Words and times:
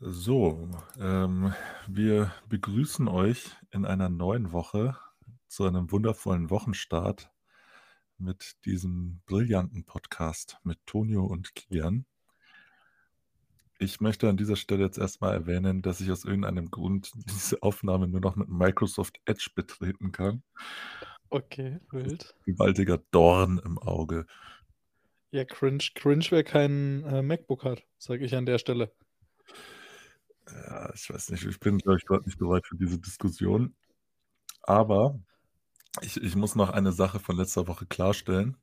So, 0.00 0.70
ähm, 1.00 1.52
wir 1.88 2.32
begrüßen 2.48 3.08
euch 3.08 3.50
in 3.72 3.84
einer 3.84 4.08
neuen 4.08 4.52
Woche 4.52 4.96
zu 5.48 5.64
einem 5.64 5.90
wundervollen 5.90 6.50
Wochenstart 6.50 7.32
mit 8.16 8.64
diesem 8.64 9.20
brillanten 9.26 9.84
Podcast 9.84 10.58
mit 10.62 10.78
Tonio 10.86 11.24
und 11.24 11.52
Kian. 11.56 12.06
Ich 13.80 14.00
möchte 14.00 14.28
an 14.28 14.36
dieser 14.36 14.54
Stelle 14.54 14.84
jetzt 14.84 14.98
erstmal 14.98 15.34
erwähnen, 15.34 15.82
dass 15.82 16.00
ich 16.00 16.12
aus 16.12 16.24
irgendeinem 16.24 16.70
Grund 16.70 17.10
diese 17.28 17.60
Aufnahme 17.64 18.06
nur 18.06 18.20
noch 18.20 18.36
mit 18.36 18.48
Microsoft 18.48 19.18
Edge 19.24 19.50
betreten 19.52 20.12
kann. 20.12 20.44
Okay, 21.28 21.80
wild. 21.90 22.36
Gewaltiger 22.46 22.98
Dorn 23.10 23.60
im 23.64 23.78
Auge. 23.78 24.26
Ja, 25.32 25.44
cringe, 25.44 25.84
cringe, 25.96 26.26
wer 26.30 26.44
kein 26.44 27.02
äh, 27.02 27.20
MacBook 27.20 27.64
hat, 27.64 27.82
sage 27.98 28.24
ich 28.24 28.36
an 28.36 28.46
der 28.46 28.58
Stelle. 28.58 28.92
Ja, 30.50 30.90
ich 30.94 31.10
weiß 31.10 31.30
nicht, 31.30 31.44
ich 31.44 31.60
bin, 31.60 31.78
glaube 31.78 31.98
ich, 31.98 32.06
gerade 32.06 32.24
nicht 32.24 32.38
bereit 32.38 32.66
für 32.66 32.76
diese 32.76 32.98
Diskussion. 32.98 33.74
Aber 34.62 35.18
ich, 36.02 36.22
ich 36.22 36.36
muss 36.36 36.54
noch 36.54 36.70
eine 36.70 36.92
Sache 36.92 37.18
von 37.18 37.36
letzter 37.36 37.66
Woche 37.66 37.86
klarstellen. 37.86 38.56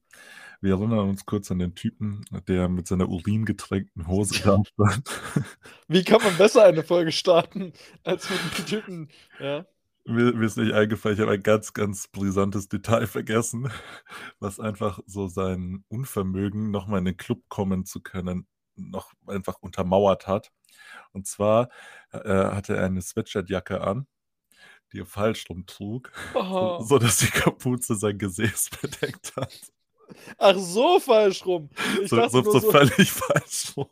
Wir 0.61 0.75
erinnern 0.75 1.09
uns 1.09 1.25
kurz 1.25 1.51
an 1.51 1.59
den 1.59 1.75
Typen, 1.75 2.25
der 2.47 2.69
mit 2.69 2.87
seiner 2.87 3.09
uringetränkten 3.09 4.07
Hose 4.07 4.41
da 4.43 4.61
stand. 4.63 5.21
Wie 5.87 6.03
kann 6.03 6.21
man 6.23 6.37
besser 6.37 6.63
eine 6.63 6.83
Folge 6.83 7.11
starten 7.11 7.73
als 8.03 8.29
mit 8.29 8.39
dem 8.39 8.65
Typen? 8.65 9.09
Ja. 9.39 9.65
Mir, 10.05 10.33
mir 10.33 10.45
ist 10.45 10.57
nicht 10.57 10.73
eingefallen, 10.73 11.17
ich 11.17 11.21
habe 11.21 11.33
ein 11.33 11.43
ganz, 11.43 11.73
ganz 11.73 12.07
brisantes 12.07 12.69
Detail 12.69 13.07
vergessen, 13.07 13.71
was 14.39 14.59
einfach 14.59 14.99
so 15.07 15.27
sein 15.27 15.83
Unvermögen, 15.87 16.69
nochmal 16.69 16.99
in 16.99 17.05
den 17.05 17.17
Club 17.17 17.43
kommen 17.49 17.85
zu 17.85 18.01
können, 18.01 18.47
noch 18.77 19.13
einfach 19.27 19.59
untermauert 19.61 20.27
hat. 20.27 20.51
Und 21.13 21.27
zwar 21.27 21.69
äh, 22.11 22.19
hatte 22.29 22.75
er 22.75 22.85
eine 22.85 23.01
Sweatshirtjacke 23.01 23.81
an, 23.81 24.07
die 24.93 24.99
er 25.01 25.05
falsch 25.05 25.49
rum 25.49 25.65
trug, 25.65 26.11
Oh. 26.35 26.81
so, 26.81 26.97
dass 26.99 27.17
die 27.19 27.27
Kapuze 27.31 27.95
sein 27.95 28.17
Gesäß 28.17 28.69
bedeckt 28.81 29.35
hat. 29.35 29.53
Ach, 30.37 30.55
so 30.57 30.99
falsch 30.99 31.45
rum. 31.45 31.69
Ich, 32.01 32.09
So, 32.09 32.27
so, 32.29 32.43
so 32.43 32.59
so, 32.59 32.71
völlig 32.71 33.11
falsch 33.11 33.73
rum. 33.75 33.89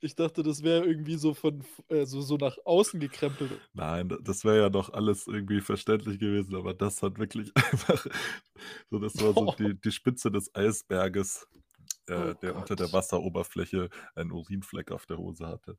ich 0.00 0.14
dachte, 0.14 0.42
das 0.44 0.62
wäre 0.62 0.84
irgendwie 0.84 1.16
so 1.16 1.34
von 1.34 1.64
äh, 1.88 2.06
so, 2.06 2.20
so 2.20 2.36
nach 2.36 2.56
außen 2.64 3.00
gekrempelt. 3.00 3.60
Nein, 3.72 4.16
das 4.22 4.44
wäre 4.44 4.58
ja 4.60 4.68
doch 4.68 4.92
alles 4.92 5.26
irgendwie 5.26 5.60
verständlich 5.60 6.18
gewesen, 6.20 6.54
aber 6.54 6.74
das 6.74 7.02
hat 7.02 7.18
wirklich 7.18 7.50
einfach, 7.56 8.06
so 8.90 8.98
das 8.98 9.16
war 9.20 9.32
so 9.34 9.52
die, 9.58 9.74
die 9.80 9.90
Spitze 9.92 10.30
des 10.30 10.54
Eisberges, 10.54 11.48
äh, 12.08 12.34
Oh 12.34 12.34
der 12.42 12.56
unter 12.56 12.76
der 12.76 12.92
Gott. 12.92 12.92
Wasseroberfläche 12.92 13.90
einen 14.14 14.32
Urinfleck 14.32 14.92
auf 14.92 15.06
der 15.06 15.18
Hose 15.18 15.46
hatte. 15.46 15.76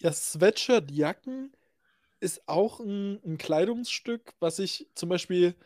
Ja, 0.00 0.12
Sweatshirt-Jacken 0.12 1.52
ist 2.20 2.48
auch 2.48 2.80
ein, 2.80 3.20
ein 3.24 3.38
Kleidungsstück, 3.38 4.34
was 4.40 4.58
ich 4.60 4.88
zum 4.94 5.10
Beispiel 5.10 5.56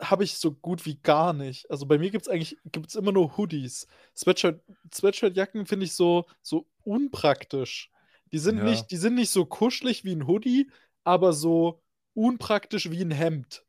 habe 0.00 0.24
ich 0.24 0.34
so 0.38 0.52
gut 0.52 0.84
wie 0.86 0.96
gar 0.96 1.32
nicht. 1.32 1.70
Also 1.70 1.86
bei 1.86 1.98
mir 1.98 2.10
gibt 2.10 2.26
es 2.26 2.28
eigentlich 2.32 2.56
gibt's 2.64 2.94
immer 2.94 3.12
nur 3.12 3.36
Hoodies. 3.36 3.86
Sweatshirt, 4.16 4.62
Sweatshirt-Jacken 4.92 5.66
finde 5.66 5.86
ich 5.86 5.94
so, 5.94 6.26
so 6.42 6.66
unpraktisch. 6.82 7.90
Die 8.32 8.38
sind, 8.38 8.62
Ja. 8.62 8.64
nicht, 8.64 8.90
die 8.90 8.96
sind 8.96 9.14
nicht 9.14 9.30
so 9.30 9.44
kuschelig 9.46 10.04
wie 10.04 10.12
ein 10.14 10.26
Hoodie, 10.26 10.70
aber 11.04 11.32
so 11.32 11.82
unpraktisch 12.14 12.90
wie 12.90 13.02
ein 13.02 13.10
Hemd. 13.10 13.64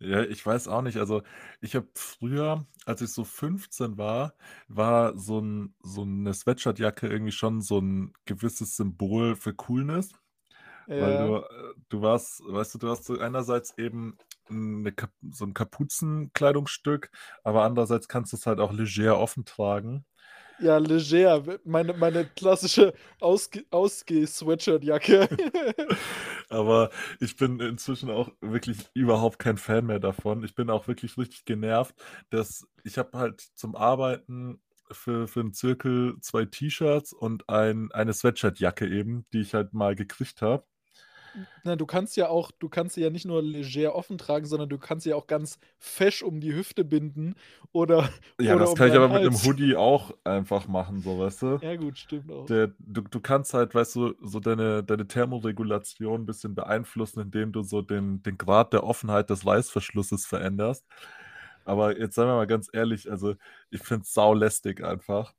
Ja, 0.00 0.22
ich 0.24 0.44
weiß 0.44 0.66
auch 0.68 0.82
nicht. 0.82 0.96
Also, 0.98 1.22
ich 1.60 1.76
habe 1.76 1.88
früher, 1.94 2.66
als 2.84 3.00
ich 3.00 3.10
so 3.12 3.24
15 3.24 3.96
war, 3.96 4.34
war 4.66 5.16
so 5.16 5.38
'n 5.38 5.74
so 5.82 6.04
'ne 6.04 6.34
Sweatshirtjacke 6.34 7.06
irgendwie 7.08 7.30
schon 7.32 7.60
so 7.60 7.78
'n 7.78 8.12
gewisses 8.24 8.76
Symbol 8.76 9.36
für 9.36 9.54
Coolness, 9.54 10.10
weil 10.96 11.16
Ja. 11.16 11.18
du 11.18 11.36
äh, 11.38 11.74
du 11.90 12.02
warst 12.02 12.42
weißt 12.46 12.74
du, 12.74 12.78
du 12.78 12.90
hast 12.90 13.04
so 13.06 13.18
einerseits 13.18 13.78
eben 13.78 14.18
'ne 14.50 14.92
Kap 14.92 15.12
so 15.30 15.44
'n 15.46 15.54
Kapuzenkleidungsstück, 15.54 17.10
aber 17.44 17.64
andererseits 17.64 18.08
kannst 18.08 18.32
du's 18.32 18.46
halt 18.46 18.60
auch 18.60 18.72
leger 18.72 19.18
offen 19.18 19.44
tragen. 19.46 20.06
Ja, 20.58 20.78
leger. 20.78 21.42
Meine, 21.64 21.94
meine 21.94 22.26
klassische 22.26 22.94
Ausge 23.20 23.64
Ausgeh-Sweatshirt-Jacke. 23.70 25.28
Aber 26.48 26.90
ich 27.20 27.36
bin 27.36 27.58
inzwischen 27.60 28.10
auch 28.10 28.30
wirklich 28.40 28.88
überhaupt 28.94 29.38
kein 29.38 29.56
Fan 29.58 29.86
mehr 29.86 29.98
davon. 30.00 30.44
Ich 30.44 30.54
bin 30.54 30.70
auch 30.70 30.86
wirklich 30.88 31.18
richtig 31.18 31.44
genervt, 31.44 31.94
dass 32.30 32.66
ich 32.84 32.98
habe 32.98 33.18
halt 33.18 33.40
zum 33.54 33.74
Arbeiten 33.74 34.60
für 34.92 35.26
für 35.26 35.40
'n 35.40 35.52
Zirkel 35.52 36.16
2 36.20 36.44
T-Shirts 36.44 37.12
und 37.12 37.48
ein 37.48 37.90
eine 37.92 38.12
Sweatshirtjacke 38.12 38.86
eben, 38.88 39.26
die 39.32 39.40
ich 39.40 39.54
halt 39.54 39.72
mal 39.72 39.94
gekriegt 39.96 40.42
habe. 40.42 40.64
Na, 41.66 41.76
du 41.76 41.86
kannst 41.86 42.16
ja 42.16 42.28
auch 42.28 42.50
du 42.50 42.68
kannst 42.68 42.94
sie 42.94 43.00
ja 43.02 43.08
nicht 43.10 43.24
nur 43.24 43.42
leger 43.42 43.94
offen 43.94 44.18
tragen, 44.18 44.44
sondern 44.46 44.68
du 44.68 44.78
kannst 44.78 45.04
sie 45.04 45.10
ja 45.10 45.16
auch 45.16 45.26
ganz 45.26 45.58
fesch 45.78 46.22
um 46.22 46.40
die 46.40 46.54
Hüfte 46.54 46.84
binden 46.84 47.34
oder 47.72 48.10
Ja, 48.40 48.56
oder 48.56 48.56
das 48.56 48.74
um 48.74 48.74
kann 48.74 48.88
ich 48.88 48.96
aber 48.96 49.08
mit 49.08 49.22
'nem 49.22 49.42
Hals. 49.42 49.44
Hoodie 49.44 49.76
auch 49.76 50.10
einfach 50.24 50.66
machen, 50.66 51.02
so, 51.02 51.18
weißt 51.18 51.42
du? 51.42 51.60
Ja 51.62 51.76
gut, 51.76 51.98
stimmt 51.98 52.30
auch. 52.32 52.50
Der 52.50 52.68
du 52.78 53.02
du 53.02 53.20
kannst 53.20 53.54
halt, 53.54 53.74
weißt 53.74 53.96
du, 53.96 54.14
so 54.22 54.40
deine 54.40 54.84
deine 54.84 55.06
Thermoregulation 55.08 56.22
'n 56.22 56.26
bisschen 56.26 56.54
beeinflussen, 56.54 57.20
indem 57.20 57.52
du 57.52 57.62
so 57.62 57.82
den 57.82 58.22
den 58.22 58.38
Grad 58.38 58.72
der 58.74 58.84
Offenheit 58.84 59.30
des 59.30 59.46
Reißverschlusses 59.46 60.26
veränderst. 60.26 60.86
Aber 61.64 61.98
jetzt 61.98 62.16
seien 62.16 62.28
wir 62.28 62.36
mal 62.36 62.46
ganz 62.48 62.68
ehrlich, 62.72 63.10
also, 63.10 63.36
ich 63.70 63.82
finde 63.82 64.02
es 64.04 64.14
saulästig 64.14 64.84
einfach, 64.84 65.34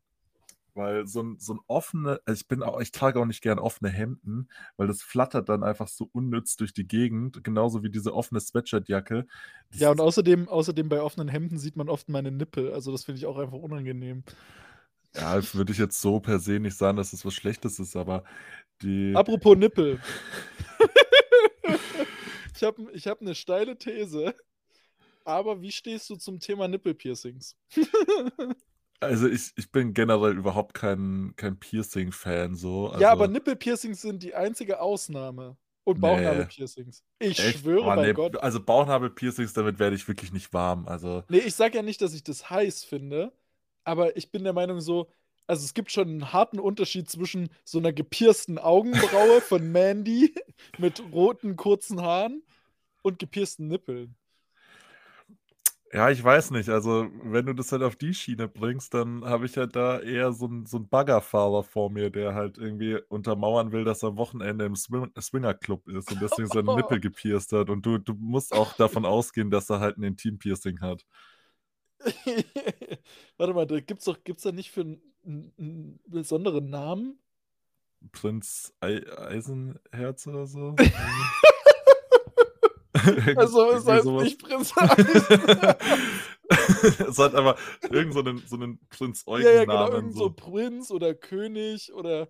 weil 0.76 1.08
so 1.08 1.22
'n 1.22 1.38
so 1.40 1.54
'n 1.54 1.60
offene 1.68 2.20
also, 2.26 2.42
ich 2.42 2.48
bin 2.48 2.64
auch 2.64 2.80
ich 2.82 2.92
trage 2.92 3.20
auch 3.20 3.26
nicht 3.26 3.42
gern 3.42 3.60
offene 3.60 3.90
Hemden, 3.90 4.50
weil 4.78 4.88
das 4.88 5.02
flattert 5.04 5.50
dann 5.50 5.64
einfach 5.64 5.88
so 5.88 6.10
unnütz 6.14 6.56
durch 6.58 6.74
die 6.74 6.88
Gegend, 6.88 7.44
genauso 7.44 7.84
wie 7.84 7.90
diese 7.92 8.14
offene 8.14 8.40
Sweatshirtjacke. 8.42 9.28
Das 9.72 9.82
Ja, 9.82 9.92
und 9.92 10.00
außerdem 10.00 10.48
außerdem 10.48 10.88
bei 10.88 11.02
offenen 11.02 11.28
Hemden 11.28 11.58
sieht 11.60 11.76
man 11.76 11.90
oft 11.90 12.08
meine 12.08 12.32
Nippel. 12.32 12.72
Also, 12.72 12.92
das 12.94 13.04
finde 13.04 13.20
ich 13.20 13.26
auch 13.26 13.38
einfach 13.38 13.58
unangenehm. 13.58 14.24
Ja, 15.14 15.36
das 15.36 15.56
würde 15.56 15.72
ich 15.72 15.78
jetzt 15.78 16.02
so 16.02 16.20
per 16.20 16.40
se 16.40 16.60
nicht 16.60 16.76
sagen, 16.78 16.98
dass 16.98 17.14
es 17.14 17.24
was 17.26 17.34
Schlechtes 17.34 17.80
ist, 17.80 17.96
aber 17.96 18.24
die 18.82 19.16
Apropos 19.16 19.56
Nippel. 19.56 20.02
Ich 22.56 22.64
habe 22.64 22.92
ich 22.94 23.08
habe 23.08 23.24
'ne 23.26 23.36
steile 23.36 23.78
These. 23.78 24.36
Aber 25.26 25.62
wie 25.62 25.72
stehst 25.72 26.10
du 26.10 26.16
zum 26.18 26.40
Thema 26.40 26.68
Nippelpiercings? 26.68 27.56
Also, 29.02 29.28
ich 29.28 29.52
ich 29.58 29.72
bin 29.72 29.94
generell 29.94 30.38
überhaupt 30.38 30.74
kein 30.74 31.34
kein 31.36 31.60
Piercing-Fan 31.60 32.56
so, 32.56 32.90
Ja, 32.98 33.12
aber 33.12 33.28
also 33.28 33.28
Nippelpiercings 33.28 34.02
sind 34.02 34.24
die 34.24 34.36
einzige 34.36 34.80
Ausnahme. 34.80 35.58
Und. 35.84 36.00
Bauchnabelpiercings. 36.00 37.04
Ich 37.20 37.38
Echt? 37.38 37.60
schwöre 37.60 37.92
Oh, 37.92 37.92
bei 37.92 38.08
ne, 38.08 38.14
Gott. 38.14 38.38
also, 38.40 38.64
Bauchnabelpiercings, 38.64 39.54
damit 39.54 39.80
werde 39.80 39.96
ich 39.96 40.08
wirklich 40.08 40.32
nicht 40.34 40.54
warm, 40.54 40.88
also 40.88 41.24
Ne, 41.30 41.40
ich 41.40 41.56
sage 41.56 41.78
ja 41.78 41.82
nicht, 41.84 42.02
dass 42.02 42.14
ich 42.14 42.24
das 42.24 42.50
heiß 42.50 42.84
finde, 42.84 43.34
aber 43.84 44.16
ich 44.18 44.32
bin 44.32 44.44
der 44.44 44.54
Meinung 44.54 44.80
so 44.82 45.10
also, 45.48 45.64
es 45.64 45.76
gibt 45.76 45.92
schon 45.92 46.10
'n 46.22 46.34
harten 46.34 46.60
Unterschied 46.60 47.08
zwischen 47.08 47.50
so 47.64 47.80
'ner 47.80 47.94
gepiersten 47.94 48.58
Augenbraue 48.58 49.42
von 49.42 49.72
Mandy 49.72 50.34
mit 50.76 51.00
roten, 51.00 51.56
kurzen 51.56 52.02
Haaren 52.02 52.42
und 53.04 53.20
gepiersten 53.20 53.68
Nippeln. 53.68 54.16
Ja, 55.96 56.10
ich 56.10 56.22
weiß 56.22 56.52
nicht. 56.52 56.68
Also, 56.68 57.08
wenn 57.24 57.46
du 57.46 57.54
das 57.54 57.72
halt 57.72 57.82
auf 57.82 57.96
die 57.96 58.14
Schiene 58.14 58.50
bringst, 58.50 58.94
dann 58.94 59.24
habe 59.24 59.46
ich 59.46 59.56
halt 59.56 59.78
da 59.78 59.98
eher 60.02 60.34
so 60.34 60.46
'n 60.46 60.66
so 60.66 60.82
Baggerfahrer 60.82 61.64
vor 61.64 61.90
mir, 61.90 62.10
der 62.10 62.36
halt 62.36 62.58
irgendwie 62.58 62.98
untermauern 63.08 63.72
will, 63.72 63.86
dass 63.86 64.04
er 64.04 64.10
am 64.10 64.18
Wochenende 64.18 64.66
im 64.66 64.76
Swim 64.76 65.10
Swingerclub 65.18 65.88
ist 65.88 66.12
und 66.12 66.20
deswegen 66.22 66.50
seine 66.50 66.68
Nippel 66.70 67.00
gepierst 67.00 67.54
hat. 67.54 67.70
Und 67.70 67.86
du 67.86 67.98
du 67.98 68.14
musst 68.14 68.52
auch 68.52 68.74
davon 68.74 69.06
ausgehen, 69.06 69.50
dass 69.52 69.70
er 69.70 69.80
halt 69.80 69.98
'n 69.98 70.04
Intimpiercing 70.04 70.82
hat. 70.82 71.04
Warte 73.38 73.54
mal, 73.54 73.66
da 73.66 73.80
gibt's 73.80 74.06
doch 74.06 74.24
gibt's 74.24 74.44
da 74.44 74.52
nicht 74.52 74.72
für 74.72 74.82
'n 74.82 75.02
'n 75.26 75.54
'n 75.58 76.00
besonderen 76.08 76.70
Namen? 76.70 77.20
Prinz 78.12 78.74
Ei 78.82 79.02
Eisenherz 79.18 80.28
oder 80.28 80.46
so? 80.48 80.78
Also, 83.36 83.72
es 83.72 83.88
heißt 83.88 84.04
so 84.04 84.18
was. 84.18 84.20
nicht 84.20 84.42
Prinz. 84.42 84.74
Es 87.10 87.18
hat 87.18 87.36
aber 87.36 87.58
irgend 87.90 88.14
so 88.14 88.22
'nen 88.22 88.42
so 88.46 88.56
'nen 88.58 88.80
Prinz 88.90 89.24
Ja, 89.38 89.52
ja, 89.52 89.66
genau, 89.66 89.92
irgend 89.92 90.16
so 90.16 90.16
so. 90.16 90.30
Prinz 90.30 90.92
oder 90.92 91.14
König 91.14 91.94
oder 91.94 92.30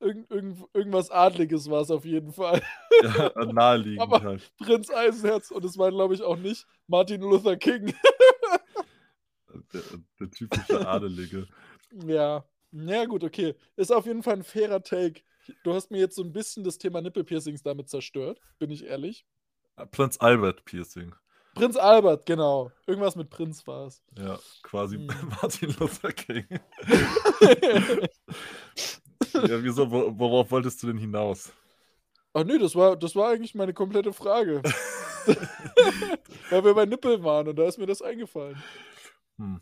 irgend 0.00 0.30
irgend 0.30 0.64
irgendwas 0.74 1.10
Adliges 1.10 1.70
war's 1.70 1.90
auf 1.90 2.04
jeden 2.04 2.32
Fall. 2.32 2.62
Ja, 3.00 3.32
naheliegend 3.46 4.00
Aber 4.00 4.22
halt. 4.22 4.52
Prinz 4.58 4.90
Eisenherz 4.90 5.50
und 5.50 5.64
es 5.64 5.78
war, 5.78 5.90
glaube 5.90 6.14
ich, 6.14 6.22
auch 6.22 6.36
nicht 6.38 6.66
Martin 6.88 7.20
Luther 7.22 7.56
King. 7.56 7.94
Der 9.72 9.82
der 10.20 10.30
typische 10.30 10.84
Adelige. 10.84 11.46
Ja. 11.92 12.44
Ja 12.72 13.04
gut, 13.04 13.22
okay. 13.22 13.54
Ist 13.76 13.92
auf 13.92 14.06
jeden 14.06 14.22
Fall 14.22 14.36
'n 14.38 14.44
fairer 14.44 14.82
Take. 14.82 15.22
Du 15.62 15.74
hast 15.74 15.90
mir 15.90 15.98
jetzt 15.98 16.16
so 16.16 16.22
'n 16.22 16.32
bisschen 16.32 16.64
das 16.64 16.78
Thema 16.78 17.02
Nippelpiercings 17.02 17.62
damit 17.62 17.88
zerstört, 17.90 18.40
bin 18.58 18.70
ich 18.70 18.84
ehrlich. 18.86 19.24
Prinz 19.86 20.18
Albert 20.18 20.64
Piercing. 20.64 21.14
Prinz 21.54 21.76
Albert, 21.76 22.24
genau. 22.26 22.70
Irgendwas 22.86 23.14
mit 23.16 23.28
Prinz 23.28 23.66
war's. 23.66 24.02
Ja, 24.18 24.38
quasi 24.62 24.98
Mhm. 24.98 25.06
Martin 25.42 25.74
Luther 25.78 26.12
King. 26.12 26.46
Ja, 29.34 29.62
wieso, 29.62 29.90
wo- 29.90 30.18
worauf 30.18 30.50
wolltest 30.50 30.82
du 30.82 30.88
denn 30.88 30.98
hinaus? 30.98 31.52
Ach 32.34 32.44
nee, 32.44 32.58
das 32.58 32.74
war, 32.74 32.96
das 32.96 33.14
war 33.16 33.30
eigentlich 33.30 33.54
meine 33.54 33.72
komplette 33.72 34.12
Frage. 34.12 34.62
Weil 36.50 36.64
wir 36.64 36.74
bei 36.74 36.84
Nippeln 36.86 37.22
waren 37.22 37.48
und 37.48 37.56
da 37.56 37.64
ist 37.66 37.78
mir 37.78 37.86
das 37.86 38.02
eingefallen. 38.02 38.62
Hm. 39.38 39.60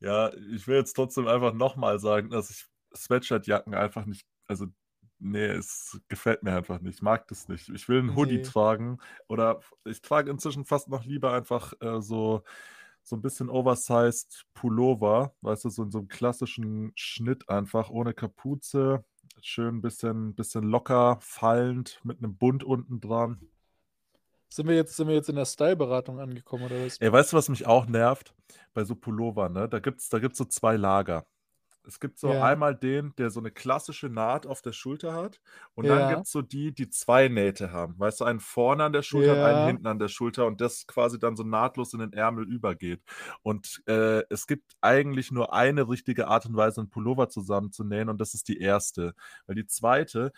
Ja, 0.00 0.32
ich 0.54 0.66
will 0.66 0.76
jetzt 0.76 0.94
trotzdem 0.94 1.26
einfach 1.28 1.52
nochmal 1.54 2.00
sagen, 2.00 2.28
dass 2.30 2.50
ich 2.50 2.66
Sweatshirtjacken 2.94 3.74
einfach 3.74 4.04
nicht, 4.04 4.26
also 4.46 4.66
nee, 5.22 5.46
es 5.46 6.00
gefällt 6.08 6.42
mir 6.42 6.56
einfach 6.56 6.80
nicht. 6.80 6.96
Ich 6.96 7.02
mag 7.02 7.26
das 7.28 7.48
nicht. 7.48 7.68
Ich 7.70 7.88
will 7.88 8.00
einen 8.00 8.16
Hoodie 8.16 8.38
Nee. 8.38 8.42
tragen 8.42 8.98
oder 9.28 9.60
ich 9.84 10.02
trage 10.02 10.30
inzwischen 10.30 10.64
fast 10.64 10.88
noch 10.88 11.04
lieber 11.04 11.32
einfach 11.32 11.72
äh, 11.80 12.00
so, 12.00 12.42
so 13.02 13.16
ein 13.16 13.22
bisschen 13.22 13.48
oversized 13.48 14.44
Pullover, 14.54 15.34
weißt 15.40 15.64
du, 15.64 15.70
so 15.70 15.82
in 15.84 15.90
so 15.90 15.98
einem 15.98 16.08
klassischen 16.08 16.92
Schnitt 16.96 17.48
einfach, 17.48 17.90
ohne 17.90 18.14
Kapuze, 18.14 19.04
schön 19.40 19.76
ein 19.76 19.82
bisschen, 19.82 20.34
bisschen 20.34 20.64
locker, 20.64 21.18
fallend, 21.20 22.00
mit 22.04 22.18
einem 22.18 22.36
Bund 22.36 22.64
unten 22.64 23.00
dran. 23.00 23.40
Sind 24.48 24.68
wir 24.68 24.76
jetzt, 24.76 24.96
sind 24.96 25.08
wir 25.08 25.14
jetzt 25.14 25.30
in 25.30 25.36
der 25.36 25.46
Style-Beratung 25.46 26.20
angekommen 26.20 26.64
oder 26.64 26.84
was? 26.84 27.00
Ey, 27.00 27.10
weißt 27.10 27.32
du, 27.32 27.36
was 27.38 27.48
mich 27.48 27.66
auch 27.66 27.86
nervt? 27.86 28.34
Bei 28.74 28.84
so 28.84 28.94
Pullovern, 28.94 29.52
ne? 29.52 29.68
Da 29.68 29.78
gibt's, 29.78 30.10
da 30.10 30.18
gibt's 30.18 30.36
so 30.38 30.44
zwei 30.44 30.76
Lager. 30.76 31.26
Es 31.86 31.98
gibt 32.00 32.18
so 32.18 32.36
Ja. 32.36 32.38
einmal 32.38 32.76
den, 32.76 33.14
der 33.16 33.30
so 33.30 33.40
eine 33.40 33.50
klassische 33.50 34.08
Naht 34.08 34.46
auf 34.46 34.62
der 34.62 34.72
Schulter 34.72 35.14
hat. 35.14 35.40
Und 35.74 35.88
dann 35.88 36.06
Ja. 36.06 36.06
gibt's 36.06 36.30
so 36.30 36.40
die, 36.42 36.72
die 36.72 36.88
zwei 36.90 37.28
Nähte 37.28 37.72
haben. 37.72 37.98
Weißt 37.98 38.20
du, 38.20 38.24
einen 38.24 38.40
vorne 38.40 38.84
an 38.84 38.92
der 38.92 39.02
Schulter 39.02 39.32
und 39.32 39.40
einen 39.40 39.58
Ja. 39.58 39.62
hinten 39.62 39.86
an 39.88 39.98
der 39.98 40.08
Schulter 40.08 40.46
und 40.46 40.60
das 40.60 40.86
quasi 40.86 41.18
dann 41.18 41.36
so 41.36 41.42
nahtlos 41.42 41.92
in 41.92 42.00
den 42.00 42.12
Ärmel 42.12 42.44
übergeht. 42.48 43.02
Und 43.42 43.82
äh, 43.86 44.22
es 44.30 44.46
gibt 44.46 44.74
eigentlich 44.80 45.32
nur 45.32 45.52
eine 45.52 45.88
richtige 45.88 46.28
Art 46.28 46.46
und 46.46 46.56
Weise, 46.56 46.80
einen 46.80 46.90
Pullover 46.90 47.28
zusammenzunähen 47.28 48.08
und 48.08 48.20
das 48.20 48.34
ist 48.34 48.48
die 48.48 48.58
erste. 48.60 49.14
Weil 49.46 49.56
die 49.56 49.66
zweite, 49.66 50.32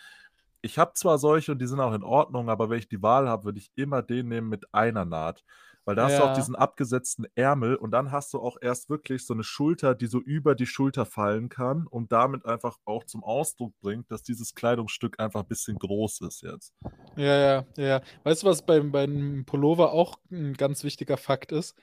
ich 0.61 0.79
habe 0.79 0.93
zwar 0.95 1.19
solche 1.19 1.51
und 1.51 1.59
die 1.61 1.67
sind 1.67 1.79
auch 1.79 1.93
in 1.93 2.03
Ordnung, 2.03 2.49
aber 2.49 2.69
wenn 2.69 2.79
ich 2.79 2.87
die 2.89 3.01
Wahl 3.03 3.29
habe, 3.29 3.45
würde 3.45 3.59
ich 3.59 3.71
immer 3.75 4.01
den 4.01 4.27
nehmen 4.29 4.49
mit 4.49 4.73
einer 4.73 5.05
Naht. 5.05 5.43
Weil 5.85 5.95
da 5.95 6.05
hast 6.05 6.17
du 6.17 6.23
auch 6.23 6.33
diesen 6.33 6.55
abgesetzten 6.55 7.27
Ärmel 7.35 7.75
und 7.75 7.91
dann 7.91 8.11
hast 8.11 8.33
du 8.33 8.39
auch 8.39 8.57
erst 8.59 8.89
wirklich 8.89 9.25
so 9.25 9.35
eine 9.35 9.43
Schulter, 9.43 9.93
die 9.93 10.07
so 10.07 10.19
über 10.19 10.55
die 10.55 10.65
Schulter 10.65 11.05
fallen 11.05 11.47
kann 11.47 11.85
und 11.85 12.11
damit 12.11 12.43
einfach 12.45 12.77
auch 12.85 13.03
zum 13.03 13.23
Ausdruck 13.23 13.73
bringt, 13.81 14.09
dass 14.09 14.23
dieses 14.23 14.55
Kleidungsstück 14.55 15.19
einfach 15.19 15.41
ein 15.41 15.47
bisschen 15.47 15.77
groß 15.77 16.21
ist 16.21 16.41
jetzt. 16.41 16.73
Ja, 17.15 17.37
ja, 17.37 17.65
ja, 17.77 17.83
ja. 17.83 18.01
Weißt 18.23 18.41
du, 18.41 18.47
was 18.47 18.65
beim, 18.65 18.91
beim 18.91 19.45
Pullover 19.45 19.91
auch 19.91 20.17
ein 20.31 20.53
ganz 20.55 20.83
wichtiger 20.83 21.17
Fakt 21.17 21.51
ist? 21.51 21.75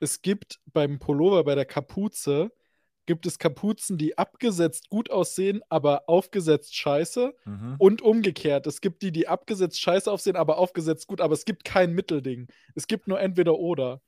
Es 0.00 0.20
gibt 0.20 0.60
beim 0.72 0.98
Pullover, 0.98 1.44
bei 1.44 1.54
der 1.54 1.64
Kapuze, 1.64 2.50
gibt 3.06 3.26
es 3.26 3.38
Kapuzen, 3.38 3.98
die 3.98 4.18
abgesetzt 4.18 4.88
gut 4.88 5.10
aussehen, 5.10 5.60
aber 5.68 6.08
aufgesetzt 6.08 6.76
scheiße. 6.76 7.34
Mhm. 7.44 7.76
Und 7.78 8.02
umgekehrt. 8.02 8.66
Es 8.66 8.80
gibt 8.80 9.02
die, 9.02 9.12
die 9.12 9.28
abgesetzt 9.28 9.80
scheiße 9.80 10.10
aussehen, 10.10 10.36
aber 10.36 10.58
aufgesetzt 10.58 11.06
gut. 11.06 11.20
Aber 11.20 11.34
es 11.34 11.44
gibt 11.44 11.64
kein 11.64 11.92
Mittelding. 11.92 12.48
Es 12.74 12.86
gibt 12.86 13.08
nur 13.08 13.20
entweder 13.20 13.58
oder. 13.58 14.00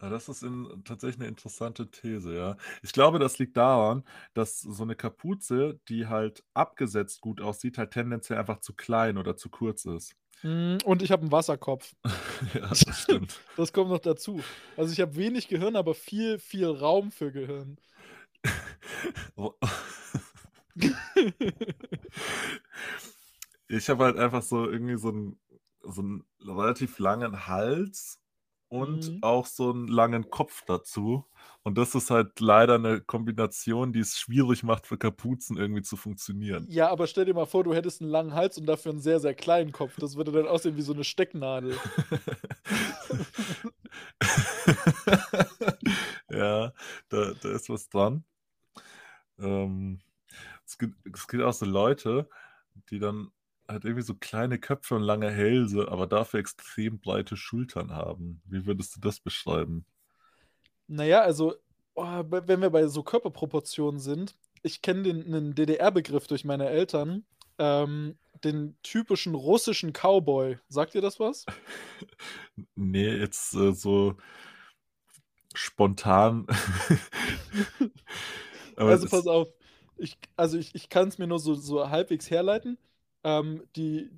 Ja, 0.00 0.10
das 0.10 0.28
ist 0.28 0.42
in, 0.42 0.82
tatsächlich 0.84 1.20
eine 1.20 1.28
interessante 1.28 1.88
These, 1.88 2.34
ja. 2.34 2.56
Ich 2.82 2.92
glaube, 2.92 3.20
das 3.20 3.38
liegt 3.38 3.56
daran, 3.56 4.02
dass 4.34 4.60
so 4.60 4.82
eine 4.82 4.96
Kapuze, 4.96 5.78
die 5.88 6.08
halt 6.08 6.42
abgesetzt 6.54 7.20
gut 7.20 7.40
aussieht, 7.40 7.78
halt 7.78 7.92
tendenziell 7.92 8.38
einfach 8.38 8.58
zu 8.58 8.74
klein 8.74 9.16
oder 9.16 9.36
zu 9.36 9.48
kurz 9.48 9.84
ist. 9.84 10.16
Mm, 10.42 10.78
Und 10.84 11.02
ich 11.02 11.12
habe 11.12 11.22
einen 11.22 11.30
Wasserkopf. 11.30 11.94
ja, 12.54 12.68
das 12.68 12.84
stimmt. 13.02 13.40
Das 13.56 13.72
kommt 13.72 13.90
noch 13.90 14.00
dazu. 14.00 14.40
Also 14.76 14.92
ich 14.92 15.00
habe 15.00 15.14
wenig 15.14 15.46
Gehirn, 15.46 15.76
aber 15.76 15.94
viel, 15.94 16.40
viel 16.40 16.66
Raum 16.66 17.12
für 17.12 17.30
Gehirn. 17.30 17.78
Ich 23.68 23.88
habe 23.88 24.04
halt 24.04 24.18
einfach 24.18 24.42
so 24.42 24.68
irgendwie 24.68 24.96
so 24.96 25.08
einen, 25.08 25.40
so 25.82 26.02
einen 26.02 26.24
relativ 26.44 26.98
langen 26.98 27.46
Hals 27.46 28.20
und 28.68 29.10
Mhm. 29.10 29.18
auch 29.22 29.46
so 29.46 29.70
einen 29.70 29.88
langen 29.88 30.30
Kopf 30.30 30.62
dazu. 30.66 31.26
Und 31.62 31.78
das 31.78 31.94
ist 31.94 32.10
halt 32.10 32.40
leider 32.40 32.76
eine 32.76 33.00
Kombination, 33.00 33.92
die 33.92 34.00
es 34.00 34.18
schwierig 34.18 34.62
macht, 34.62 34.86
für 34.86 34.98
Kapuzen 34.98 35.56
irgendwie 35.56 35.82
zu 35.82 35.96
funktionieren. 35.96 36.66
Ja, 36.70 36.88
aber 36.88 37.06
stell 37.06 37.24
dir 37.24 37.34
mal 37.34 37.46
vor, 37.46 37.64
du 37.64 37.74
hättest 37.74 38.00
einen 38.00 38.10
langen 38.10 38.34
Hals 38.34 38.58
und 38.58 38.66
dafür 38.66 38.92
einen 38.92 39.00
sehr, 39.00 39.20
sehr 39.20 39.34
kleinen 39.34 39.72
Kopf. 39.72 39.96
Das 39.98 40.16
würde 40.16 40.32
dann 40.32 40.46
aussehen 40.46 40.76
wie 40.76 40.82
so 40.82 40.92
eine 40.92 41.04
Stecknadel. 41.04 41.76
Ja, 46.30 46.72
da, 47.08 47.32
da 47.42 47.52
ist 47.52 47.68
was 47.68 47.88
dran. 47.88 48.24
Ähm, 49.38 50.00
es 50.66 50.78
gibt, 50.78 50.96
es 51.14 51.28
gibt 51.28 51.42
auch 51.42 51.52
so 51.52 51.66
Leute, 51.66 52.28
die 52.90 52.98
dann 52.98 53.30
halt 53.68 53.84
irgendwie 53.84 54.02
so 54.02 54.14
kleine 54.14 54.58
Köpfe 54.58 54.94
und 54.94 55.02
lange 55.02 55.30
Hälse, 55.30 55.90
aber 55.90 56.06
dafür 56.06 56.40
extrem 56.40 57.00
breite 57.00 57.36
Schultern 57.36 57.92
haben. 57.92 58.42
Wie 58.44 58.66
würdest 58.66 58.96
du 58.96 59.00
das 59.00 59.20
beschreiben? 59.20 59.86
Naja, 60.88 61.22
also, 61.22 61.54
oh, 61.94 62.22
wenn 62.28 62.60
wir 62.60 62.70
bei 62.70 62.86
so 62.86 63.02
Körperproportionen 63.02 64.00
sind, 64.00 64.36
ich 64.62 64.82
kenne 64.82 65.02
den 65.02 65.24
einen 65.24 65.54
DDR-Begriff 65.54 66.26
durch 66.26 66.44
meine 66.44 66.68
Eltern, 66.68 67.24
ähm, 67.58 68.18
den 68.44 68.76
typischen 68.82 69.34
russischen 69.34 69.92
Cowboy. 69.92 70.58
Sagt 70.68 70.94
ihr 70.94 71.00
das 71.00 71.20
was? 71.20 71.46
Nee, 72.74 73.08
jetzt 73.08 73.54
äh, 73.54 73.72
so 73.72 74.16
spontan. 75.54 76.46
Also 78.88 79.08
pass 79.08 79.26
auf, 79.26 79.48
ich, 79.96 80.18
also 80.36 80.58
ich, 80.58 80.74
ich 80.74 80.88
kann 80.88 81.08
es 81.08 81.18
mir 81.18 81.26
nur 81.26 81.38
so, 81.38 81.54
so 81.54 81.88
halbwegs 81.88 82.30
herleiten. 82.30 82.78
Ähm, 83.24 83.62
die 83.76 84.10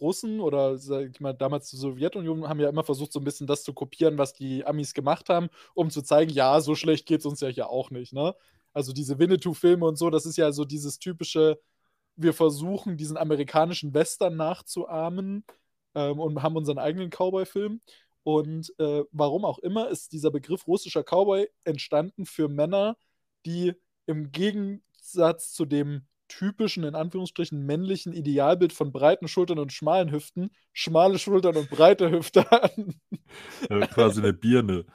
Russen 0.00 0.40
oder 0.40 0.76
sag 0.78 1.10
ich 1.10 1.20
mal 1.20 1.32
damals 1.32 1.70
die 1.70 1.76
Sowjetunion 1.76 2.48
haben 2.48 2.60
ja 2.60 2.68
immer 2.68 2.84
versucht, 2.84 3.12
so 3.12 3.20
ein 3.20 3.24
bisschen 3.24 3.46
das 3.46 3.62
zu 3.64 3.72
kopieren, 3.72 4.18
was 4.18 4.34
die 4.34 4.64
Amis 4.66 4.94
gemacht 4.94 5.28
haben, 5.28 5.48
um 5.74 5.90
zu 5.90 6.02
zeigen, 6.02 6.32
ja, 6.32 6.60
so 6.60 6.74
schlecht 6.74 7.06
geht 7.06 7.20
es 7.20 7.26
uns 7.26 7.40
ja 7.40 7.48
hier 7.48 7.70
auch 7.70 7.90
nicht, 7.90 8.12
ne? 8.12 8.34
Also 8.72 8.92
diese 8.92 9.18
Winnetou-Filme 9.18 9.86
und 9.86 9.96
so, 9.96 10.10
das 10.10 10.26
ist 10.26 10.36
ja 10.36 10.50
so 10.52 10.64
dieses 10.64 10.98
typische, 10.98 11.60
wir 12.16 12.34
versuchen, 12.34 12.96
diesen 12.96 13.16
amerikanischen 13.16 13.94
Western 13.94 14.36
nachzuahmen 14.36 15.44
ähm, 15.94 16.18
und 16.20 16.42
haben 16.42 16.56
unseren 16.56 16.78
eigenen 16.78 17.10
Cowboy-Film. 17.10 17.80
Und 18.24 18.72
äh, 18.78 19.04
warum 19.12 19.44
auch 19.44 19.58
immer 19.60 19.88
ist 19.90 20.12
dieser 20.12 20.30
Begriff 20.30 20.66
russischer 20.66 21.04
Cowboy 21.04 21.48
entstanden 21.64 22.26
für 22.26 22.48
Männer, 22.48 22.96
die 23.46 23.74
im 24.06 24.32
Gegensatz 24.32 25.52
zu 25.52 25.64
dem 25.64 26.06
typischen, 26.28 26.84
in 26.84 26.94
Anführungsstrichen, 26.94 27.64
männlichen 27.64 28.12
Idealbild 28.12 28.72
von 28.72 28.92
breiten 28.92 29.28
Schultern 29.28 29.58
und 29.58 29.72
schmalen 29.72 30.10
Hüften, 30.10 30.50
schmale 30.72 31.18
Schultern 31.18 31.56
und 31.56 31.70
breite 31.70 32.10
Hüfte 32.10 32.48
hatten. 32.50 33.00
äh, 33.68 33.86
quasi 33.88 34.20
eine 34.20 34.32
Birne. 34.32 34.84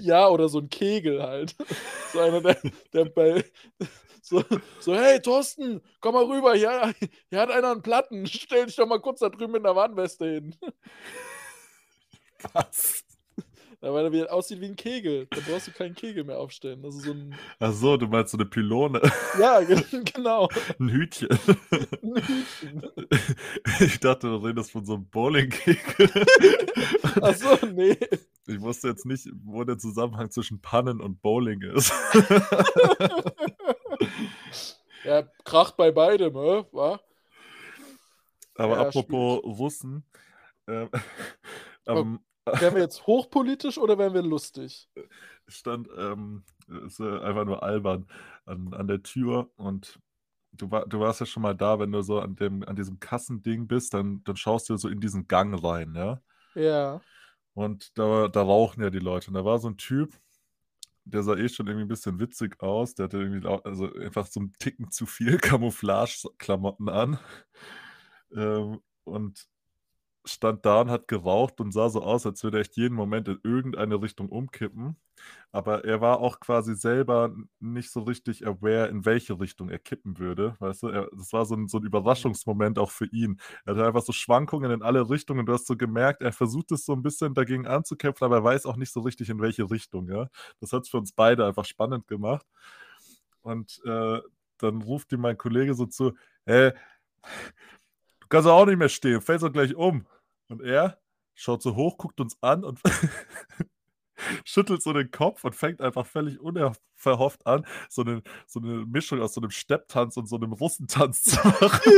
Ja, 0.00 0.28
oder 0.28 0.48
so 0.48 0.60
ein 0.60 0.70
Kegel 0.70 1.22
halt. 1.24 1.56
So 2.12 2.20
einer, 2.20 2.40
der, 2.40 2.56
der 2.92 3.06
bei. 3.06 3.44
So, 4.22 4.44
so, 4.80 4.94
hey 4.94 5.20
Thorsten, 5.20 5.82
komm 6.00 6.14
mal 6.14 6.24
rüber, 6.24 6.54
hier, 6.54 6.94
hier 7.30 7.40
hat 7.40 7.50
einer 7.50 7.72
einen 7.72 7.82
Platten. 7.82 8.26
Stell 8.26 8.66
dich 8.66 8.76
doch 8.76 8.86
mal 8.86 9.00
kurz 9.00 9.18
da 9.20 9.28
drüben 9.28 9.56
in 9.56 9.64
der 9.64 9.74
Warnweste 9.74 10.24
hin. 10.26 10.54
Was? 12.52 13.05
Ja, 13.82 13.92
weil 13.92 14.06
er 14.06 14.12
wieder 14.12 14.32
aussieht 14.32 14.60
wie 14.60 14.66
ein 14.66 14.76
Kegel. 14.76 15.26
Da 15.30 15.38
brauchst 15.46 15.66
du 15.68 15.70
keinen 15.72 15.94
Kegel 15.94 16.24
mehr 16.24 16.38
aufstellen. 16.38 16.82
Das 16.82 16.94
ist 16.96 17.04
so 17.04 17.12
ein. 17.12 17.34
Ach 17.60 17.72
so, 17.72 17.96
du 17.96 18.06
meinst 18.06 18.32
so 18.32 18.38
eine 18.38 18.46
Pylone, 18.46 19.00
Ja, 19.38 19.60
ge- 19.60 19.82
genau. 20.14 20.48
ein 20.80 20.88
Hütchen. 20.90 21.28
Ein 21.30 22.16
Hütchen. 22.16 22.82
Ich 23.80 24.00
dachte, 24.00 24.28
du 24.28 24.36
redest 24.36 24.70
von 24.72 24.84
so 24.86 24.94
einem 24.94 25.06
Bowlingkegel. 25.08 26.10
Achso, 27.20 27.58
nee. 27.66 27.96
Ich 28.46 28.60
wusste 28.60 28.88
jetzt 28.88 29.04
nicht, 29.06 29.28
wo 29.44 29.62
der 29.64 29.76
Zusammenhang 29.78 30.30
zwischen 30.30 30.60
Pannen 30.60 31.00
und 31.00 31.20
Bowling 31.20 31.60
ist. 31.62 31.92
Ja, 35.04 35.22
kracht 35.44 35.76
bei 35.76 35.90
beidem, 35.90 36.34
äh, 36.36 36.64
wa? 36.72 37.00
Aber 38.56 38.76
Ja, 38.76 38.86
apropos 38.86 39.42
Russen, 39.44 40.04
ähm, 40.66 40.88
am, 41.84 42.20
Wären 42.46 42.74
wir 42.74 42.82
jetzt 42.82 43.06
hochpolitisch 43.06 43.78
oder 43.78 43.98
wären 43.98 44.14
wir 44.14 44.22
lustig? 44.22 44.88
stand, 45.48 45.88
ähm, 45.96 46.44
ist 46.86 47.00
äh, 47.00 47.18
einfach 47.20 47.44
nur 47.44 47.62
albern, 47.62 48.06
an, 48.44 48.72
an 48.74 48.88
der 48.88 49.02
Tür 49.02 49.50
und 49.56 49.98
du, 50.52 50.70
war, 50.70 50.86
du 50.86 51.00
warst 51.00 51.20
ja 51.20 51.26
schon 51.26 51.42
mal 51.42 51.54
da, 51.54 51.78
wenn 51.78 51.92
du 51.92 52.02
so 52.02 52.20
an, 52.20 52.36
dem, 52.36 52.62
an 52.64 52.76
diesem 52.76 52.98
Kassending 52.98 53.66
bist, 53.66 53.94
dann, 53.94 54.22
dann 54.24 54.36
schaust 54.36 54.68
du 54.68 54.76
so 54.76 54.88
in 54.88 55.00
diesen 55.00 55.28
Gang 55.28 55.62
rein, 55.62 55.94
ja. 55.94 56.20
Ja. 56.54 57.00
Und 57.54 57.96
da, 57.98 58.28
da 58.28 58.42
rauchen 58.42 58.82
ja 58.82 58.90
die 58.90 58.98
Leute. 58.98 59.28
Und 59.28 59.34
da 59.34 59.44
war 59.44 59.58
so 59.58 59.68
ein 59.68 59.78
Typ, 59.78 60.14
der 61.04 61.22
sah 61.22 61.36
eh 61.36 61.48
schon 61.48 61.66
irgendwie 61.66 61.86
ein 61.86 61.88
bisschen 61.88 62.20
witzig 62.20 62.60
aus. 62.62 62.94
Der 62.94 63.04
hatte 63.04 63.18
irgendwie 63.18 63.40
lau- 63.40 63.62
also 63.62 63.92
einfach 63.94 64.26
so 64.26 64.40
einen 64.40 64.52
Ticken 64.58 64.90
zu 64.90 65.06
viel 65.06 65.38
Camouflage-Klamotten 65.38 66.88
an. 66.88 67.18
Ähm, 68.34 68.80
und 69.04 69.46
stand 70.26 70.66
da 70.66 70.80
und 70.82 70.90
hat 70.90 71.08
geraucht 71.08 71.60
und 71.60 71.72
sah 71.72 71.88
so 71.88 72.02
aus, 72.02 72.26
als 72.26 72.42
würde 72.44 72.58
er 72.58 72.60
echt 72.62 72.76
jeden 72.76 72.94
Moment 72.94 73.28
in 73.28 73.38
irgendeine 73.42 74.00
Richtung 74.02 74.28
umkippen. 74.28 74.96
Aber 75.52 75.84
er 75.84 76.00
war 76.00 76.20
auch 76.20 76.40
quasi 76.40 76.74
selber 76.74 77.34
nicht 77.60 77.90
so 77.90 78.00
richtig 78.02 78.46
aware, 78.46 78.88
in 78.88 79.04
welche 79.06 79.38
Richtung 79.40 79.70
er 79.70 79.78
kippen 79.78 80.18
würde. 80.18 80.56
Weißt 80.58 80.82
du, 80.82 80.88
er, 80.88 81.08
das 81.12 81.32
war 81.32 81.46
so 81.46 81.54
ein, 81.54 81.68
so 81.68 81.78
ein 81.78 81.84
Überraschungsmoment 81.84 82.78
auch 82.78 82.90
für 82.90 83.06
ihn. 83.06 83.40
Er 83.64 83.74
hatte 83.74 83.86
einfach 83.86 84.02
so 84.02 84.12
Schwankungen 84.12 84.70
in 84.70 84.82
alle 84.82 85.08
Richtungen. 85.08 85.46
Du 85.46 85.52
hast 85.52 85.66
so 85.66 85.76
gemerkt, 85.76 86.22
er 86.22 86.32
versucht 86.32 86.72
es 86.72 86.84
so 86.84 86.92
ein 86.92 87.02
bisschen 87.02 87.34
dagegen 87.34 87.66
anzukämpfen, 87.66 88.24
aber 88.24 88.36
er 88.36 88.44
weiß 88.44 88.66
auch 88.66 88.76
nicht 88.76 88.92
so 88.92 89.00
richtig, 89.00 89.30
in 89.30 89.40
welche 89.40 89.70
Richtung. 89.70 90.08
Ja? 90.08 90.28
Das 90.60 90.72
hat 90.72 90.82
es 90.82 90.90
für 90.90 90.98
uns 90.98 91.12
beide 91.12 91.46
einfach 91.46 91.64
spannend 91.64 92.06
gemacht. 92.08 92.46
Und 93.42 93.80
äh, 93.84 94.20
dann 94.58 94.82
ruft 94.82 95.12
ihm 95.12 95.20
mein 95.20 95.38
Kollege 95.38 95.74
so 95.74 95.86
zu, 95.86 96.12
hey, 96.44 96.72
du 98.20 98.26
kannst 98.28 98.48
auch 98.48 98.66
nicht 98.66 98.78
mehr 98.78 98.88
stehen, 98.88 99.20
fällst 99.20 99.44
doch 99.44 99.52
gleich 99.52 99.74
um. 99.74 100.06
Und 100.48 100.62
er 100.62 100.98
schaut 101.34 101.62
so 101.62 101.76
hoch, 101.76 101.98
guckt 101.98 102.20
uns 102.20 102.36
an 102.40 102.64
und 102.64 102.80
schüttelt 104.44 104.82
so 104.82 104.92
den 104.92 105.10
Kopf 105.10 105.44
und 105.44 105.54
fängt 105.54 105.80
einfach 105.80 106.06
völlig 106.06 106.40
unverhofft 106.40 107.46
an, 107.46 107.66
so 107.88 108.02
eine, 108.02 108.22
so 108.46 108.60
eine 108.60 108.86
Mischung 108.86 109.20
aus 109.20 109.34
so 109.34 109.40
einem 109.40 109.50
Stepptanz 109.50 110.16
und 110.16 110.26
so 110.26 110.36
einem 110.36 110.52
Russentanz 110.52 111.22
zu 111.24 111.36
machen. 111.46 111.92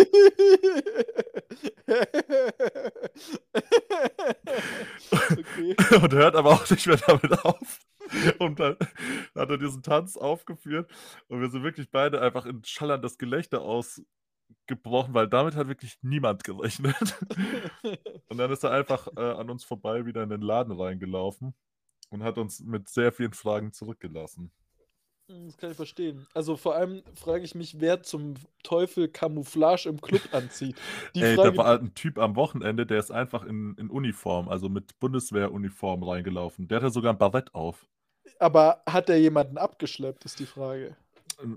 okay. 5.13 5.77
Und 6.03 6.13
hört 6.13 6.37
aber 6.37 6.51
auch 6.51 6.69
nicht 6.71 6.87
mehr 6.87 6.97
damit 6.97 7.45
auf. 7.45 7.81
Und 8.39 8.59
dann 8.59 8.77
hat 9.35 9.51
er 9.51 9.59
diesen 9.59 9.83
Tanz 9.83 10.17
aufgeführt 10.17 10.91
und 11.29 11.41
wir 11.41 11.51
sind 11.51 11.63
wirklich 11.63 11.91
beide 11.91 12.23
einfach 12.23 12.47
in 12.47 12.65
schallerndes 12.65 13.19
Gelächter 13.19 13.61
aus, 13.61 14.03
gebrochen, 14.67 15.15
weil 15.15 15.29
damit 15.29 15.57
hat 15.57 15.69
wirklich 15.69 15.99
niemand 16.03 16.45
gerechnet. 16.45 17.17
und 18.29 18.39
dann 18.39 18.51
ist 18.51 18.65
er 18.65 18.73
einfach 18.73 19.09
äh, 19.17 19.21
an 19.21 19.51
uns 19.51 19.65
vorbei 19.65 20.07
wieder 20.07 20.23
in 20.23 20.31
den 20.31 20.43
Laden 20.43 20.79
reingelaufen 20.79 21.55
und 22.11 22.23
hat 22.23 22.39
uns 22.39 22.61
mit 22.61 22.89
sehr 22.89 23.13
vielen 23.13 23.33
Fragen 23.33 23.73
zurückgelassen. 23.73 24.53
Hm, 25.31 25.47
das 25.47 25.59
kann 25.59 25.71
ich 25.71 25.77
verstehen. 25.77 26.27
Also 26.35 26.57
vor 26.57 26.75
allem 26.75 27.03
frage 27.15 27.45
ich 27.45 27.55
mich, 27.55 27.81
wer 27.81 28.03
zum 28.03 28.35
Teufel 28.63 29.09
Camouflage 29.09 29.89
im 29.89 30.01
Club 30.01 30.23
anzieht. 30.33 30.77
Die 31.15 31.23
Ey, 31.23 31.37
Frage, 31.37 31.53
da 31.53 31.57
war 31.57 31.79
ein 31.79 31.95
Typ 31.95 32.19
am 32.19 32.37
Wochenende, 32.37 32.87
der 32.87 32.99
ist 32.99 33.11
einfach 33.11 33.45
in, 33.45 33.75
in 33.77 33.91
Uniform, 33.91 34.49
also 34.49 34.69
mit 34.69 34.99
Bundeswehruniform 35.01 36.03
reingelaufen. 36.03 36.69
Der 36.69 36.81
hatte 36.81 36.91
sogar 36.91 37.13
ein 37.13 37.19
Barett 37.19 37.55
auf. 37.55 37.87
Aber 38.39 38.83
hat 38.87 39.09
er 39.09 39.19
jemanden 39.19 39.59
abgeschleppt, 39.59 40.25
ist 40.25 40.39
die 40.39 40.47
Frage. 40.47 40.97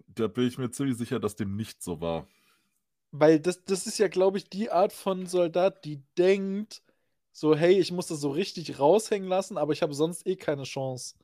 Da 0.07 0.27
bin 0.27 0.47
ich 0.47 0.57
mir 0.57 0.69
ziemlich 0.71 0.97
sicher, 0.97 1.19
dass 1.19 1.35
dem 1.35 1.55
nicht 1.55 1.81
so 1.81 2.01
war. 2.01 2.27
Weil 3.11 3.39
das, 3.39 3.63
das 3.65 3.87
ist 3.87 3.97
ja, 3.97 4.07
glaube 4.07 4.37
ich, 4.37 4.49
die 4.49 4.71
Art 4.71 4.93
von 4.93 5.25
Soldat, 5.27 5.83
die 5.85 6.01
denkt, 6.17 6.81
so, 7.33 7.55
hey, 7.55 7.79
ich 7.79 7.91
muss 7.91 8.07
das 8.07 8.21
so 8.21 8.31
richtig 8.31 8.79
raushängen 8.79 9.29
lassen, 9.29 9.57
aber 9.57 9.73
ich 9.73 9.81
habe 9.81 9.93
sonst 9.93 10.25
eh 10.27 10.35
keine 10.35 10.63
Chance. 10.63 11.15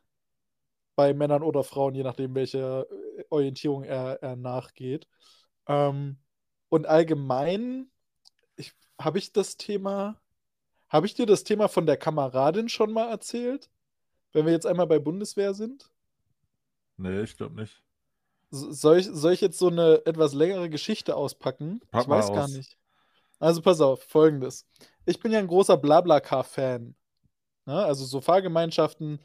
Bei 0.96 1.14
Männern 1.14 1.44
oder 1.44 1.64
Frauen, 1.64 1.96
je 1.96 2.04
nachdem, 2.04 2.36
welche 2.36 2.88
äh, 3.18 3.24
Orientierung 3.30 3.84
er, 3.84 4.22
er 4.22 4.36
nachgeht. 4.36 5.08
Ähm, 5.68 6.18
und 6.70 6.88
allgemein, 6.88 7.90
habe 9.00 9.20
ich 9.20 9.32
das 9.34 9.58
Thema, 9.58 10.20
habe 10.90 11.06
ich 11.06 11.14
dir 11.14 11.26
das 11.26 11.44
Thema 11.44 11.68
von 11.68 11.86
der 11.86 11.98
Kameradin 11.98 12.70
schon 12.70 12.92
mal 12.92 13.10
erzählt? 13.10 13.70
Wenn 14.34 14.46
wir 14.46 14.54
jetzt 14.54 14.66
einmal 14.66 14.88
bei 14.88 15.00
Bundeswehr 15.00 15.54
sind? 15.54 15.90
Nee, 16.98 17.22
ich 17.22 17.38
glaube 17.38 17.56
nicht. 17.56 17.84
Soll 18.50 19.00
ich, 19.00 19.08
soll 19.08 19.34
ich 19.34 19.42
jetzt 19.42 19.60
so 19.60 19.68
eine 19.68 20.02
etwas 20.06 20.34
längere 20.34 20.70
Geschichte 20.70 21.16
auspacken? 21.16 21.82
Pack 21.92 22.04
ich 22.04 22.10
weiß 22.10 22.30
aus. 22.30 22.36
gar 22.36 22.48
nicht. 22.48 22.78
Also 23.40 23.62
pass 23.62 23.82
auf, 23.82 24.04
folgendes. 24.04 24.66
Ich 25.06 25.20
bin 25.20 25.32
ja 25.32 25.40
ein 25.40 25.48
großer 25.48 25.78
Blablacar-Fan. 25.78 26.96
Ne? 27.66 27.86
Also 27.86 28.06
so 28.06 28.22
Fahrgemeinschaften, 28.22 29.20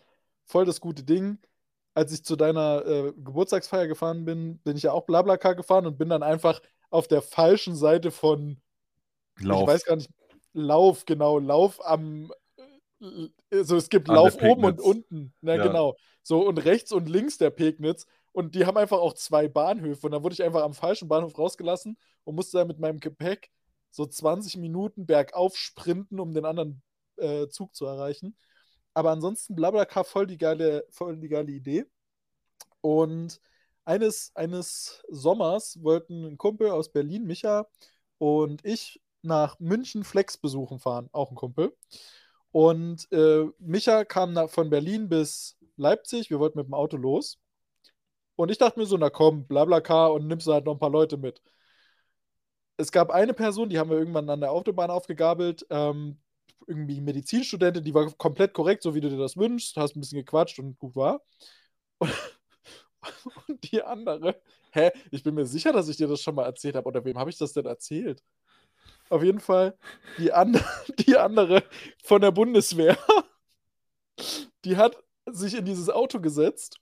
voll 0.45 0.64
das 0.64 0.81
gute 0.81 1.05
Ding. 1.05 1.38
Als 1.95 2.12
ich 2.12 2.25
zu 2.25 2.37
deiner 2.37 2.85
äh, 2.87 3.12
Geburtstagsfeier 3.17 3.87
gefahren 3.87 4.25
bin, 4.25 4.59
bin 4.59 4.76
ich 4.76 4.85
ja 4.85 4.93
auch 4.93 5.05
Blablacar 5.07 5.55
gefahren 5.55 5.87
und 5.87 5.99
bin 5.99 6.09
dann 6.09 6.23
einfach 6.23 6.61
auf 6.91 7.07
der 7.07 7.23
falschen 7.23 7.76
Seite 7.76 8.11
von 8.11 8.61
Lauf. 9.41 9.62
Ich 9.62 9.67
weiß 9.69 9.85
gar 9.85 9.97
nicht, 9.97 10.11
Lauf, 10.52 11.05
genau, 11.07 11.38
Lauf 11.38 11.85
am 11.85 12.33
äh, 13.00 13.29
also 13.50 13.76
es 13.76 13.88
gibt 13.88 14.09
An 14.09 14.17
Lauf 14.17 14.41
oben 14.43 14.64
und 14.64 14.81
unten. 14.81 15.35
Na, 15.41 15.57
ja. 15.57 15.67
genau. 15.67 15.97
So 16.23 16.47
und 16.47 16.59
rechts 16.59 16.93
und 16.93 17.09
links 17.09 17.38
der 17.38 17.50
Pegnitz. 17.50 18.07
Und 18.33 18.55
die 18.55 18.67
haben 18.67 18.79
einfach 18.79 18.99
auch 18.99 19.15
zwei 19.15 19.49
Bahnhöfe. 19.49 20.07
Und 20.07 20.12
dann 20.12 20.23
wurde 20.23 20.35
ich 20.35 20.43
einfach 20.43 20.62
am 20.62 20.75
falschen 20.75 21.09
Bahnhof 21.09 21.39
rausgelassen 21.39 21.99
und 22.25 22.35
musste 22.35 22.59
dann 22.59 22.69
mit 22.69 22.79
meinem 22.79 23.01
Gepäck 23.01 23.51
so 23.91 24.07
20 24.07 24.57
Minuten 24.57 25.07
bergauf 25.07 25.57
sprinten, 25.57 26.19
um 26.19 26.33
den 26.33 26.47
anderen 26.47 26.83
äh, 27.17 27.49
Zug 27.49 27.75
zu 27.75 27.87
erreichen. 27.87 28.37
Aber 28.95 29.11
ansonsten 29.11 29.55
Blablacar 29.55 30.05
voll 30.05 30.27
die 30.27 30.39
geile, 30.39 30.85
voll 30.91 31.19
die 31.19 31.29
geile 31.29 31.53
Idee. 31.53 31.85
Und 32.81 33.41
eines, 33.85 34.33
eines 34.35 35.03
Sommers 35.09 35.83
wollten 35.83 36.25
ein 36.25 36.39
Kumpel 36.39 36.71
aus 36.71 36.91
Berlin, 36.93 37.25
Micha, 37.25 37.67
und 38.19 38.65
ich 38.65 39.01
nach 39.23 39.59
München 39.61 40.05
Flex 40.05 40.37
besuchen 40.37 40.79
fahren, 40.79 41.09
auch 41.12 41.31
ein 41.31 41.37
Kumpel. 41.37 41.77
Und 42.53 43.11
äh, 43.12 43.47
Micha 43.59 44.05
kam 44.05 44.33
nach, 44.33 44.51
von 44.51 44.71
Berlin 44.71 45.09
bis 45.09 45.57
Leipzig, 45.77 46.31
wir 46.31 46.39
wollten 46.39 46.59
mit 46.59 46.67
dem 46.67 46.75
Auto 46.75 46.97
los. 46.97 47.39
Und 48.37 48.51
ich 48.51 48.59
dachte 48.59 48.79
mir 48.79 48.87
so, 48.87 48.97
na 48.97 49.11
komm, 49.11 49.47
Blablacar 49.47 50.12
und 50.12 50.27
nimmst 50.27 50.47
halt 50.47 50.65
noch 50.65 50.75
ein 50.75 50.79
paar 50.79 50.91
Leute 50.91 51.17
mit. 51.17 51.43
Es 52.77 52.91
gab 52.91 53.11
eine 53.11 53.35
Person, 53.35 53.69
die 53.69 53.79
haben 53.79 53.91
wir 53.91 53.99
irgendwann 53.99 54.29
an 54.31 54.41
der 54.41 54.51
Autobahn 54.51 54.91
aufgegabelt, 54.91 55.67
ähm, 55.71 56.19
irgendwie 56.67 57.01
Medizinstudentin, 57.01 57.85
die 57.85 57.95
war 57.95 58.11
komplett 58.12 58.55
korrekt, 58.55 58.83
so 58.83 58.95
wie 58.95 59.01
du 59.01 59.11
dir 59.11 59.19
das 59.19 59.37
wünschst, 59.37 59.77
hast 59.77 59.97
ein 59.97 60.01
bisschen 60.01 60.19
gequatscht 60.19 60.59
und 60.59 60.79
gut 60.79 60.97
war. 60.97 61.23
Und, 61.99 62.12
und 63.49 63.73
die 63.73 63.83
andere, 63.83 64.41
hä, 64.71 64.91
ich 65.11 65.23
bin 65.23 65.35
mir 65.35 65.47
sicher, 65.47 65.73
dass 65.73 65.89
ich 65.89 65.97
dir 65.97 66.09
das 66.09 66.21
schon 66.23 66.35
mal 66.35 66.47
erzählt 66.47 66.77
habe. 66.77 66.89
Oder 66.89 67.05
wem 67.05 67.19
habe 67.19 67.31
ich 67.31 67.39
das 67.39 67.53
denn 67.53 67.67
erzählt? 67.67 68.23
Auf 69.11 69.23
jeden 69.23 69.41
Fall, 69.41 69.77
die, 70.19 70.33
and 70.33 70.62
die 70.99 71.17
andere 71.17 71.62
von 72.03 72.21
der 72.21 72.31
Bundeswehr, 72.31 72.97
die 74.65 74.77
hat 74.77 74.97
sich 75.27 75.55
in 75.55 75.65
dieses 75.65 75.91
Auto 75.91 76.21
gesetzt 76.21 76.81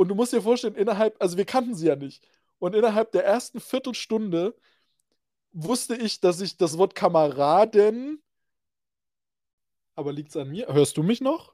und 0.00 0.08
du 0.08 0.14
musst 0.14 0.32
dir 0.32 0.40
vorstellen, 0.40 0.76
innerhalb, 0.76 1.14
also 1.20 1.36
wir 1.36 1.44
kannten 1.44 1.74
sie 1.74 1.88
ja 1.88 1.94
nicht. 1.94 2.26
Und 2.58 2.74
innerhalb 2.74 3.12
der 3.12 3.22
ersten 3.26 3.60
Viertelstunde 3.60 4.54
wusste 5.52 5.94
ich, 5.94 6.20
dass 6.20 6.40
ich 6.40 6.56
das 6.56 6.78
Wort 6.78 6.94
Kameraden. 6.94 8.22
Aber 9.94 10.14
liegt 10.14 10.30
es 10.30 10.38
an 10.38 10.48
mir? 10.48 10.68
Hörst 10.68 10.96
du 10.96 11.02
mich 11.02 11.20
noch? 11.20 11.52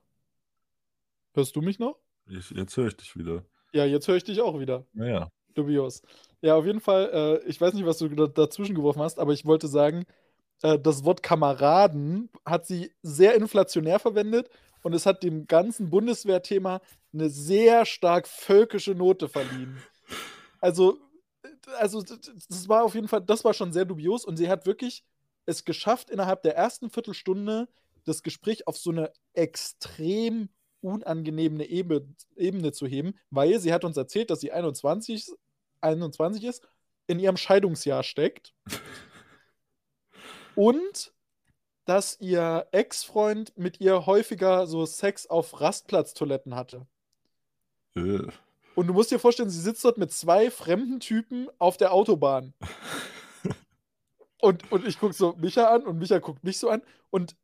Hörst 1.35 1.57
du 1.57 1.61
mich 1.61 1.81
noch? 1.81 1.99
Ich, 2.29 2.51
jetzt 2.53 2.77
höre 2.77 2.87
ich 2.87 2.97
dich 2.97 3.17
wieder. 3.17 3.45
Ja, 3.73 3.85
jetzt 3.85 4.07
höre 4.07 4.15
ich 4.15 4.23
dich 4.23 4.41
auch 4.41 4.61
wieder. 4.61 4.87
Naja. 4.93 5.29
Dubios. 5.55 6.03
Ja, 6.41 6.55
auf 6.55 6.67
jeden 6.67 6.81
Fall, 6.81 7.11
äh, 7.45 7.49
ich 7.49 7.61
weiß 7.61 7.75
nicht, 7.75 7.85
was 7.85 7.99
du 7.99 8.09
dazwischen 8.29 8.77
geworfen 8.77 9.03
hast, 9.03 9.19
aber 9.19 9.33
ich 9.33 9.45
wollte 9.45 9.67
sagen, 9.67 10.05
äh, 10.63 10.79
das 10.79 11.05
Wort 11.05 11.21
Kameraden 11.25 12.31
hat 12.45 12.65
sie 12.65 12.93
sehr 13.03 13.35
inflationär 13.35 13.99
verwendet 13.99 14.49
und 14.83 14.93
es 14.93 15.05
hat 15.05 15.25
dem 15.25 15.49
ganzen 15.49 15.91
Bundeswehrthema 15.91 16.81
eine 17.19 17.31
sehr 17.31 17.87
stark 17.87 18.29
völkische 18.29 18.95
Note 18.95 19.29
verliehen. 19.29 19.83
Also, 20.61 20.99
also 21.79 22.03
das 22.03 22.69
war 22.69 22.85
auf 22.85 22.95
jeden 22.95 23.09
Fall, 23.09 23.23
das 23.23 23.45
war 23.45 23.55
schon 23.55 23.73
sehr 23.73 23.85
dubios 23.85 24.25
und 24.25 24.37
sie 24.37 24.49
hat 24.49 24.67
wirklich 24.67 25.05
es 25.47 25.65
geschafft, 25.65 26.11
innerhalb 26.11 26.43
der 26.43 26.57
ersten 26.57 26.91
Viertelstunde 26.91 27.69
das 28.05 28.23
Gespräch 28.23 28.67
auf 28.67 28.77
so 28.77 28.91
eine 28.91 29.13
extrem 29.33 30.49
unangenehme 30.81 31.65
Ebene, 31.65 32.15
Ebene 32.37 32.73
zu 32.73 32.87
heben, 32.87 33.15
weil 33.31 33.59
sie 33.59 33.73
hat 33.73 33.85
uns 33.85 33.97
erzählt, 33.97 34.31
dass 34.31 34.41
sie 34.41 34.53
21, 34.53 35.33
21 35.81 36.45
ist, 36.45 36.69
in 37.07 37.19
ihrem 37.19 37.37
Scheidungsjahr 37.37 38.03
steckt 38.03 38.55
und 40.55 41.13
dass 41.85 42.21
ihr 42.21 42.67
Ex-Freund 42.73 43.57
mit 43.57 43.81
ihr 43.81 44.07
häufiger 44.07 44.67
so 44.67 44.85
Sex 44.87 45.27
auf 45.27 45.61
Rastplatztoiletten 45.61 46.55
hatte. 46.55 46.87
Äh. 47.97 48.27
Und 48.75 48.87
du 48.87 48.93
musst 48.93 49.11
dir 49.11 49.19
vorstellen, 49.19 49.51
sie 49.51 49.61
sitzt 49.61 49.85
dort 49.85 49.99
mit 49.99 50.13
zwei 50.13 50.51
fremden 50.51 51.01
Typen 51.01 51.49
auf 51.59 51.77
der 51.79 51.93
Autobahn. 51.93 52.53
und, 54.41 54.71
und 54.71 54.87
ich 54.87 55.01
gucke 55.01 55.15
so 55.15 55.35
Micha 55.39 55.75
an 55.75 55.83
und 55.83 55.99
Micha 55.99 56.19
guckt 56.19 56.45
mich 56.45 56.59
so 56.59 56.69
an. 56.69 56.83
Und 57.11 57.37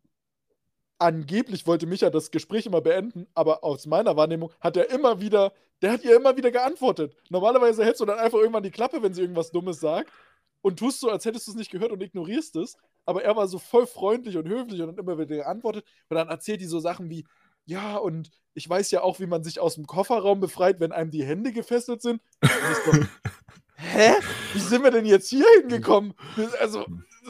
angeblich 0.99 1.67
wollte 1.67 1.87
Micha 1.87 2.11
das 2.11 2.31
Gespräch 2.31 2.67
immer 2.67 2.83
beenden, 2.83 3.27
aber 3.35 3.65
aus 3.65 3.87
meiner 3.87 4.17
Wahrnehmung 4.17 4.53
hat 4.61 4.77
er 4.77 4.91
immer 4.91 5.21
wieder, 5.21 5.53
der 5.81 5.93
hat 5.93 6.05
ihr 6.05 6.15
immer 6.15 6.37
wieder 6.37 6.51
geantwortet. 6.51 7.17
Normalerweise 7.31 7.85
hältst 7.85 8.03
du 8.03 8.05
dann 8.05 8.19
einfach 8.19 8.39
irgendwann 8.39 8.63
die 8.63 8.71
Klappe, 8.71 9.03
wenn 9.03 9.15
sie 9.15 9.23
irgendwas 9.23 9.51
Dummes 9.51 9.81
sagt 9.81 10.13
und 10.61 10.79
tust 10.79 11.01
so, 11.01 11.11
als 11.11 11.25
hättest 11.25 11.47
du 11.47 11.53
es 11.53 11.57
nicht 11.57 11.71
gehört 11.71 11.93
und 11.93 12.03
ignorierst 12.03 12.57
es. 12.57 12.77
Aber 13.05 13.25
er 13.25 13.35
war 13.35 13.49
so 13.49 13.59
voll 13.59 13.87
freundlich 13.87 14.37
und 14.37 14.49
höflich 14.49 14.81
und 14.81 14.91
hat 14.91 14.99
immer 14.99 15.19
wieder 15.19 15.37
geantwortet. 15.37 15.85
Und 16.09 16.17
dann 16.17 16.29
erzählt 16.29 16.61
die 16.61 16.67
so 16.67 16.79
Sachen 16.79 17.11
wie, 17.11 17.25
ja, 17.65 17.97
und 17.97 18.31
ich 18.55 18.69
weiß 18.69 18.91
ja 18.91 19.03
auch, 19.03 19.21
wie 19.21 19.27
man 19.27 19.45
sich 19.45 19.61
aus 19.61 19.77
dem 19.77 19.87
Kofferraum 19.87 20.41
befreit, 20.41 20.81
wenn 20.81 20.93
einem 20.93 21.11
die 21.11 21.25
Hände 21.25 21.53
gefesselt 21.53 22.03
sind. 22.03 22.21
So, 22.43 22.93
Hä? 23.77 24.13
wie 24.53 24.61
sind 24.61 24.85
wir 24.85 24.91
denn 24.91 25.07
jetzt 25.07 25.29
hier 25.29 25.47
hingekommen? 25.61 26.15
Also, 26.61 26.87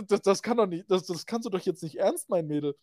das, 0.07 0.23
das 0.23 0.43
kann 0.43 0.57
doch 0.57 0.67
nicht, 0.67 0.91
das, 0.91 1.07
das 1.07 1.27
kannst 1.27 1.47
du 1.47 1.51
doch 1.51 1.61
jetzt 1.61 1.83
nicht 1.83 1.99
ernst 1.99 2.29
meinen, 2.29 2.49
Mädel. 2.49 2.77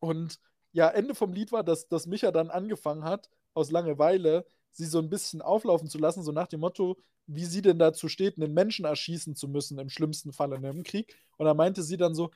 Und 0.00 0.38
ja, 0.72 0.88
Ende 0.88 1.14
vom 1.14 1.32
Lied 1.32 1.52
war, 1.52 1.62
dass, 1.62 1.88
dass 1.88 2.06
Micha 2.06 2.30
dann 2.30 2.50
angefangen 2.50 3.04
hat, 3.04 3.28
aus 3.54 3.70
Langeweile, 3.70 4.46
sie 4.70 4.86
so 4.86 4.98
ein 4.98 5.10
bisschen 5.10 5.42
auflaufen 5.42 5.88
zu 5.88 5.98
lassen, 5.98 6.22
so 6.22 6.32
nach 6.32 6.48
dem 6.48 6.60
Motto, 6.60 6.98
wie 7.26 7.44
sie 7.44 7.62
denn 7.62 7.78
dazu 7.78 8.08
steht, 8.08 8.36
einen 8.36 8.54
Menschen 8.54 8.84
erschießen 8.84 9.36
zu 9.36 9.48
müssen, 9.48 9.78
im 9.78 9.90
schlimmsten 9.90 10.32
Fall 10.32 10.52
in 10.52 10.64
einem 10.64 10.82
Krieg. 10.82 11.14
Und 11.36 11.46
da 11.46 11.54
meinte 11.54 11.82
sie 11.82 11.98
dann 11.98 12.14
so, 12.14 12.30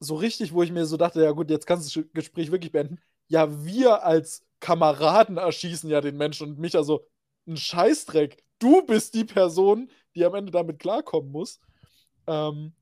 so 0.00 0.14
richtig, 0.14 0.52
wo 0.52 0.62
ich 0.62 0.72
mir 0.72 0.86
so 0.86 0.96
dachte, 0.96 1.22
ja 1.22 1.30
gut, 1.32 1.50
jetzt 1.50 1.66
kannst 1.66 1.94
du 1.94 2.02
das 2.02 2.12
Gespräch 2.12 2.50
wirklich 2.50 2.72
beenden. 2.72 3.00
Ja, 3.28 3.64
wir 3.64 4.04
als 4.04 4.44
Kameraden 4.60 5.36
erschießen 5.36 5.90
ja 5.90 6.00
den 6.00 6.16
Menschen 6.16 6.48
und 6.48 6.58
mich 6.58 6.76
also 6.76 7.06
ein 7.46 7.56
Scheißdreck. 7.56 8.42
Du 8.58 8.84
bist 8.86 9.14
die 9.14 9.24
Person, 9.24 9.90
die 10.14 10.24
am 10.24 10.34
Ende 10.34 10.50
damit 10.50 10.78
klarkommen 10.78 11.30
muss. 11.30 11.60
Ähm, 12.26 12.72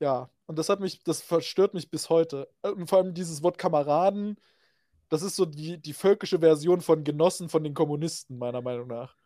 ja, 0.00 0.30
und 0.46 0.58
das 0.58 0.68
hat 0.68 0.80
mich, 0.80 1.02
das 1.02 1.22
verstört 1.22 1.74
mich 1.74 1.90
bis 1.90 2.10
heute. 2.10 2.48
Und 2.62 2.88
vor 2.88 2.98
allem 2.98 3.14
dieses 3.14 3.42
Wort 3.42 3.58
Kameraden, 3.58 4.36
das 5.08 5.22
ist 5.22 5.36
so 5.36 5.44
die, 5.44 5.78
die 5.78 5.92
völkische 5.92 6.40
Version 6.40 6.80
von 6.80 7.04
Genossen 7.04 7.48
von 7.48 7.64
den 7.64 7.74
Kommunisten, 7.74 8.38
meiner 8.38 8.62
Meinung 8.62 8.88
nach. 8.88 9.16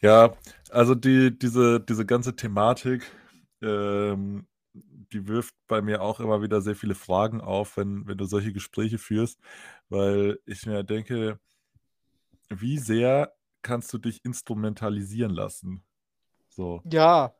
Ja, 0.00 0.34
also 0.70 0.94
die, 0.94 1.36
diese, 1.36 1.80
diese 1.80 2.04
ganze 2.04 2.36
Thematik, 2.36 3.10
ähm, 3.62 4.46
die 5.12 5.28
wirft 5.28 5.54
bei 5.66 5.82
mir 5.82 6.02
auch 6.02 6.20
immer 6.20 6.42
wieder 6.42 6.60
sehr 6.60 6.76
viele 6.76 6.94
Fragen 6.94 7.40
auf, 7.40 7.76
wenn, 7.76 8.06
wenn 8.06 8.18
du 8.18 8.24
solche 8.24 8.52
Gespräche 8.52 8.98
führst, 8.98 9.40
weil 9.88 10.38
ich 10.46 10.66
mir 10.66 10.84
denke, 10.84 11.38
wie 12.48 12.78
sehr 12.78 13.34
kannst 13.62 13.92
du 13.92 13.98
dich 13.98 14.24
instrumentalisieren 14.24 15.32
lassen? 15.32 15.82
So. 16.48 16.82
Ja. 16.84 17.34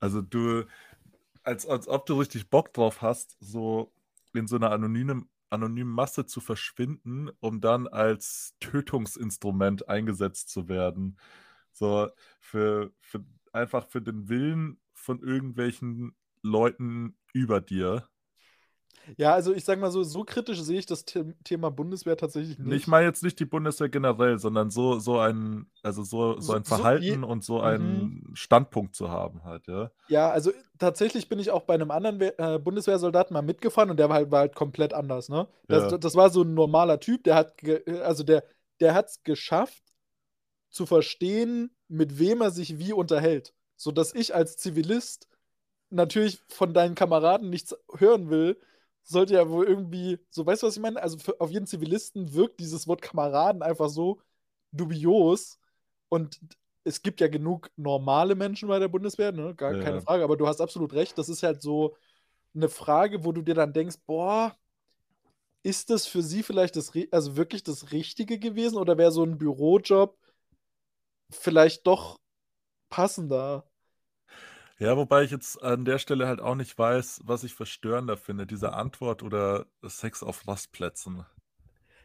Also 0.00 0.22
du, 0.22 0.64
als, 1.42 1.66
als 1.66 1.88
ob 1.88 2.06
du 2.06 2.18
richtig 2.18 2.50
Bock 2.50 2.72
drauf 2.72 3.02
hast, 3.02 3.36
so 3.40 3.92
in 4.32 4.46
so 4.46 4.56
einer 4.56 4.70
anonymen, 4.70 5.28
anonymen 5.50 5.92
Masse 5.92 6.26
zu 6.26 6.40
verschwinden, 6.40 7.30
um 7.40 7.60
dann 7.60 7.86
als 7.86 8.54
Tötungsinstrument 8.60 9.88
eingesetzt 9.88 10.50
zu 10.50 10.68
werden. 10.68 11.18
So 11.72 12.08
für, 12.40 12.92
für 13.00 13.24
einfach 13.54 13.86
für 13.88 14.02
den 14.02 14.28
Willen 14.28 14.78
von 14.92 15.22
irgendwelchen 15.22 16.14
Leuten 16.42 17.16
über 17.32 17.60
dir. 17.60 18.08
Ja, 19.18 19.34
also 19.34 19.52
ich 19.52 19.64
sag 19.64 19.78
mal 19.80 19.90
so, 19.90 20.02
so 20.02 20.24
kritisch 20.24 20.60
sehe 20.62 20.78
ich 20.78 20.86
das 20.86 21.04
The 21.06 21.34
Thema 21.44 21.70
Bundeswehr 21.70 22.16
tatsächlich 22.16 22.58
nicht. 22.58 22.74
Ich 22.74 22.86
meine 22.86 23.06
jetzt 23.06 23.22
nicht 23.22 23.38
die 23.38 23.44
Bundeswehr 23.44 23.90
generell, 23.90 24.38
sondern 24.38 24.70
so, 24.70 24.98
so 24.98 25.18
ein, 25.18 25.66
also 25.82 26.02
so, 26.02 26.40
so 26.40 26.54
ein 26.54 26.64
Verhalten 26.64 27.20
so 27.20 27.26
und 27.26 27.44
so 27.44 27.60
einen 27.60 28.22
mhm. 28.24 28.34
Standpunkt 28.34 28.96
zu 28.96 29.10
haben 29.10 29.44
halt, 29.44 29.66
ja. 29.66 29.90
Ja, 30.08 30.30
also 30.30 30.52
tatsächlich 30.78 31.28
bin 31.28 31.38
ich 31.38 31.50
auch 31.50 31.62
bei 31.62 31.74
einem 31.74 31.90
anderen 31.90 32.20
äh, 32.20 32.58
Bundeswehrsoldaten 32.58 33.34
mal 33.34 33.42
mitgefahren 33.42 33.90
und 33.90 33.98
der 33.98 34.08
war 34.08 34.16
halt, 34.16 34.30
war 34.30 34.40
halt 34.40 34.54
komplett 34.54 34.94
anders, 34.94 35.28
ne? 35.28 35.48
Das, 35.68 35.92
ja. 35.92 35.98
das 35.98 36.14
war 36.14 36.30
so 36.30 36.42
ein 36.42 36.54
normaler 36.54 36.98
Typ, 36.98 37.24
der 37.24 37.34
hat, 37.34 37.56
also 38.02 38.24
der, 38.24 38.44
der 38.80 38.94
hat 38.94 39.08
es 39.08 39.22
geschafft, 39.22 39.82
zu 40.70 40.86
verstehen, 40.86 41.73
mit 41.88 42.18
wem 42.18 42.40
er 42.40 42.50
sich 42.50 42.78
wie 42.78 42.92
unterhält. 42.92 43.54
Sodass 43.76 44.14
ich 44.14 44.34
als 44.34 44.56
Zivilist 44.56 45.28
natürlich 45.90 46.40
von 46.48 46.74
deinen 46.74 46.94
Kameraden 46.94 47.50
nichts 47.50 47.74
hören 47.96 48.30
will, 48.30 48.58
sollte 49.02 49.34
ja 49.34 49.48
wohl 49.48 49.66
irgendwie, 49.66 50.18
so 50.30 50.46
weißt 50.46 50.62
du, 50.62 50.66
was 50.66 50.76
ich 50.76 50.82
meine? 50.82 51.02
Also 51.02 51.18
für, 51.18 51.40
auf 51.40 51.50
jeden 51.50 51.66
Zivilisten 51.66 52.32
wirkt 52.34 52.60
dieses 52.60 52.88
Wort 52.88 53.02
Kameraden 53.02 53.62
einfach 53.62 53.88
so 53.88 54.20
dubios. 54.72 55.58
Und 56.08 56.40
es 56.84 57.02
gibt 57.02 57.20
ja 57.20 57.28
genug 57.28 57.70
normale 57.76 58.34
Menschen 58.34 58.68
bei 58.68 58.78
der 58.78 58.88
Bundeswehr, 58.88 59.32
ne? 59.32 59.54
Gar 59.54 59.76
ja. 59.76 59.82
keine 59.82 60.00
Frage. 60.00 60.24
Aber 60.24 60.36
du 60.36 60.46
hast 60.46 60.60
absolut 60.60 60.94
recht. 60.94 61.18
Das 61.18 61.28
ist 61.28 61.42
halt 61.42 61.62
so 61.62 61.96
eine 62.54 62.68
Frage, 62.68 63.24
wo 63.24 63.32
du 63.32 63.42
dir 63.42 63.54
dann 63.54 63.72
denkst, 63.72 63.96
boah, 64.06 64.56
ist 65.62 65.90
das 65.90 66.06
für 66.06 66.22
sie 66.22 66.42
vielleicht 66.42 66.76
das, 66.76 66.92
also 67.10 67.36
wirklich 67.36 67.62
das 67.62 67.90
Richtige 67.92 68.38
gewesen 68.38 68.76
oder 68.76 68.98
wäre 68.98 69.12
so 69.12 69.24
ein 69.24 69.38
Bürojob 69.38 70.16
vielleicht 71.30 71.86
doch 71.86 72.18
passender? 72.90 73.64
Ja, 74.78 74.96
wobei 74.96 75.22
ich 75.22 75.30
jetzt 75.30 75.62
an 75.62 75.84
der 75.84 75.98
Stelle 75.98 76.26
halt 76.26 76.40
auch 76.40 76.56
nicht 76.56 76.76
weiß, 76.76 77.20
was 77.24 77.44
ich 77.44 77.54
verstörender 77.54 78.16
finde, 78.16 78.46
diese 78.46 78.72
Antwort 78.72 79.22
oder 79.22 79.66
Sex 79.82 80.22
auf 80.22 80.46
Rastplätzen. 80.48 81.24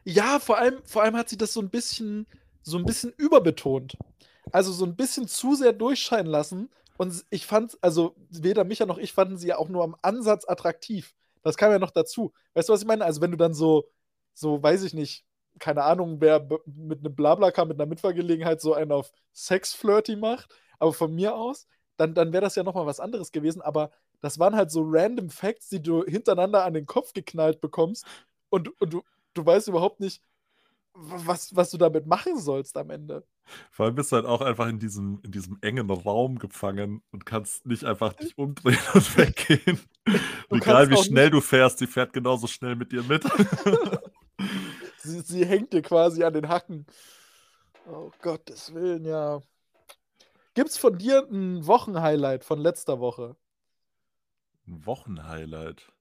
Ja, 0.03 0.39
vor 0.39 0.57
allem, 0.57 0.83
vor 0.85 1.03
allem 1.03 1.15
hat 1.15 1.29
sie 1.29 1.37
das 1.37 1.53
so 1.53 1.61
ein 1.61 1.69
bisschen, 1.69 2.27
so 2.61 2.77
ein 2.77 2.85
bisschen 2.85 3.11
überbetont. 3.17 3.97
Also 4.51 4.71
so 4.71 4.85
ein 4.85 4.95
bisschen 4.95 5.27
zu 5.27 5.55
sehr 5.55 5.73
durchscheinen 5.73 6.31
lassen. 6.31 6.69
Und 6.97 7.25
ich 7.29 7.45
fand, 7.45 7.77
also 7.81 8.15
weder 8.29 8.63
Micha 8.63 8.85
noch 8.85 8.97
ich 8.97 9.13
fanden 9.13 9.37
sie 9.37 9.47
ja 9.47 9.57
auch 9.57 9.69
nur 9.69 9.83
am 9.83 9.95
Ansatz 10.01 10.47
attraktiv. 10.47 11.15
Das 11.43 11.57
kam 11.57 11.71
ja 11.71 11.79
noch 11.79 11.91
dazu. 11.91 12.33
Weißt 12.53 12.69
du, 12.69 12.73
was 12.73 12.81
ich 12.81 12.87
meine? 12.87 13.05
Also 13.05 13.21
wenn 13.21 13.31
du 13.31 13.37
dann 13.37 13.53
so, 13.53 13.89
so 14.33 14.61
weiß 14.61 14.83
ich 14.83 14.93
nicht, 14.93 15.25
keine 15.59 15.83
Ahnung, 15.83 16.21
wer 16.21 16.47
mit 16.65 16.99
einem 16.99 17.15
Blabla 17.15 17.47
mit 17.65 17.79
einer 17.79 17.85
Mitfahrgelegenheit 17.85 18.61
so 18.61 18.73
einen 18.73 18.91
auf 18.91 19.11
Sex-Flirty 19.33 20.15
macht, 20.15 20.53
aber 20.79 20.93
von 20.93 21.13
mir 21.13 21.35
aus, 21.35 21.67
dann, 21.97 22.13
dann 22.13 22.31
wäre 22.31 22.41
das 22.41 22.55
ja 22.55 22.63
nochmal 22.63 22.85
was 22.85 22.99
anderes 22.99 23.31
gewesen. 23.31 23.61
Aber 23.61 23.91
das 24.21 24.39
waren 24.39 24.55
halt 24.55 24.71
so 24.71 24.83
random 24.85 25.29
Facts, 25.29 25.69
die 25.69 25.81
du 25.81 26.03
hintereinander 26.05 26.63
an 26.63 26.73
den 26.73 26.85
Kopf 26.85 27.13
geknallt 27.13 27.61
bekommst 27.61 28.05
und, 28.49 28.69
und 28.81 28.93
du, 28.93 29.03
du 29.33 29.45
weißt 29.45 29.67
überhaupt 29.67 29.99
nicht, 29.99 30.21
was, 30.93 31.55
was 31.55 31.71
du 31.71 31.77
damit 31.77 32.07
machen 32.07 32.37
sollst 32.37 32.75
am 32.77 32.89
Ende. 32.89 33.23
Vor 33.71 33.85
allem 33.85 33.95
bist 33.95 34.11
du 34.11 34.17
halt 34.17 34.25
auch 34.25 34.41
einfach 34.41 34.67
in 34.67 34.79
diesem, 34.79 35.19
in 35.23 35.31
diesem 35.31 35.57
engen 35.61 35.89
Raum 35.89 36.39
gefangen 36.39 37.01
und 37.11 37.25
kannst 37.25 37.65
nicht 37.65 37.83
einfach 37.83 38.13
dich 38.13 38.37
umdrehen 38.37 38.77
und 38.93 39.17
weggehen. 39.17 39.79
Egal 40.49 40.89
wie 40.89 40.97
schnell 40.97 41.29
du 41.29 41.41
fährst, 41.41 41.79
die 41.81 41.87
fährt 41.87 42.13
genauso 42.13 42.47
schnell 42.47 42.75
mit 42.75 42.91
dir 42.91 43.03
mit. 43.03 43.23
sie, 45.09 45.21
sie 45.21 45.45
hängt 45.45 45.73
dir 45.73 45.81
quasi 45.81 46.23
an 46.23 46.33
den 46.33 46.49
Hacken. 46.49 46.85
Oh 47.85 48.11
Gottes 48.21 48.73
Willen, 48.73 49.05
ja. 49.05 49.41
Gibt 50.53 50.69
es 50.69 50.77
von 50.77 50.97
dir 50.97 51.27
ein 51.31 51.65
Wochenhighlight 51.65 52.43
von 52.43 52.59
letzter 52.59 52.99
Woche? 52.99 53.35
Ein 54.67 54.85
Wochenhighlight? 54.85 55.91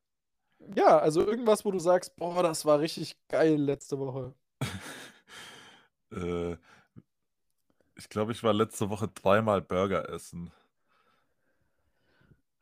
Ja, 0.75 0.99
also 0.99 1.25
irgendwas, 1.25 1.65
wo 1.65 1.71
du 1.71 1.79
sagst, 1.79 2.17
boah, 2.17 2.43
das 2.43 2.65
war 2.65 2.81
richtig 2.81 3.17
geil 3.29 3.57
letzte 3.57 3.99
Woche. 3.99 4.35
äh, 6.13 6.57
ich 7.97 8.09
glaube, 8.09 8.33
ich 8.33 8.43
war 8.43 8.53
letzte 8.53 8.91
Woche 8.91 9.09
dreimal 9.09 9.63
Burger 9.63 10.09
essen. 10.09 10.53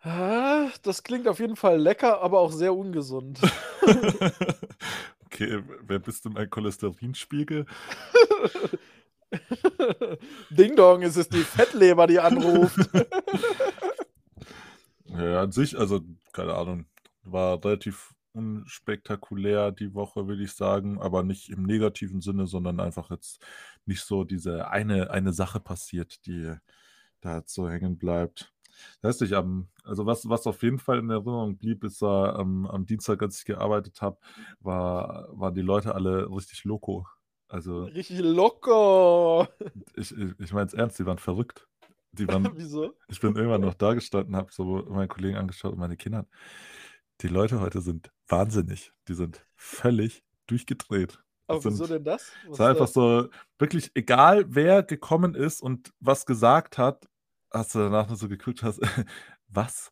Ah, 0.01 0.69
das 0.83 1.03
klingt 1.03 1.27
auf 1.27 1.41
jeden 1.41 1.57
Fall 1.57 1.81
lecker, 1.81 2.21
aber 2.21 2.41
auch 2.41 2.53
sehr 2.53 2.75
ungesund. 2.75 3.41
okay, 5.37 5.63
wer 5.83 5.99
bist 5.99 6.25
du 6.25 6.31
mein 6.31 6.49
Cholesterinspiegel? 6.49 7.67
Ding 10.51 10.77
Dong, 10.77 11.03
es 11.03 11.17
ist 11.17 11.33
die 11.33 11.43
Fettleber, 11.43 12.07
die 12.07 12.21
anruft. 12.21 12.79
ja, 15.07 15.43
an 15.43 15.53
sich, 15.53 15.79
also, 15.79 16.01
keine 16.33 16.55
Ahnung, 16.55 16.87
war 17.23 17.63
relativ 17.63 18.15
unspektakulär 18.33 19.73
die 19.73 19.95
Woche, 19.95 20.27
würde 20.27 20.43
ich 20.43 20.53
sagen, 20.53 21.01
aber 21.01 21.23
nicht 21.23 21.51
im 21.51 21.65
negativen 21.65 22.21
Sinne, 22.21 22.47
sondern 22.47 22.81
einfach 22.81 23.11
jetzt 23.11 23.45
nicht 23.85 24.03
so 24.03 24.25
diese 24.25 24.69
eine, 24.69 25.11
eine 25.11 25.33
Sache 25.33 25.61
passiert, 25.61 26.25
die 26.27 26.55
da 27.21 27.43
so 27.47 27.69
hängen 27.69 27.99
bleibt. 27.99 28.53
Das 29.01 29.15
heißt, 29.15 29.23
ich 29.23 29.35
am, 29.35 29.69
also 29.85 30.07
was, 30.07 30.29
was 30.29 30.47
auf 30.47 30.63
jeden 30.63 30.79
Fall 30.79 30.99
in 30.99 31.11
Erinnerung 31.11 31.57
blieb, 31.57 31.85
ist 31.85 32.03
uh, 32.03 32.07
am, 32.07 32.67
am 32.67 32.87
Dienstag, 32.87 33.23
als 33.23 33.39
ich 33.39 33.45
gearbeitet 33.45 34.01
habe, 34.03 34.19
war, 34.61 35.29
waren 35.33 35.55
die 35.55 35.63
Leute 35.63 35.95
alle 35.95 36.31
richtig 36.31 36.65
loco. 36.65 37.07
Also, 37.49 37.85
Richtig 37.85 38.19
locker. 38.21 39.49
ich, 39.95 40.17
ich, 40.17 40.41
ich 40.41 40.53
meine 40.53 40.67
es 40.67 40.75
ernst, 40.75 40.99
die 40.99 41.07
waren 41.07 41.19
verrückt. 41.19 41.69
Die 42.13 42.27
waren, 42.27 42.51
Wieso? 42.57 42.95
ich 43.09 43.21
bin 43.21 43.37
irgendwann 43.37 43.61
noch 43.61 43.75
da 43.75 43.95
gestanden, 43.95 44.35
habe 44.35 44.53
so 44.53 44.85
meine 44.89 45.09
Kollegen 45.09 45.37
angeschaut 45.37 45.73
und 45.73 45.79
meine 45.79 45.97
Kinder. 45.97 46.27
Die 47.21 47.29
Leute 47.29 47.61
heute 47.61 47.81
sind 47.81 48.11
wahnsinnig. 48.27 48.93
Die 49.09 49.15
sind 49.15 49.47
völlig 49.55 50.25
durchgedreht. 50.49 51.23
Aber 51.47 51.61
sind, 51.61 51.73
wieso 51.73 51.87
denn 51.87 52.05
das? 52.05 52.33
Was 52.47 52.53
es 52.53 52.59
war 52.59 52.71
einfach 52.71 52.89
so, 52.89 53.29
wirklich 53.59 53.93
egal 53.95 54.47
wer 54.49 54.83
gekommen 54.83 55.35
ist 55.35 55.63
und 55.63 55.93
was 56.01 56.27
gesagt 56.27 56.79
hat, 56.79 57.09
hast 57.53 57.75
du 57.75 57.79
danach 57.79 58.09
nur 58.09 58.17
so 58.17 58.29
geguckt, 58.29 58.63
hast, 58.63 58.81
was? 59.49 59.91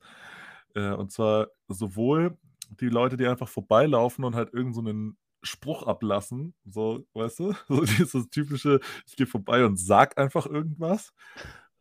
Äh, 0.75 0.93
und 0.93 1.13
zwar 1.13 1.49
sowohl 1.69 2.37
die 2.81 2.89
Leute, 2.89 3.17
die 3.17 3.27
einfach 3.27 3.49
vorbeilaufen 3.49 4.25
und 4.25 4.35
halt 4.35 4.53
irgendeinen 4.53 5.11
so 5.11 5.17
Spruch 5.47 5.87
ablassen, 5.87 6.55
so, 6.65 7.07
weißt 7.15 7.39
du? 7.41 7.55
So 7.69 7.85
dieses 7.85 8.29
typische, 8.31 8.81
ich 9.07 9.17
gehe 9.17 9.27
vorbei 9.27 9.65
und 9.65 9.79
sag 9.79 10.19
einfach 10.19 10.47
irgendwas. 10.47 11.13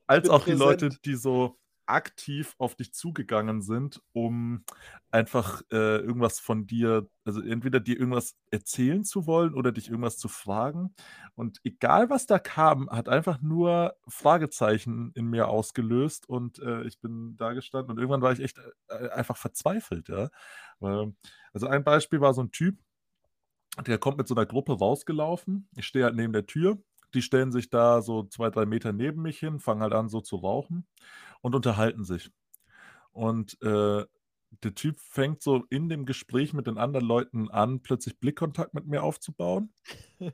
Als 0.06 0.30
auch 0.30 0.44
die 0.44 0.52
Leute, 0.52 0.90
die 1.06 1.16
so 1.16 1.58
aktiv 1.86 2.56
auf 2.58 2.76
dich 2.76 2.94
zugegangen 2.94 3.62
sind, 3.62 4.02
um 4.14 4.64
einfach 5.12 5.62
äh, 5.72 5.98
irgendwas 5.98 6.40
von 6.40 6.68
dir, 6.68 7.10
also 7.26 7.42
entweder 7.42 7.80
dir 7.80 8.00
irgendwas 8.00 8.36
erzählen 8.52 9.04
zu 9.04 9.28
wollen 9.28 9.54
oder 9.54 9.72
dich 9.72 9.90
irgendwas 9.90 10.18
zu 10.18 10.28
fragen. 10.30 10.94
Und 11.36 11.60
egal 11.64 12.10
was 12.10 12.26
da 12.26 12.40
kam, 12.40 12.90
hat 12.90 13.10
einfach 13.10 13.42
nur 13.42 13.96
Fragezeichen 14.08 15.12
in 15.16 15.26
mir 15.28 15.48
ausgelöst 15.48 16.28
und 16.30 16.60
äh, 16.60 16.84
ich 16.84 17.00
bin 17.00 17.36
da 17.38 17.54
gestanden 17.54 17.92
und 17.92 17.98
irgendwann 17.98 18.22
war 18.22 18.32
ich 18.34 18.40
echt 18.40 18.60
äh, 18.90 19.10
einfach 19.10 19.38
verzweifelt, 19.38 20.10
ja. 20.10 20.30
Also 21.54 21.68
ein 21.68 21.84
Beispiel 21.84 22.20
war 22.22 22.34
so 22.34 22.42
ein 22.44 22.52
Typ, 22.52 22.80
der 23.88 23.98
kommt 23.98 24.18
mit 24.18 24.28
so 24.28 24.36
einer 24.36 24.46
Gruppe 24.46 24.74
rausgelaufen. 24.78 25.68
Ich 25.76 25.88
stehe 25.88 26.06
halt 26.06 26.16
neben 26.16 26.34
der 26.34 26.46
Tür. 26.46 26.78
Die 27.14 27.22
stellen 27.22 27.52
sich 27.52 27.70
da 27.70 28.02
so 28.02 28.24
zwei, 28.24 28.50
drei 28.50 28.66
Meter 28.66 28.92
neben 28.94 29.22
mich 29.22 29.40
hin, 29.40 29.60
fangen 29.60 29.82
halt 29.82 29.94
an, 29.94 30.10
so 30.10 30.22
zu 30.22 30.36
rauchen 30.38 30.86
und 31.44 31.54
unterhalten 31.54 32.04
sich. 32.04 32.32
Und 33.12 33.62
äh, 33.62 34.06
der 34.64 34.76
Typ 34.76 35.00
fängt 35.00 35.44
so 35.44 35.66
in 35.70 35.90
dem 35.90 36.06
Gespräch 36.06 36.54
mit 36.54 36.68
den 36.68 36.78
anderen 36.78 37.06
Leuten 37.06 37.50
an, 37.50 37.82
plötzlich 37.82 38.20
Blickkontakt 38.20 38.74
mit 38.74 38.88
mir 38.88 39.04
aufzubauen. 39.04 39.72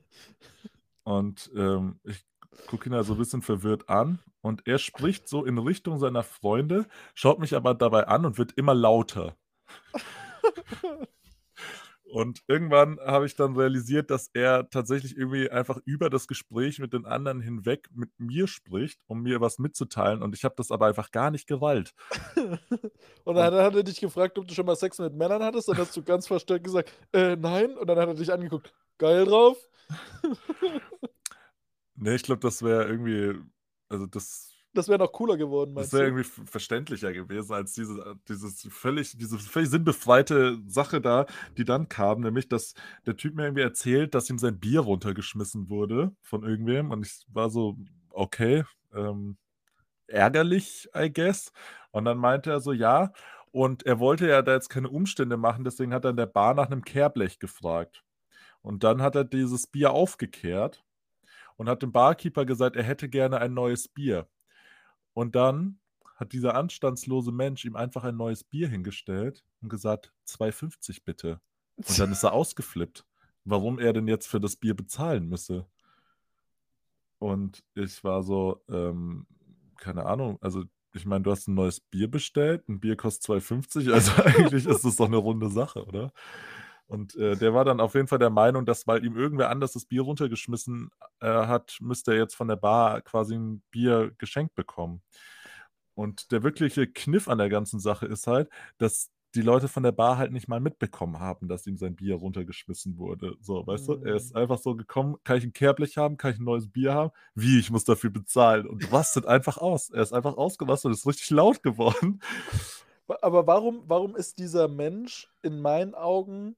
Und 1.03 1.49
ähm, 1.55 1.99
ich 2.03 2.23
gucke 2.67 2.87
ihn 2.87 2.91
da 2.91 3.03
so 3.03 3.13
ein 3.13 3.19
bisschen 3.19 3.41
verwirrt 3.41 3.89
an 3.89 4.19
und 4.41 4.67
er 4.67 4.77
spricht 4.77 5.27
so 5.27 5.45
in 5.45 5.57
Richtung 5.57 5.97
seiner 5.97 6.21
Freunde, 6.23 6.87
schaut 7.15 7.39
mich 7.39 7.55
aber 7.55 7.73
dabei 7.73 8.07
an 8.07 8.25
und 8.25 8.37
wird 8.37 8.51
immer 8.53 8.75
lauter. 8.75 9.35
Und 12.09 12.41
irgendwann 12.47 12.99
habe 12.99 13.27
ich 13.27 13.35
dann 13.35 13.55
realisiert, 13.55 14.09
dass 14.09 14.29
er 14.33 14.69
tatsächlich 14.69 15.15
irgendwie 15.15 15.49
einfach 15.49 15.77
über 15.85 16.09
das 16.09 16.27
Gespräch 16.27 16.79
mit 16.79 16.93
den 16.93 17.05
anderen 17.05 17.39
hinweg 17.39 17.87
mit 17.93 18.09
mir 18.17 18.47
spricht, 18.47 18.99
um 19.05 19.21
mir 19.21 19.41
was 19.41 19.59
mitzuteilen. 19.59 20.23
Und 20.23 20.35
ich 20.35 20.43
habe 20.43 20.55
das 20.57 20.71
aber 20.71 20.87
einfach 20.87 21.11
gar 21.11 21.29
nicht 21.29 21.47
gewollt. 21.47 21.93
und 23.25 23.35
dann 23.35 23.53
hat 23.53 23.75
er 23.75 23.83
dich 23.83 23.99
gefragt, 23.99 24.39
ob 24.39 24.47
du 24.47 24.55
schon 24.55 24.65
mal 24.65 24.75
Sex 24.75 24.97
mit 24.97 25.13
Männern 25.13 25.43
hattest. 25.43 25.67
Dann 25.67 25.77
hast 25.77 25.95
du 25.95 26.03
ganz 26.03 26.25
verstört 26.25 26.63
gesagt, 26.63 26.91
äh, 27.13 27.35
nein. 27.35 27.77
Und 27.77 27.87
dann 27.87 27.99
hat 27.99 28.07
er 28.07 28.15
dich 28.15 28.33
angeguckt, 28.33 28.73
geil 28.97 29.25
drauf. 29.25 29.57
nee, 31.95 32.15
ich 32.15 32.23
glaube, 32.23 32.41
das 32.41 32.63
wäre 32.63 32.87
irgendwie, 32.87 33.39
also 33.87 34.07
das 34.07 34.48
das 34.79 34.87
wäre 34.87 34.99
noch 34.99 35.11
cooler 35.11 35.37
geworden, 35.37 35.75
Das 35.75 35.91
wäre 35.91 36.05
irgendwie 36.05 36.23
verständlicher 36.23 37.11
gewesen 37.11 37.53
als 37.53 37.73
diese, 37.73 38.15
dieses 38.27 38.65
völlig, 38.71 39.17
diese 39.17 39.37
völlig 39.37 39.69
sinnbefreite 39.69 40.57
Sache 40.67 41.01
da, 41.01 41.25
die 41.57 41.65
dann 41.65 41.89
kam, 41.89 42.21
nämlich, 42.21 42.47
dass 42.47 42.73
der 43.05 43.17
Typ 43.17 43.35
mir 43.35 43.43
irgendwie 43.43 43.63
erzählt, 43.63 44.15
dass 44.15 44.29
ihm 44.29 44.39
sein 44.39 44.59
Bier 44.59 44.79
runtergeschmissen 44.79 45.69
wurde 45.69 46.15
von 46.21 46.43
irgendwem 46.43 46.91
und 46.91 47.05
ich 47.05 47.25
war 47.27 47.49
so, 47.49 47.77
okay, 48.09 48.63
ähm, 48.93 49.37
ärgerlich, 50.07 50.89
I 50.95 51.11
guess. 51.11 51.51
Und 51.91 52.05
dann 52.05 52.17
meinte 52.17 52.49
er 52.49 52.61
so, 52.61 52.71
ja, 52.71 53.11
und 53.51 53.85
er 53.85 53.99
wollte 53.99 54.27
ja 54.27 54.41
da 54.41 54.53
jetzt 54.53 54.69
keine 54.69 54.89
Umstände 54.89 55.35
machen, 55.35 55.63
deswegen 55.63 55.93
hat 55.93 56.05
er 56.05 56.11
in 56.11 56.17
der 56.17 56.25
Bar 56.25 56.53
nach 56.53 56.67
einem 56.67 56.83
Kehrblech 56.83 57.39
gefragt. 57.39 58.03
Und 58.61 58.83
dann 58.83 59.01
hat 59.01 59.15
er 59.15 59.25
dieses 59.25 59.67
Bier 59.67 59.91
aufgekehrt 59.91 60.85
und 61.57 61.67
hat 61.67 61.81
dem 61.81 61.91
Barkeeper 61.91 62.45
gesagt, 62.45 62.77
er 62.77 62.83
hätte 62.83 63.09
gerne 63.09 63.39
ein 63.39 63.53
neues 63.53 63.89
Bier. 63.89 64.27
Und 65.19 65.35
dann 65.35 65.79
hat 66.15 66.31
dieser 66.31 66.55
anstandslose 66.55 67.33
Mensch 67.33 67.65
ihm 67.65 67.75
einfach 67.75 68.05
ein 68.05 68.15
neues 68.15 68.45
Bier 68.45 68.69
hingestellt 68.69 69.43
und 69.61 69.67
gesagt, 69.67 70.13
2,50 70.25 71.01
bitte. 71.03 71.41
Und 71.75 71.99
dann 71.99 72.13
ist 72.13 72.23
er 72.23 72.31
ausgeflippt, 72.39 73.05
warum 73.43 73.79
er 73.79 73.91
denn 73.91 74.07
jetzt 74.07 74.27
für 74.27 74.39
das 74.39 74.55
Bier 74.55 74.77
bezahlen 74.77 75.27
müsse. 75.27 75.67
Und 77.17 77.65
ich 77.75 78.01
war 78.05 78.23
so, 78.23 78.63
ähm, 78.69 79.27
keine 79.75 80.05
Ahnung, 80.05 80.37
also 80.39 80.63
ich 80.93 81.05
meine, 81.05 81.23
du 81.23 81.31
hast 81.31 81.49
ein 81.49 81.53
neues 81.53 81.81
Bier 81.81 82.09
bestellt, 82.09 82.69
ein 82.69 82.79
Bier 82.79 82.95
kostet 82.95 83.29
2,50, 83.29 83.91
also 83.91 84.11
eigentlich 84.23 84.65
ist 84.65 84.85
das 84.85 84.95
doch 84.95 85.07
eine 85.07 85.17
runde 85.17 85.49
Sache, 85.49 85.85
oder? 85.85 86.13
Und 86.89 87.15
äh, 87.17 87.35
der 87.35 87.53
war 87.53 87.65
dann 87.65 87.79
auf 87.79 87.93
jeden 87.93 88.07
Fall 88.07 88.17
der 88.17 88.31
Meinung, 88.31 88.65
dass 88.65 88.87
weil 88.87 89.05
ihm 89.05 89.15
irgendwer 89.15 89.51
anders 89.51 89.73
das 89.73 89.85
Bier 89.85 90.01
runtergeschmissen 90.01 90.89
äh, 91.21 91.27
hat, 91.27 91.77
müsste 91.81 92.13
er 92.13 92.17
jetzt 92.17 92.35
von 92.35 92.47
der 92.47 92.55
Bar 92.55 93.01
quasi 93.01 93.35
ein 93.35 93.61
Bier 93.69 94.11
geschenkt 94.17 94.55
bekommen. 94.55 95.03
Und 95.93 96.31
der 96.31 96.41
wirkliche 96.41 96.87
Kniff 96.87 97.27
an 97.27 97.37
der 97.37 97.49
ganzen 97.49 97.79
Sache 97.79 98.07
ist 98.07 98.25
halt, 98.25 98.49
dass 98.79 99.11
die 99.35 99.43
Leute 99.43 99.67
von 99.67 99.83
der 99.83 99.91
Bar 99.91 100.17
halt 100.17 100.31
nicht 100.31 100.47
mal 100.47 100.59
mitbekommen 100.59 101.19
haben, 101.19 101.47
dass 101.47 101.67
ihm 101.67 101.77
sein 101.77 101.95
Bier 101.95 102.15
runtergeschmissen 102.15 102.97
wurde. 102.97 103.35
So, 103.39 103.67
weißt 103.67 103.87
mhm. 103.87 104.01
du? 104.01 104.07
Er 104.07 104.15
ist 104.15 104.33
mhm. 104.33 104.41
einfach 104.41 104.57
so 104.57 104.75
gekommen, 104.75 105.17
kann 105.23 105.37
ich 105.37 105.43
ein 105.43 105.53
Kehrblech 105.53 105.95
haben, 105.95 106.17
kann 106.17 106.33
ich 106.33 106.39
ein 106.39 106.45
neues 106.45 106.71
Bier 106.71 106.95
haben? 106.95 107.11
Wie, 107.35 107.59
ich 107.59 107.69
muss 107.69 107.83
dafür 107.83 108.09
bezahlen. 108.09 108.65
Und 108.65 108.91
rastet 108.91 109.27
einfach 109.27 109.59
aus. 109.59 109.91
Er 109.91 110.01
ist 110.01 110.13
einfach 110.13 110.37
ausgerastet 110.37 110.89
und 110.89 110.93
ist 110.93 111.05
richtig 111.05 111.29
laut 111.29 111.61
geworden. 111.61 112.19
Aber 113.21 113.45
warum, 113.45 113.83
warum 113.85 114.15
ist 114.15 114.39
dieser 114.39 114.67
Mensch 114.67 115.31
in 115.43 115.61
meinen 115.61 115.93
Augen 115.93 116.55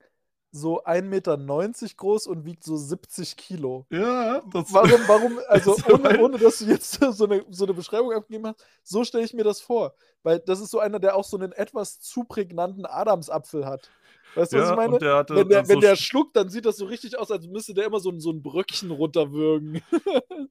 so 0.52 0.84
1,90 0.84 1.02
Meter 1.04 1.38
groß 1.98 2.28
und 2.28 2.46
wiegt 2.46 2.64
so 2.64 2.76
70 2.76 3.38
Kilo. 3.38 3.86
Ja, 3.90 4.42
das 4.52 4.74
Warum, 4.74 5.02
warum, 5.08 5.40
also 5.48 5.76
ohne, 5.90 6.20
ohne 6.20 6.38
dass 6.38 6.60
du 6.60 6.66
jetzt 6.66 6.92
so 7.12 7.26
eine, 7.26 7.46
so 7.50 7.66
eine 7.66 7.74
Beschreibung 7.74 8.12
abgegeben 8.12 8.48
hast, 8.48 8.66
so 8.84 9.04
stelle 9.04 9.24
ich 9.24 9.34
mir 9.34 9.44
das 9.44 9.62
vor. 9.62 9.96
Weil 10.24 10.40
das 10.40 10.60
ist 10.60 10.72
so 10.72 10.80
einer, 10.80 11.00
der 11.00 11.16
auch 11.16 11.24
so 11.24 11.38
einen 11.38 11.52
etwas 11.54 12.00
zu 12.00 12.26
prägnanten 12.26 12.86
Adamsapfel 12.86 13.66
hat. 13.66 13.90
Weißt 14.36 14.54
du, 14.54 14.58
ja, 14.58 14.64
was 14.64 14.70
ich 14.72 14.76
meine? 14.76 14.98
Der 15.00 15.26
wenn 15.30 15.50
der, 15.50 15.68
wenn 15.68 15.76
so 15.76 15.82
der 15.82 15.96
schluckt, 15.96 16.36
dann 16.36 16.50
sieht 16.50 16.66
das 16.66 16.78
so 16.78 16.86
richtig 16.86 17.18
aus, 17.18 17.32
als 17.32 17.48
müsste 17.48 17.74
der 17.74 17.86
immer 17.86 18.00
so, 18.00 18.18
so 18.20 18.32
ein 18.32 18.42
Bröckchen 18.42 18.92
runterwürgen. 18.92 19.82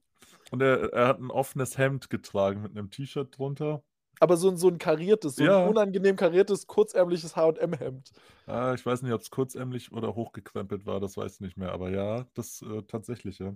und 0.51 0.61
er, 0.61 0.93
er 0.93 1.07
hat 1.07 1.19
ein 1.19 1.31
offenes 1.31 1.77
Hemd 1.77 2.09
getragen 2.09 2.61
mit 2.61 2.71
einem 2.71 2.89
T-Shirt 2.89 3.37
drunter 3.37 3.83
aber 4.21 4.37
so, 4.37 4.55
so 4.55 4.67
ein 4.67 4.77
kariertes, 4.77 5.35
so 5.35 5.43
ja. 5.43 5.63
ein 5.63 5.69
unangenehm 5.69 6.15
kariertes, 6.15 6.67
kurzärmliches 6.67 7.35
HM-Hemd. 7.35 8.11
Ah, 8.45 8.73
ich 8.75 8.85
weiß 8.85 9.01
nicht, 9.01 9.13
ob 9.13 9.21
es 9.21 9.31
kurzärmlich 9.31 9.91
oder 9.91 10.13
hochgekrempelt 10.13 10.85
war, 10.85 10.99
das 10.99 11.17
weiß 11.17 11.33
ich 11.33 11.39
nicht 11.41 11.57
mehr. 11.57 11.71
Aber 11.71 11.89
ja, 11.89 12.27
das 12.35 12.61
äh, 12.61 12.83
tatsächlich, 12.83 13.39
ja. 13.39 13.55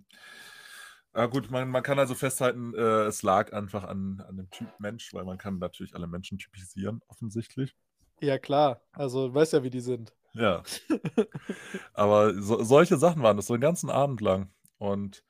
Ah, 1.14 1.28
gut, 1.28 1.52
man, 1.52 1.70
man 1.70 1.84
kann 1.84 2.00
also 2.00 2.16
festhalten, 2.16 2.74
äh, 2.74 3.04
es 3.04 3.22
lag 3.22 3.54
einfach 3.54 3.84
an, 3.84 4.26
an 4.28 4.38
dem 4.38 4.50
Typ 4.50 4.68
Mensch, 4.80 5.14
weil 5.14 5.24
man 5.24 5.38
kann 5.38 5.60
natürlich 5.60 5.94
alle 5.94 6.08
Menschen 6.08 6.40
typisieren, 6.40 7.00
offensichtlich. 7.08 7.76
Ja, 8.20 8.40
klar. 8.40 8.82
Also, 8.92 9.28
du 9.28 9.36
weißt 9.36 9.54
ja, 9.54 9.62
wie 9.62 9.70
die 9.70 9.82
sind. 9.82 10.14
Ja. 10.34 10.64
Aber 11.94 12.34
so, 12.42 12.64
solche 12.64 12.98
Sachen 12.98 13.22
waren 13.22 13.38
das 13.38 13.46
so 13.46 13.56
den 13.56 13.62
ganzen 13.62 13.92
Abend 13.92 14.20
lang. 14.20 14.50
Und 14.80 15.24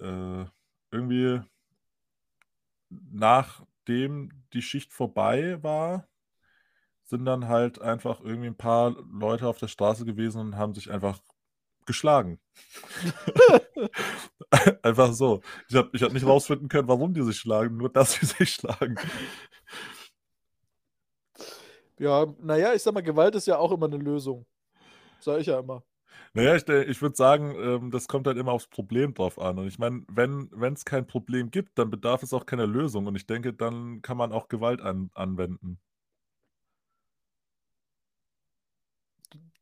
äh, 0.00 0.44
irgendwie 0.90 1.40
nach 2.90 3.62
nachdem 3.84 4.30
die 4.52 4.62
Schicht 4.62 4.92
vorbei 4.92 5.62
war, 5.62 6.08
sind 7.04 7.26
dann 7.26 7.48
halt 7.48 7.80
einfach 7.82 8.20
irgendwie 8.20 8.46
ein 8.46 8.56
paar 8.56 8.96
Leute 9.12 9.46
auf 9.46 9.58
der 9.58 9.68
Straße 9.68 10.06
gewesen 10.06 10.40
und 10.40 10.56
haben 10.56 10.74
sich 10.74 10.90
einfach 10.90 11.20
geschlagen. 11.84 12.40
einfach 14.82 15.12
so. 15.12 15.42
Ich 15.68 15.76
habe 15.76 15.90
ich 15.92 16.02
hab 16.02 16.12
nicht 16.12 16.24
rausfinden 16.24 16.68
können, 16.68 16.88
warum 16.88 17.12
die 17.12 17.22
sich 17.22 17.36
schlagen, 17.36 17.76
nur 17.76 17.92
dass 17.92 18.14
sie 18.14 18.24
sich 18.26 18.54
schlagen. 18.54 18.96
Ja, 21.98 22.26
naja, 22.40 22.72
ich 22.72 22.82
sag 22.82 22.94
mal, 22.94 23.02
Gewalt 23.02 23.34
ist 23.34 23.46
ja 23.46 23.58
auch 23.58 23.70
immer 23.70 23.86
eine 23.86 23.98
Lösung. 23.98 24.46
Sag 25.20 25.40
ich 25.40 25.46
ja 25.46 25.60
immer. 25.60 25.82
Naja, 26.36 26.56
ich, 26.56 26.68
ich 26.68 27.00
würde 27.00 27.14
sagen, 27.14 27.54
ähm, 27.56 27.90
das 27.92 28.08
kommt 28.08 28.26
halt 28.26 28.36
immer 28.36 28.50
aufs 28.50 28.66
Problem 28.66 29.14
drauf 29.14 29.38
an. 29.38 29.56
Und 29.58 29.68
ich 29.68 29.78
meine, 29.78 30.02
wenn 30.08 30.50
es 30.74 30.84
kein 30.84 31.06
Problem 31.06 31.52
gibt, 31.52 31.78
dann 31.78 31.90
bedarf 31.90 32.24
es 32.24 32.32
auch 32.32 32.44
keiner 32.44 32.66
Lösung. 32.66 33.06
Und 33.06 33.14
ich 33.14 33.26
denke, 33.26 33.52
dann 33.52 34.02
kann 34.02 34.16
man 34.16 34.32
auch 34.32 34.48
Gewalt 34.48 34.80
an, 34.80 35.10
anwenden. 35.14 35.78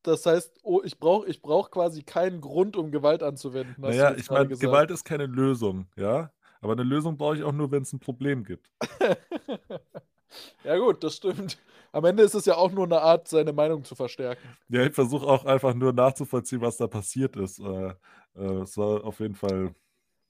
Das 0.02 0.24
heißt, 0.24 0.60
oh, 0.62 0.80
ich 0.82 0.98
brauche 0.98 1.28
ich 1.28 1.42
brauch 1.42 1.70
quasi 1.70 2.02
keinen 2.02 2.40
Grund, 2.40 2.76
um 2.76 2.90
Gewalt 2.90 3.22
anzuwenden. 3.22 3.76
Naja, 3.78 4.14
ich 4.16 4.30
meine, 4.30 4.48
Gewalt 4.48 4.90
ist 4.90 5.04
keine 5.04 5.26
Lösung, 5.26 5.86
ja. 5.96 6.32
Aber 6.60 6.72
eine 6.72 6.84
Lösung 6.84 7.18
brauche 7.18 7.36
ich 7.36 7.42
auch 7.42 7.52
nur, 7.52 7.70
wenn 7.70 7.82
es 7.82 7.92
ein 7.92 8.00
Problem 8.00 8.44
gibt. 8.44 8.70
ja, 10.64 10.76
gut, 10.76 11.02
das 11.04 11.16
stimmt 11.16 11.58
am 11.92 12.04
Ende 12.06 12.22
ist 12.22 12.34
es 12.34 12.46
ja 12.46 12.56
auch 12.56 12.72
nur 12.72 12.84
eine 12.84 13.00
Art, 13.00 13.28
seine 13.28 13.52
Meinung 13.52 13.84
zu 13.84 13.94
verstärken. 13.94 14.56
Ja, 14.68 14.84
ich 14.84 14.94
versuche 14.94 15.26
auch 15.26 15.44
einfach 15.44 15.74
nur 15.74 15.92
nachzuvollziehen, 15.92 16.62
was 16.62 16.78
da 16.78 16.86
passiert 16.86 17.36
ist. 17.36 17.60
Äh, 17.60 17.94
äh, 18.34 18.62
es 18.62 18.76
war 18.78 19.04
auf 19.04 19.20
jeden 19.20 19.34
Fall. 19.34 19.74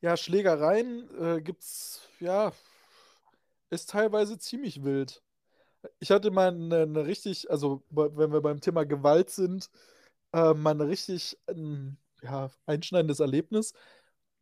Ja, 0.00 0.16
Schlägereien 0.16 1.08
äh, 1.20 1.40
gibt's, 1.40 2.08
ja, 2.18 2.52
ist 3.70 3.90
teilweise 3.90 4.38
ziemlich 4.38 4.82
wild. 4.82 5.22
Ich 6.00 6.10
hatte 6.10 6.30
mal 6.32 6.48
eine, 6.48 6.82
eine 6.82 7.06
richtig, 7.06 7.50
also 7.50 7.82
wenn 7.90 8.32
wir 8.32 8.40
beim 8.40 8.60
Thema 8.60 8.84
Gewalt 8.84 9.30
sind, 9.30 9.70
äh, 10.32 10.54
mal 10.54 10.74
ein 10.74 10.80
richtig 10.80 11.38
ein, 11.46 11.96
ja, 12.22 12.50
einschneidendes 12.66 13.20
Erlebnis. 13.20 13.72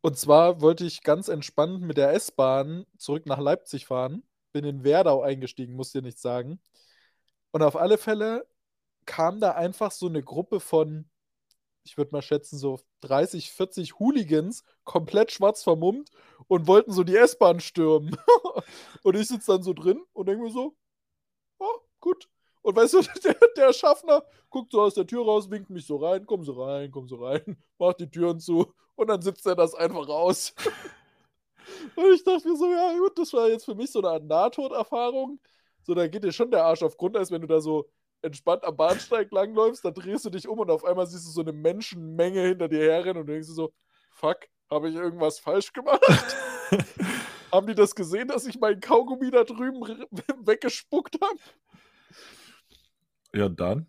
Und 0.01 0.17
zwar 0.17 0.61
wollte 0.61 0.85
ich 0.85 1.03
ganz 1.03 1.27
entspannt 1.27 1.81
mit 1.81 1.97
der 1.97 2.13
S-Bahn 2.13 2.87
zurück 2.97 3.27
nach 3.27 3.39
Leipzig 3.39 3.85
fahren. 3.85 4.23
Bin 4.51 4.65
in 4.65 4.83
Werdau 4.83 5.21
eingestiegen, 5.21 5.75
muss 5.75 5.91
dir 5.91 6.01
nichts 6.01 6.21
sagen. 6.21 6.59
Und 7.51 7.63
auf 7.63 7.75
alle 7.75 7.97
Fälle 7.97 8.47
kam 9.05 9.39
da 9.39 9.51
einfach 9.51 9.91
so 9.91 10.07
eine 10.07 10.23
Gruppe 10.23 10.59
von 10.59 11.09
ich 11.83 11.97
würde 11.97 12.11
mal 12.11 12.21
schätzen, 12.21 12.57
so 12.57 12.79
30, 13.01 13.51
40 13.51 13.99
Hooligans, 13.99 14.63
komplett 14.83 15.31
schwarz 15.31 15.63
vermummt 15.63 16.09
und 16.47 16.67
wollten 16.67 16.91
so 16.91 17.03
die 17.03 17.15
S-Bahn 17.15 17.59
stürmen. 17.59 18.15
und 19.03 19.15
ich 19.15 19.27
sitze 19.27 19.53
dann 19.53 19.63
so 19.63 19.73
drin 19.73 20.03
und 20.13 20.27
denke 20.27 20.43
mir 20.43 20.51
so, 20.51 20.75
oh, 21.59 21.79
gut. 21.99 22.29
Und 22.61 22.75
weißt 22.75 22.93
du, 22.93 23.01
der, 23.23 23.35
der, 23.57 23.73
Schaffner 23.73 24.23
guckt 24.49 24.71
so 24.71 24.81
aus 24.81 24.93
der 24.93 25.07
Tür 25.07 25.25
raus, 25.25 25.49
winkt 25.49 25.69
mich 25.69 25.85
so 25.85 25.97
rein, 25.97 26.25
komm 26.25 26.43
so 26.43 26.63
rein, 26.63 26.91
komm 26.91 27.07
so 27.07 27.23
rein, 27.23 27.57
macht 27.79 27.99
die 27.99 28.09
Türen 28.09 28.39
zu 28.39 28.73
und 28.95 29.07
dann 29.07 29.21
sitzt 29.21 29.45
er 29.45 29.55
das 29.55 29.73
einfach 29.73 30.07
raus. 30.07 30.53
und 31.95 32.13
ich 32.13 32.23
dachte 32.23 32.47
mir 32.47 32.55
so, 32.55 32.71
ja 32.71 32.97
gut, 32.97 33.17
das 33.17 33.33
war 33.33 33.49
jetzt 33.49 33.65
für 33.65 33.75
mich 33.75 33.91
so 33.91 33.99
eine 33.99 34.09
Art 34.09 34.23
Nahtoderfahrung. 34.23 35.39
So, 35.83 35.93
da 35.93 36.07
geht 36.07 36.23
dir 36.23 36.31
schon 36.31 36.51
der 36.51 36.65
Arsch 36.65 36.83
auf 36.83 36.97
Grundeis, 36.97 37.31
wenn 37.31 37.41
du 37.41 37.47
da 37.47 37.59
so 37.59 37.89
entspannt 38.21 38.63
am 38.63 38.77
Bahnsteig 38.77 39.31
langläufst, 39.31 39.83
dann 39.83 39.93
drehst 39.93 40.25
du 40.25 40.29
dich 40.29 40.47
um 40.47 40.59
und 40.59 40.69
auf 40.69 40.85
einmal 40.85 41.07
siehst 41.07 41.25
du 41.25 41.31
so 41.31 41.41
eine 41.41 41.53
Menschenmenge 41.53 42.41
hinter 42.41 42.67
dir 42.67 42.91
herrennen 42.91 43.21
und 43.21 43.27
denkst 43.27 43.47
du 43.47 43.53
so, 43.53 43.73
fuck, 44.11 44.37
habe 44.69 44.89
ich 44.89 44.95
irgendwas 44.95 45.39
falsch 45.39 45.73
gemacht? 45.73 46.01
haben 47.51 47.67
die 47.67 47.75
das 47.75 47.95
gesehen, 47.95 48.27
dass 48.27 48.45
ich 48.45 48.59
meinen 48.59 48.79
Kaugummi 48.79 49.31
da 49.31 49.43
drüben 49.43 49.81
weggespuckt 50.45 51.17
habe? 51.21 51.39
Ja, 53.33 53.49
dann? 53.49 53.87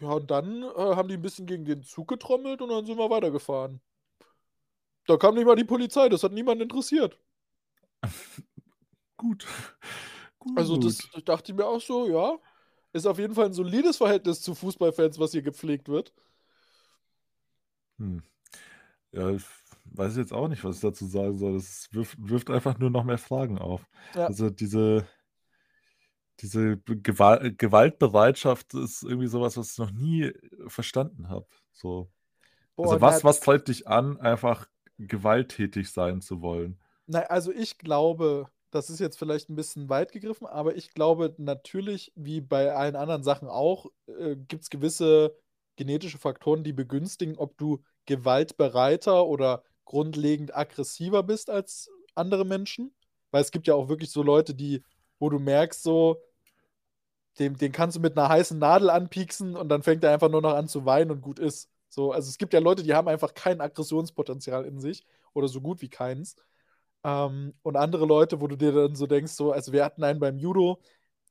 Ja, 0.00 0.10
und 0.10 0.30
dann 0.30 0.62
äh, 0.62 0.96
haben 0.96 1.08
die 1.08 1.14
ein 1.14 1.22
bisschen 1.22 1.46
gegen 1.46 1.64
den 1.64 1.82
Zug 1.82 2.08
getrommelt 2.08 2.60
und 2.60 2.68
dann 2.68 2.84
sind 2.84 2.98
wir 2.98 3.10
weitergefahren. 3.10 3.80
Da 5.06 5.16
kam 5.16 5.34
nicht 5.34 5.44
mal 5.44 5.56
die 5.56 5.64
Polizei, 5.64 6.08
das 6.08 6.22
hat 6.22 6.32
niemand 6.32 6.62
interessiert. 6.62 7.18
Gut. 9.16 9.46
Gut. 10.38 10.58
Also, 10.58 10.76
das 10.76 10.98
dachte 11.24 11.52
ich 11.52 11.56
mir 11.56 11.66
auch 11.66 11.80
so, 11.80 12.08
ja. 12.08 12.38
Ist 12.92 13.06
auf 13.06 13.18
jeden 13.18 13.34
Fall 13.34 13.46
ein 13.46 13.52
solides 13.52 13.96
Verhältnis 13.96 14.40
zu 14.40 14.54
Fußballfans, 14.54 15.18
was 15.18 15.32
hier 15.32 15.42
gepflegt 15.42 15.88
wird. 15.88 16.12
Hm. 17.98 18.22
Ja, 19.10 19.30
ich 19.30 19.42
weiß 19.86 20.16
jetzt 20.16 20.32
auch 20.32 20.48
nicht, 20.48 20.62
was 20.64 20.76
ich 20.76 20.82
dazu 20.82 21.06
sagen 21.06 21.36
soll. 21.36 21.54
Das 21.54 21.88
wirft, 21.92 22.16
wirft 22.18 22.50
einfach 22.50 22.78
nur 22.78 22.90
noch 22.90 23.04
mehr 23.04 23.18
Fragen 23.18 23.58
auf. 23.58 23.86
Ja. 24.14 24.26
Also 24.26 24.50
diese, 24.50 25.06
diese 26.40 26.78
Gewalt, 26.78 27.58
Gewaltbereitschaft 27.58 28.74
ist 28.74 29.02
irgendwie 29.02 29.28
sowas, 29.28 29.56
was 29.56 29.72
ich 29.72 29.78
noch 29.78 29.90
nie 29.90 30.32
verstanden 30.66 31.28
habe. 31.28 31.46
So. 31.72 32.10
Boah, 32.76 32.92
also 32.92 33.00
was, 33.00 33.24
was 33.24 33.40
treibt 33.40 33.68
dich 33.68 33.86
an, 33.86 34.18
einfach 34.20 34.68
gewalttätig 34.98 35.90
sein 35.90 36.20
zu 36.20 36.40
wollen? 36.40 36.78
Nein, 37.06 37.24
also 37.28 37.52
ich 37.52 37.78
glaube, 37.78 38.48
das 38.70 38.90
ist 38.90 39.00
jetzt 39.00 39.18
vielleicht 39.18 39.50
ein 39.50 39.56
bisschen 39.56 39.88
weit 39.88 40.12
gegriffen, 40.12 40.46
aber 40.46 40.74
ich 40.76 40.94
glaube 40.94 41.34
natürlich, 41.38 42.12
wie 42.16 42.40
bei 42.40 42.72
allen 42.72 42.96
anderen 42.96 43.22
Sachen 43.22 43.48
auch, 43.48 43.86
äh, 44.06 44.36
gibt 44.36 44.64
es 44.64 44.70
gewisse 44.70 45.36
genetische 45.76 46.18
Faktoren, 46.18 46.64
die 46.64 46.72
begünstigen, 46.72 47.36
ob 47.36 47.56
du 47.58 47.82
gewaltbereiter 48.06 49.26
oder 49.26 49.62
grundlegend 49.84 50.56
aggressiver 50.56 51.22
bist 51.22 51.50
als 51.50 51.90
andere 52.14 52.44
Menschen. 52.44 52.94
Weil 53.30 53.42
es 53.42 53.50
gibt 53.50 53.66
ja 53.66 53.74
auch 53.74 53.88
wirklich 53.88 54.10
so 54.10 54.22
Leute, 54.22 54.54
die, 54.54 54.82
wo 55.18 55.28
du 55.30 55.38
merkst, 55.38 55.82
so, 55.82 56.22
den, 57.38 57.56
den 57.56 57.72
kannst 57.72 57.96
du 57.96 58.00
mit 58.00 58.16
einer 58.16 58.28
heißen 58.28 58.58
Nadel 58.58 58.90
anpieksen 58.90 59.56
und 59.56 59.68
dann 59.68 59.82
fängt 59.82 60.04
er 60.04 60.12
einfach 60.12 60.30
nur 60.30 60.42
noch 60.42 60.54
an 60.54 60.68
zu 60.68 60.84
weinen 60.84 61.10
und 61.10 61.20
gut 61.20 61.38
ist. 61.38 61.68
So, 61.94 62.12
also 62.12 62.28
es 62.28 62.38
gibt 62.38 62.52
ja 62.52 62.60
Leute, 62.60 62.82
die 62.82 62.94
haben 62.94 63.08
einfach 63.08 63.34
kein 63.34 63.60
Aggressionspotenzial 63.60 64.64
in 64.66 64.80
sich 64.80 65.06
oder 65.32 65.48
so 65.48 65.60
gut 65.60 65.80
wie 65.82 65.88
keins. 65.88 66.36
Ähm, 67.04 67.54
und 67.62 67.76
andere 67.76 68.06
Leute, 68.06 68.40
wo 68.40 68.48
du 68.48 68.56
dir 68.56 68.72
dann 68.72 68.96
so 68.96 69.06
denkst, 69.06 69.32
so, 69.32 69.52
also 69.52 69.72
wir 69.72 69.84
hatten 69.84 70.04
einen 70.04 70.20
beim 70.20 70.38
Judo, 70.38 70.80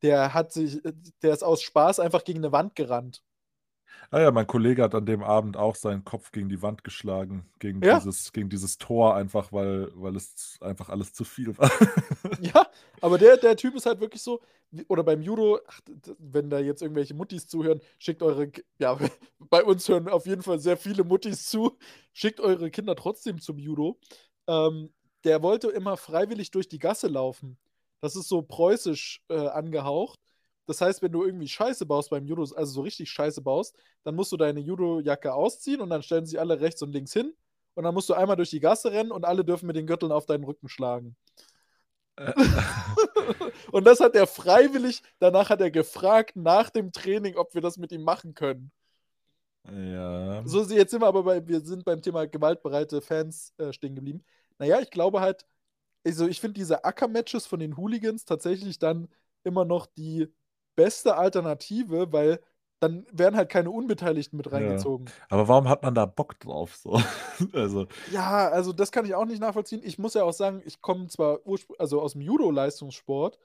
der 0.04 0.34
hat 0.34 0.54
sich, 0.54 0.82
der 1.24 1.34
ist 1.34 1.44
aus 1.44 1.62
Spaß 1.64 2.00
einfach 2.00 2.24
gegen 2.24 2.40
eine 2.40 2.52
Wand 2.52 2.76
gerannt. 2.76 3.24
Ah 4.12 4.22
ja, 4.22 4.32
mein 4.32 4.46
Kollege 4.46 4.84
hat 4.84 4.94
an 4.94 5.06
dem 5.06 5.24
Abend 5.24 5.58
auch 5.58 5.76
seinen 5.76 6.06
Kopf 6.06 6.32
gegen 6.32 6.48
die 6.48 6.62
Wand 6.62 6.84
geschlagen, 6.84 7.46
gegen, 7.60 7.82
ja. 7.82 7.98
dieses, 7.98 8.32
gegen 8.32 8.50
dieses 8.50 8.78
Tor, 8.78 9.16
einfach 9.16 9.52
weil, 9.52 9.92
weil 9.96 10.16
es 10.16 10.58
einfach 10.62 10.90
alles 10.90 11.14
zu 11.14 11.24
viel 11.24 11.58
war. 11.58 11.72
ja, 12.42 12.68
aber 13.02 13.18
der, 13.18 13.38
der 13.38 13.56
Typ 13.56 13.76
ist 13.76 13.86
halt 13.86 14.00
wirklich 14.02 14.22
so, 14.22 14.40
oder 14.88 15.04
beim 15.04 15.22
Judo, 15.22 15.60
ach, 15.68 15.80
wenn 16.20 16.50
da 16.50 16.60
jetzt 16.60 16.82
irgendwelche 16.82 17.14
Muttis 17.14 17.48
zuhören, 17.48 17.82
schickt 17.98 18.22
eure, 18.22 18.52
ja, 18.78 18.98
bei 19.40 19.64
uns 19.64 19.88
hören 19.90 20.08
auf 20.08 20.26
jeden 20.26 20.44
Fall 20.44 20.60
sehr 20.60 20.78
viele 20.78 21.04
Muttis 21.04 21.48
zu, 21.48 21.78
schickt 22.12 22.40
eure 22.40 22.70
Kinder 22.72 22.96
trotzdem 22.96 23.40
zum 23.40 23.58
Judo. 23.58 24.00
Ähm, 24.48 24.94
der 25.24 25.42
wollte 25.42 25.70
immer 25.70 25.98
freiwillig 25.98 26.52
durch 26.52 26.68
die 26.68 26.80
Gasse 26.80 27.08
laufen. 27.08 27.58
Das 28.02 28.16
ist 28.16 28.28
so 28.28 28.42
preußisch 28.42 29.24
äh, 29.30 29.48
angehaucht. 29.48 30.20
Das 30.66 30.82
heißt, 30.82 31.02
wenn 31.02 31.12
du 31.12 31.24
irgendwie 31.24 31.48
Scheiße 31.48 31.86
baust 31.86 32.10
beim 32.10 32.26
Judo, 32.26 32.44
also 32.44 32.66
so 32.66 32.82
richtig 32.82 33.10
Scheiße 33.12 33.42
baust, 33.42 33.76
dann 34.04 34.16
musst 34.16 34.32
du 34.32 34.38
deine 34.38 34.60
Judo-Jacke 34.60 35.34
ausziehen 35.34 35.82
und 35.82 35.90
dann 35.90 36.04
stellen 36.04 36.26
sie 36.26 36.40
alle 36.40 36.60
rechts 36.62 36.82
und 36.82 36.94
links 36.94 37.14
hin. 37.14 37.34
Und 37.76 37.84
dann 37.84 37.94
musst 37.94 38.10
du 38.10 38.14
einmal 38.14 38.36
durch 38.36 38.52
die 38.52 38.60
Gasse 38.60 38.92
rennen 38.92 39.12
und 39.12 39.26
alle 39.26 39.44
dürfen 39.44 39.66
mit 39.68 39.76
den 39.76 39.88
Gürteln 39.88 40.12
auf 40.12 40.26
deinen 40.26 40.44
Rücken 40.44 40.70
schlagen. 40.70 41.16
Äh. 42.16 42.32
und 43.72 43.86
das 43.86 44.00
hat 44.00 44.16
er 44.16 44.28
freiwillig, 44.28 45.02
danach 45.20 45.50
hat 45.50 45.62
er 45.62 45.72
gefragt 45.72 46.36
nach 46.36 46.70
dem 46.70 46.92
Training, 46.92 47.36
ob 47.36 47.54
wir 47.56 47.62
das 47.62 47.78
mit 47.78 47.92
ihm 47.92 48.04
machen 48.04 48.36
können. 48.36 48.72
Ja. 49.66 50.44
So, 50.46 50.64
jetzt 50.64 50.92
sind 50.92 51.02
wir 51.02 51.08
aber 51.08 51.24
bei, 51.24 51.48
wir 51.48 51.62
sind 51.62 51.86
beim 51.86 52.02
Thema 52.02 52.28
gewaltbereite 52.28 53.02
Fans 53.02 53.54
äh, 53.58 53.72
stehen 53.72 53.96
geblieben. 53.96 54.24
Naja, 54.60 54.80
ich 54.82 54.92
glaube 54.92 55.22
halt, 55.22 55.46
also 56.06 56.28
ich 56.28 56.42
finde 56.42 56.56
diese 56.56 56.84
Acker-Matches 56.84 57.46
von 57.48 57.60
den 57.60 57.78
Hooligans 57.78 58.26
tatsächlich 58.26 58.78
dann 58.78 59.08
immer 59.44 59.66
noch 59.66 59.86
die 59.88 60.28
beste 60.76 61.16
Alternative, 61.16 62.12
weil 62.12 62.40
dann 62.80 63.06
werden 63.12 63.38
halt 63.38 63.50
keine 63.50 63.72
Unbeteiligten 63.72 64.36
mit 64.36 64.52
reingezogen. 64.52 65.08
Ja. 65.08 65.14
Aber 65.30 65.48
warum 65.48 65.70
hat 65.70 65.84
man 65.84 65.96
da 65.96 66.06
Bock 66.06 66.38
drauf? 66.40 66.76
So? 66.76 67.02
also. 67.54 67.88
Ja, 68.12 68.50
also 68.50 68.74
das 68.74 68.92
kann 68.92 69.06
ich 69.06 69.16
auch 69.16 69.26
nicht 69.26 69.40
nachvollziehen. 69.40 69.82
Ich 69.84 69.98
muss 69.98 70.16
ja 70.16 70.24
auch 70.24 70.34
sagen, 70.34 70.62
ich 70.66 70.82
komme 70.82 71.08
zwar 71.08 71.40
also 71.78 72.02
aus 72.02 72.14
dem 72.14 72.22
Judo-Leistungssport, 72.22 73.40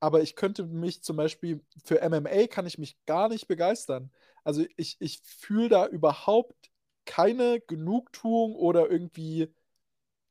aber 0.00 0.22
ich 0.22 0.34
könnte 0.34 0.64
mich 0.64 1.02
zum 1.02 1.16
Beispiel 1.16 1.60
für 1.84 2.00
MMA 2.08 2.48
kann 2.48 2.66
ich 2.66 2.78
mich 2.78 2.96
gar 3.06 3.28
nicht 3.28 3.46
begeistern. 3.46 4.10
Also 4.42 4.64
ich, 4.76 4.96
ich 4.98 5.20
fühle 5.22 5.68
da 5.68 5.86
überhaupt 5.86 6.70
keine 7.04 7.60
Genugtuung 7.60 8.56
oder 8.56 8.90
irgendwie 8.90 9.54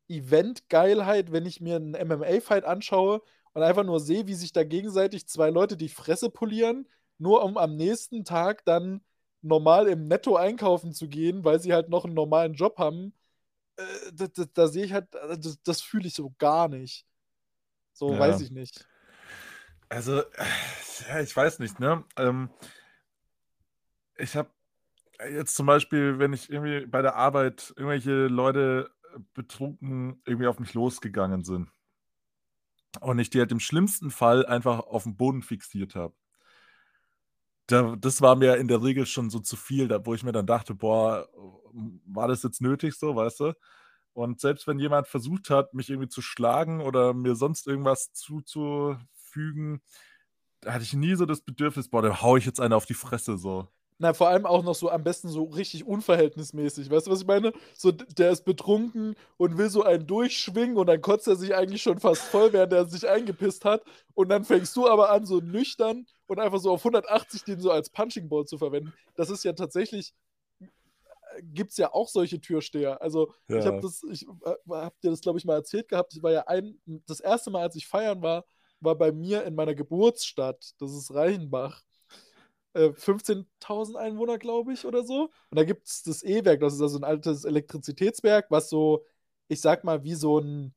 Event-Geilheit, 0.09 1.31
wenn 1.31 1.45
ich 1.45 1.61
mir 1.61 1.77
einen 1.77 1.91
MMA-Fight 1.91 2.65
anschaue 2.65 3.21
und 3.53 3.63
einfach 3.63 3.83
nur 3.83 3.99
sehe, 3.99 4.27
wie 4.27 4.35
sich 4.35 4.51
da 4.51 4.63
gegenseitig 4.63 5.27
zwei 5.27 5.49
Leute 5.49 5.77
die 5.77 5.89
Fresse 5.89 6.29
polieren, 6.29 6.87
nur 7.17 7.43
um 7.43 7.57
am 7.57 7.75
nächsten 7.75 8.23
Tag 8.23 8.63
dann 8.65 9.01
normal 9.41 9.87
im 9.87 10.07
Netto 10.07 10.35
einkaufen 10.35 10.93
zu 10.93 11.07
gehen, 11.07 11.43
weil 11.43 11.59
sie 11.59 11.73
halt 11.73 11.89
noch 11.89 12.05
einen 12.05 12.13
normalen 12.13 12.53
Job 12.53 12.77
haben. 12.77 13.13
Äh, 13.77 13.83
da, 14.13 14.27
da, 14.27 14.43
da 14.53 14.67
sehe 14.67 14.85
ich 14.85 14.93
halt, 14.93 15.13
äh, 15.15 15.37
das, 15.37 15.61
das 15.63 15.81
fühle 15.81 16.07
ich 16.07 16.13
so 16.13 16.33
gar 16.37 16.67
nicht. 16.67 17.05
So 17.93 18.13
ja. 18.13 18.19
weiß 18.19 18.41
ich 18.41 18.51
nicht. 18.51 18.87
Also, 19.89 20.21
ja, 21.07 21.19
ich 21.21 21.35
weiß 21.35 21.59
nicht, 21.59 21.79
ne? 21.79 22.03
Ähm, 22.15 22.49
ich 24.17 24.35
habe 24.35 24.49
jetzt 25.31 25.55
zum 25.55 25.65
Beispiel, 25.65 26.19
wenn 26.19 26.33
ich 26.33 26.49
irgendwie 26.49 26.85
bei 26.85 27.01
der 27.01 27.15
Arbeit 27.15 27.73
irgendwelche 27.75 28.27
Leute 28.27 28.91
betrunken 29.33 30.21
irgendwie 30.25 30.47
auf 30.47 30.59
mich 30.59 30.73
losgegangen 30.73 31.43
sind. 31.43 31.69
Und 33.01 33.19
ich 33.19 33.29
die 33.29 33.39
halt 33.39 33.51
im 33.51 33.59
schlimmsten 33.59 34.11
Fall 34.11 34.45
einfach 34.45 34.79
auf 34.79 35.03
den 35.03 35.15
Boden 35.15 35.41
fixiert 35.43 35.95
habe. 35.95 36.15
Da, 37.67 37.95
das 37.95 38.21
war 38.21 38.35
mir 38.35 38.57
in 38.57 38.67
der 38.67 38.81
Regel 38.83 39.05
schon 39.05 39.29
so 39.29 39.39
zu 39.39 39.55
viel, 39.55 39.87
da, 39.87 40.03
wo 40.05 40.15
ich 40.15 40.23
mir 40.23 40.31
dann 40.31 40.47
dachte, 40.47 40.73
boah, 40.73 41.27
war 42.05 42.27
das 42.27 42.41
jetzt 42.43 42.61
nötig 42.61 42.95
so, 42.95 43.15
weißt 43.15 43.41
du? 43.41 43.53
Und 44.13 44.39
selbst 44.41 44.67
wenn 44.67 44.79
jemand 44.79 45.07
versucht 45.07 45.49
hat, 45.51 45.73
mich 45.73 45.89
irgendwie 45.89 46.09
zu 46.09 46.21
schlagen 46.21 46.81
oder 46.81 47.13
mir 47.13 47.35
sonst 47.35 47.67
irgendwas 47.67 48.11
zuzufügen, 48.13 49.81
da 50.61 50.73
hatte 50.73 50.83
ich 50.83 50.93
nie 50.93 51.15
so 51.15 51.25
das 51.25 51.41
Bedürfnis, 51.41 51.89
boah, 51.89 52.01
da 52.01 52.21
hau 52.21 52.37
ich 52.37 52.45
jetzt 52.45 52.59
eine 52.59 52.75
auf 52.75 52.85
die 52.87 52.95
Fresse 52.95 53.37
so. 53.37 53.67
Na, 54.01 54.13
vor 54.13 54.29
allem 54.29 54.45
auch 54.45 54.63
noch 54.63 54.75
so 54.75 54.89
am 54.89 55.03
besten 55.03 55.27
so 55.27 55.43
richtig 55.43 55.85
unverhältnismäßig. 55.85 56.89
Weißt 56.89 57.07
du, 57.07 57.11
was 57.11 57.19
ich 57.19 57.27
meine? 57.27 57.51
So, 57.75 57.91
der 57.91 58.31
ist 58.31 58.45
betrunken 58.45 59.13
und 59.35 59.57
will 59.57 59.69
so 59.69 59.83
einen 59.83 60.07
durchschwingen 60.07 60.77
und 60.77 60.87
dann 60.87 61.01
kotzt 61.01 61.27
er 61.27 61.35
sich 61.35 61.53
eigentlich 61.53 61.81
schon 61.81 61.99
fast 61.99 62.21
voll, 62.21 62.53
während 62.53 62.71
er 62.71 62.85
sich 62.85 63.09
eingepisst 63.09 63.65
hat. 63.65 63.83
Und 64.13 64.29
dann 64.29 64.45
fängst 64.45 64.73
du 64.77 64.87
aber 64.87 65.09
an, 65.09 65.25
so 65.25 65.41
nüchtern 65.41 66.07
und 66.27 66.39
einfach 66.39 66.59
so 66.59 66.71
auf 66.71 66.79
180 66.79 67.43
den 67.43 67.59
so 67.59 67.71
als 67.71 67.89
Punching 67.89 68.29
Ball 68.29 68.45
zu 68.45 68.57
verwenden. 68.57 68.93
Das 69.15 69.29
ist 69.29 69.43
ja 69.43 69.51
tatsächlich. 69.51 70.13
Äh, 70.61 70.67
Gibt 71.43 71.71
es 71.71 71.77
ja 71.77 71.93
auch 71.93 72.07
solche 72.07 72.39
Türsteher. 72.39 73.01
Also, 73.01 73.33
ja. 73.49 73.57
ich 73.57 73.65
habe 73.65 73.81
das, 73.81 74.01
ich 74.09 74.25
äh, 74.25 74.55
hab 74.69 74.97
dir 75.01 75.09
das, 75.11 75.19
glaube 75.19 75.39
ich, 75.39 75.45
mal 75.45 75.55
erzählt 75.55 75.89
gehabt. 75.89 76.13
Ich 76.13 76.23
war 76.23 76.31
ja 76.31 76.47
ein, 76.47 76.79
das 77.05 77.19
erste 77.19 77.51
Mal, 77.51 77.63
als 77.63 77.75
ich 77.75 77.85
feiern 77.85 78.21
war, 78.21 78.45
war 78.79 78.95
bei 78.95 79.11
mir 79.11 79.43
in 79.43 79.55
meiner 79.55 79.75
Geburtsstadt. 79.75 80.73
Das 80.79 80.93
ist 80.93 81.13
Reichenbach. 81.13 81.83
15.000 82.75 83.95
äh, 83.95 83.99
Einwohner, 83.99 84.37
glaube 84.37 84.73
ich, 84.73 84.85
oder 84.85 85.03
so. 85.03 85.23
Und 85.49 85.57
da 85.59 85.63
gibt 85.63 85.87
es 85.87 86.03
das 86.03 86.23
E-Werk, 86.23 86.59
das 86.61 86.75
ist 86.75 86.81
also 86.81 86.97
ein 86.99 87.03
altes 87.03 87.45
Elektrizitätswerk, 87.45 88.47
was 88.51 88.69
so, 88.69 89.05
ich 89.47 89.61
sag 89.61 89.83
mal, 89.83 90.03
wie 90.03 90.15
so 90.15 90.39
ein 90.39 90.73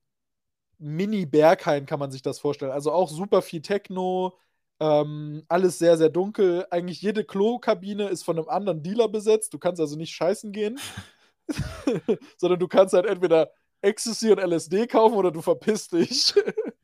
Mini-Berghain 0.79 1.87
kann 1.87 2.01
man 2.01 2.11
sich 2.13 2.23
das 2.23 2.41
vorstellen. 2.41 2.73
Also 2.73 2.93
auch 2.93 3.09
super 3.11 3.43
viel 3.43 3.63
Techno, 3.63 4.39
Ähm, 4.81 5.45
alles 5.49 5.79
sehr, 5.79 5.97
sehr 5.97 6.11
dunkel. 6.11 6.67
Eigentlich 6.71 7.03
jede 7.03 7.25
Klokabine 7.25 8.09
ist 8.09 8.25
von 8.25 8.39
einem 8.39 8.49
anderen 8.49 8.83
Dealer 8.83 9.09
besetzt. 9.09 9.55
Du 9.55 9.59
kannst 9.59 9.81
also 9.81 9.97
nicht 9.97 10.13
scheißen 10.15 10.53
gehen, 10.53 10.79
sondern 12.37 12.59
du 12.61 12.69
kannst 12.69 12.95
halt 12.95 13.07
entweder 13.07 13.53
Ecstasy 13.83 14.31
und 14.33 14.39
LSD 14.39 14.87
kaufen 14.87 15.17
oder 15.17 15.31
du 15.31 15.43
verpisst 15.43 15.93
dich. 15.93 16.35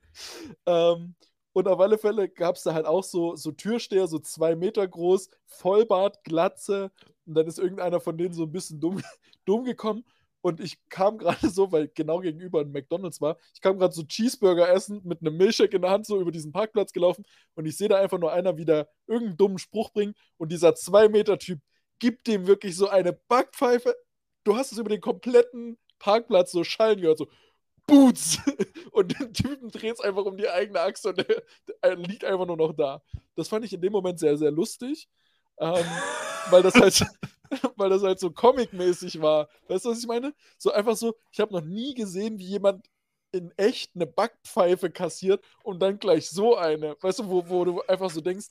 ähm, 0.66 1.14
und 1.52 1.68
auf 1.68 1.80
alle 1.80 1.98
Fälle 1.98 2.28
gab 2.28 2.56
es 2.56 2.62
da 2.62 2.74
halt 2.74 2.86
auch 2.86 3.04
so, 3.04 3.36
so 3.36 3.52
Türsteher, 3.52 4.06
so 4.06 4.18
zwei 4.18 4.54
Meter 4.54 4.86
groß, 4.86 5.28
Vollbart, 5.46 6.22
Glatze. 6.24 6.90
Und 7.26 7.34
dann 7.34 7.46
ist 7.46 7.58
irgendeiner 7.58 8.00
von 8.00 8.16
denen 8.16 8.34
so 8.34 8.44
ein 8.44 8.52
bisschen 8.52 8.80
dumm, 8.80 9.00
dumm 9.44 9.64
gekommen. 9.64 10.04
Und 10.40 10.60
ich 10.60 10.78
kam 10.88 11.18
gerade 11.18 11.48
so, 11.50 11.72
weil 11.72 11.88
genau 11.88 12.20
gegenüber 12.20 12.60
ein 12.60 12.70
McDonalds 12.70 13.20
war, 13.20 13.38
ich 13.54 13.60
kam 13.60 13.78
gerade 13.78 13.92
so 13.92 14.04
Cheeseburger 14.04 14.68
essen 14.68 15.00
mit 15.04 15.20
einem 15.20 15.36
Milchshake 15.36 15.74
in 15.74 15.82
der 15.82 15.90
Hand 15.90 16.06
so 16.06 16.20
über 16.20 16.30
diesen 16.30 16.52
Parkplatz 16.52 16.92
gelaufen 16.92 17.24
und 17.54 17.66
ich 17.66 17.76
sehe 17.76 17.88
da 17.88 17.98
einfach 17.98 18.18
nur 18.18 18.32
einer 18.32 18.56
wieder 18.56 18.88
irgendeinen 19.08 19.36
dummen 19.36 19.58
Spruch 19.58 19.90
bringen 19.90 20.14
und 20.36 20.52
dieser 20.52 20.70
2-Meter-Typ 20.70 21.60
gibt 21.98 22.28
dem 22.28 22.46
wirklich 22.46 22.76
so 22.76 22.88
eine 22.88 23.12
Backpfeife. 23.12 23.96
Du 24.44 24.56
hast 24.56 24.70
es 24.72 24.78
über 24.78 24.88
den 24.88 25.00
kompletten 25.00 25.76
Parkplatz 25.98 26.52
so 26.52 26.62
schallen 26.62 27.00
gehört, 27.00 27.18
so 27.18 27.26
Boots! 27.88 28.38
Und 28.92 29.18
den 29.18 29.32
Typen 29.34 29.70
dreht 29.70 29.94
es 29.94 30.00
einfach 30.00 30.24
um 30.24 30.36
die 30.36 30.48
eigene 30.48 30.80
Achse 30.80 31.08
und 31.10 31.18
der, 31.18 31.96
liegt 31.96 32.24
einfach 32.24 32.46
nur 32.46 32.56
noch 32.56 32.72
da. 32.72 33.02
Das 33.34 33.48
fand 33.48 33.64
ich 33.64 33.72
in 33.72 33.80
dem 33.80 33.92
Moment 33.92 34.18
sehr, 34.18 34.36
sehr 34.36 34.50
lustig. 34.50 35.08
Ähm, 35.58 35.84
weil 36.50 36.62
das 36.62 36.74
halt, 36.74 37.04
weil 37.76 37.90
das 37.90 38.02
halt 38.02 38.20
so 38.20 38.30
comic-mäßig 38.30 39.20
war. 39.20 39.48
Weißt 39.68 39.84
du, 39.84 39.90
was 39.90 40.00
ich 40.00 40.06
meine? 40.06 40.34
So 40.56 40.72
einfach 40.72 40.96
so, 40.96 41.16
ich 41.30 41.40
habe 41.40 41.52
noch 41.52 41.62
nie 41.62 41.94
gesehen, 41.94 42.38
wie 42.38 42.46
jemand 42.46 42.86
in 43.32 43.52
echt 43.56 43.92
eine 43.94 44.06
Backpfeife 44.06 44.90
kassiert 44.90 45.44
und 45.62 45.80
dann 45.80 45.98
gleich 45.98 46.28
so 46.28 46.56
eine. 46.56 46.96
Weißt 47.00 47.20
du, 47.20 47.28
wo, 47.28 47.48
wo 47.48 47.64
du 47.64 47.82
einfach 47.82 48.10
so 48.10 48.20
denkst, 48.20 48.48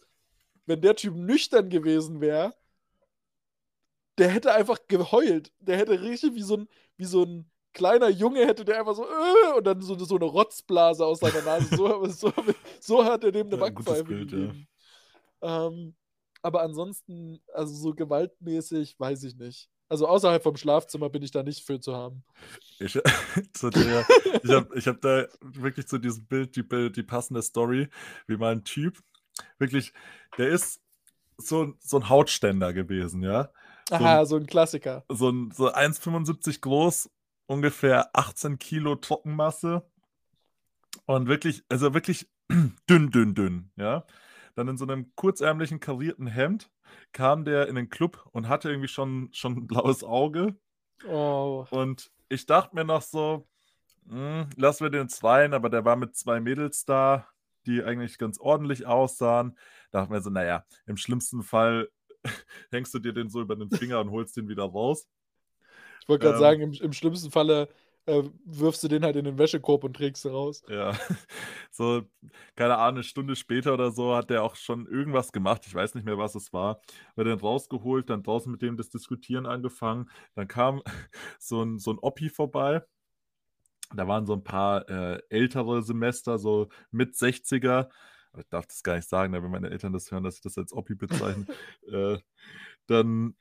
wenn 0.65 0.81
der 0.81 0.95
Typ 0.95 1.15
nüchtern 1.15 1.69
gewesen 1.69 2.21
wäre, 2.21 2.53
der 4.17 4.29
hätte 4.29 4.53
einfach 4.53 4.79
geheult. 4.87 5.51
Der 5.59 5.77
hätte 5.77 6.01
richtig 6.01 6.35
wie 6.35 6.41
so 6.41 6.57
ein, 6.57 6.69
wie 6.97 7.05
so 7.05 7.23
ein 7.23 7.49
kleiner 7.77 8.09
Junge 8.09 8.45
hätte 8.45 8.65
der 8.65 8.79
einfach 8.79 8.95
so 8.95 9.03
äh, 9.03 9.57
und 9.57 9.65
dann 9.65 9.81
so, 9.81 9.97
so 9.97 10.15
eine 10.15 10.25
Rotzblase 10.25 11.05
aus 11.05 11.19
seiner 11.19 11.43
Nase. 11.43 11.75
So, 11.75 12.05
so, 12.09 12.33
so 12.79 13.05
hat 13.05 13.23
er 13.23 13.31
dem 13.31 13.47
eine 13.47 13.55
ja, 13.55 13.61
Backpfeife 13.61 14.03
Bild, 14.03 14.31
gegeben. 14.31 14.67
Ja. 15.41 15.67
Ähm, 15.67 15.95
aber 16.41 16.61
ansonsten, 16.61 17.39
also 17.53 17.73
so 17.73 17.93
gewaltmäßig, 17.93 18.99
weiß 18.99 19.23
ich 19.23 19.35
nicht. 19.35 19.69
Also 19.89 20.07
außerhalb 20.07 20.43
vom 20.43 20.57
Schlafzimmer 20.57 21.09
bin 21.09 21.21
ich 21.21 21.31
da 21.31 21.43
nicht 21.43 21.65
für 21.65 21.79
zu 21.79 21.95
haben. 21.95 22.23
Ich, 22.79 22.93
der, 23.61 24.05
ich 24.43 24.51
habe 24.51 24.81
hab 24.81 25.01
da 25.01 25.27
wirklich 25.41 25.87
zu 25.87 25.97
diesem 25.97 26.25
Bild 26.25 26.55
die, 26.55 26.91
die 26.91 27.03
passende 27.03 27.41
Story, 27.41 27.87
wie 28.27 28.37
mal 28.37 28.53
ein 28.53 28.63
Typ, 28.63 29.01
wirklich, 29.59 29.93
der 30.37 30.49
ist 30.49 30.81
so, 31.37 31.73
so 31.79 31.97
ein 31.97 32.09
Hautständer 32.09 32.73
gewesen, 32.73 33.23
ja. 33.23 33.49
So 33.87 33.95
Aha, 33.95 34.19
ein, 34.19 34.25
so 34.25 34.35
ein 34.35 34.45
Klassiker. 34.45 35.05
So, 35.09 35.29
ein, 35.29 35.51
so 35.51 35.71
1,75 35.71 36.59
groß, 36.59 37.09
ungefähr 37.47 38.09
18 38.13 38.59
Kilo 38.59 38.95
Trockenmasse 38.95 39.89
und 41.05 41.27
wirklich, 41.27 41.63
also 41.69 41.93
wirklich 41.93 42.29
dünn, 42.89 43.11
dünn, 43.11 43.33
dünn, 43.33 43.71
ja. 43.75 44.05
Dann 44.55 44.67
in 44.67 44.77
so 44.77 44.85
einem 44.85 45.15
kurzärmlichen 45.15 45.79
karierten 45.79 46.27
Hemd 46.27 46.71
kam 47.11 47.45
der 47.45 47.67
in 47.67 47.75
den 47.75 47.89
Club 47.89 48.27
und 48.31 48.47
hatte 48.47 48.69
irgendwie 48.69 48.87
schon, 48.87 49.29
schon 49.31 49.53
ein 49.53 49.67
blaues 49.67 50.03
Auge. 50.03 50.55
Oh. 51.07 51.65
Und 51.69 52.11
ich 52.29 52.45
dachte 52.45 52.75
mir 52.75 52.83
noch 52.83 53.03
so, 53.03 53.47
hm, 54.09 54.49
lassen 54.55 54.83
wir 54.83 54.89
den 54.89 55.09
zweien, 55.09 55.53
aber 55.53 55.69
der 55.69 55.85
war 55.85 55.95
mit 55.95 56.15
zwei 56.15 56.39
Mädels 56.39 56.85
da, 56.85 57.27
die 57.65 57.83
eigentlich 57.83 58.17
ganz 58.17 58.39
ordentlich 58.39 58.87
aussahen. 58.87 59.57
Da 59.91 59.99
dachte 59.99 60.13
mir 60.13 60.21
so, 60.21 60.29
naja, 60.29 60.65
im 60.85 60.97
schlimmsten 60.97 61.43
Fall 61.43 61.89
hängst 62.71 62.93
du 62.93 62.99
dir 62.99 63.13
den 63.13 63.29
so 63.29 63.41
über 63.41 63.55
den 63.55 63.69
Finger 63.69 63.99
und 63.99 64.11
holst 64.11 64.37
den 64.37 64.49
wieder 64.49 64.63
raus. 64.63 65.07
Ich 66.07 66.09
wollte 66.09 66.23
gerade 66.23 66.37
ähm, 66.37 66.41
sagen, 66.41 66.61
im, 66.61 66.71
im 66.71 66.93
schlimmsten 66.93 67.31
Falle 67.31 67.67
äh, 68.05 68.23
wirfst 68.45 68.81
du 68.81 68.87
den 68.87 69.03
halt 69.03 69.17
in 69.17 69.25
den 69.25 69.37
Wäschekorb 69.37 69.83
und 69.83 69.93
trägst 69.93 70.23
ihn 70.23 70.31
raus. 70.31 70.63
Ja, 70.69 70.93
so, 71.71 72.03
keine 72.55 72.77
Ahnung, 72.77 72.99
eine 72.99 73.03
Stunde 73.03 73.35
später 73.35 73.73
oder 73.73 73.91
so 73.91 74.15
hat 74.15 74.29
der 74.29 74.41
auch 74.41 74.55
schon 74.55 74.87
irgendwas 74.87 75.33
gemacht. 75.33 75.63
Ich 75.67 75.75
weiß 75.75 75.95
nicht 75.95 76.05
mehr, 76.05 76.17
was 76.17 76.33
es 76.35 76.53
war. 76.53 76.79
Wir 77.15 77.25
den 77.25 77.37
rausgeholt, 77.37 78.09
dann 78.09 78.23
draußen 78.23 78.49
mit 78.49 78.61
dem 78.61 78.77
das 78.77 78.89
Diskutieren 78.89 79.45
angefangen. 79.45 80.09
Dann 80.33 80.47
kam 80.47 80.81
so 81.39 81.61
ein, 81.61 81.77
so 81.77 81.91
ein 81.91 81.99
Oppi 81.99 82.29
vorbei. 82.29 82.81
Da 83.93 84.07
waren 84.07 84.25
so 84.25 84.33
ein 84.33 84.43
paar 84.45 84.87
äh, 84.89 85.21
ältere 85.27 85.83
Semester, 85.83 86.39
so 86.39 86.69
mit 86.89 87.15
60er. 87.15 87.89
Ich 88.37 88.47
darf 88.47 88.65
das 88.67 88.81
gar 88.81 88.95
nicht 88.95 89.09
sagen, 89.09 89.33
wenn 89.33 89.51
meine 89.51 89.71
Eltern 89.71 89.91
das 89.91 90.09
hören, 90.09 90.23
dass 90.23 90.35
ich 90.35 90.41
das 90.41 90.57
als 90.57 90.71
Oppi 90.71 90.95
bezeichne. 90.95 91.45
äh, 91.91 92.17
dann 92.85 93.35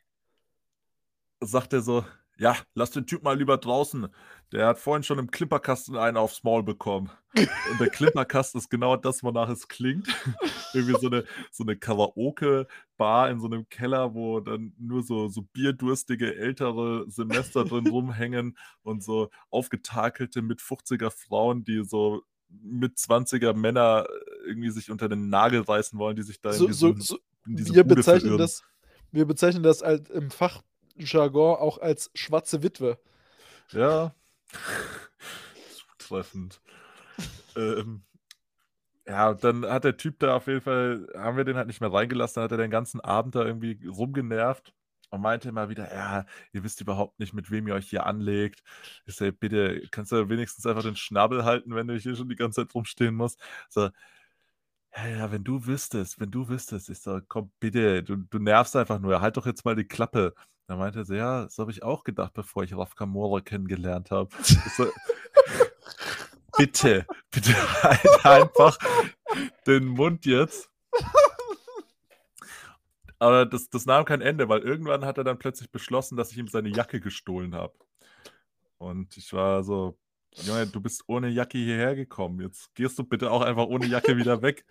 sagt 1.41 1.73
er 1.73 1.83
so, 1.83 2.05
ja, 2.39 2.57
lass 2.75 2.91
den 2.91 3.07
Typ 3.07 3.23
mal 3.23 3.37
lieber 3.37 3.57
draußen. 3.57 4.09
Der 4.53 4.67
hat 4.67 4.79
vorhin 4.79 5.03
schon 5.03 5.19
im 5.19 5.31
Klipperkasten 5.31 5.97
einen 5.97 6.17
aufs 6.17 6.45
Maul 6.45 6.63
bekommen. 6.63 7.11
Und 7.35 7.81
der 7.81 7.89
Klipperkasten 7.89 8.61
ist 8.61 8.69
genau 8.69 8.97
das, 8.97 9.23
wonach 9.23 9.49
es 9.49 9.69
klingt. 9.69 10.07
Irgendwie 10.75 10.99
so 11.01 11.09
eine, 11.09 11.25
so 11.51 11.65
eine 11.65 11.77
Karaoke-Bar 11.77 13.31
in 13.31 13.41
so 13.41 13.47
einem 13.47 13.69
Keller, 13.69 14.15
wo 14.15 14.41
dann 14.41 14.75
nur 14.79 15.03
so, 15.03 15.29
so 15.29 15.43
bierdurstige 15.53 16.37
ältere 16.37 17.11
Semester 17.11 17.65
drin 17.65 17.87
rumhängen 17.91 18.57
und 18.83 19.03
so 19.03 19.31
aufgetakelte 19.51 20.43
mit 20.43 20.61
50er 20.61 21.11
Frauen, 21.11 21.65
die 21.65 21.85
so 21.85 22.23
mit 22.49 22.97
20er 22.97 23.55
Männer 23.55 24.07
irgendwie 24.47 24.71
sich 24.71 24.91
unter 24.91 25.09
den 25.09 25.29
Nagel 25.29 25.63
reißen 25.63 25.99
wollen, 25.99 26.17
die 26.17 26.23
sich 26.23 26.41
da 26.41 26.53
so, 26.53 26.67
in, 26.67 26.71
diesen, 26.71 27.01
so, 27.01 27.15
so, 27.15 27.19
in 27.47 27.57
diese 27.57 27.75
wir 27.75 27.85
bezeichnen 27.85 28.39
das 28.39 28.63
Wir 29.11 29.25
bezeichnen 29.25 29.63
das 29.63 29.83
als 29.83 30.09
im 30.11 30.31
Fach 30.31 30.63
Jargon 30.99 31.57
auch 31.57 31.79
als 31.79 32.11
schwarze 32.15 32.63
Witwe. 32.63 32.99
Ja. 33.73 34.15
Zutreffend. 35.99 36.61
ähm, 37.57 38.05
ja, 39.07 39.35
dann 39.35 39.65
hat 39.67 39.85
der 39.85 39.97
Typ 39.97 40.19
da 40.19 40.37
auf 40.37 40.47
jeden 40.49 40.61
Fall, 40.61 41.07
haben 41.17 41.37
wir 41.37 41.45
den 41.45 41.57
halt 41.57 41.69
nicht 41.69 41.81
mehr 41.81 41.93
reingelassen, 41.93 42.37
dann 42.37 42.45
hat 42.45 42.53
er 42.53 42.59
den 42.59 42.71
ganzen 42.71 43.01
Abend 43.01 43.35
da 43.37 43.45
irgendwie 43.45 43.87
rumgenervt 43.87 44.73
und 45.11 45.21
meinte 45.21 45.49
immer 45.49 45.69
wieder, 45.69 45.93
ja, 45.95 46.27
ihr 46.53 46.65
wisst 46.65 46.81
überhaupt 46.81 47.19
nicht, 47.21 47.33
mit 47.33 47.51
wem 47.51 47.69
ihr 47.69 47.75
euch 47.75 47.89
hier 47.89 48.07
anlegt. 48.07 48.63
Ich 49.07 49.15
sage, 49.17 49.33
bitte, 49.33 49.83
kannst 49.91 50.13
du 50.13 50.29
wenigstens 50.29 50.67
einfach 50.67 50.83
den 50.83 50.97
Schnabel 50.97 51.45
halten, 51.45 51.75
wenn 51.75 51.87
du 51.89 51.97
hier 51.99 52.17
schon 52.17 52.29
die 52.29 52.37
ganze 52.37 52.63
Zeit 52.63 52.75
rumstehen 52.75 53.15
musst? 53.15 53.41
So, 53.69 53.91
ja, 54.97 55.07
ja, 55.09 55.31
wenn 55.33 55.45
du 55.45 55.67
wüsstest, 55.67 56.19
wenn 56.21 56.31
du 56.31 56.49
wüsstest. 56.49 56.89
Ich 56.89 57.01
so, 57.01 57.21
komm, 57.29 57.53
bitte, 57.61 58.03
du, 58.03 58.17
du 58.17 58.39
nervst 58.39 58.75
einfach 58.77 58.99
nur, 58.99 59.21
halt 59.21 59.37
doch 59.37 59.47
jetzt 59.47 59.65
mal 59.65 59.77
die 59.77 59.87
Klappe. 59.87 60.35
Da 60.67 60.77
meinte 60.77 61.05
sie, 61.05 61.17
ja, 61.17 61.45
das 61.45 61.59
habe 61.59 61.71
ich 61.71 61.83
auch 61.83 62.03
gedacht, 62.03 62.33
bevor 62.35 62.65
ich 62.65 62.77
Raf 62.77 62.97
Kamora 62.97 63.41
kennengelernt 63.41 64.11
habe. 64.11 64.31
So, 64.77 64.91
bitte, 66.59 67.07
bitte 67.31 67.55
halt 67.83 68.27
einfach 68.27 68.77
den 69.67 69.87
Mund 69.87 70.27
jetzt. 70.27 70.71
Aber 73.19 73.47
das, 73.47 73.71
das 73.71 73.87
nahm 73.87 74.05
kein 74.05 74.21
Ende, 74.21 74.49
weil 74.49 74.61
irgendwann 74.61 75.05
hat 75.05 75.19
er 75.19 75.25
dann 75.25 75.39
plötzlich 75.39 75.71
beschlossen, 75.71 76.17
dass 76.17 76.33
ich 76.33 76.39
ihm 76.39 76.49
seine 76.49 76.69
Jacke 76.69 77.01
gestohlen 77.01 77.55
habe. 77.55 77.75
Und 78.79 79.17
ich 79.17 79.33
war 79.33 79.63
so, 79.63 79.97
Junge, 80.35 80.67
du 80.67 80.81
bist 80.81 81.05
ohne 81.07 81.29
Jacke 81.29 81.59
hierher 81.59 81.95
gekommen. 81.95 82.41
Jetzt 82.41 82.75
gehst 82.75 82.99
du 82.99 83.05
bitte 83.05 83.31
auch 83.31 83.41
einfach 83.41 83.67
ohne 83.67 83.87
Jacke 83.87 84.17
wieder 84.17 84.43
weg. 84.43 84.67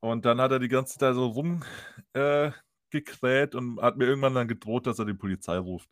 Und 0.00 0.24
dann 0.24 0.40
hat 0.40 0.52
er 0.52 0.58
die 0.60 0.68
ganze 0.68 0.98
Zeit 0.98 1.14
so 1.14 1.26
rum 1.26 1.64
äh, 2.12 2.52
gekräht 2.90 3.54
und 3.54 3.80
hat 3.80 3.96
mir 3.96 4.06
irgendwann 4.06 4.34
dann 4.34 4.48
gedroht, 4.48 4.86
dass 4.86 4.98
er 4.98 5.04
die 5.04 5.14
Polizei 5.14 5.58
ruft. 5.58 5.88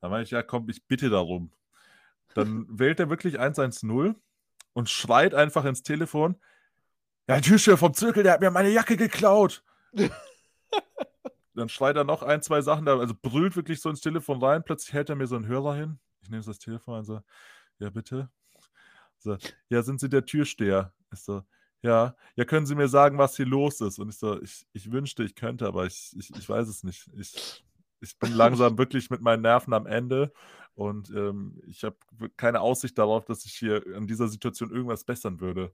Da 0.00 0.08
meine 0.08 0.24
ich, 0.24 0.30
ja, 0.30 0.42
komm, 0.42 0.68
ich 0.68 0.86
bitte 0.86 1.10
darum. 1.10 1.52
Dann 2.34 2.66
wählt 2.78 3.00
er 3.00 3.10
wirklich 3.10 3.38
110 3.38 4.16
und 4.72 4.90
schreit 4.90 5.34
einfach 5.34 5.64
ins 5.64 5.82
Telefon: 5.82 6.36
Ja, 7.28 7.36
ein 7.36 7.42
Türsteher 7.42 7.76
vom 7.76 7.94
Zirkel, 7.94 8.22
der 8.22 8.34
hat 8.34 8.40
mir 8.40 8.50
meine 8.50 8.70
Jacke 8.70 8.96
geklaut. 8.96 9.64
dann 11.54 11.68
schreit 11.68 11.96
er 11.96 12.04
noch 12.04 12.22
ein, 12.22 12.42
zwei 12.42 12.60
Sachen, 12.60 12.86
also 12.86 13.14
brüllt 13.20 13.56
wirklich 13.56 13.80
so 13.80 13.88
ins 13.88 14.00
Telefon 14.00 14.42
rein. 14.42 14.62
Plötzlich 14.62 14.92
hält 14.92 15.08
er 15.08 15.16
mir 15.16 15.26
so 15.26 15.36
einen 15.36 15.46
Hörer 15.46 15.74
hin. 15.74 15.98
Ich 16.20 16.28
nehme 16.28 16.42
das 16.42 16.58
Telefon 16.58 16.98
und 16.98 17.04
so: 17.04 17.20
Ja, 17.78 17.90
bitte. 17.90 18.30
So, 19.18 19.36
ja, 19.70 19.82
sind 19.82 20.00
Sie 20.00 20.08
der 20.08 20.24
Türsteher? 20.24 20.92
Ich 21.12 21.20
so, 21.20 21.42
ja, 21.82 22.16
ja, 22.34 22.44
können 22.44 22.66
Sie 22.66 22.74
mir 22.74 22.88
sagen, 22.88 23.18
was 23.18 23.36
hier 23.36 23.46
los 23.46 23.80
ist? 23.80 23.98
Und 23.98 24.08
ich 24.08 24.18
so, 24.18 24.40
ich, 24.42 24.66
ich 24.72 24.90
wünschte, 24.90 25.22
ich 25.24 25.34
könnte, 25.34 25.66
aber 25.66 25.86
ich, 25.86 26.14
ich, 26.18 26.30
ich 26.34 26.48
weiß 26.48 26.68
es 26.68 26.82
nicht. 26.84 27.08
Ich, 27.16 27.64
ich 28.00 28.18
bin 28.18 28.32
langsam 28.34 28.78
wirklich 28.78 29.10
mit 29.10 29.20
meinen 29.20 29.42
Nerven 29.42 29.72
am 29.72 29.86
Ende 29.86 30.32
und 30.74 31.10
ähm, 31.10 31.60
ich 31.66 31.84
habe 31.84 31.96
keine 32.36 32.60
Aussicht 32.60 32.98
darauf, 32.98 33.24
dass 33.24 33.44
ich 33.46 33.54
hier 33.54 33.82
an 33.94 34.06
dieser 34.06 34.28
Situation 34.28 34.70
irgendwas 34.70 35.04
bessern 35.04 35.40
würde. 35.40 35.72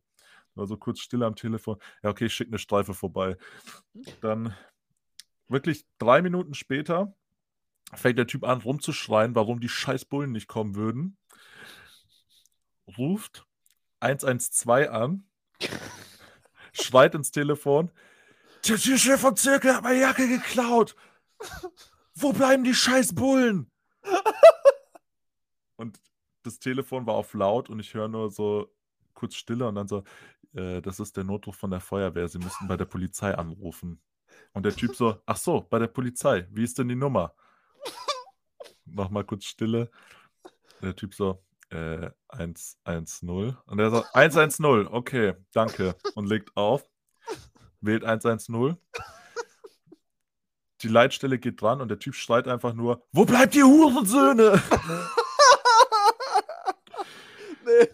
War 0.55 0.67
so 0.67 0.77
kurz 0.77 1.01
still 1.01 1.23
am 1.23 1.35
Telefon. 1.35 1.79
Ja, 2.03 2.11
okay, 2.11 2.27
ich 2.27 2.35
schicke 2.35 2.51
eine 2.51 2.59
Streife 2.59 2.95
vorbei. 2.95 3.37
Dann 4.21 4.55
wirklich 5.49 5.87
drei 5.99 6.23
Minuten 6.23 6.55
später 6.55 7.15
fängt 7.95 8.19
der 8.19 8.27
Typ 8.27 8.45
an 8.45 8.61
rumzuschreien, 8.61 9.35
warum 9.35 9.61
die 9.61 9.69
scheiß 9.69 10.05
Bullen 10.05 10.33
nicht 10.33 10.49
kommen 10.49 10.75
würden. 10.75 11.17
Ruft 12.99 13.47
112 14.01 14.91
an 14.91 15.25
schreit 16.73 17.15
ins 17.15 17.31
Telefon. 17.31 17.91
Der 18.67 18.79
Chef 18.79 19.21
vom 19.21 19.37
Zirkel 19.37 19.75
hat 19.75 19.83
meine 19.83 20.01
Jacke 20.01 20.29
geklaut. 20.29 20.95
Wo 22.15 22.33
bleiben 22.33 22.65
die 22.65 22.75
scheiß 22.75 23.15
Bullen? 23.15 23.71
und 25.77 26.01
das 26.43 26.59
Telefon 26.59 27.07
war 27.07 27.15
auf 27.15 27.35
laut 27.35 27.71
und 27.71 27.81
ich 27.81 27.95
höre 27.95 28.09
nur 28.09 28.31
so 28.31 28.73
kurz 29.15 29.35
Stille 29.35 29.67
und 29.67 29.75
dann 29.75 29.89
so, 29.89 30.05
äh, 30.55 30.81
das 30.81 31.01
ist 31.01 31.17
der 31.17 31.25
Notruf 31.25 31.57
von 31.57 31.71
der 31.71 31.81
Feuerwehr, 31.81 32.29
Sie 32.29 32.39
müssten 32.39 32.69
bei 32.69 32.77
der 32.77 32.85
Polizei 32.85 33.35
anrufen. 33.35 34.01
Und 34.53 34.65
der 34.65 34.75
Typ 34.75 34.95
so, 34.95 35.21
ach 35.27 35.37
so, 35.37 35.61
bei 35.61 35.79
der 35.79 35.89
Polizei, 35.89 36.47
wie 36.51 36.65
ist 36.65 36.79
denn 36.79 36.89
die 36.89 36.97
Nummer? 36.97 37.35
Nochmal 38.85 39.25
kurz 39.25 39.45
Stille. 39.45 39.91
Der 40.81 40.95
Typ 40.95 41.15
so, 41.15 41.43
äh, 41.73 42.11
110. 42.29 43.57
Und 43.67 43.79
er 43.79 43.91
so, 43.91 44.05
110, 44.13 44.87
okay, 44.87 45.35
danke. 45.53 45.97
Und 46.15 46.27
legt 46.27 46.57
auf, 46.57 46.85
wählt 47.81 48.05
110. 48.05 48.77
Die 50.83 50.89
Leitstelle 50.89 51.39
geht 51.39 51.61
dran 51.61 51.81
und 51.81 51.89
der 51.89 51.99
Typ 51.99 52.15
schreit 52.15 52.49
einfach 52.49 52.75
nur, 52.75 53.07
wo 53.13 53.25
bleibt 53.25 53.55
ihr 53.55 53.65
Hurensöhne? 53.65 54.61
nee. 57.65 57.89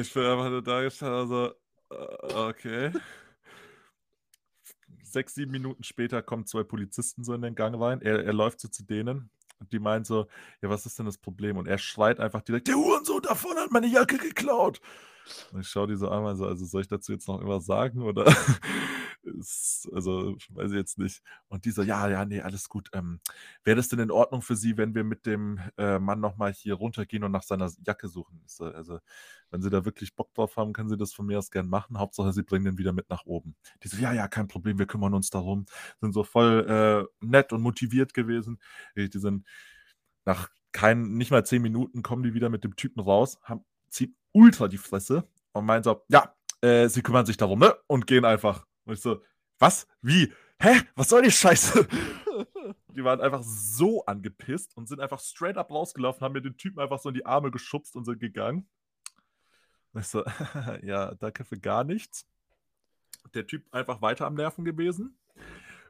Ich 0.00 0.14
bin 0.14 0.24
einfach 0.24 0.50
nur 0.50 0.62
da 0.62 0.82
gestanden, 0.82 1.18
also, 1.18 1.52
okay. 2.48 2.92
Sechs, 5.02 5.34
sieben 5.34 5.50
Minuten 5.50 5.82
später 5.82 6.22
kommen 6.22 6.46
zwei 6.46 6.62
Polizisten 6.62 7.24
so 7.24 7.34
in 7.34 7.42
den 7.42 7.56
Gang 7.56 7.74
rein. 7.80 8.00
Er, 8.00 8.24
er 8.24 8.32
läuft 8.32 8.60
so 8.60 8.68
zu 8.68 8.84
denen 8.84 9.32
und 9.60 9.72
die 9.72 9.78
meinen 9.78 10.04
so, 10.04 10.26
ja, 10.62 10.70
was 10.70 10.86
ist 10.86 10.98
denn 10.98 11.06
das 11.06 11.18
Problem? 11.18 11.56
Und 11.56 11.68
er 11.68 11.78
schreit 11.78 12.18
einfach 12.18 12.42
direkt, 12.42 12.68
der 12.68 12.76
Hurensohn 12.76 13.22
davon 13.22 13.56
hat 13.56 13.70
meine 13.70 13.86
Jacke 13.86 14.18
geklaut. 14.18 14.80
Und 15.52 15.60
ich 15.60 15.68
schaue 15.68 15.86
die 15.86 15.96
so 15.96 16.08
an, 16.08 16.24
also, 16.24 16.46
also 16.46 16.64
soll 16.64 16.80
ich 16.82 16.88
dazu 16.88 17.12
jetzt 17.12 17.28
noch 17.28 17.36
irgendwas 17.36 17.66
sagen 17.66 18.02
oder 18.02 18.24
ist, 19.22 19.88
also 19.92 20.36
weiß 20.50 20.70
ich 20.70 20.76
jetzt 20.76 20.98
nicht. 20.98 21.22
Und 21.48 21.64
die 21.64 21.70
so, 21.70 21.82
ja, 21.82 22.08
ja, 22.08 22.24
nee, 22.24 22.40
alles 22.40 22.68
gut. 22.68 22.90
Ähm, 22.92 23.20
Wäre 23.64 23.76
das 23.76 23.88
denn 23.88 23.98
in 23.98 24.10
Ordnung 24.10 24.42
für 24.42 24.56
Sie, 24.56 24.76
wenn 24.76 24.94
wir 24.94 25.04
mit 25.04 25.26
dem 25.26 25.60
äh, 25.78 25.98
Mann 25.98 26.20
nochmal 26.20 26.52
hier 26.52 26.74
runtergehen 26.74 27.24
und 27.24 27.32
nach 27.32 27.42
seiner 27.42 27.70
Jacke 27.86 28.08
suchen? 28.08 28.42
So, 28.46 28.64
also, 28.66 29.00
wenn 29.50 29.62
Sie 29.62 29.70
da 29.70 29.84
wirklich 29.84 30.14
Bock 30.14 30.32
drauf 30.34 30.56
haben, 30.56 30.72
können 30.72 30.88
Sie 30.88 30.96
das 30.96 31.12
von 31.12 31.26
mir 31.26 31.38
aus 31.38 31.50
gern 31.50 31.68
machen. 31.68 31.98
Hauptsache, 31.98 32.32
Sie 32.32 32.42
bringen 32.42 32.64
den 32.64 32.78
wieder 32.78 32.92
mit 32.92 33.10
nach 33.10 33.26
oben. 33.26 33.56
Die 33.82 33.88
so, 33.88 33.96
ja, 33.96 34.12
ja, 34.12 34.28
kein 34.28 34.48
Problem, 34.48 34.78
wir 34.78 34.86
kümmern 34.86 35.14
uns 35.14 35.30
darum. 35.30 35.66
Sind 36.00 36.12
so 36.12 36.24
voll 36.24 37.08
äh, 37.20 37.26
nett 37.26 37.52
und 37.52 37.62
motiviert 37.62 38.14
gewesen. 38.14 38.58
Die 38.96 39.10
sind 39.18 39.46
nach 40.24 40.48
kein, 40.72 41.14
nicht 41.16 41.30
mal 41.30 41.44
zehn 41.44 41.62
Minuten 41.62 42.02
kommen 42.02 42.22
die 42.22 42.34
wieder 42.34 42.48
mit 42.48 42.64
dem 42.64 42.76
Typen 42.76 43.00
raus, 43.00 43.38
haben, 43.42 43.64
zieht 43.88 44.14
ultra 44.32 44.68
die 44.68 44.78
Fresse 44.78 45.28
und 45.52 45.66
meinen 45.66 45.82
so, 45.82 46.04
ja, 46.08 46.34
äh, 46.62 46.88
sie 46.88 47.02
kümmern 47.02 47.26
sich 47.26 47.36
darum, 47.36 47.58
ne? 47.58 47.74
Und 47.86 48.06
gehen 48.06 48.24
einfach. 48.24 48.66
Und 48.90 48.94
ich 48.94 49.02
so, 49.02 49.22
was? 49.60 49.86
Wie? 50.02 50.32
Hä? 50.58 50.80
Was 50.96 51.10
soll 51.10 51.22
die 51.22 51.30
Scheiße? 51.30 51.86
die 52.88 53.04
waren 53.04 53.20
einfach 53.20 53.44
so 53.44 54.04
angepisst 54.04 54.76
und 54.76 54.88
sind 54.88 55.00
einfach 55.00 55.20
straight 55.20 55.56
up 55.56 55.70
rausgelaufen, 55.70 56.22
haben 56.22 56.32
mir 56.32 56.42
den 56.42 56.56
Typen 56.56 56.80
einfach 56.80 56.98
so 56.98 57.08
in 57.08 57.14
die 57.14 57.24
Arme 57.24 57.52
geschubst 57.52 57.94
und 57.94 58.04
sind 58.04 58.18
gegangen. 58.18 58.68
Und 59.92 60.00
ich 60.00 60.08
so, 60.08 60.24
ja, 60.82 61.14
danke 61.14 61.44
für 61.44 61.56
gar 61.56 61.84
nichts. 61.84 62.26
Der 63.32 63.46
Typ 63.46 63.72
einfach 63.72 64.02
weiter 64.02 64.26
am 64.26 64.34
Nerven 64.34 64.64
gewesen. 64.64 65.16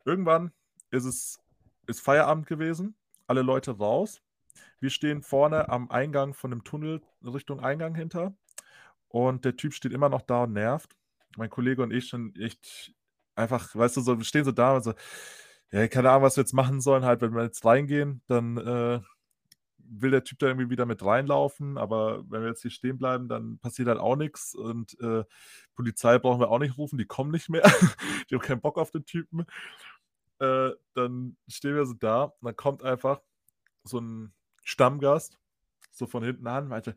Irgendwann 0.05 0.53
ist 0.91 1.07
es 1.07 1.41
ist 1.87 2.01
Feierabend 2.01 2.47
gewesen, 2.47 2.95
alle 3.27 3.41
Leute 3.41 3.79
raus. 3.79 4.21
Wir 4.79 4.91
stehen 4.91 5.23
vorne 5.23 5.71
am 5.71 5.91
Eingang 5.91 6.35
von 6.35 6.51
dem 6.51 6.65
Tunnel 6.65 7.01
Richtung 7.25 7.61
Eingang 7.61 7.95
hinter. 7.95 8.35
Und 9.09 9.47
der 9.47 9.57
Typ 9.57 9.73
steht 9.73 9.93
immer 9.93 10.11
noch 10.11 10.21
da 10.21 10.43
und 10.43 10.53
nervt. 10.53 11.00
Mein 11.37 11.51
Kollege 11.51 11.83
und 11.83 11.93
ich 11.93 12.09
schon 12.09 12.35
echt 12.37 12.93
einfach, 13.35 13.75
weißt 13.75 13.97
du, 13.97 14.01
so, 14.01 14.19
wir 14.19 14.25
stehen 14.25 14.45
so 14.45 14.53
da 14.53 14.77
und 14.77 14.85
so, 14.85 14.95
ja, 15.73 15.87
keine 15.89 16.11
Ahnung, 16.11 16.25
was 16.25 16.37
wir 16.37 16.43
jetzt 16.43 16.53
machen 16.53 16.81
sollen. 16.81 17.05
Halt, 17.05 17.21
wenn 17.21 17.35
wir 17.35 17.45
jetzt 17.45 17.65
reingehen, 17.65 18.23
dann 18.27 18.57
äh, 18.57 19.01
will 19.79 20.11
der 20.11 20.25
Typ 20.25 20.39
da 20.41 20.47
irgendwie 20.47 20.71
wieder 20.71 20.87
mit 20.87 21.05
reinlaufen. 21.05 21.79
Aber 21.79 22.25
wenn 22.29 22.43
wir 22.43 22.49
jetzt 22.49 22.63
hier 22.63 22.71
stehen 22.71 22.99
bleiben, 22.99 23.29
dann 23.29 23.59
passiert 23.59 23.89
halt 23.89 23.99
auch 23.99 24.17
nichts. 24.17 24.55
Und 24.55 24.99
äh, 25.01 25.25
Polizei 25.75 26.19
brauchen 26.19 26.41
wir 26.41 26.51
auch 26.51 26.59
nicht 26.59 26.77
rufen, 26.77 26.99
die 26.99 27.07
kommen 27.07 27.31
nicht 27.31 27.49
mehr. 27.49 27.63
die 28.31 28.35
haben 28.35 28.43
keinen 28.43 28.61
Bock 28.61 28.79
auf 28.79 28.91
den 28.91 29.05
Typen. 29.05 29.47
Äh, 30.39 30.71
dann 30.95 31.37
stehen 31.49 31.75
wir 31.75 31.87
so 31.87 31.95
da 31.95 32.25
und 32.25 32.47
dann 32.47 32.57
kommt 32.57 32.83
einfach 32.83 33.21
so 33.85 34.01
ein 34.01 34.33
Stammgast, 34.63 35.39
so 35.91 36.07
von 36.07 36.23
hinten 36.23 36.47
an, 36.47 36.69
meinte, 36.69 36.95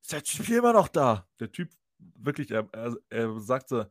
ist 0.00 0.12
der 0.12 0.22
Typ 0.22 0.48
immer 0.48 0.72
noch 0.72 0.88
da? 0.88 1.26
Der 1.40 1.50
Typ, 1.50 1.70
wirklich, 1.98 2.50
er, 2.50 2.68
er, 2.72 2.96
er 3.10 3.40
sagte, 3.40 3.90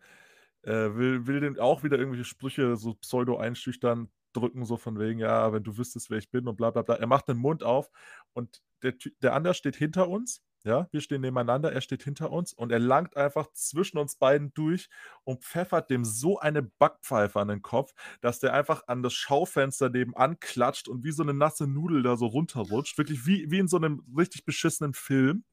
er 0.61 0.95
will, 0.97 1.27
will 1.27 1.39
den 1.41 1.59
auch 1.59 1.83
wieder 1.83 1.97
irgendwelche 1.97 2.25
Sprüche 2.25 2.75
so 2.77 2.95
pseudo 2.95 3.37
einschüchtern, 3.37 4.09
drücken, 4.33 4.65
so 4.65 4.77
von 4.77 4.99
wegen, 4.99 5.19
ja, 5.19 5.53
wenn 5.53 5.63
du 5.63 5.77
wüsstest, 5.77 6.09
wer 6.09 6.17
ich 6.17 6.31
bin 6.31 6.47
und 6.47 6.57
bla 6.57 6.71
bla 6.71 6.81
bla. 6.81 6.95
Er 6.95 7.07
macht 7.07 7.27
den 7.27 7.37
Mund 7.37 7.63
auf 7.63 7.89
und 8.33 8.61
der, 8.83 8.93
der 9.21 9.33
andere 9.33 9.53
steht 9.53 9.75
hinter 9.75 10.09
uns 10.09 10.41
ja, 10.65 10.87
wir 10.91 10.99
stehen 10.99 11.21
nebeneinander, 11.21 11.71
er 11.71 11.81
steht 11.81 12.01
hinter 12.01 12.31
uns 12.31 12.51
und 12.51 12.71
er 12.71 12.79
langt 12.79 13.15
einfach 13.15 13.51
zwischen 13.53 13.99
uns 13.99 14.15
beiden 14.15 14.51
durch 14.55 14.89
und 15.23 15.43
pfeffert 15.43 15.91
dem 15.91 16.03
so 16.03 16.39
eine 16.39 16.63
Backpfeife 16.63 17.39
an 17.39 17.49
den 17.49 17.61
Kopf, 17.61 17.93
dass 18.21 18.39
der 18.39 18.53
einfach 18.53 18.81
an 18.87 19.03
das 19.03 19.13
Schaufenster 19.13 19.89
nebenan 19.89 20.39
klatscht 20.39 20.87
und 20.87 21.03
wie 21.03 21.11
so 21.11 21.21
eine 21.21 21.35
nasse 21.35 21.67
Nudel 21.67 22.01
da 22.01 22.17
so 22.17 22.25
runterrutscht. 22.25 22.97
Wirklich 22.97 23.27
wie, 23.27 23.51
wie 23.51 23.59
in 23.59 23.67
so 23.67 23.77
einem 23.77 24.03
richtig 24.17 24.43
beschissenen 24.43 24.95
Film. 24.95 25.43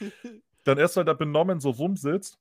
Dann 0.68 0.76
erstmal 0.76 1.06
da 1.06 1.14
benommen 1.14 1.60
so 1.60 1.70
rumsitzt, 1.70 2.38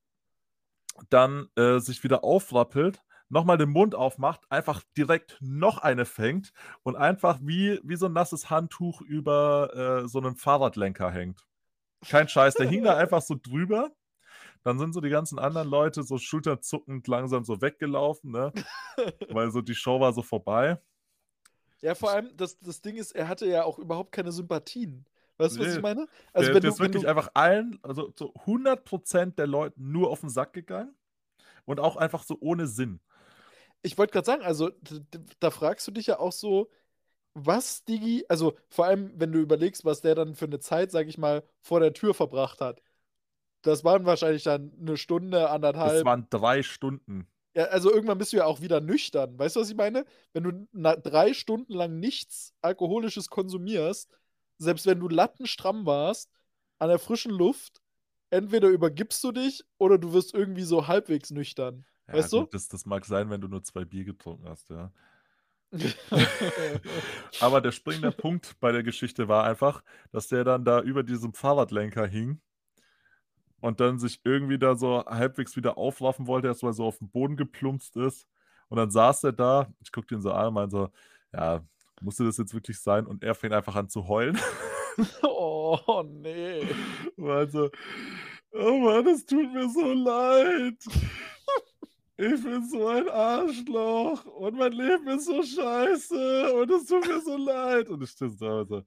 dann 1.09 1.47
äh, 1.55 1.80
sich 1.80 2.03
wieder 2.03 2.25
aufrappelt, 2.25 3.01
nochmal 3.30 3.57
den 3.57 3.69
Mund 3.69 3.95
aufmacht, 3.95 4.41
einfach 4.49 4.84
direkt 4.97 5.38
noch 5.39 5.78
eine 5.78 6.03
fängt 6.03 6.51
und 6.84 6.97
einfach 6.97 7.39
wie, 7.41 7.80
wie 7.86 7.95
so 7.95 8.07
ein 8.07 8.11
nasses 8.11 8.49
Handtuch 8.49 8.99
über 8.99 10.03
äh, 10.03 10.07
so 10.09 10.19
einen 10.19 10.36
Fahrradlenker 10.36 11.09
hängt. 11.09 11.47
Kein 12.05 12.28
Scheiß, 12.28 12.55
der 12.55 12.67
hing 12.67 12.84
da 12.84 12.97
einfach 12.97 13.21
so 13.21 13.36
drüber. 13.41 13.91
Dann 14.61 14.78
sind 14.78 14.91
so 14.91 14.99
die 14.99 15.07
ganzen 15.07 15.39
anderen 15.39 15.69
Leute 15.69 16.03
so 16.03 16.17
schulterzuckend 16.17 17.07
langsam 17.07 17.45
so 17.45 17.61
weggelaufen, 17.61 18.32
ne? 18.32 18.51
Weil 19.30 19.51
so 19.51 19.61
die 19.61 19.73
Show 19.73 20.01
war 20.01 20.11
so 20.11 20.21
vorbei. 20.21 20.82
Ja, 21.80 21.95
vor 21.95 22.11
allem, 22.11 22.36
das, 22.36 22.59
das 22.59 22.82
Ding 22.82 22.97
ist, 22.97 23.13
er 23.13 23.30
hatte 23.30 23.47
ja 23.47 23.63
auch 23.63 23.80
überhaupt 23.80 24.11
keine 24.11 24.34
Sympathien. 24.34 25.05
Weißt 25.38 25.55
du, 25.55 25.59
nee, 25.59 25.67
was 25.67 25.75
ich 25.75 25.81
meine? 25.81 26.07
Also, 26.33 26.47
der, 26.47 26.55
wenn 26.55 26.61
du, 26.63 26.69
ist 26.69 26.79
wirklich 26.79 27.03
du... 27.03 27.09
einfach 27.09 27.29
allen, 27.33 27.79
also 27.83 28.11
so 28.15 28.33
100% 28.45 29.35
der 29.35 29.47
Leuten 29.47 29.91
nur 29.91 30.09
auf 30.09 30.21
den 30.21 30.29
Sack 30.29 30.53
gegangen 30.53 30.95
und 31.65 31.79
auch 31.79 31.95
einfach 31.95 32.23
so 32.23 32.38
ohne 32.39 32.67
Sinn. 32.67 32.99
Ich 33.83 33.97
wollte 33.97 34.13
gerade 34.13 34.25
sagen, 34.25 34.41
also 34.41 34.71
da 35.39 35.51
fragst 35.51 35.88
du 35.88 35.91
dich 35.91 36.07
ja 36.07 36.19
auch 36.19 36.31
so, 36.31 36.69
was 37.35 37.85
Digi, 37.85 38.25
also 38.27 38.57
vor 38.69 38.85
allem, 38.85 39.11
wenn 39.15 39.31
du 39.31 39.39
überlegst, 39.39 39.85
was 39.85 40.01
der 40.01 40.15
dann 40.15 40.33
für 40.33 40.45
eine 40.45 40.59
Zeit, 40.59 40.91
sag 40.91 41.07
ich 41.07 41.19
mal, 41.19 41.43
vor 41.61 41.79
der 41.79 41.93
Tür 41.93 42.15
verbracht 42.15 42.61
hat. 42.61 42.81
Das 43.61 43.83
waren 43.83 44.05
wahrscheinlich 44.05 44.43
dann 44.43 44.71
eine 44.79 44.97
Stunde, 44.97 45.49
anderthalb. 45.49 45.93
Das 45.93 46.05
waren 46.05 46.27
drei 46.29 46.63
Stunden. 46.63 47.27
Ja, 47.53 47.65
also 47.65 47.91
irgendwann 47.91 48.17
bist 48.17 48.33
du 48.33 48.38
ja 48.38 48.45
auch 48.45 48.61
wieder 48.61 48.81
nüchtern. 48.81 49.38
Weißt 49.38 49.55
du, 49.55 49.59
was 49.59 49.69
ich 49.69 49.75
meine? 49.75 50.05
Wenn 50.33 50.43
du 50.43 50.67
drei 51.01 51.33
Stunden 51.33 51.73
lang 51.73 51.99
nichts 51.99 52.53
Alkoholisches 52.61 53.29
konsumierst, 53.29 54.11
selbst 54.58 54.86
wenn 54.86 54.99
du 54.99 55.08
lattenstramm 55.08 55.86
warst, 55.86 56.32
an 56.80 56.89
der 56.89 56.99
frischen 56.99 57.32
Luft, 57.32 57.82
entweder 58.30 58.68
übergibst 58.68 59.24
du 59.24 59.32
dich 59.32 59.64
oder 59.78 59.97
du 59.97 60.14
wirst 60.14 60.34
irgendwie 60.34 60.64
so 60.64 60.88
halbwegs 60.88 61.32
nüchtern. 61.32 61.86
Ja, 62.08 62.16
weißt 62.16 62.32
gut, 62.32 62.53
du? 62.53 62.58
Das, 62.58 62.68
das 62.68 62.86
mag 62.86 63.05
sein, 63.05 63.30
wenn 63.30 63.41
du 63.41 63.47
nur 63.47 63.64
zwei 63.64 63.86
Bier 63.86 64.05
getrunken 64.05 64.47
hast, 64.47 64.70
ja. 64.70 64.91
Aber 67.41 67.60
der 67.60 67.72
springende 67.72 68.12
Punkt 68.12 68.58
bei 68.60 68.72
der 68.72 68.84
Geschichte 68.84 69.28
war 69.28 69.43
einfach, 69.43 69.84
dass 70.12 70.28
der 70.30 70.43
dann 70.45 70.64
da 70.64 70.82
über 70.82 71.03
diesem 71.03 71.34
Fahrradlenker 71.34 72.08
hing 72.08 72.39
und 73.60 73.80
dann 73.80 73.99
sich 73.99 74.22
irgendwie 74.24 74.58
da 74.58 74.76
so 74.76 75.03
halbwegs 75.05 75.55
wieder 75.55 75.78
aufraffen 75.78 76.28
wollte, 76.28 76.47
erstmal 76.47 76.74
so 76.74 76.86
auf 76.86 76.99
den 76.99 77.10
Boden 77.10 77.36
geplumpst 77.36 77.97
ist. 77.97 78.28
Und 78.70 78.78
dann 78.78 78.91
saß 78.91 79.24
er 79.26 79.34
da, 79.34 79.72
ich 79.82 79.91
guckte 79.91 80.16
ihn 80.16 80.22
so 80.22 80.32
an 80.32 80.47
und 80.47 80.53
meinte 80.53 80.72
so, 80.72 80.89
ja, 81.34 81.62
musste 82.01 82.25
das 82.25 82.37
jetzt 82.37 82.53
wirklich 82.53 82.79
sein? 82.79 83.05
Und 83.05 83.23
er 83.23 83.35
fing 83.35 83.51
einfach 83.51 83.75
an 83.75 83.89
zu 83.89 84.07
heulen. 84.07 84.37
Oh, 85.21 86.03
nee. 86.07 86.61
Und 87.17 87.71
oh 88.51 88.77
Mann, 88.79 89.05
es 89.05 89.27
tut 89.27 89.53
mir 89.53 89.69
so 89.69 89.93
leid 89.93 90.83
ich 92.17 92.43
bin 92.43 92.67
so 92.67 92.87
ein 92.87 93.07
Arschloch 93.09 94.25
und 94.25 94.57
mein 94.57 94.71
Leben 94.71 95.07
ist 95.07 95.25
so 95.25 95.43
scheiße 95.43 96.53
und 96.53 96.71
es 96.71 96.85
tut 96.87 97.07
mir 97.07 97.21
so 97.21 97.37
leid. 97.37 97.89
Und 97.89 98.01
ich 98.03 98.09
stehe 98.09 98.31
da 98.39 98.61
und 98.61 98.69
so, 98.69 98.83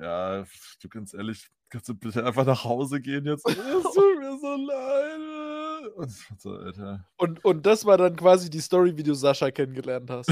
ja, 0.00 0.44
du 0.80 0.88
ganz 0.88 1.12
ehrlich, 1.12 1.46
kannst 1.68 1.90
du 1.90 1.94
bitte 1.94 2.24
einfach 2.24 2.46
nach 2.46 2.64
Hause 2.64 3.00
gehen 3.00 3.26
jetzt? 3.26 3.46
Es 3.48 3.82
tut 3.94 4.18
mir 4.18 4.38
so 4.38 4.56
leid. 4.56 5.92
Und, 5.96 6.40
so, 6.40 6.52
Alter. 6.52 7.06
Und, 7.18 7.44
und 7.44 7.66
das 7.66 7.84
war 7.84 7.98
dann 7.98 8.16
quasi 8.16 8.48
die 8.48 8.60
Story, 8.60 8.96
wie 8.96 9.02
du 9.02 9.14
Sascha 9.14 9.50
kennengelernt 9.50 10.08
hast. 10.08 10.30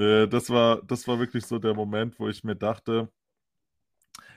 Nee, 0.00 0.26
das 0.26 0.50
war, 0.50 0.82
das 0.82 1.06
war 1.08 1.18
wirklich 1.18 1.46
so 1.46 1.58
der 1.58 1.74
Moment, 1.74 2.18
wo 2.18 2.28
ich 2.28 2.44
mir 2.44 2.56
dachte, 2.56 3.10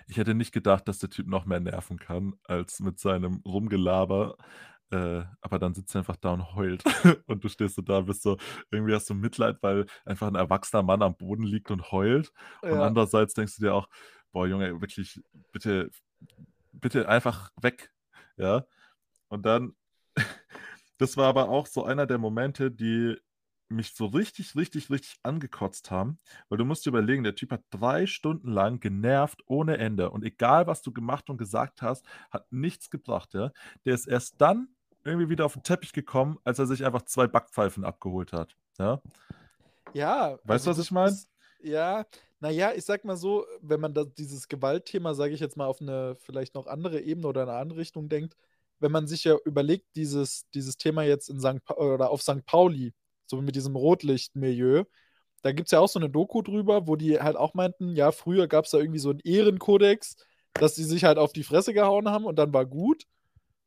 ich 0.08 0.18
hätte 0.18 0.34
nicht 0.34 0.52
gedacht, 0.54 0.88
dass 0.88 1.00
der 1.00 1.10
Typ 1.10 1.28
noch 1.28 1.46
mehr 1.46 1.60
nerven 1.60 1.98
kann 2.00 2.36
als 2.44 2.80
mit 2.80 3.00
seinem 3.00 3.42
Rumgelaber. 3.46 4.38
Äh, 4.92 5.24
aber 5.42 5.60
dann 5.60 5.74
sitzt 5.74 5.96
er 5.96 6.00
einfach 6.00 6.18
da 6.18 6.32
und 6.34 6.56
heult. 6.56 6.84
Und 7.28 7.44
du 7.44 7.50
stehst 7.50 7.76
so 7.76 7.82
da 7.82 7.98
und 8.00 8.06
bist 8.06 8.22
so 8.22 8.38
irgendwie 8.72 8.94
hast 8.94 9.10
du 9.10 9.16
Mitleid, 9.16 9.58
weil 9.62 9.86
einfach 10.06 10.28
'n 10.28 10.36
erwachsener 10.36 10.84
Mann 10.84 11.02
am 11.02 11.18
Boden 11.18 11.44
liegt 11.44 11.72
und 11.72 11.92
heult. 11.92 12.32
Und 12.70 12.80
Ja. 12.80 12.82
andererseits 12.82 13.34
denkst 13.34 13.56
du 13.58 13.64
dir 13.64 13.74
auch: 13.74 13.88
„Boah, 14.32 14.46
Junge, 14.48 14.82
wirklich, 14.82 15.20
bitte 15.52 15.90
bitte 16.72 17.08
einfach 17.10 17.52
weg“, 17.62 17.94
ja? 18.38 18.66
Und 19.30 19.46
dann 19.46 19.76
das 21.00 21.18
war 21.18 21.28
aber 21.28 21.50
auch 21.50 21.68
so 21.68 21.86
einer 21.86 22.06
der 22.08 22.18
Momente, 22.20 22.72
die 22.72 23.18
mich 23.70 23.94
so 23.96 24.06
richtig, 24.08 24.56
richtig, 24.56 24.90
richtig 24.90 25.18
angekotzt 25.24 25.92
haben, 25.92 26.20
weil 26.50 26.58
du 26.58 26.66
musst 26.66 26.86
dir 26.86 26.90
überlegen, 26.92 27.24
der 27.24 27.36
Typ 27.36 27.52
hat 27.52 27.64
3 27.72 28.06
Stunden 28.08 28.52
lang 28.52 28.80
genervt 28.80 29.42
ohne 29.48 29.78
Ende 29.78 30.12
und 30.12 30.24
egal, 30.24 30.68
was 30.68 30.82
du 30.84 30.92
gemacht 30.94 31.30
und 31.30 31.38
gesagt 31.38 31.82
hast, 31.82 32.06
hat 32.32 32.52
nichts 32.52 32.90
gebracht, 32.90 33.34
ja? 33.34 33.52
Der 33.86 33.96
ist 33.96 34.08
erst 34.08 34.42
dann 34.42 34.70
irgendwie 35.06 35.30
wieder 35.30 35.46
auf 35.46 35.56
'n 35.58 35.64
Teppich 35.64 35.94
gekommen, 35.94 36.38
als 36.44 36.60
er 36.60 36.68
sich 36.68 36.86
einfach 36.86 37.04
2 37.04 37.28
Backpfeifen 37.28 37.84
abgeholt 37.86 38.34
hat, 38.34 38.56
ja? 38.80 39.02
Ja, 39.96 40.40
Weißt 40.46 40.66
du, 40.66 40.70
also 40.70 40.72
was 40.72 40.80
das 40.80 40.88
ich 40.88 40.92
meine? 40.92 41.24
ja, 41.60 42.06
na 42.40 42.50
ja, 42.50 42.74
ich 42.74 42.84
sage 42.84 43.06
mal 43.06 43.16
so, 43.16 43.46
wenn 43.62 43.80
man 43.80 43.94
da 43.94 44.04
dieses 44.06 44.48
Gewaltthema, 44.48 45.14
sage 45.14 45.34
ich 45.36 45.40
jetzt 45.40 45.56
mal, 45.56 45.68
auf 45.68 45.82
'ne 45.82 46.16
vielleicht 46.20 46.56
noch 46.56 46.66
andere 46.66 47.00
Ebene 47.02 47.28
oder 47.28 47.44
in 47.44 47.48
'ne 47.50 47.54
andere 47.56 47.80
Richtung 47.80 48.10
denkt, 48.10 48.36
wenn 48.80 48.92
man 48.92 49.06
sich 49.08 49.24
ja 49.24 49.38
überlegt, 49.46 49.96
dieses 49.96 50.50
dieses 50.50 50.78
Thema 50.78 51.04
jetzt 51.04 51.30
in 51.30 51.40
Sankt 51.40 51.66
Pa 51.66 51.76
oder 51.76 52.10
auf 52.10 52.24
Sankt 52.24 52.48
Pauli, 52.48 52.94
so 53.28 53.42
mit 53.42 53.56
diesem 53.56 53.76
Rotlichtmilieu, 53.76 54.86
da 55.44 55.52
gibt's 55.54 55.72
ja 55.72 55.80
auch 55.82 55.90
so 55.90 56.00
'ne 56.00 56.10
Doku 56.10 56.42
drüber, 56.44 56.88
wo 56.88 56.96
die 56.98 57.20
halt 57.22 57.38
auch 57.38 57.54
meinten, 57.56 57.96
ja, 57.96 58.12
früher 58.14 58.48
gab's 58.48 58.72
da 58.72 58.80
irgendwie 58.80 59.00
so 59.00 59.12
'n 59.12 59.20
Ehrenkodex, 59.24 60.16
dass 60.60 60.76
die 60.76 60.84
sich 60.86 61.04
halt 61.06 61.18
auf 61.20 61.34
die 61.34 61.44
Fresse 61.44 61.74
gehauen 61.74 62.10
haben 62.10 62.26
und 62.26 62.38
dann 62.38 62.54
war 62.54 62.66
gut. 62.66 63.06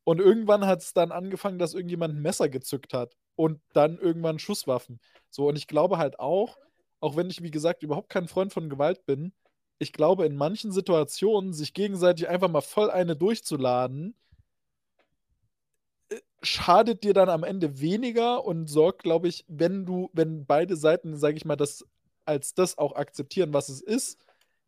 Und 0.05 0.21
irgendwann 0.21 0.67
hat's 0.67 0.93
dann 0.95 1.13
angefangen, 1.13 1.59
dass 1.59 1.75
irgendjemand 1.75 2.15
'n 2.17 2.23
Messer 2.23 2.49
gezückt 2.49 2.95
hat 2.95 3.15
und 3.37 3.61
dann 3.75 3.99
irgendwann 3.99 4.39
Schusswaffen. 4.41 5.01
So, 5.31 5.49
und 5.49 5.57
ich 5.57 5.67
glaube 5.69 5.99
halt 5.99 6.21
auch 6.21 6.59
auch 7.01 7.17
wenn 7.17 7.31
ich, 7.31 7.43
wie 7.43 7.51
gesagt, 7.53 7.83
überhaupt 7.85 8.09
kein 8.11 8.29
Freund 8.29 8.53
von 8.55 8.71
Gewalt 8.71 9.07
bin, 9.07 9.33
ich 9.79 9.93
glaube, 9.93 10.27
in 10.27 10.37
manchen 10.37 10.73
Situationen 10.73 11.53
sich 11.55 11.75
gegenseitig 11.75 12.29
einfach 12.29 12.49
mal 12.51 12.63
voll 12.63 12.91
eine 12.91 13.17
durchzuladen 13.17 14.17
schadet 16.43 17.05
dir 17.05 17.15
dann 17.15 17.29
am 17.29 17.45
Ende 17.45 17.81
weniger 17.81 18.45
und 18.45 18.67
sorgt, 18.69 19.03
glaube 19.03 19.29
ich, 19.29 19.45
wenn 19.49 19.85
du 19.87 20.11
wenn 20.13 20.47
beide 20.47 20.77
Seiten, 20.77 21.17
sage 21.17 21.37
ich 21.37 21.45
mal, 21.45 21.57
das 21.57 21.85
als 22.25 22.55
das 22.55 22.79
auch 22.79 22.95
akzeptieren, 22.97 23.53
was 23.53 23.69
es 23.69 23.81
ist, 23.81 24.19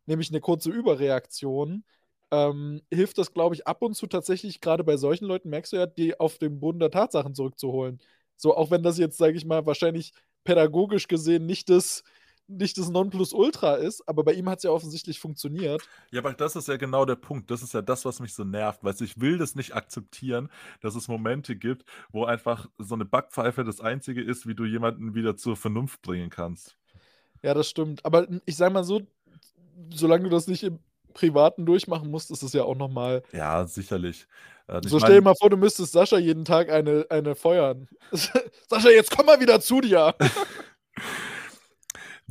nämlich 0.05 0.31
'ne 0.31 0.41
kurze 0.41 0.69
Überreaktion, 0.71 1.83
ähm, 2.31 2.81
hilft 2.91 3.17
das, 3.17 3.33
glaube 3.33 3.55
ich, 3.55 3.67
ab 3.67 3.81
und 3.81 3.95
zu 3.95 4.07
tatsächlich 4.07 4.61
grade 4.61 4.83
bei 4.83 4.97
solchen 4.97 5.25
Leuten 5.25 5.49
merkst 5.49 5.73
du 5.73 5.77
ja, 5.77 5.85
die 5.87 6.19
auf 6.19 6.37
den 6.37 6.59
Boden 6.59 6.79
der 6.79 6.91
Tatsachen 6.91 7.35
zurückzuholen. 7.35 7.99
So, 8.37 8.55
auch 8.55 8.71
wenn 8.71 8.83
das 8.83 8.97
jetzt, 8.97 9.17
sage 9.17 9.37
ich 9.37 9.45
mal, 9.45 9.65
wahrscheinlich 9.65 10.13
pädagogisch 10.45 11.07
gesehen 11.07 11.45
nicht 11.45 11.69
das 11.69 12.03
nicht 12.49 12.77
das 12.77 12.89
Nonplusultra 12.89 13.75
ist, 13.75 14.07
aber 14.07 14.23
bei 14.23 14.33
ihm 14.33 14.49
hat's 14.49 14.63
ja 14.63 14.71
offensichtlich 14.71 15.19
funktioniert. 15.19 15.89
Ja, 16.11 16.19
aber 16.21 16.33
das 16.33 16.55
ist 16.55 16.67
ja 16.67 16.77
genau 16.77 17.05
der 17.05 17.15
Punkt. 17.15 17.51
Das 17.51 17.61
ist 17.61 17.73
ja 17.73 17.81
das, 17.83 18.03
was 18.03 18.19
mich 18.19 18.33
so 18.33 18.43
nervt. 18.43 18.81
Du, 18.83 19.03
ich 19.03 19.19
will 19.21 19.37
das 19.37 19.53
nicht 19.55 19.75
akzeptieren, 19.75 20.49
dass 20.81 20.95
es 20.95 21.07
Momente 21.07 21.55
gibt, 21.55 21.85
wo 22.11 22.25
einfach 22.25 22.67
so 22.79 22.95
'ne 22.95 23.05
Backpfeife 23.05 23.63
das 23.63 23.79
Einzige 23.79 24.21
ist, 24.23 24.47
wie 24.47 24.55
du 24.55 24.65
jemanden 24.65 25.13
wieder 25.13 25.37
zur 25.37 25.55
Vernunft 25.55 26.01
bringen 26.01 26.29
kannst. 26.31 26.75
Ja, 27.43 27.53
das 27.53 27.69
stimmt. 27.69 28.03
Aber, 28.05 28.27
ich 28.45 28.57
sage 28.57 28.73
mal 28.73 28.83
so, 28.83 29.01
solange 29.93 30.25
du 30.25 30.29
das 30.29 30.47
nicht 30.47 30.63
im 30.63 30.79
Privaten 31.13 31.65
durchmachen 31.65 32.11
musst, 32.11 32.31
ist 32.31 32.43
es 32.43 32.53
ja 32.53 32.63
auch 32.63 32.75
normal. 32.75 33.23
Ja, 33.33 33.65
sicherlich. 33.67 34.27
Äh, 34.67 34.81
So, 34.81 34.99
stell 34.99 35.15
dir 35.15 35.21
mal 35.21 35.35
vor, 35.35 35.49
du 35.49 35.57
müsstest 35.57 35.91
Sascha 35.91 36.17
jeden 36.17 36.45
Tag 36.45 36.69
eine 36.71 37.05
eine 37.09 37.35
feuern. 37.35 37.89
„Sascha, 38.69 38.89
jetzt 38.89 39.11
komm 39.15 39.25
mal 39.25 39.39
wieder 39.41 39.59
zu 39.59 39.81
dir!“ 39.81 40.15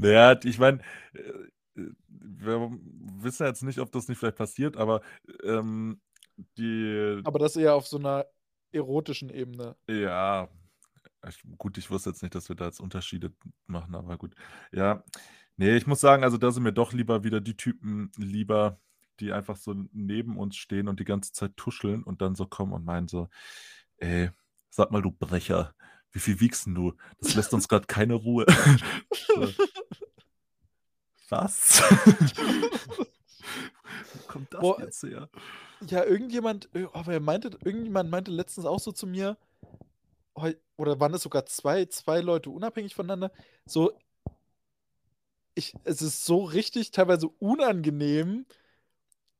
Na 0.01 0.09
ja, 0.11 0.40
ich 0.44 0.59
meine, 0.59 0.78
äh, 1.14 1.82
wir 2.09 2.70
wissen 3.20 3.46
jetzt 3.46 3.62
nicht, 3.62 3.78
ob 3.80 3.92
das 3.92 4.09
nicht 4.09 4.18
vielleicht 4.18 4.36
passiert, 4.36 4.76
aber, 4.76 5.03
ähm, 5.44 6.01
die 6.57 7.24
Aber 7.26 7.38
das 7.38 7.57
eher 7.57 7.74
auf 7.74 7.86
so 7.86 7.99
'ner 7.99 8.26
erotischen 8.72 9.30
Ebene. 9.30 9.76
Ja, 9.90 10.49
ich 11.28 11.42
gut, 11.59 11.78
ich 11.78 11.90
wusste 11.90 12.11
jetzt 12.11 12.22
nicht, 12.22 12.34
dass 12.34 12.49
wir 12.51 12.57
da 12.57 12.66
jetzt 12.66 12.80
Unterschiede 12.80 13.32
machen, 13.66 13.94
aber 13.94 14.18
gut. 14.18 14.34
Ja, 14.72 15.05
ne, 15.57 15.76
ich 15.76 15.86
muss 15.86 16.01
sagen, 16.01 16.24
also, 16.24 16.38
da 16.38 16.51
sind 16.53 16.64
mir 16.64 16.72
doch 16.74 16.92
lieber 16.92 17.24
wieder 17.24 17.40
die 17.40 17.57
Typen 17.57 18.12
lieber, 18.16 18.80
die 19.20 19.32
einfach 19.32 19.57
so 19.57 19.74
neben 19.92 20.38
uns 20.38 20.57
stehen 20.57 20.88
und 20.88 21.01
die 21.01 21.05
ganze 21.07 21.32
Zeit 21.32 21.57
tuscheln 21.57 22.03
und 22.05 22.22
dann 22.22 22.34
so 22.36 22.46
kommen 22.46 22.72
und 22.74 22.84
meinen 22.84 23.09
so: 23.09 23.28
„Ey, 23.99 24.30
sag 24.70 24.90
mal, 24.92 25.03
du 25.03 25.11
Brecher, 25.12 25.74
wie 26.13 26.21
viel 26.21 26.41
wiegst 26.41 26.67
du? 26.67 26.95
Das 27.21 27.35
lässt 27.35 27.55
uns 27.55 27.69
grad 27.69 27.89
keine 27.89 28.15
Ruhe.“ 28.15 28.47
So. 29.13 29.49
Was? 31.29 31.83
Wo 34.13 34.23
kommt 34.27 34.53
das 34.55 34.61
Boah, 34.61 34.81
jetzt 34.81 35.03
her? 35.03 35.29
ja, 35.87 36.05
irgendjemand, 36.05 36.69
äh, 36.75 36.85
oh, 36.85 37.03
wer 37.05 37.21
meinte 37.21 37.51
irgendjemand 37.65 38.11
meinte 38.11 38.31
letztens 38.31 38.67
auch 38.67 38.81
so 38.81 38.93
zu 38.93 39.07
mir, 39.07 39.37
oder 40.77 41.01
waren 41.01 41.13
das 41.13 41.23
sogar 41.23 41.45
2 41.47 41.87
2 41.87 42.21
Leute 42.21 42.51
unabhängig 42.51 42.95
voneinander, 42.95 43.33
so 43.67 43.93
ich 45.55 45.75
es 45.85 46.01
ist 46.03 46.25
so 46.25 46.45
richtig 46.45 46.93
teilweise 46.93 47.29
unangenehm, 47.29 48.47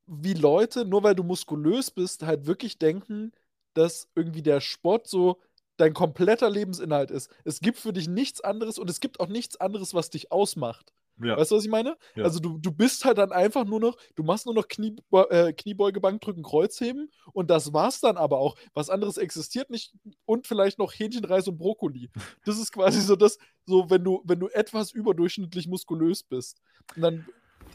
wie 0.07 0.35
Leute, 0.35 0.85
nur 0.85 1.03
weil 1.03 1.15
du 1.15 1.23
muskulös 1.23 1.91
bist, 1.91 2.23
halt 2.23 2.47
wirklich 2.47 2.79
denken, 2.79 3.33
dass 3.75 4.09
irgendwie 4.15 4.43
der 4.43 4.61
Sport 4.61 5.07
so 5.07 5.41
dein 5.79 5.95
kompletter 5.95 6.51
Lebensinhalt 6.51 7.11
ist. 7.11 7.31
Es 7.45 7.61
gibt 7.61 7.79
für 7.79 7.93
dich 7.95 8.09
nichts 8.09 8.43
anderes 8.43 8.79
und 8.79 8.91
es 8.91 9.01
gibt 9.01 9.21
auch 9.21 9.29
nichts 9.29 9.61
anderes, 9.61 9.95
was 9.95 10.11
dich 10.11 10.33
ausmacht. 10.33 10.93
Ja. 11.21 11.37
Weißt 11.37 11.51
du, 11.51 11.57
was 11.57 11.65
ich 11.65 11.71
meine? 11.71 11.97
Ja. 12.15 12.25
Also, 12.25 12.39
du 12.41 12.59
du 12.59 12.71
bist 12.71 13.05
halt 13.05 13.19
dann 13.19 13.33
einfach 13.33 13.65
nur 13.65 13.81
noch 13.81 13.97
du 14.15 14.23
machst 14.23 14.47
nur 14.47 14.55
noch 14.55 14.69
Kniebeu 14.69 15.25
äh, 15.31 15.53
Kniebeuge, 15.53 16.01
Bankdrücken, 16.01 16.45
Kreuzheben 16.45 17.11
und 17.33 17.51
das 17.51 17.73
war's 17.73 18.01
dann 18.01 18.17
aber 18.17 18.39
auch. 18.39 18.57
Was 18.75 18.91
anderes 18.91 19.17
existiert 19.17 19.71
nicht 19.71 19.95
und 20.27 20.47
vielleicht 20.47 20.79
noch 20.79 20.93
Hähnchen, 20.93 21.25
Reis 21.25 21.49
und 21.49 21.59
Brokkoli. 21.59 22.11
Das 22.45 22.59
ist 22.59 22.73
quasi 22.73 23.01
so 23.01 23.17
das 23.17 23.39
so, 23.67 23.91
wenn 23.91 24.05
du 24.05 24.23
wenn 24.25 24.41
du 24.41 24.49
etwas 24.49 24.93
überdurchschnittlich 24.93 25.67
muskulös 25.69 26.23
bist. 26.23 26.61
Und 26.95 27.03
dann 27.03 27.27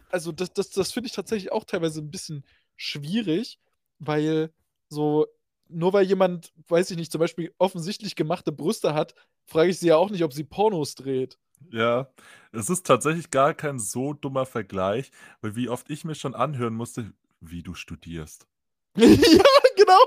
also, 0.09 0.31
das 0.31 0.53
das 0.53 0.69
das 0.71 0.91
finde 0.93 1.07
ich 1.07 1.13
tatsächlich 1.13 1.51
auch 1.51 1.65
teilweise 1.65 1.99
'n 2.01 2.11
bisschen 2.11 2.45
schwierig, 2.77 3.59
weil 3.99 4.53
so 4.89 5.27
nur 5.69 5.93
weil 5.93 6.05
jemand, 6.05 6.53
weiß 6.67 6.91
ich 6.91 6.97
nicht, 6.97 7.11
zum 7.11 7.19
Beispiel 7.19 7.53
offensichtlich 7.57 8.15
gemachte 8.15 8.51
Brüste 8.51 8.93
hat, 8.93 9.15
frage 9.45 9.71
ich 9.71 9.79
sie 9.79 9.87
ja 9.87 9.97
auch 9.97 10.09
nicht, 10.09 10.23
ob 10.23 10.33
sie 10.33 10.43
Pornos 10.43 10.95
dreht. 10.95 11.37
Ja, 11.71 12.09
es 12.51 12.69
ist 12.69 12.85
tatsächlich 12.85 13.31
gar 13.31 13.53
kein 13.53 13.79
so 13.79 14.13
dummer 14.13 14.45
Vergleich, 14.45 15.11
weil 15.41 15.55
wie 15.55 15.69
oft 15.69 15.89
ich 15.89 16.03
mir 16.05 16.15
schon 16.15 16.35
anhören 16.35 16.73
musste: 16.75 17.13
„Wie, 17.41 17.63
du 17.63 17.73
studierst?“ 17.73 18.47
Ja, 18.97 19.43
genau. 19.75 19.99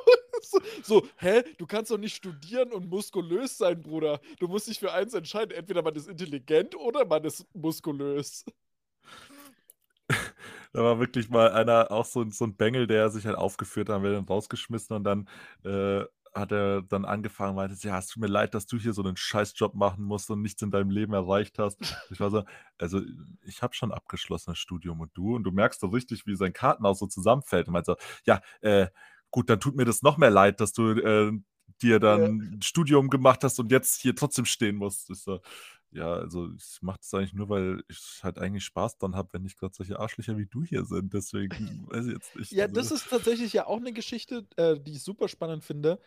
So 0.42 0.61
so: 0.82 1.09
„Hä, 1.16 1.42
du 1.59 1.66
kannst 1.66 1.90
doch 1.90 1.98
nicht 1.98 2.14
studieren 2.16 2.72
und 2.72 2.88
muskulös 2.88 3.59
sein, 3.59 3.82
Bruder. 3.82 4.20
Du 4.38 4.48
musst 4.48 4.68
dich 4.68 4.78
für 4.78 4.92
eins 4.92 5.14
entscheiden. 5.14 5.52
Entweder 5.57 5.82
man 5.82 5.94
ist 5.96 6.09
intelligent 6.09 6.76
oder 6.76 7.04
man 7.04 7.24
ist 7.24 7.44
muskulös.“ 7.54 8.44
Da 10.76 10.82
war 10.84 10.98
wirklich 11.00 11.30
mal 11.30 11.52
einer 11.52 11.90
auch 11.90 12.04
so 12.04 12.28
so 12.30 12.44
'n 12.44 12.54
Bengel, 12.54 12.86
der 12.86 13.08
sich 13.08 13.24
halt 13.26 13.36
aufgeführt 13.38 13.88
hat, 13.88 13.96
dann 13.96 14.02
wird 14.02 14.14
er 14.14 14.26
rausgeschmissen 14.26 14.94
und 14.94 15.04
dann, 15.04 15.26
äh, 15.64 16.04
hat 16.34 16.52
er 16.52 16.82
dann 16.82 17.06
angefangen, 17.06 17.56
meinte 17.56 17.74
„Ja, 17.88 17.98
es 17.98 18.08
tut 18.08 18.20
mir 18.20 18.26
leid, 18.26 18.52
dass 18.52 18.66
du 18.66 18.76
hier 18.76 18.92
so 18.92 19.00
'nen 19.02 19.16
Scheißjob 19.16 19.74
machen 19.74 20.04
musst 20.04 20.28
und 20.30 20.42
nichts 20.42 20.60
in 20.60 20.70
deinem 20.70 20.90
Leben 20.90 21.14
erreicht 21.14 21.58
hast.“ 21.58 21.80
Ich 22.10 22.20
war 22.20 22.30
so: 22.30 22.44
„Also, 22.76 23.00
ich 23.42 23.62
habe 23.62 23.72
schon 23.74 23.90
abgeschlossenes 23.90 24.58
Studium 24.58 25.00
und 25.00 25.12
du?“ 25.16 25.34
Und 25.36 25.44
du 25.44 25.50
merkst 25.50 25.80
so 25.80 25.86
richtig, 25.86 26.26
wie 26.26 26.36
sein 26.36 26.52
Kartenhaus 26.52 26.98
so 26.98 27.06
zusammenfällt 27.06 27.68
und 27.68 27.72
meint 27.72 27.86
so: 27.86 27.96
„Ja, 28.26 28.42
äh, 28.60 28.88
gut, 29.30 29.48
dann 29.48 29.60
tut 29.60 29.76
mir 29.76 29.86
das 29.86 30.02
noch 30.02 30.18
mehr 30.18 30.30
leid, 30.30 30.60
dass 30.60 30.74
du, 30.74 30.90
äh, 30.90 31.32
dir 31.80 32.00
dann 32.00 32.22
Ja. 32.22 32.36
'n 32.58 32.62
Studium 32.62 33.08
gemacht 33.08 33.42
hast 33.44 33.58
und 33.60 33.72
jetzt 33.72 34.00
hier 34.02 34.14
trotzdem 34.14 34.44
stehen 34.44 34.76
musst.“ 34.76 35.08
Ich 35.10 35.22
so: 35.22 35.40
„Ja, 35.93 36.14
also, 36.14 36.53
ich 36.55 36.78
mache 36.82 36.99
das 36.99 37.14
eigentlich 37.14 37.34
nur, 37.34 37.49
weil 37.49 37.82
ich 37.89 38.20
halt 38.22 38.39
eigentlich 38.39 38.64
Spaß 38.64 38.99
dran 38.99 39.14
habe, 39.16 39.32
wenn 39.32 39.43
nicht 39.43 39.59
grad 39.59 39.74
solche 39.74 39.99
Arschlöcher 40.01 40.37
wie 40.39 40.47
du 40.47 40.64
hier 40.64 40.84
sind. 40.84 41.14
Deswegen 41.14 41.87
weiß 41.89 42.07
ich 42.07 42.12
jetzt 42.14 42.34
nicht.“ 42.37 42.53
Ja, 42.53 42.68
Also 42.68 42.68
das 42.68 42.91
ist 42.93 43.09
tatsächlich 43.11 43.53
ja 43.53 43.66
auch 43.66 43.80
'ne 43.80 43.93
Geschichte, 43.93 44.47
äh, 44.57 44.78
die 44.78 44.93
ich 44.93 45.03
super 45.03 45.26
spannend 45.28 45.64
finde, 45.64 45.99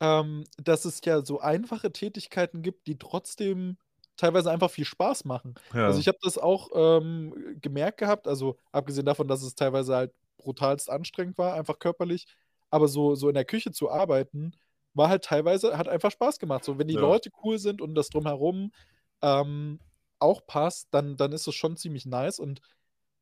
ähm, 0.00 0.44
dass 0.58 0.84
es 0.84 1.00
ja 1.04 1.24
so 1.24 1.40
einfache 1.40 1.92
Tätigkeiten 1.92 2.62
gibt, 2.62 2.86
die 2.88 2.98
trotzdem 2.98 3.78
teilweise 4.16 4.50
einfach 4.52 4.70
viel 4.70 4.84
Spaß 4.84 5.24
machen. 5.26 5.56
Also, 5.84 5.98
Ja. 5.98 6.02
ich 6.02 6.08
habe 6.08 6.18
das 6.22 6.38
auch, 6.38 6.70
ähm, 6.74 7.56
gemerkt 7.60 7.98
gehabt, 7.98 8.28
also, 8.28 8.58
abgesehen 8.72 9.06
davon, 9.06 9.28
dass 9.28 9.42
es 9.42 9.54
teilweise 9.56 9.96
halt 9.96 10.12
brutalst 10.38 10.90
anstrengend 10.90 11.38
war, 11.38 11.54
einfach 11.54 11.78
körperlich, 11.80 12.26
aber 12.70 12.88
so 12.88 13.14
so 13.16 13.28
in 13.28 13.34
der 13.34 13.44
Küche 13.46 13.72
zu 13.72 13.90
arbeiten, 13.90 14.52
war 14.94 15.08
halt 15.08 15.24
teilweise 15.24 15.78
hat 15.78 15.88
einfach 15.88 16.10
Spaß 16.12 16.38
gemacht. 16.40 16.64
So, 16.64 16.78
wenn 16.78 16.88
die 16.88 16.96
Ja. 16.96 17.10
Leute 17.10 17.30
cool 17.44 17.58
sind 17.58 17.82
und 17.82 17.94
das 17.96 18.10
Drumherum, 18.10 18.72
ähm, 19.22 19.80
auch 20.18 20.46
passt, 20.46 20.88
dann 20.92 21.16
dann 21.16 21.32
ist 21.32 21.46
das 21.46 21.54
schon 21.54 21.76
ziemlich 21.76 22.06
nice 22.06 22.38
und, 22.40 22.60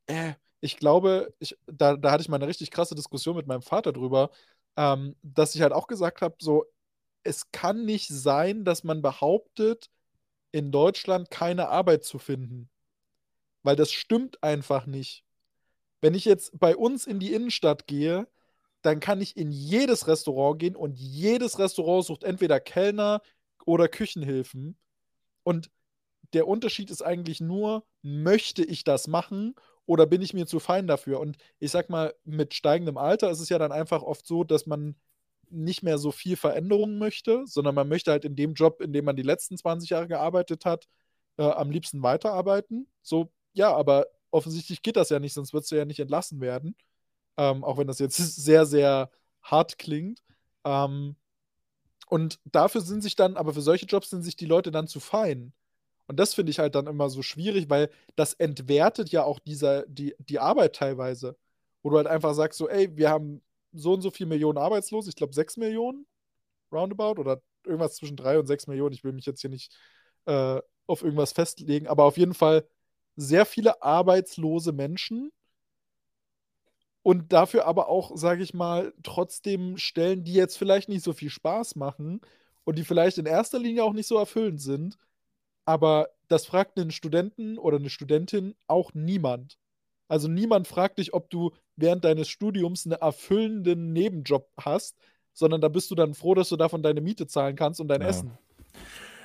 äh, 0.06 0.34
ich 0.60 0.76
glaube, 0.76 1.34
ich, 1.38 1.56
da, 1.66 1.96
da 1.96 2.10
hatte 2.12 2.22
ich 2.22 2.28
mal 2.28 2.36
eine 2.36 2.48
richtig 2.48 2.70
krasse 2.70 2.94
Diskussion 2.94 3.36
mit 3.36 3.46
meinem 3.46 3.62
Vater 3.62 3.92
drüber, 3.92 4.30
ähm, 4.76 5.16
dass 5.22 5.54
ich 5.54 5.62
halt 5.62 5.72
auch 5.72 5.86
gesagt 5.86 6.22
habe, 6.22 6.36
so, 6.40 6.64
es 7.24 7.50
kann 7.52 7.84
nicht 7.84 8.08
sein, 8.08 8.64
dass 8.64 8.84
man 8.84 9.02
behauptet, 9.02 9.90
in 10.52 10.72
Deutschland 10.72 11.30
keine 11.30 11.68
Arbeit 11.68 12.04
zu 12.04 12.18
finden. 12.18 12.70
Weil 13.62 13.76
das 13.76 13.92
stimmt 13.92 14.42
einfach 14.42 14.86
nicht. 14.86 15.24
Wenn 16.00 16.14
ich 16.14 16.24
jetzt 16.24 16.58
bei 16.58 16.76
uns 16.76 17.06
in 17.06 17.20
die 17.20 17.32
Innenstadt 17.32 17.86
gehe, 17.86 18.28
dann 18.82 19.00
kann 19.00 19.20
ich 19.20 19.36
in 19.36 19.50
jedes 19.52 20.06
Restaurant 20.08 20.58
gehen 20.60 20.76
und 20.76 20.98
jedes 20.98 21.58
Restaurant 21.58 22.04
sucht 22.06 22.24
entweder 22.24 22.60
Kellner 22.60 23.22
oder 23.66 23.88
Küchenhilfen. 23.88 24.78
Und 25.44 25.70
der 26.32 26.46
Unterschied 26.46 26.90
ist 26.90 27.02
eigentlich 27.02 27.40
nur, 27.40 27.84
möchte 28.02 28.64
ich 28.64 28.84
das 28.84 29.06
machen 29.06 29.54
oder 29.86 30.06
bin 30.06 30.22
ich 30.22 30.34
mir 30.34 30.46
zu 30.46 30.60
fein 30.60 30.86
dafür? 30.86 31.20
Und 31.20 31.38
ich 31.58 31.70
sag 31.70 31.88
mal, 31.90 32.14
mit 32.24 32.54
steigendem 32.54 32.98
Alter 32.98 33.30
ist 33.30 33.40
es 33.40 33.48
ja 33.48 33.58
dann 33.58 33.72
einfach 33.72 34.02
oft 34.02 34.26
so, 34.26 34.44
dass 34.44 34.66
man 34.66 34.96
nicht 35.50 35.82
mehr 35.82 35.98
so 35.98 36.12
viel 36.12 36.36
Veränderung 36.36 36.98
möchte, 36.98 37.46
sondern 37.46 37.74
man 37.74 37.88
möchte 37.88 38.10
halt 38.10 38.24
in 38.24 38.36
dem 38.36 38.54
Job, 38.54 38.80
in 38.80 38.92
dem 38.92 39.04
man 39.04 39.16
die 39.16 39.22
letzten 39.22 39.56
20 39.56 39.90
Jahre 39.90 40.08
gearbeitet 40.08 40.64
hat, 40.64 40.88
äh, 41.38 41.42
am 41.42 41.70
liebsten 41.70 42.02
weiterarbeiten. 42.02 42.86
So, 43.02 43.32
ja, 43.54 43.74
aber 43.74 44.06
offensichtlich 44.30 44.82
geht 44.82 44.96
das 44.96 45.08
ja 45.10 45.18
nicht, 45.20 45.32
sonst 45.34 45.52
würdest 45.52 45.72
du 45.72 45.76
ja 45.76 45.84
nicht 45.84 46.00
entlassen 46.00 46.40
werden. 46.40 46.76
Ähm, 47.36 47.64
auch 47.64 47.78
wenn 47.78 47.86
das 47.86 47.98
jetzt 47.98 48.16
sehr, 48.44 48.66
sehr 48.66 49.10
hart 49.42 49.78
klingt. 49.78 50.22
Ähm, 50.64 51.16
und 52.08 52.40
dafür 52.44 52.80
sind 52.80 53.02
sich 53.02 53.16
dann, 53.16 53.36
aber 53.36 53.54
für 53.54 53.60
solche 53.62 53.86
Jobs 53.86 54.10
sind 54.10 54.22
sich 54.22 54.36
die 54.36 54.46
Leute 54.46 54.70
dann 54.70 54.88
zu 54.88 55.00
fein. 55.00 55.52
Und 56.08 56.18
das 56.18 56.34
finde 56.34 56.50
ich 56.50 56.58
halt 56.58 56.74
dann 56.74 56.86
immer 56.88 57.10
so 57.10 57.22
schwierig, 57.22 57.70
weil 57.70 57.90
das 58.16 58.34
entwertet 58.34 59.10
ja 59.10 59.24
auch 59.24 59.38
dieser, 59.40 59.86
die, 59.86 60.14
die 60.18 60.38
Arbeit 60.40 60.74
teilweise. 60.76 61.36
Wo 61.82 61.90
du 61.90 61.98
halt 61.98 62.08
einfach 62.08 62.34
sagst, 62.34 62.58
so, 62.58 62.68
ey, 62.68 62.96
wir 62.96 63.10
haben 63.10 63.42
so 63.72 63.94
und 63.94 64.02
so 64.02 64.10
viele 64.10 64.30
Millionen 64.30 64.58
Arbeitslose, 64.58 65.10
ich 65.10 65.16
glaube 65.16 65.34
sechs 65.34 65.56
Millionen, 65.56 66.06
roundabout, 66.72 67.20
oder 67.20 67.42
irgendwas 67.64 67.96
zwischen 67.96 68.16
drei 68.16 68.38
und 68.38 68.46
sechs 68.46 68.66
Millionen. 68.66 68.94
Ich 68.94 69.04
will 69.04 69.12
mich 69.12 69.26
jetzt 69.26 69.40
hier 69.42 69.50
nicht 69.50 69.76
äh, 70.26 70.60
auf 70.86 71.02
irgendwas 71.02 71.32
festlegen, 71.32 71.86
aber 71.88 72.04
auf 72.04 72.16
jeden 72.18 72.34
Fall 72.34 72.66
sehr 73.16 73.46
viele 73.46 73.82
arbeitslose 73.82 74.72
Menschen 74.72 75.30
und 77.02 77.32
dafür 77.32 77.66
aber 77.66 77.88
auch, 77.88 78.16
sage 78.16 78.42
ich 78.42 78.54
mal, 78.54 78.92
trotzdem 79.02 79.78
Stellen, 79.78 80.24
die 80.24 80.34
jetzt 80.34 80.58
vielleicht 80.58 80.88
nicht 80.88 81.02
so 81.04 81.12
viel 81.12 81.30
Spaß 81.30 81.76
machen 81.76 82.20
und 82.64 82.78
die 82.78 82.84
vielleicht 82.84 83.18
in 83.18 83.26
erster 83.26 83.58
Linie 83.58 83.84
auch 83.84 83.92
nicht 83.94 84.06
so 84.08 84.18
erfüllend 84.18 84.60
sind, 84.60 84.98
aber 85.68 86.08
das 86.28 86.46
fragt 86.46 86.78
einen 86.78 86.90
Studenten 86.90 87.58
oder 87.58 87.76
eine 87.76 87.90
Studentin 87.90 88.54
auch 88.68 88.94
niemand. 88.94 89.58
Also 90.08 90.26
niemand 90.26 90.66
fragt 90.66 90.98
dich, 90.98 91.12
ob 91.12 91.28
du 91.28 91.50
während 91.76 92.06
deines 92.06 92.30
Studiums 92.30 92.86
einen 92.86 92.98
erfüllenden 92.98 93.92
Nebenjob 93.92 94.50
hast, 94.58 94.96
sondern 95.34 95.60
da 95.60 95.68
bist 95.68 95.90
du 95.90 95.94
dann 95.94 96.14
froh, 96.14 96.34
dass 96.34 96.48
du 96.48 96.56
davon 96.56 96.82
deine 96.82 97.02
Miete 97.02 97.26
zahlen 97.26 97.54
kannst 97.54 97.82
und 97.82 97.88
dein 97.88 98.00
ja. 98.00 98.08
Essen. 98.08 98.38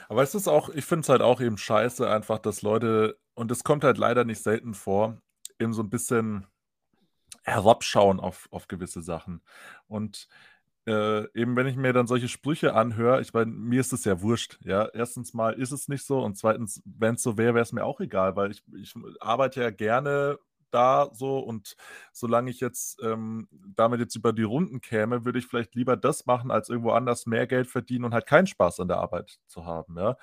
Aber 0.10 0.22
es 0.22 0.36
ist 0.36 0.50
auch, 0.50 0.68
ich 0.68 0.84
finde 0.84 1.04
es 1.04 1.10
halt 1.10 1.22
auch 1.22 1.40
eben 1.40 1.58
scheiße, 1.58 2.10
einfach, 2.10 2.40
dass 2.40 2.62
Leute, 2.62 3.18
und 3.36 3.50
es 3.50 3.64
kommt 3.64 3.86
halt 3.86 3.98
leider 3.98 4.26
nicht 4.26 4.44
selten 4.44 4.74
vor, 4.74 5.22
eben 5.60 5.72
so 5.72 5.82
ein 5.82 5.90
bisschen 5.90 6.46
herabschauen 7.44 8.20
auf, 8.20 8.50
auf 8.52 8.68
gewisse 8.68 9.02
Sachen. 9.02 9.42
Und 9.88 10.28
äh, 10.88 11.24
eben 11.40 11.56
wenn 11.56 11.68
ich 11.68 11.76
mir 11.78 11.94
dann 11.94 12.08
solche 12.08 12.28
Sprüche 12.28 12.74
anhöre, 12.74 13.22
ich 13.22 13.34
meine, 13.34 13.52
mir 13.52 13.80
ist 13.80 13.94
es 13.94 14.06
ja 14.06 14.22
wurscht. 14.22 14.60
Ja, 14.64 14.88
erstens 14.94 15.34
mal 15.34 15.54
ist 15.54 15.72
es 15.72 15.88
nicht 15.88 16.06
so 16.06 16.22
und 16.22 16.38
zweitens, 16.38 16.82
wenn 16.86 17.16
es 17.16 17.24
so 17.24 17.38
wäre, 17.38 17.54
wäre 17.56 17.64
es 17.64 17.72
mir 17.74 17.86
auch 17.86 18.00
egal, 18.02 18.36
weil 18.36 18.52
ich, 18.52 18.64
ich 18.76 18.94
arbeite 19.20 19.62
ja 19.62 19.70
gerne 19.70 20.40
da 20.72 21.10
so 21.14 21.40
und 21.40 21.76
solange 22.12 22.50
ich 22.50 22.60
jetzt 22.60 23.02
ähm, 23.04 23.48
damit 23.76 24.00
jetzt 24.00 24.16
über 24.16 24.34
die 24.34 24.44
Runden 24.44 24.82
käme, 24.82 25.24
würde 25.26 25.40
ich 25.40 25.46
vielleicht 25.46 25.76
lieber 25.76 25.96
das 25.96 26.26
machen, 26.26 26.52
als 26.52 26.70
irgendwo 26.70 26.92
anders 26.92 27.26
mehr 27.28 27.48
Geld 27.48 27.68
verdienen 27.68 28.06
und 28.06 28.14
halt 28.14 28.26
keinen 28.26 28.48
Spaß 28.48 28.80
an 28.80 28.88
der 28.88 28.98
Arbeit 28.98 29.40
zu 29.48 29.66
haben. 29.66 29.98
Ja, 29.98 30.18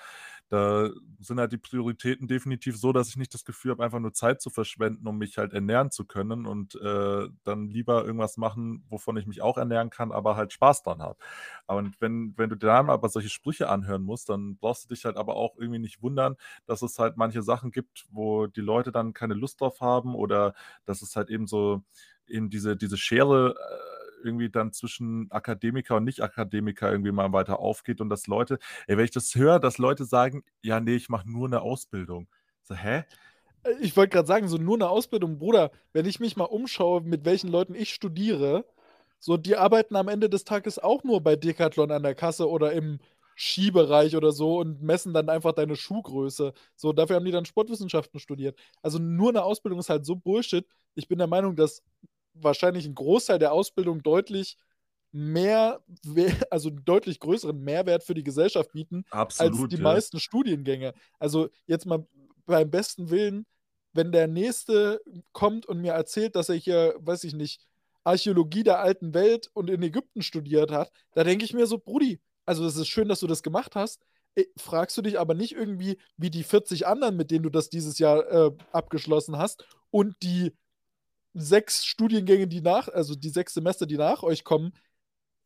da 0.50 0.90
sind 1.20 1.38
halt 1.38 1.52
die 1.52 1.58
Prioritäten 1.58 2.26
definitiv 2.26 2.76
so, 2.76 2.92
dass 2.92 3.08
ich 3.08 3.16
nicht 3.16 3.32
das 3.32 3.44
Gefühl 3.44 3.70
habe, 3.70 3.84
einfach 3.84 4.00
nur 4.00 4.12
Zeit 4.12 4.42
zu 4.42 4.50
verschwenden, 4.50 5.06
um 5.06 5.16
mich 5.16 5.38
halt 5.38 5.52
ernähren 5.52 5.92
zu 5.92 6.04
können 6.04 6.44
und 6.44 6.74
äh, 6.74 7.28
dann 7.44 7.68
lieber 7.68 8.04
irgendwas 8.04 8.36
machen, 8.36 8.84
wovon 8.88 9.16
ich 9.16 9.26
mich 9.28 9.42
auch 9.42 9.56
ernähren 9.56 9.90
kann, 9.90 10.10
aber 10.10 10.34
halt 10.34 10.52
Spaß 10.52 10.82
dran 10.82 11.02
habe. 11.02 11.16
Aber 11.68 11.88
wenn, 12.00 12.34
wenn 12.36 12.50
du 12.50 12.56
dann 12.56 12.90
aber 12.90 13.08
solche 13.08 13.28
Sprüche 13.28 13.68
anhören 13.68 14.02
musst, 14.02 14.28
dann 14.28 14.56
brauchst 14.56 14.84
du 14.84 14.88
dich 14.88 15.04
halt 15.04 15.16
aber 15.16 15.36
auch 15.36 15.56
irgendwie 15.56 15.78
nicht 15.78 16.02
wundern, 16.02 16.34
dass 16.66 16.82
es 16.82 16.98
halt 16.98 17.16
manche 17.16 17.42
Sachen 17.42 17.70
gibt, 17.70 18.06
wo 18.10 18.48
die 18.48 18.60
Leute 18.60 18.90
dann 18.90 19.12
keine 19.12 19.34
Lust 19.34 19.60
drauf 19.60 19.80
haben 19.80 20.16
oder 20.16 20.54
dass 20.84 21.00
es 21.00 21.14
halt 21.14 21.30
eben 21.30 21.46
so 21.46 21.84
eben 22.26 22.50
diese, 22.50 22.76
diese 22.76 22.96
Schere 22.96 23.54
äh, 23.56 23.99
irgendwie 24.22 24.50
dann 24.50 24.72
zwischen 24.72 25.30
Akademiker 25.30 25.96
und 25.96 26.04
Nicht-Akademiker 26.04 26.90
irgendwie 26.90 27.12
mal 27.12 27.32
weiter 27.32 27.58
aufgeht 27.58 28.00
und 28.00 28.08
dass 28.08 28.26
Leute, 28.26 28.58
ey, 28.86 28.96
wenn 28.96 29.04
ich 29.04 29.10
das 29.10 29.34
höre, 29.34 29.58
dass 29.60 29.78
Leute 29.78 30.04
sagen, 30.04 30.44
ja, 30.62 30.80
nee, 30.80 30.96
ich 30.96 31.08
mache 31.08 31.30
nur 31.30 31.46
eine 31.46 31.62
Ausbildung. 31.62 32.28
So, 32.62 32.74
hä? 32.74 33.04
Äh, 33.64 33.72
ich 33.80 33.96
wollte 33.96 34.14
gerade 34.14 34.28
sagen, 34.28 34.48
so 34.48 34.56
nur 34.56 34.76
eine 34.76 34.88
Ausbildung, 34.88 35.38
Bruder, 35.38 35.70
wenn 35.92 36.06
ich 36.06 36.20
mich 36.20 36.36
mal 36.36 36.44
umschaue, 36.44 37.02
mit 37.02 37.24
welchen 37.24 37.48
Leuten 37.50 37.74
ich 37.74 37.92
studiere, 37.92 38.64
so 39.18 39.36
die 39.36 39.56
arbeiten 39.56 39.96
am 39.96 40.08
Ende 40.08 40.30
des 40.30 40.44
Tages 40.44 40.78
auch 40.78 41.04
nur 41.04 41.22
bei 41.22 41.36
Decathlon 41.36 41.90
an 41.90 42.02
der 42.02 42.14
Kasse 42.14 42.48
oder 42.48 42.72
im 42.72 43.00
Skibereich 43.36 44.16
oder 44.16 44.32
so 44.32 44.58
und 44.58 44.82
messen 44.82 45.14
dann 45.14 45.30
einfach 45.30 45.52
deine 45.52 45.76
Schuhgröße. 45.76 46.52
So, 46.76 46.92
dafür 46.92 47.16
haben 47.16 47.24
die 47.24 47.30
dann 47.30 47.46
Sportwissenschaften 47.46 48.20
studiert. 48.20 48.58
Also 48.82 48.98
nur 48.98 49.30
eine 49.30 49.44
Ausbildung 49.44 49.78
ist 49.80 49.88
halt 49.88 50.04
so 50.04 50.16
Bullshit. 50.16 50.66
Ich 50.94 51.08
bin 51.08 51.18
der 51.18 51.26
Meinung, 51.26 51.56
dass 51.56 51.82
wahrscheinlich 52.42 52.84
einen 52.84 52.94
Großteil 52.94 53.38
der 53.38 53.52
Ausbildung 53.52 54.02
deutlich 54.02 54.56
mehr, 55.12 55.80
also 56.50 56.70
deutlich 56.70 57.20
größeren 57.20 57.58
Mehrwert 57.58 58.04
für 58.04 58.14
die 58.14 58.24
Gesellschaft 58.24 58.72
bieten 58.72 59.04
Absolut, 59.10 59.60
als 59.60 59.68
die 59.68 59.76
ja. 59.76 59.82
meisten 59.82 60.20
Studiengänge. 60.20 60.94
Also 61.18 61.48
jetzt 61.66 61.86
mal 61.86 62.06
beim 62.46 62.70
besten 62.70 63.10
Willen, 63.10 63.46
wenn 63.92 64.12
der 64.12 64.28
Nächste 64.28 65.00
kommt 65.32 65.66
und 65.66 65.80
mir 65.80 65.92
erzählt, 65.92 66.36
dass 66.36 66.48
er 66.48 66.54
hier, 66.54 66.94
weiß 66.98 67.24
ich 67.24 67.34
nicht, 67.34 67.60
Archäologie 68.04 68.62
der 68.62 68.80
alten 68.80 69.14
Welt 69.14 69.50
und 69.52 69.68
in 69.68 69.82
Ägypten 69.82 70.22
studiert 70.22 70.70
hat, 70.70 70.90
da 71.12 71.24
denke 71.24 71.44
ich 71.44 71.52
mir 71.52 71.66
so, 71.66 71.78
Brudi, 71.78 72.20
also 72.46 72.64
es 72.66 72.76
ist 72.76 72.88
schön, 72.88 73.08
dass 73.08 73.20
du 73.20 73.26
das 73.26 73.42
gemacht 73.42 73.76
hast. 73.76 74.00
Äh, 74.34 74.44
fragst 74.56 74.96
du 74.96 75.02
dich 75.02 75.18
aber 75.18 75.34
nicht 75.34 75.52
irgendwie, 75.52 75.98
wie 76.16 76.30
die 76.30 76.44
40 76.44 76.86
anderen, 76.86 77.16
mit 77.16 77.30
denen 77.30 77.42
du 77.42 77.50
das 77.50 77.68
dieses 77.68 77.98
Jahr 77.98 78.30
äh, 78.30 78.50
abgeschlossen 78.72 79.38
hast 79.38 79.64
und 79.90 80.14
die 80.22 80.52
sechs 81.34 81.84
Studiengänge, 81.84 82.48
die 82.48 82.60
nach, 82.60 82.88
also 82.88 83.14
die 83.14 83.28
sechs 83.30 83.54
Semester, 83.54 83.86
die 83.86 83.96
nach 83.96 84.22
euch 84.22 84.44
kommen, 84.44 84.72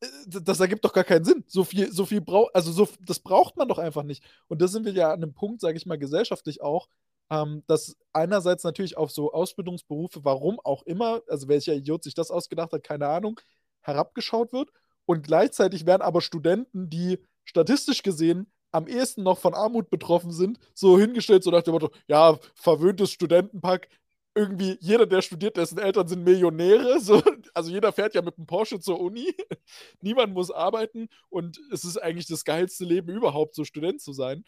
äh, 0.01 0.07
das 0.27 0.61
ergibt 0.61 0.85
doch 0.85 0.93
gar 0.93 1.05
keinen 1.05 1.25
Sinn. 1.25 1.45
So 1.47 1.65
viel, 1.65 1.93
so 1.93 2.07
viel 2.07 2.21
braucht, 2.21 2.55
also 2.55 2.73
so, 2.73 2.89
das 3.01 3.21
braucht 3.21 3.57
man 3.57 3.69
doch 3.69 3.79
einfach 3.79 4.03
nicht. 4.03 4.25
Und 4.49 4.63
da 4.63 4.69
sind 4.69 4.85
wir 4.85 4.93
ja 4.93 5.09
an 5.13 5.23
einem 5.23 5.35
Punkt, 5.35 5.61
sage 5.61 5.77
ich 5.77 5.87
mal, 5.87 5.99
gesellschaftlich 5.99 6.63
auch, 6.63 6.89
ähm, 7.31 7.63
dass 7.67 7.97
einerseits 8.13 8.65
natürlich 8.65 8.97
auf 8.97 9.11
so 9.11 9.33
Ausbildungsberufe, 9.33 10.25
warum 10.25 10.61
auch 10.65 10.83
immer, 10.85 11.23
also 11.29 11.49
welcher 11.49 11.75
Idiot 11.75 12.05
sich 12.05 12.15
das 12.15 12.31
ausgedacht 12.31 12.73
hat, 12.73 12.85
keine 12.85 13.09
Ahnung, 13.09 13.41
herabgeschaut 13.81 14.53
wird. 14.53 14.71
Und 15.07 15.23
gleichzeitig 15.27 15.87
werden 15.87 16.03
aber 16.03 16.21
Studenten, 16.23 16.91
die 16.91 17.19
statistisch 17.45 18.03
gesehen 18.03 18.51
am 18.73 18.89
ehesten 18.89 19.23
noch 19.23 19.39
von 19.39 19.55
Armut 19.55 19.89
betroffen 19.91 20.33
sind, 20.33 20.59
so 20.75 20.99
hingestellt, 20.99 21.45
so 21.45 21.51
nach 21.51 21.63
dem 21.63 21.75
Motto, 21.75 21.91
ja, 22.09 22.39
verwöhntes 22.55 23.13
Studentenpack, 23.13 23.89
irgendwie 24.35 24.77
jeder, 24.81 25.07
der 25.07 25.23
studiert, 25.23 25.57
dessen 25.57 25.79
Eltern 25.79 26.09
sind 26.09 26.25
Millionäre. 26.25 26.99
So, 27.01 27.23
also 27.55 27.71
jeder 27.71 27.93
fährt 27.93 28.15
ja 28.15 28.23
mit 28.23 28.37
einem 28.37 28.47
Porsche 28.47 28.81
zur 28.81 29.01
Uni. 29.01 29.35
Niemand 30.01 30.35
muss 30.35 30.51
arbeiten 30.51 31.09
und 31.29 31.61
es 31.73 31.85
ist 31.85 31.99
eigentlich 31.99 32.27
das 32.27 32.45
geilste 32.45 32.85
Leben 32.85 33.11
überhaupt, 33.11 33.55
so 33.55 33.65
Student 33.65 34.01
zu 34.01 34.13
sein. 34.13 34.45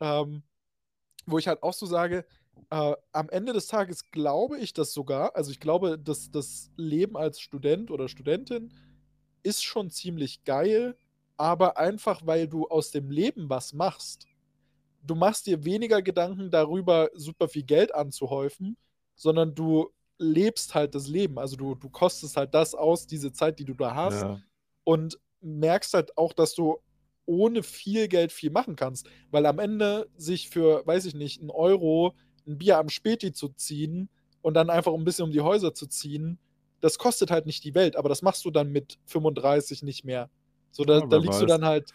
Ähm, 0.00 0.42
wo 1.26 1.38
ich 1.38 1.46
halt 1.48 1.62
auch 1.62 1.72
so 1.72 1.86
sage, 1.86 2.26
äh, 2.70 2.94
am 3.12 3.28
Ende 3.30 3.52
des 3.52 3.66
Tages 3.66 4.10
glaube 4.10 4.58
ich 4.58 4.72
das 4.72 4.92
sogar, 4.92 5.36
also 5.36 5.50
ich 5.50 5.60
glaube, 5.60 5.98
dass 5.98 6.30
das 6.30 6.70
Leben 6.76 7.16
als 7.16 7.40
Student 7.40 7.90
oder 7.90 8.08
Studentin 8.08 8.72
ist 9.42 9.64
schon 9.64 9.90
ziemlich 9.90 10.44
geil, 10.44 10.96
aber 11.36 11.76
einfach 11.78 12.26
weil 12.26 12.48
du 12.48 12.66
aus 12.68 12.90
dem 12.90 13.10
Leben 13.10 13.48
was 13.48 13.72
machst. 13.72 14.26
Du 15.02 15.14
machst 15.14 15.46
dir 15.46 15.64
weniger 15.64 16.02
Gedanken 16.02 16.50
darüber, 16.50 17.10
super 17.14 17.48
viel 17.48 17.64
Geld 17.64 17.94
anzuhäufen, 17.94 18.76
sondern 19.14 19.54
du 19.54 19.90
lebst 20.18 20.74
halt 20.74 20.94
das 20.94 21.08
Leben. 21.08 21.38
Also 21.38 21.56
du, 21.56 21.74
du 21.74 21.88
kostest 21.88 22.36
halt 22.36 22.54
das 22.54 22.74
aus, 22.74 23.06
diese 23.06 23.32
Zeit, 23.32 23.58
die 23.58 23.64
du 23.64 23.74
da 23.74 23.94
hast. 23.94 24.22
Ja. 24.22 24.40
Und 24.84 25.18
merkst 25.40 25.94
halt 25.94 26.16
auch, 26.16 26.32
dass 26.32 26.54
du 26.54 26.78
ohne 27.26 27.62
viel 27.62 28.08
Geld 28.08 28.32
viel 28.32 28.50
machen 28.50 28.76
kannst. 28.76 29.08
Weil 29.30 29.46
am 29.46 29.58
Ende 29.58 30.08
sich 30.16 30.48
für, 30.48 30.86
weiß 30.86 31.04
ich 31.06 31.14
nicht, 31.14 31.40
einen 31.40 31.50
Euro 31.50 32.14
ein 32.46 32.58
Bier 32.58 32.78
am 32.78 32.88
Späti 32.88 33.32
zu 33.32 33.48
ziehen 33.48 34.08
und 34.42 34.54
dann 34.54 34.70
einfach 34.70 34.92
ein 34.92 35.04
bisschen 35.04 35.26
um 35.26 35.32
die 35.32 35.40
Häuser 35.40 35.74
zu 35.74 35.86
ziehen, 35.86 36.38
das 36.80 36.98
kostet 36.98 37.30
halt 37.30 37.46
nicht 37.46 37.64
die 37.64 37.74
Welt, 37.74 37.94
aber 37.96 38.08
das 38.08 38.22
machst 38.22 38.44
du 38.44 38.50
dann 38.50 38.70
mit 38.70 38.98
35 39.06 39.82
nicht 39.82 40.04
mehr. 40.04 40.28
So, 40.72 40.84
da, 40.84 40.98
ja, 40.98 41.06
da 41.06 41.16
liegst 41.18 41.34
weiß. 41.34 41.40
du 41.40 41.46
dann 41.46 41.64
halt. 41.64 41.90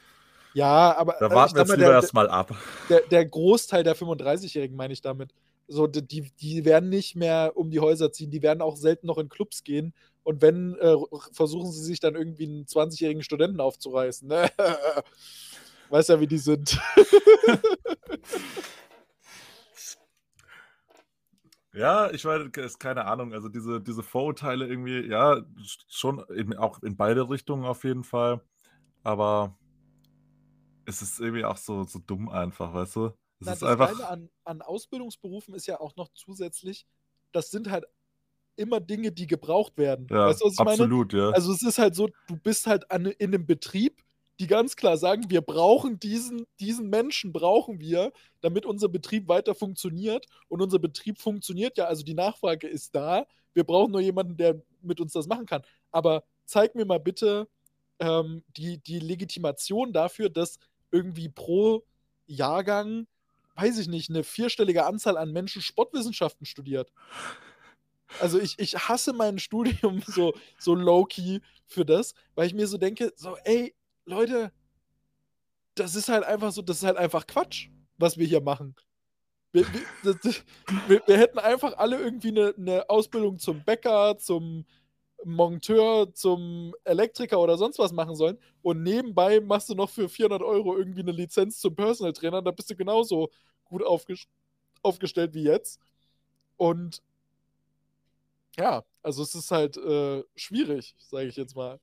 Ja, 0.53 0.95
aber. 0.97 1.17
Da 1.19 1.29
warten 1.29 1.55
wir 1.55 1.61
jetzt 1.63 1.75
lieber 1.75 1.91
erstmal 1.91 2.29
ab. 2.29 2.55
Der, 2.89 3.01
der 3.01 3.25
Großteil 3.25 3.83
der 3.83 3.95
35-Jährigen 3.95 4.77
meine 4.77 4.93
ich 4.93 5.01
damit. 5.01 5.33
So, 5.67 5.87
die, 5.87 6.31
die 6.31 6.65
werden 6.65 6.89
nicht 6.89 7.15
mehr 7.15 7.53
um 7.55 7.69
die 7.71 7.79
Häuser 7.79 8.11
ziehen, 8.11 8.31
die 8.31 8.41
werden 8.41 8.61
auch 8.61 8.77
selten 8.77 9.07
noch 9.07 9.17
in 9.17 9.29
Clubs 9.29 9.63
gehen. 9.63 9.93
Und 10.23 10.41
wenn, 10.41 10.75
äh, 10.75 10.95
versuchen 11.31 11.71
sie 11.71 11.83
sich 11.83 11.99
dann 11.99 12.15
irgendwie 12.15 12.45
einen 12.45 12.65
20-jährigen 12.65 13.23
Studenten 13.23 13.59
aufzureißen. 13.61 14.27
Ne? 14.27 14.49
Weiß 15.89 16.09
ja, 16.09 16.19
wie 16.19 16.27
die 16.27 16.37
sind. 16.37 16.79
Ja, 21.77 22.09
ich 22.09 22.23
meine, 22.25 22.49
keine 22.49 23.05
Ahnung, 23.05 23.33
also 23.33 23.49
diese, 23.49 23.79
diese 23.79 24.01
Vorurteile 24.01 24.65
irgendwie, 24.65 25.07
ja, 25.07 25.43
schon 25.87 26.25
in, 26.29 26.57
auch 26.57 26.81
in 26.81 26.97
beide 26.97 27.29
Richtungen 27.29 27.65
auf 27.65 27.83
jeden 27.83 28.03
Fall. 28.03 28.41
Aber 29.03 29.55
es 30.85 31.03
ist 31.03 31.19
irgendwie 31.19 31.45
auch 31.45 31.57
so, 31.57 31.83
so 31.83 31.99
dumm 31.99 32.29
einfach, 32.29 32.73
weißt 32.73 32.95
du? 32.95 33.11
Es 33.39 33.45
Na, 33.45 33.53
ist 33.53 33.61
das 33.61 33.69
einfach. 33.69 33.91
Geile 33.91 34.07
an, 34.07 34.29
an 34.43 34.61
Ausbildungsberufen 34.61 35.53
ist 35.53 35.67
ja 35.67 35.79
auch 35.79 35.95
noch 35.95 36.09
zusätzlich, 36.13 36.85
das 37.31 37.51
sind 37.51 37.69
halt 37.69 37.85
immer 38.55 38.79
Dinge, 38.79 39.11
die 39.11 39.27
gebraucht 39.27 39.77
werden. 39.77 40.07
Ja, 40.09 40.27
weißt 40.27 40.41
du, 40.41 40.47
ich 40.49 40.57
meine? 40.57 40.71
absolut, 40.71 41.13
ja. 41.13 41.29
Also 41.29 41.53
es 41.53 41.61
ist 41.61 41.77
halt 41.77 41.95
so, 41.95 42.09
du 42.27 42.37
bist 42.37 42.67
halt 42.67 42.89
an, 42.91 43.05
in 43.05 43.33
einem 43.33 43.45
Betrieb, 43.45 44.03
die 44.39 44.47
ganz 44.47 44.75
klar 44.75 44.97
sagen, 44.97 45.29
wir 45.29 45.41
brauchen 45.41 45.99
diesen, 45.99 46.45
diesen 46.59 46.89
Menschen, 46.89 47.33
brauchen 47.33 47.79
wir, 47.79 48.11
damit 48.41 48.65
unser 48.65 48.87
Betrieb 48.87 49.27
weiter 49.27 49.55
funktioniert. 49.55 50.25
Und 50.47 50.61
unser 50.61 50.79
Betrieb 50.79 51.19
funktioniert 51.19 51.77
ja, 51.77 51.85
also 51.85 52.03
die 52.03 52.13
Nachfrage 52.13 52.67
ist 52.67 52.93
da. 52.93 53.25
Wir 53.53 53.63
brauchen 53.63 53.91
nur 53.91 54.01
jemanden, 54.01 54.37
der 54.37 54.61
mit 54.81 54.99
uns 54.99 55.13
das 55.13 55.27
machen 55.27 55.45
kann. 55.45 55.63
Aber 55.91 56.23
zeig 56.45 56.75
mir 56.75 56.85
mal 56.85 56.99
bitte 56.99 57.47
ähm, 57.99 58.43
die, 58.55 58.77
die 58.77 58.99
Legitimation 58.99 59.91
dafür, 59.91 60.29
dass 60.29 60.59
irgendwie 60.91 61.29
pro 61.29 61.83
Jahrgang, 62.27 63.07
weiß 63.57 63.79
ich 63.79 63.87
nicht, 63.87 64.09
eine 64.09 64.23
vierstellige 64.23 64.85
Anzahl 64.85 65.17
an 65.17 65.31
Menschen 65.31 65.61
Sportwissenschaften 65.61 66.45
studiert. 66.45 66.91
Also 68.19 68.39
ich, 68.39 68.57
ich 68.59 68.75
hasse 68.87 69.13
mein 69.13 69.39
Studium 69.39 70.01
so, 70.05 70.33
so 70.59 70.75
low-key 70.75 71.39
für 71.65 71.85
das, 71.85 72.13
weil 72.35 72.47
ich 72.47 72.53
mir 72.53 72.67
so 72.67 72.77
denke, 72.77 73.11
so, 73.15 73.35
ey, 73.43 73.75
Leute, 74.05 74.51
das 75.75 75.95
ist 75.95 76.09
halt 76.09 76.23
einfach 76.23 76.51
so, 76.51 76.61
das 76.61 76.77
ist 76.77 76.83
halt 76.83 76.97
einfach 76.97 77.27
Quatsch, 77.27 77.69
was 77.97 78.17
wir 78.17 78.25
hier 78.25 78.41
machen. 78.41 78.75
Wir, 79.51 79.65
wir, 80.03 80.13
das, 80.23 80.43
wir, 80.87 81.01
wir 81.05 81.17
hätten 81.17 81.39
einfach 81.39 81.77
alle 81.77 81.97
irgendwie 81.99 82.29
eine, 82.29 82.53
eine, 82.57 82.89
Ausbildung 82.89 83.39
zum 83.39 83.63
Bäcker, 83.63 84.17
zum 84.17 84.65
Monteur, 85.25 86.13
zum 86.13 86.73
Elektriker 86.83 87.39
oder 87.39 87.57
sonst 87.57 87.79
was 87.79 87.91
machen 87.91 88.15
sollen. 88.15 88.37
Und 88.61 88.83
nebenbei 88.83 89.39
machst 89.39 89.69
du 89.69 89.75
noch 89.75 89.89
für 89.89 90.09
400 90.09 90.41
Euro 90.41 90.77
irgendwie 90.77 91.01
eine 91.01 91.11
Lizenz 91.11 91.59
zum 91.59 91.75
Personal 91.75 92.13
Trainer. 92.13 92.41
Da 92.41 92.51
bist 92.51 92.69
du 92.69 92.75
genauso 92.75 93.29
gut 93.65 93.83
aufges 93.83 94.27
aufgestellt 94.83 95.33
wie 95.33 95.43
jetzt. 95.43 95.79
Und 96.55 97.01
ja, 98.57 98.83
also 99.03 99.23
es 99.23 99.35
ist 99.35 99.51
halt 99.51 99.77
äh, 99.77 100.23
schwierig, 100.35 100.95
sage 100.97 101.27
ich 101.27 101.35
jetzt 101.35 101.55
mal. 101.55 101.79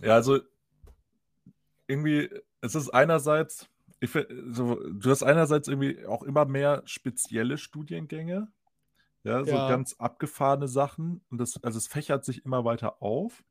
Ja, 0.00 0.14
also 0.14 0.40
irgendwie, 1.86 2.30
es 2.60 2.74
ist 2.74 2.90
einerseits, 2.90 3.66
ich, 4.00 4.10
so, 4.12 4.76
du 4.76 5.10
hast 5.10 5.22
einerseits 5.22 5.68
irgendwie 5.68 6.06
auch 6.06 6.22
immer 6.22 6.44
mehr 6.44 6.82
spezielle 6.86 7.58
Studiengänge, 7.58 8.48
ja, 9.28 9.44
so 9.44 9.56
Ja. 9.56 9.68
ganz 9.68 9.94
abgefahrene 9.98 10.68
Sachen. 10.68 11.22
Und 11.30 11.38
das, 11.38 11.62
also 11.62 11.78
es 11.78 11.86
fächert 11.88 12.24
sich 12.24 12.44
immer 12.44 12.64
weiter 12.64 13.02
auf. 13.02 13.44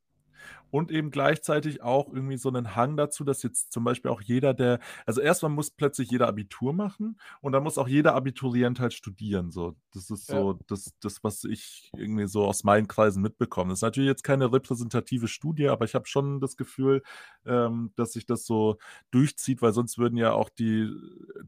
Und 0.69 0.91
eben 0.91 1.11
gleichzeitig 1.11 1.81
auch 1.81 2.09
irgendwie 2.13 2.37
so 2.37 2.49
einen 2.49 2.75
Hang 2.75 2.97
dazu, 2.97 3.23
dass 3.23 3.43
jetzt 3.43 3.71
zum 3.73 3.83
Beispiel 3.85 4.11
auch 4.11 4.21
jeder, 4.21 4.53
der, 4.53 4.79
also 5.05 5.21
erstmal 5.21 5.51
muss 5.51 5.71
plötzlich 5.71 6.11
jeder 6.11 6.27
Abitur 6.27 6.73
machen 6.73 7.19
und 7.41 7.53
dann 7.53 7.63
muss 7.63 7.77
auch 7.77 7.87
jeder 7.87 8.15
Abiturient 8.15 8.79
halt 8.79 8.93
studieren. 8.93 9.51
So, 9.51 9.75
das 9.93 10.09
ist 10.11 10.27
Ja. 10.27 10.35
so 10.37 10.59
das, 10.67 10.93
das, 11.01 11.23
was 11.23 11.43
ich 11.45 11.89
irgendwie 11.95 12.27
so 12.27 12.45
aus 12.45 12.63
meinen 12.63 12.87
Kreisen 12.87 13.21
mitbekomme. 13.23 13.69
Das 13.71 13.79
ist 13.79 13.83
natürlich 13.83 14.09
jetzt 14.09 14.23
keine 14.23 14.51
repräsentative 14.51 15.27
Studie, 15.27 15.69
aber 15.69 15.85
ich 15.85 15.95
habe 15.95 16.07
schon 16.07 16.41
das 16.41 16.57
Gefühl, 16.57 17.01
ähm, 17.45 17.91
dass 17.95 18.13
sich 18.13 18.25
das 18.25 18.45
so 18.45 18.77
durchzieht, 19.11 19.61
weil 19.61 19.73
sonst 19.73 19.97
würden 19.97 20.17
ja 20.17 20.33
auch 20.33 20.49
die, 20.49 20.91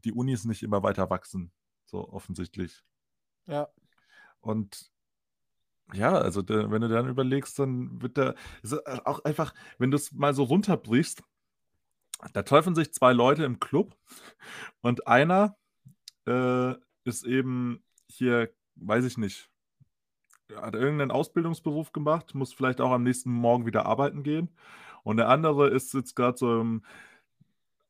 die 0.04 0.14
Unis 0.14 0.46
nicht 0.46 0.64
immer 0.64 0.84
weiter 0.84 1.10
wachsen. 1.10 1.52
So 1.86 2.08
offensichtlich. 2.10 2.84
Ja. 3.48 3.70
Und 4.42 4.92
ja, 5.94 6.14
also 6.14 6.42
der, 6.42 6.72
wenn 6.72 6.82
du 6.82 6.88
dann 6.88 7.10
überlegst, 7.10 7.58
dann 7.60 8.02
wird 8.02 8.18
der 8.18 8.36
ist 8.62 8.86
auch 9.06 9.24
einfach, 9.26 9.54
wenn 9.80 9.92
du 9.92 9.98
es 9.98 10.12
mal 10.12 10.34
so 10.34 10.44
runterbrichst, 10.44 11.24
da 12.34 12.44
treffen 12.44 12.76
sich 12.76 12.94
zwei 12.94 13.14
Leute 13.14 13.44
im 13.44 13.60
Club 13.60 13.96
und 14.82 15.08
einer 15.08 15.58
äh, 16.28 16.76
ist 17.06 17.24
eben 17.26 17.84
hier, 18.08 18.52
weiß 18.76 19.06
ich 19.06 19.18
nicht, 19.18 19.50
hat 20.56 20.76
irgendeinen 20.76 21.12
Ausbildungsberuf 21.12 21.92
gemacht, 21.92 22.36
muss 22.36 22.54
vielleicht 22.54 22.82
auch 22.82 22.92
am 22.92 23.04
nächsten 23.04 23.32
Morgen 23.32 23.66
wieder 23.66 23.86
arbeiten 23.86 24.24
gehen. 24.24 24.50
Und 25.04 25.18
der 25.18 25.30
andere 25.30 25.70
ist 25.70 25.94
jetzt 25.94 26.16
gerade 26.16 26.38
so 26.38 26.60
im 26.60 26.84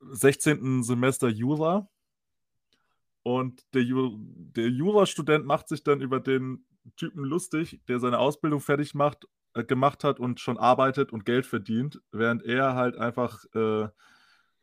16. 0.01 0.83
Semester 0.83 1.27
Jura. 1.27 1.89
Und 3.29 3.63
der, 3.75 3.83
Ju 3.83 4.17
der 4.17 4.69
Jurastudent 4.69 5.45
macht 5.45 5.67
sich 5.67 5.83
dann 5.83 6.01
über 6.01 6.19
den 6.19 6.65
Typen 6.95 7.23
lustig, 7.23 7.79
der 7.87 7.99
seine 7.99 8.17
Ausbildung 8.17 8.59
fertig 8.59 8.95
macht, 8.95 9.27
äh, 9.53 9.63
gemacht 9.63 10.03
hat 10.03 10.19
und 10.19 10.39
schon 10.39 10.57
arbeitet 10.57 11.13
und 11.13 11.25
Geld 11.25 11.45
verdient, 11.45 12.01
während 12.11 12.41
er 12.41 12.73
halt 12.73 12.97
einfach 12.97 13.45
äh, 13.53 13.87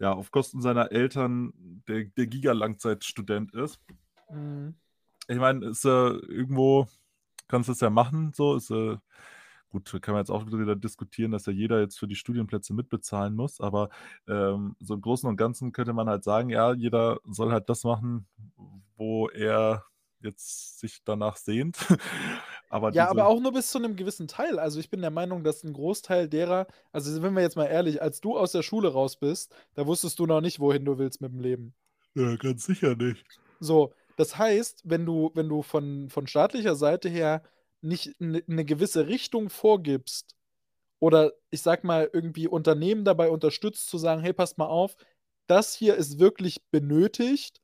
ja, 0.00 0.12
auf 0.12 0.32
Kosten 0.32 0.62
seiner 0.62 0.90
Eltern 0.90 1.52
der, 1.86 2.06
der 2.06 2.26
Giga-Langzeitstudent 2.26 3.54
ist. 3.54 3.78
Mhm. 4.32 4.74
Ich 5.28 5.38
meine, 5.38 5.66
ist 5.66 5.84
äh, 5.84 5.88
irgendwo, 5.88 6.88
kannst 7.46 7.68
du 7.68 7.72
es 7.72 7.78
ja 7.78 7.88
machen, 7.88 8.32
so 8.34 8.56
ist 8.56 8.72
äh, 8.72 8.96
gut, 9.70 9.90
kann 10.02 10.14
man 10.14 10.20
jetzt 10.20 10.30
auch 10.30 10.46
wieder 10.46 10.76
diskutieren, 10.76 11.32
dass 11.32 11.46
ja 11.46 11.52
jeder 11.52 11.80
jetzt 11.80 11.98
für 11.98 12.08
die 12.08 12.14
Studienplätze 12.14 12.74
mitbezahlen 12.74 13.34
muss, 13.34 13.60
aber 13.60 13.90
ähm, 14.28 14.76
so 14.80 14.94
im 14.94 15.00
Großen 15.00 15.28
und 15.28 15.36
Ganzen 15.36 15.72
könnte 15.72 15.92
man 15.92 16.08
halt 16.08 16.24
sagen, 16.24 16.48
ja, 16.48 16.72
jeder 16.72 17.18
soll 17.24 17.52
halt 17.52 17.68
das 17.68 17.84
machen, 17.84 18.26
wo 18.96 19.28
er 19.28 19.84
jetzt 20.20 20.80
sich 20.80 21.02
danach 21.04 21.36
sehnt. 21.36 21.76
aber 22.70 22.92
Ja, 22.92 23.08
aber 23.08 23.26
auch 23.26 23.40
nur 23.40 23.52
bis 23.52 23.70
zu 23.70 23.78
einem 23.78 23.96
gewissen 23.96 24.28
Teil. 24.28 24.58
Also 24.58 24.80
ich 24.80 24.90
bin 24.90 25.00
der 25.00 25.10
Meinung, 25.10 25.44
dass 25.44 25.62
ein 25.62 25.72
Großteil 25.72 26.28
derer, 26.28 26.66
also 26.92 27.22
wenn 27.22 27.34
wir 27.34 27.42
jetzt 27.42 27.56
mal 27.56 27.66
ehrlich, 27.66 28.02
als 28.02 28.20
du 28.20 28.36
aus 28.36 28.52
der 28.52 28.62
Schule 28.62 28.92
raus 28.92 29.16
bist, 29.16 29.54
da 29.74 29.86
wusstest 29.86 30.18
du 30.18 30.26
noch 30.26 30.40
nicht, 30.40 30.60
wohin 30.60 30.84
du 30.84 30.98
willst 30.98 31.20
mit 31.20 31.32
dem 31.32 31.40
Leben. 31.40 31.74
Ja, 32.14 32.36
ganz 32.36 32.64
sicher 32.64 32.96
nicht. 32.96 33.24
So, 33.60 33.92
das 34.16 34.38
heißt, 34.38 34.82
wenn 34.84 35.04
du, 35.04 35.30
wenn 35.34 35.48
du 35.48 35.62
von, 35.62 36.08
von 36.08 36.26
staatlicher 36.26 36.74
Seite 36.74 37.08
her 37.08 37.42
nicht 37.82 38.14
eine 38.20 38.42
ne 38.46 38.64
gewisse 38.64 39.06
Richtung 39.08 39.50
vorgibst 39.50 40.34
oder 40.98 41.32
ich 41.50 41.62
sag 41.62 41.84
mal 41.84 42.10
irgendwie 42.12 42.48
Unternehmen 42.48 43.04
dabei 43.04 43.30
unterstützt 43.30 43.88
zu 43.88 43.98
sagen, 43.98 44.22
hey, 44.22 44.32
passt 44.32 44.58
mal 44.58 44.66
auf, 44.66 44.96
das 45.46 45.74
hier 45.74 45.96
ist 45.96 46.18
wirklich 46.18 46.64
benötigt 46.70 47.60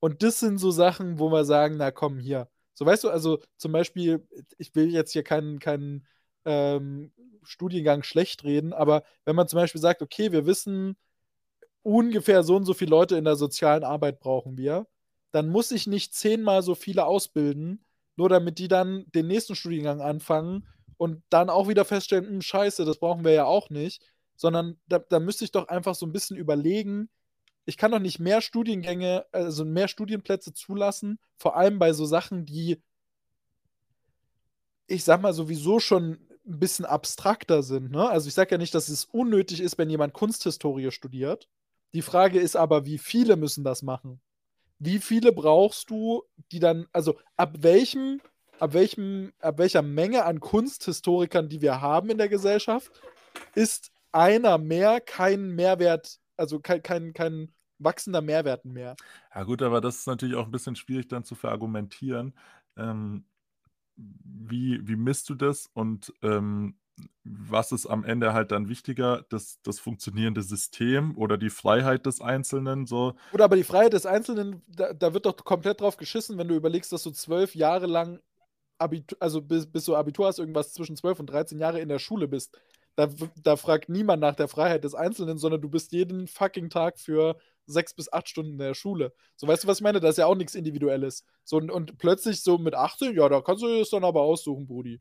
und 0.00 0.22
das 0.22 0.40
sind 0.40 0.58
so 0.58 0.70
Sachen, 0.70 1.18
wo 1.18 1.30
wir 1.30 1.44
sagen, 1.44 1.76
na 1.78 1.90
komm, 1.90 2.18
hier. 2.18 2.48
So, 2.74 2.84
weißt 2.86 3.04
du, 3.04 3.10
also 3.10 3.40
zum 3.56 3.72
Beispiel, 3.72 4.26
ich 4.58 4.74
will 4.74 4.92
jetzt 4.92 5.12
hier 5.12 5.22
keinen, 5.22 5.60
keinen 5.60 6.06
ähm, 6.44 7.12
Studiengang 7.44 8.02
schlecht 8.02 8.44
reden, 8.44 8.72
aber 8.72 9.04
wenn 9.24 9.36
man 9.36 9.48
zum 9.48 9.58
Beispiel 9.58 9.80
sagt, 9.80 10.02
okay, 10.02 10.32
wir 10.32 10.46
wissen, 10.46 10.96
ungefähr 11.82 12.42
so 12.42 12.56
und 12.56 12.64
so 12.64 12.74
viele 12.74 12.90
Leute 12.90 13.16
in 13.16 13.24
der 13.24 13.36
sozialen 13.36 13.84
Arbeit 13.84 14.20
brauchen 14.20 14.58
wir, 14.58 14.86
dann 15.32 15.48
muss 15.48 15.70
ich 15.70 15.86
nicht 15.86 16.14
zehnmal 16.14 16.62
so 16.62 16.74
viele 16.74 17.06
ausbilden, 17.06 17.84
nur 18.16 18.28
damit 18.28 18.58
die 18.58 18.68
dann 18.68 19.04
den 19.14 19.26
nächsten 19.26 19.54
Studiengang 19.54 20.00
anfangen 20.00 20.66
und 20.96 21.22
dann 21.30 21.50
auch 21.50 21.68
wieder 21.68 21.84
feststellen, 21.84 22.26
hm, 22.26 22.42
scheiße, 22.42 22.84
das 22.84 22.98
brauchen 22.98 23.24
wir 23.24 23.32
ja 23.32 23.44
auch 23.44 23.70
nicht, 23.70 24.02
sondern 24.36 24.78
da, 24.86 24.98
da 24.98 25.20
müsste 25.20 25.44
ich 25.44 25.52
doch 25.52 25.68
einfach 25.68 25.94
so 25.94 26.06
ein 26.06 26.12
bisschen 26.12 26.36
überlegen, 26.36 27.08
ich 27.66 27.76
kann 27.76 27.90
doch 27.90 27.98
nicht 27.98 28.18
mehr 28.18 28.40
Studiengänge, 28.40 29.24
also 29.32 29.64
mehr 29.64 29.88
Studienplätze 29.88 30.52
zulassen, 30.52 31.18
vor 31.36 31.56
allem 31.56 31.78
bei 31.78 31.92
so 31.92 32.04
Sachen, 32.04 32.44
die, 32.44 32.82
ich 34.86 35.04
sag 35.04 35.22
mal, 35.22 35.32
sowieso 35.32 35.80
schon 35.80 36.18
ein 36.46 36.58
bisschen 36.58 36.84
abstrakter 36.84 37.62
sind. 37.62 37.90
Ne? 37.90 38.08
Also 38.08 38.28
ich 38.28 38.34
sage 38.34 38.50
ja 38.52 38.58
nicht, 38.58 38.74
dass 38.74 38.88
es 38.88 39.06
unnötig 39.06 39.60
ist, 39.60 39.78
wenn 39.78 39.88
jemand 39.88 40.12
Kunsthistorie 40.12 40.90
studiert. 40.90 41.48
Die 41.94 42.02
Frage 42.02 42.38
ist 42.38 42.56
aber, 42.56 42.84
wie 42.84 42.98
viele 42.98 43.36
müssen 43.36 43.64
das 43.64 43.82
machen? 43.82 44.20
Wie 44.78 44.98
viele 44.98 45.32
brauchst 45.32 45.90
du, 45.90 46.22
die 46.52 46.58
dann, 46.58 46.86
also 46.92 47.18
ab 47.36 47.56
welchem, 47.60 48.20
ab 48.58 48.74
welchem, 48.74 49.32
ab 49.40 49.58
welcher 49.58 49.82
Menge 49.82 50.24
an 50.24 50.40
Kunsthistorikern, 50.40 51.48
die 51.48 51.60
wir 51.60 51.80
haben 51.80 52.10
in 52.10 52.18
der 52.18 52.28
Gesellschaft, 52.28 52.90
ist 53.54 53.92
einer 54.12 54.58
mehr 54.58 55.00
kein 55.00 55.50
Mehrwert, 55.50 56.18
also 56.36 56.60
kein, 56.60 56.82
kein, 56.82 57.12
kein 57.12 57.52
wachsender 57.78 58.20
Mehrwert 58.20 58.64
mehr. 58.64 58.96
Ja 59.34 59.42
gut, 59.44 59.62
aber 59.62 59.80
das 59.80 59.96
ist 59.98 60.06
natürlich 60.06 60.36
auch 60.36 60.46
ein 60.46 60.52
bisschen 60.52 60.76
schwierig 60.76 61.08
dann 61.08 61.24
zu 61.24 61.34
verargumentieren. 61.34 62.34
Ähm, 62.76 63.24
wie, 63.96 64.80
wie 64.86 64.96
misst 64.96 65.28
du 65.28 65.34
das 65.34 65.68
und 65.72 66.12
ähm, 66.22 66.76
was 67.24 67.72
ist 67.72 67.86
am 67.86 68.04
Ende 68.04 68.34
halt 68.34 68.52
dann 68.52 68.68
wichtiger, 68.68 69.24
das 69.30 69.60
das 69.62 69.80
funktionierende 69.80 70.42
System 70.42 71.16
oder 71.16 71.38
die 71.38 71.50
Freiheit 71.50 72.06
des 72.06 72.20
Einzelnen 72.20 72.86
so? 72.86 73.14
Oder 73.32 73.44
aber 73.44 73.56
die 73.56 73.64
Freiheit 73.64 73.94
des 73.94 74.06
Einzelnen, 74.06 74.62
da 74.68 74.92
da 74.92 75.14
wird 75.14 75.26
doch 75.26 75.36
komplett 75.36 75.80
drauf 75.80 75.96
geschissen, 75.96 76.38
wenn 76.38 76.48
du 76.48 76.54
überlegst, 76.54 76.92
dass 76.92 77.02
du 77.02 77.10
12 77.10 77.54
Jahre 77.54 77.86
lang 77.86 78.20
Abitu 78.78 79.16
also 79.20 79.40
bis 79.40 79.66
bis 79.66 79.84
du 79.86 79.96
Abitur 79.96 80.26
hast, 80.26 80.38
irgendwas 80.38 80.72
zwischen 80.72 80.96
12 80.96 81.20
und 81.20 81.26
13 81.26 81.58
Jahre 81.58 81.80
in 81.80 81.88
der 81.88 81.98
Schule 81.98 82.28
bist. 82.28 82.56
Da 82.96 83.08
da 83.42 83.56
fragt 83.56 83.88
niemand 83.88 84.20
nach 84.20 84.36
der 84.36 84.48
Freiheit 84.48 84.84
des 84.84 84.94
Einzelnen, 84.94 85.38
sondern 85.38 85.62
du 85.62 85.70
bist 85.70 85.92
jeden 85.92 86.26
fucking 86.28 86.70
Tag 86.70 86.98
für 86.98 87.36
6 87.66 87.94
bis 87.94 88.12
8 88.12 88.28
Stunden 88.28 88.52
in 88.52 88.58
der 88.58 88.74
Schule. 88.74 89.14
So, 89.36 89.48
weißt 89.48 89.64
du, 89.64 89.68
was 89.68 89.78
ich 89.78 89.82
meine? 89.82 90.00
Da 90.00 90.08
ist 90.10 90.18
ja 90.18 90.26
auch 90.26 90.36
nichts 90.36 90.54
Individuelles. 90.54 91.24
So, 91.44 91.56
und 91.56 91.70
und 91.70 91.98
plötzlich 91.98 92.42
so 92.42 92.58
mit 92.58 92.74
18, 92.74 93.16
ja, 93.16 93.28
da 93.28 93.40
kannst 93.40 93.62
du 93.62 93.78
das 93.78 93.90
dann 93.90 94.04
aber 94.04 94.20
aussuchen, 94.22 94.66
Brudi. 94.66 95.00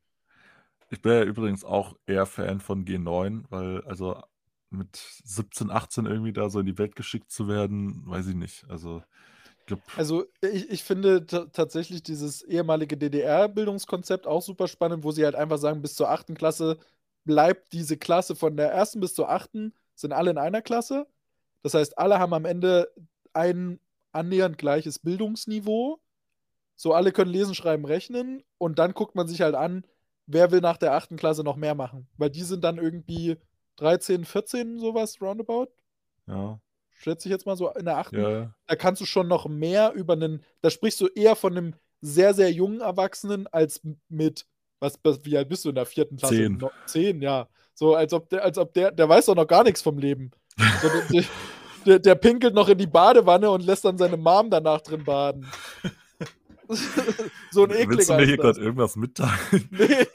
Ich 0.93 1.01
bin 1.01 1.11
ja 1.13 1.23
übrigens 1.23 1.65
auch 1.65 1.95
eher 2.05 2.27
Fan 2.27 2.59
von 2.59 2.85
G9, 2.85 3.45
weil 3.49 3.81
also 3.85 4.21
mit 4.69 4.95
17, 5.23 5.71
18 5.71 6.05
irgendwie 6.05 6.33
da 6.33 6.49
so 6.51 6.59
in 6.59 6.67
die 6.67 6.77
Welt 6.77 6.95
geschickt 6.95 7.31
zu 7.31 7.47
werden, 7.47 8.03
weiß 8.05 8.27
ich 8.27 8.35
nicht. 8.35 8.65
Also, 8.69 9.01
Also, 9.95 10.25
ich 10.41 10.69
ich 10.69 10.83
finde 10.83 11.25
ta 11.25 11.45
tatsächlich 11.45 12.03
dieses 12.03 12.43
ehemalige 12.43 12.95
DDR-Bildungskonzept 12.97 14.27
auch 14.27 14.43
super 14.43 14.67
spannend, 14.67 15.03
wo 15.03 15.11
sie 15.11 15.25
halt 15.25 15.35
einfach 15.35 15.57
sagen, 15.57 15.81
bis 15.81 15.95
zur 15.95 16.09
8. 16.11 16.35
Klasse 16.35 16.77
bleibt 17.25 17.73
diese 17.73 17.97
Klasse 17.97 18.35
von 18.35 18.55
der 18.55 18.75
1. 18.75 18.99
bis 18.99 19.15
zur 19.15 19.29
8. 19.31 19.71
sind 19.95 20.11
alle 20.13 20.29
in 20.31 20.37
einer 20.37 20.61
Klasse. 20.61 21.07
Das 21.63 21.73
heißt, 21.73 21.97
alle 21.97 22.19
haben 22.19 22.33
am 22.33 22.45
Ende 22.45 22.91
ein 23.33 23.79
annähernd 24.11 24.59
gleiches 24.59 24.99
Bildungsniveau. 24.99 25.99
So, 26.75 26.93
alle 26.93 27.11
können 27.11 27.31
lesen, 27.31 27.55
schreiben, 27.55 27.85
rechnen 27.85 28.43
und 28.59 28.79
dann 28.79 28.93
guckt 28.93 29.15
man 29.15 29.27
sich 29.27 29.41
halt 29.41 29.55
an, 29.55 29.85
wer 30.25 30.51
will 30.51 30.61
nach 30.61 30.77
der 30.77 30.93
8. 30.93 31.17
Klasse 31.17 31.43
noch 31.43 31.55
mehr 31.55 31.75
machen? 31.75 32.07
Weil 32.17 32.29
die 32.29 32.43
sind 32.43 32.63
dann 32.63 32.77
irgendwie 32.77 33.37
13, 33.77 34.25
14, 34.25 34.79
sowas 34.79 35.21
roundabout. 35.21 35.69
Ja. 36.27 36.59
Schätze 36.91 37.27
ich 37.27 37.31
jetzt 37.31 37.45
mal 37.45 37.57
so 37.57 37.69
in 37.71 37.85
der 37.85 37.97
8. 37.97 38.13
Ja. 38.13 38.53
Da 38.67 38.75
kannst 38.75 39.01
du 39.01 39.05
schon 39.05 39.27
noch 39.27 39.47
mehr 39.47 39.93
über 39.93 40.13
einen, 40.13 40.43
da 40.61 40.69
sprichst 40.69 41.01
du 41.01 41.07
eher 41.07 41.35
von 41.35 41.57
einem 41.57 41.75
sehr, 42.01 42.33
sehr 42.33 42.51
jungen 42.51 42.81
Erwachsenen 42.81 43.47
als 43.47 43.81
mit, 44.09 44.45
was, 44.79 44.99
wie 45.23 45.37
alt 45.37 45.49
bist 45.49 45.65
du 45.65 45.69
in 45.69 45.75
der 45.75 45.85
4. 45.85 46.07
Klasse? 46.17 46.35
Zehn. 46.35 46.57
No, 46.57 46.71
10, 46.85 47.21
ja. 47.21 47.47
So, 47.73 47.95
als 47.95 48.13
ob 48.13 48.29
der, 48.29 48.43
als 48.43 48.57
ob 48.57 48.73
der, 48.73 48.91
der 48.91 49.09
weiß 49.09 49.25
doch 49.25 49.35
noch 49.35 49.47
gar 49.47 49.63
nichts 49.63 49.81
vom 49.81 49.97
Leben. 49.97 50.31
So, 50.81 50.89
der, 51.11 51.23
der, 51.85 51.99
der 51.99 52.15
pinkelt 52.15 52.53
noch 52.53 52.69
in 52.69 52.77
die 52.77 52.87
Badewanne 52.87 53.49
und 53.49 53.65
lässt 53.65 53.85
dann 53.85 53.97
seine 53.97 54.17
Mom 54.17 54.49
danach 54.49 54.81
drin 54.81 55.03
baden. 55.03 55.49
so 57.51 57.63
ein 57.63 57.71
ekliger 57.71 57.89
Willst 57.97 58.09
du 58.09 58.13
mir 58.13 58.25
hier 58.25 58.33
ist 58.35 58.37
das. 58.43 58.55
gerade 58.55 58.61
irgendwas 58.61 58.95
mitteilen? 58.95 59.69
Nee. 59.71 60.07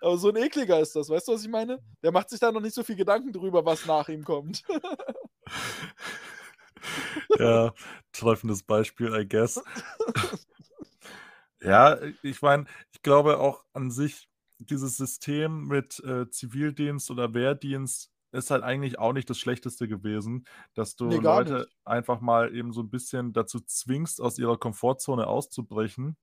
Aber 0.00 0.18
so 0.18 0.28
ein 0.28 0.36
ekliger 0.36 0.80
ist 0.80 0.94
das, 0.96 1.08
weißt 1.08 1.28
du, 1.28 1.32
was 1.32 1.42
ich 1.42 1.48
meine? 1.48 1.80
Der 2.02 2.12
macht 2.12 2.28
sich 2.28 2.38
da 2.38 2.52
noch 2.52 2.60
nicht 2.60 2.74
so 2.74 2.82
viel 2.82 2.96
Gedanken 2.96 3.32
drüber, 3.32 3.64
was 3.64 3.86
nach 3.86 4.08
ihm 4.08 4.24
kommt. 4.24 4.62
Ja, 7.38 7.72
treffendes 8.12 8.62
Beispiel, 8.62 9.14
I 9.14 9.26
guess. 9.26 9.62
Ja, 11.62 11.98
ich 12.22 12.42
meine, 12.42 12.66
ich 12.92 13.00
glaube 13.02 13.38
auch 13.38 13.64
an 13.72 13.90
sich, 13.90 14.28
dieses 14.58 14.98
System 14.98 15.66
mit, 15.66 15.98
äh, 16.04 16.28
Zivildienst 16.28 17.10
oder 17.10 17.32
Wehrdienst 17.32 18.10
ist 18.34 18.50
halt 18.50 18.62
eigentlich 18.64 18.98
auch 18.98 19.12
nicht 19.14 19.30
das 19.30 19.38
Schlechteste 19.38 19.88
gewesen, 19.88 20.46
dass 20.74 20.96
du 20.96 21.06
Ne, 21.06 21.18
gar 21.20 21.40
Leute 21.40 21.42
nicht. 21.42 21.68
einfach 21.84 22.20
mal 22.20 22.54
eben 22.56 22.72
so 22.72 22.82
'n 22.82 22.90
bisschen 22.90 23.32
dazu 23.32 23.60
zwingst, 23.60 24.20
aus 24.20 24.38
ihrer 24.38 24.58
Komfortzone 24.58 25.26
auszubrechen 25.26 26.16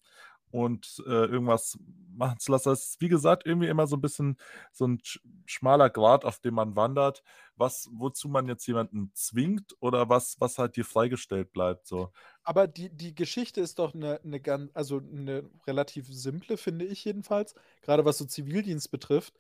und, 0.52 1.04
äh, 1.08 1.12
irgendwas 1.28 1.80
machen 2.16 2.40
zu 2.40 2.52
lassen. 2.54 2.70
Das 2.70 2.86
ist, 2.90 3.02
wie 3.02 3.10
gesagt, 3.10 3.46
irgendwie 3.48 3.68
immer 3.70 3.88
so 3.88 3.96
'n 3.98 4.02
bisschen 4.02 4.38
so 4.74 4.86
'n 4.86 5.00
sch 5.04 5.20
schmaler 5.48 5.90
Grat, 5.92 6.26
auf 6.26 6.40
dem 6.40 6.56
man 6.56 6.76
wandert, 6.78 7.24
was 7.56 7.90
wozu 7.94 8.30
man 8.30 8.48
jetzt 8.48 8.68
jemanden 8.68 9.12
zwingt 9.16 9.76
oder 9.82 10.10
was 10.10 10.38
was 10.40 10.58
halt 10.60 10.76
dir 10.78 10.86
freigestellt 10.86 11.54
bleibt 11.54 11.88
so. 11.88 12.12
Aber 12.46 12.68
die 12.68 12.90
die 12.96 13.14
Geschichte 13.14 13.62
ist 13.62 13.78
doch 13.78 13.94
'ne 13.94 14.20
'ne 14.24 14.40
gan 14.40 14.72
also 14.74 15.00
'ne 15.00 15.50
relativ 15.68 16.08
simple, 16.12 16.58
finde 16.58 16.86
ich 16.86 17.06
jedenfalls, 17.06 17.54
grade 17.82 18.04
was 18.04 18.18
so 18.18 18.26
Zivildienst 18.26 18.90
betrifft. 18.92 19.36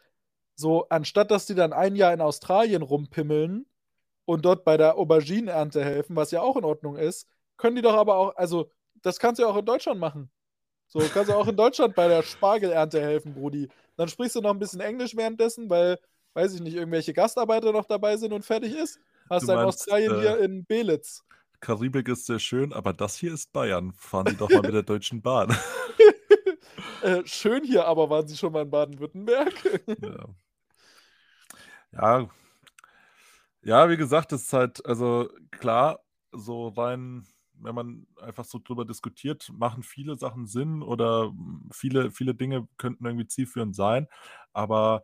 So, 0.62 0.88
anstatt 0.89 1.32
dass 1.32 1.47
die 1.47 1.55
dann 1.55 1.74
ein 1.74 1.95
Jahr 1.95 2.14
in 2.14 2.22
Australien 2.22 2.84
rumpimmeln 2.84 3.66
und 4.26 4.45
dort 4.45 4.66
bei 4.66 4.78
der 4.78 4.97
Auberginenernte 4.97 5.84
helfen, 5.84 6.16
was 6.16 6.32
ja 6.32 6.41
auch 6.41 6.57
in 6.57 6.66
Ordnung 6.66 6.97
ist, 6.97 7.28
können 7.57 7.76
die 7.78 7.82
doch 7.84 7.95
aber 7.95 8.18
auch 8.18 8.36
also, 8.38 8.72
das 9.03 9.20
kannst 9.20 9.39
du 9.39 9.43
ja 9.45 9.49
auch 9.49 9.57
in 9.57 9.66
Deutschland 9.66 9.99
machen. 9.99 10.32
So, 10.88 11.09
kannst 11.14 11.30
du 11.32 11.36
auch 11.36 11.47
in 11.47 11.57
Deutschland 11.57 11.95
bei 11.95 12.07
der 12.09 12.24
Spargelernte 12.24 13.01
helfen, 13.01 13.34
Brudi. 13.36 13.70
Dann 13.97 14.09
sprichst 14.09 14.36
du 14.38 14.41
noch 14.41 14.51
'n 14.51 14.59
bisschen 14.59 14.82
Englisch 14.82 15.16
währenddessen, 15.18 15.70
weil, 15.70 15.99
weiß 16.36 16.55
ich 16.55 16.62
nicht, 16.62 16.76
irgendwelche 16.76 17.14
Gastarbeiter 17.14 17.72
noch 17.74 17.86
dabei 17.86 18.18
sind 18.18 18.34
und 18.34 18.45
fertig 18.45 18.76
ist. 18.76 18.99
Hast 19.30 19.47
Du 19.49 19.53
in 19.53 19.64
Australien 19.64 20.16
hier 20.16 20.38
äh 20.39 20.45
in 20.45 20.66
Belitz. 20.66 21.24
Karibik 21.62 22.07
ist 22.09 22.26
sehr 22.26 22.39
schön, 22.39 22.74
aber 22.74 22.93
das 22.93 23.16
hier 23.18 23.34
ist 23.34 23.53
Bayern. 23.53 23.93
Fahren 23.93 24.28
Sie 24.28 24.36
doch 24.38 24.49
mal 24.51 24.64
mit 24.64 24.74
der 24.74 24.84
Deutschen 24.84 25.22
Bahn. 25.22 25.55
Äh, 27.01 27.26
schön 27.26 27.64
hier, 27.64 27.86
aber 27.88 28.09
waren 28.09 28.28
Sie 28.28 28.38
schon 28.38 28.53
mal 28.53 28.62
in 28.62 28.70
Baden-Württemberg? 28.70 29.53
Ja. 29.97 30.36
Ja. 31.94 32.28
Ja, 33.64 33.89
wie 33.89 33.98
gesagt, 33.98 34.32
das 34.32 34.44
ist 34.44 34.54
halt 34.54 34.84
also 34.88 35.30
klar, 35.52 36.00
so 36.32 36.70
rein 36.70 37.28
wenn 37.64 37.76
man 37.76 38.08
einfach 38.20 38.44
so 38.46 38.58
drüber 38.58 38.86
diskutiert, 38.86 39.52
machen 39.54 39.84
viele 39.84 40.16
Sachen 40.18 40.48
Sinn 40.48 40.82
oder, 40.82 41.32
viele 41.72 42.10
viele 42.10 42.34
Dinge 42.34 42.68
könnten 42.78 43.06
irgendwie 43.06 43.28
zielführend 43.28 43.76
sein. 43.76 44.08
Aber 44.52 45.04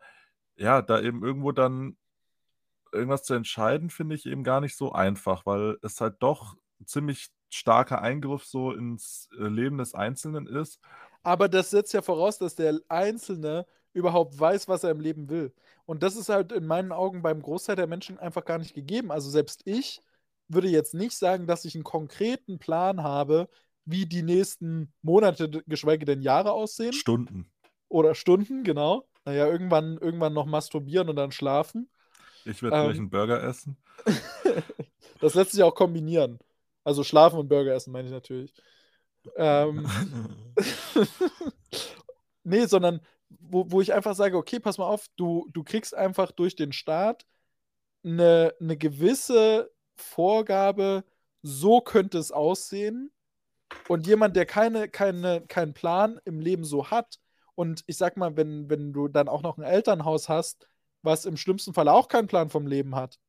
ja, 0.57 0.81
da 0.81 0.99
eben 1.01 1.23
irgendwo 1.23 1.51
dann 1.51 1.97
irgendwas 2.93 3.23
zu 3.23 3.35
entscheiden, 3.35 3.89
finde 3.91 4.15
ich 4.15 4.25
eben 4.27 4.43
gar 4.43 4.61
nicht 4.61 4.77
so 4.77 4.93
einfach, 4.93 5.45
weil 5.45 5.77
es 5.83 6.01
halt 6.01 6.17
doch 6.21 6.55
'n 6.81 6.87
ziemlich 6.87 7.29
starker 7.51 8.01
Eingriff 8.01 8.45
so 8.45 8.71
ins, 8.73 9.29
äh, 9.39 9.47
Leben 9.49 9.77
des 9.79 9.95
Einzelnen 9.95 10.47
ist. 10.47 10.79
Aber 11.25 11.49
das 11.49 11.69
setzt 11.71 11.93
ja 11.93 12.01
voraus, 12.01 12.37
dass 12.37 12.55
der 12.55 12.79
Einzelne 12.89 13.65
überhaupt 13.97 14.39
weiß, 14.39 14.67
was 14.67 14.83
er 14.83 14.91
im 14.91 14.99
Leben 15.01 15.29
will. 15.29 15.53
Und 15.85 16.03
das 16.03 16.15
ist 16.15 16.29
halt 16.29 16.51
in 16.51 16.65
meinen 16.67 16.91
Augen 16.91 17.21
beim 17.21 17.41
Großteil 17.41 17.75
der 17.75 17.87
Menschen 17.87 18.19
einfach 18.19 18.45
gar 18.45 18.57
nicht 18.59 18.73
gegeben. 18.73 19.11
Also, 19.11 19.29
selbst 19.29 19.61
ich 19.65 20.01
würde 20.49 20.69
jetzt 20.69 20.93
nicht 20.93 21.17
sagen, 21.17 21.47
dass 21.47 21.65
ich 21.65 21.75
'n 21.75 21.83
konkreten 21.83 22.59
Plan 22.59 23.03
habe, 23.03 23.49
wie 23.85 24.05
die 24.05 24.23
nächsten 24.23 24.93
Monate, 25.01 25.49
geschweige 25.67 26.05
denn 26.05 26.21
Jahre 26.21 26.51
aussehen. 26.51 26.93
Stunden. 26.93 27.49
Oder 27.89 28.15
Stunden, 28.15 28.63
genau. 28.63 29.07
Na 29.25 29.33
ja, 29.33 29.47
irgendwann 29.47 29.97
irgendwann 29.97 30.33
noch 30.33 30.45
masturbieren 30.45 31.09
und 31.09 31.15
dann 31.15 31.31
schlafen. 31.31 31.89
Ich 32.45 32.61
werde 32.63 32.77
gleich 32.77 32.97
Ähm 32.97 33.05
'n 33.05 33.09
Burger 33.09 33.43
essen. 33.43 33.77
Das 35.21 35.33
lässt 35.33 35.51
sich 35.51 35.63
auch 35.63 35.73
kombinieren. 35.73 36.37
Also, 36.83 37.03
schlafen 37.03 37.39
und 37.39 37.47
Burger 37.49 37.73
essen, 37.73 37.91
meine 37.91 38.07
ich 38.07 38.13
natürlich. 38.13 38.53
Ähm. 39.35 39.87
Ne, 42.43 42.65
sondern 42.65 43.01
wo 43.29 43.65
wo 43.71 43.81
ich 43.81 43.93
einfach 43.93 44.15
sage: 44.15 44.37
„Okay, 44.37 44.59
pass 44.59 44.77
mal 44.77 44.87
auf, 44.87 45.07
du 45.17 45.47
du 45.53 45.63
kriegst 45.63 45.95
einfach 45.95 46.31
durch 46.31 46.55
den 46.55 46.73
Staat 46.73 47.25
'ne 48.03 48.53
'ne 48.59 48.77
gewisse 48.77 49.71
Vorgabe, 49.97 51.05
so 51.43 51.81
könnte 51.81 52.17
es 52.19 52.31
aussehen.“ 52.31 53.11
Und 53.87 54.07
jemand, 54.07 54.35
der 54.37 54.45
keine 54.47 54.89
keine 54.89 55.45
keinen 55.47 55.73
Plan 55.75 56.19
im 56.25 56.39
Leben 56.41 56.65
so 56.65 56.91
hat 56.91 57.19
und 57.55 57.83
ich 57.87 57.97
sage 57.97 58.19
mal, 58.19 58.37
wenn 58.37 58.69
wenn 58.69 58.93
du 58.93 59.07
dann 59.09 59.29
auch 59.29 59.43
noch 59.43 59.57
'n 59.59 59.63
Elternhaus 59.65 60.29
hast, 60.29 60.67
was 61.03 61.25
im 61.25 61.37
schlimmsten 61.37 61.73
Fall 61.75 61.89
auch 61.89 62.07
keinen 62.09 62.27
Plan 62.27 62.49
vom 62.49 62.67
Leben 62.67 62.95
hat 62.95 63.19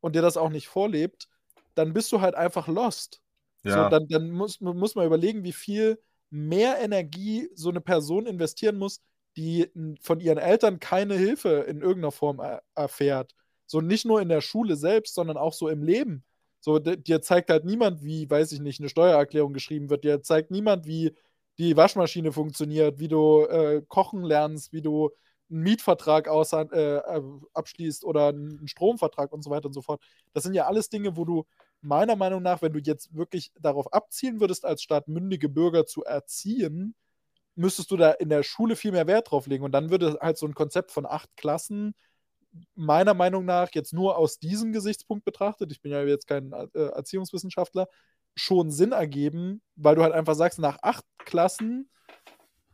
und 0.00 0.16
dir 0.16 0.22
das 0.22 0.36
auch 0.38 0.50
nicht 0.50 0.68
vorlebt, 0.68 1.28
dann 1.76 1.92
bist 1.94 2.12
du 2.12 2.20
halt 2.22 2.34
einfach 2.36 2.68
lost. 2.68 3.22
So, 3.66 3.84
Ja. 3.84 3.88
dann 3.88 4.08
dann 4.08 4.30
muss 4.30 4.60
muss 4.60 4.94
man 4.96 5.06
überlegen, 5.06 5.44
wie 5.44 5.52
viel 5.52 6.02
mehr 6.30 6.78
Energie 6.80 7.48
so 7.54 7.70
'ne 7.70 7.80
Person 7.80 8.26
investieren 8.26 8.78
muss, 8.78 9.00
die 9.36 9.70
von 10.02 10.20
ihren 10.20 10.38
Eltern 10.38 10.80
keine 10.80 11.14
Hilfe 11.16 11.66
in 11.68 11.80
irgend 11.82 12.02
'ner 12.02 12.12
Form 12.12 12.40
er 12.40 12.62
erfährt. 12.74 13.34
So 13.66 13.80
nicht 13.80 14.04
nur 14.06 14.20
in 14.22 14.28
der 14.30 14.40
Schule 14.40 14.76
selbst, 14.76 15.14
sondern 15.14 15.36
auch 15.36 15.52
so 15.54 15.68
im 15.68 15.82
Leben. 15.82 16.24
So, 16.60 16.78
dir 16.80 17.22
zeigt 17.22 17.50
halt 17.50 17.64
niemand, 17.64 18.02
wie, 18.04 18.28
weiß 18.30 18.52
ich 18.52 18.60
nicht, 18.60 18.80
'ne 18.80 18.88
Steuererklärung 18.88 19.52
geschrieben 19.52 19.90
wird. 19.90 20.04
Dir 20.04 20.22
zeigt 20.22 20.50
niemand, 20.50 20.86
wie 20.86 21.14
die 21.58 21.76
Waschmaschine 21.76 22.32
funktioniert, 22.32 22.98
wie 23.00 23.08
du, 23.08 23.44
äh, 23.46 23.82
kochen 23.88 24.22
lernst, 24.24 24.72
wie 24.72 24.82
du 24.82 25.10
'n 25.50 25.60
Mietvertrag 25.62 26.28
aushan 26.28 26.70
äh, 26.72 26.96
äh, 26.98 27.22
abschließt 27.54 28.04
oder 28.04 28.30
'n 28.30 28.58
'n 28.62 28.68
Stromvertrag 28.68 29.32
und 29.32 29.42
so 29.44 29.50
weiter 29.50 29.66
und 29.66 29.72
so 29.74 29.82
fort. 29.82 30.02
Das 30.34 30.42
sind 30.44 30.54
ja 30.54 30.66
alles 30.66 30.88
Dinge, 30.90 31.16
wo 31.16 31.24
du 31.24 31.44
meiner 31.82 32.16
Meinung 32.16 32.42
nach, 32.42 32.62
wenn 32.62 32.72
du 32.72 32.80
jetzt 32.80 33.14
wirklich 33.14 33.52
darauf 33.60 33.92
abzielen 33.92 34.40
würdest, 34.40 34.64
als 34.64 34.82
Staat 34.82 35.08
mündige 35.08 35.48
Bürger 35.48 35.86
zu 35.86 36.04
erziehen, 36.04 36.94
müsstest 37.56 37.90
du 37.90 37.96
da 37.96 38.12
in 38.12 38.30
der 38.30 38.42
Schule 38.44 38.76
viel 38.76 38.92
mehr 38.92 39.06
Wert 39.08 39.30
drauf 39.30 39.46
legen. 39.46 39.64
Und 39.64 39.72
dann 39.72 39.90
würde 39.90 40.18
halt 40.20 40.38
so 40.38 40.46
'n 40.46 40.54
Konzept 40.54 40.92
von 40.92 41.06
8 41.06 41.30
Klassen 41.36 41.94
meiner 42.74 43.14
Meinung 43.14 43.44
nach 43.44 43.70
jetzt 43.74 43.92
nur 43.92 44.16
aus 44.18 44.38
diesem 44.38 44.72
Gesichtspunkt 44.72 45.24
betrachtet, 45.24 45.72
ich 45.72 45.80
bin 45.82 45.92
ja 45.92 46.02
jetzt 46.04 46.26
kein, 46.28 46.52
äh, 46.52 46.68
Erziehungswissenschaftler, 46.74 47.88
schon 48.36 48.70
Sinn 48.70 48.92
ergeben, 48.92 49.62
weil 49.76 49.96
du 49.96 50.02
halt 50.02 50.14
einfach 50.14 50.34
sagst, 50.34 50.58
nach 50.60 50.78
8 50.82 51.04
Klassen, 51.18 51.90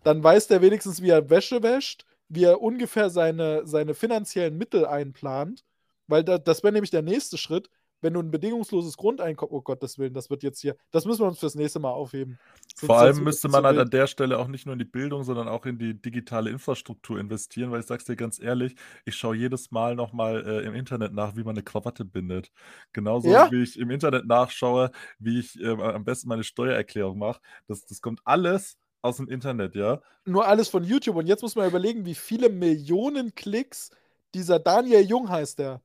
dann 0.04 0.22
weiß 0.22 0.48
der 0.48 0.62
wenigstens, 0.62 1.02
wie 1.02 1.10
er 1.10 1.30
Wäsche 1.30 1.62
wäscht, 1.62 2.04
wie 2.28 2.44
er 2.44 2.60
ungefähr 2.62 3.10
seine, 3.10 3.66
seine 3.66 3.94
finanziellen 3.94 4.56
Mittel 4.58 4.86
einplant, 4.86 5.64
weil 6.06 6.24
da, 6.24 6.38
das 6.38 6.62
wäre 6.62 6.72
nämlich 6.72 6.90
der 6.90 7.02
nächste 7.02 7.38
Schritt, 7.38 7.70
wenn 8.04 8.12
du 8.12 8.20
ein 8.20 8.30
bedingungsloses 8.30 8.98
Grundeinkommen, 8.98 9.54
oh 9.54 9.62
Gottes 9.62 9.98
Willen, 9.98 10.12
das 10.12 10.28
wird 10.28 10.42
jetzt 10.42 10.60
hier, 10.60 10.76
das 10.90 11.06
müssen 11.06 11.22
wir 11.22 11.26
uns 11.26 11.40
fürs 11.40 11.54
nächste 11.54 11.80
Mal 11.80 11.90
aufheben. 11.90 12.38
Sonst 12.74 12.86
Vor 12.86 12.98
allem 12.98 13.24
müsste 13.24 13.48
man 13.48 13.64
halt 13.64 13.78
an 13.78 13.88
der 13.88 14.06
Stelle 14.06 14.38
auch 14.38 14.46
nicht 14.46 14.66
nur 14.66 14.74
in 14.74 14.78
die 14.78 14.84
Bildung, 14.84 15.24
sondern 15.24 15.48
auch 15.48 15.64
in 15.64 15.78
die 15.78 15.94
digitale 16.00 16.50
Infrastruktur 16.50 17.18
investieren, 17.18 17.70
weil 17.70 17.80
ich 17.80 17.86
sag's 17.86 18.04
dir 18.04 18.14
ganz 18.14 18.38
ehrlich, 18.38 18.76
ich 19.06 19.16
schaue 19.16 19.36
jedes 19.36 19.70
Mal 19.70 19.94
nochmal 19.94 20.46
äh, 20.46 20.66
im 20.66 20.74
Internet 20.74 21.14
nach, 21.14 21.34
wie 21.34 21.44
man 21.44 21.56
eine 21.56 21.62
Krawatte 21.62 22.04
bindet. 22.04 22.52
Genauso 22.92 23.30
ja? 23.30 23.50
wie 23.50 23.62
ich 23.62 23.78
im 23.78 23.90
Internet 23.90 24.26
nachschaue, 24.26 24.90
wie 25.18 25.38
ich 25.38 25.58
äh, 25.58 25.70
am 25.70 26.04
besten 26.04 26.28
meine 26.28 26.44
Steuererklärung 26.44 27.18
mache. 27.18 27.40
Das, 27.68 27.86
das 27.86 28.02
kommt 28.02 28.20
alles 28.24 28.76
aus 29.00 29.16
dem 29.16 29.28
Internet, 29.28 29.74
ja. 29.74 30.02
Nur 30.26 30.46
alles 30.46 30.68
von 30.68 30.84
YouTube. 30.84 31.16
Und 31.16 31.26
jetzt 31.26 31.40
muss 31.40 31.56
man 31.56 31.66
überlegen, 31.66 32.04
wie 32.04 32.14
viele 32.14 32.50
Millionen 32.50 33.34
Klicks 33.34 33.90
dieser 34.34 34.58
Daniel 34.58 35.00
Jung 35.00 35.30
heißt 35.30 35.58
der 35.58 35.80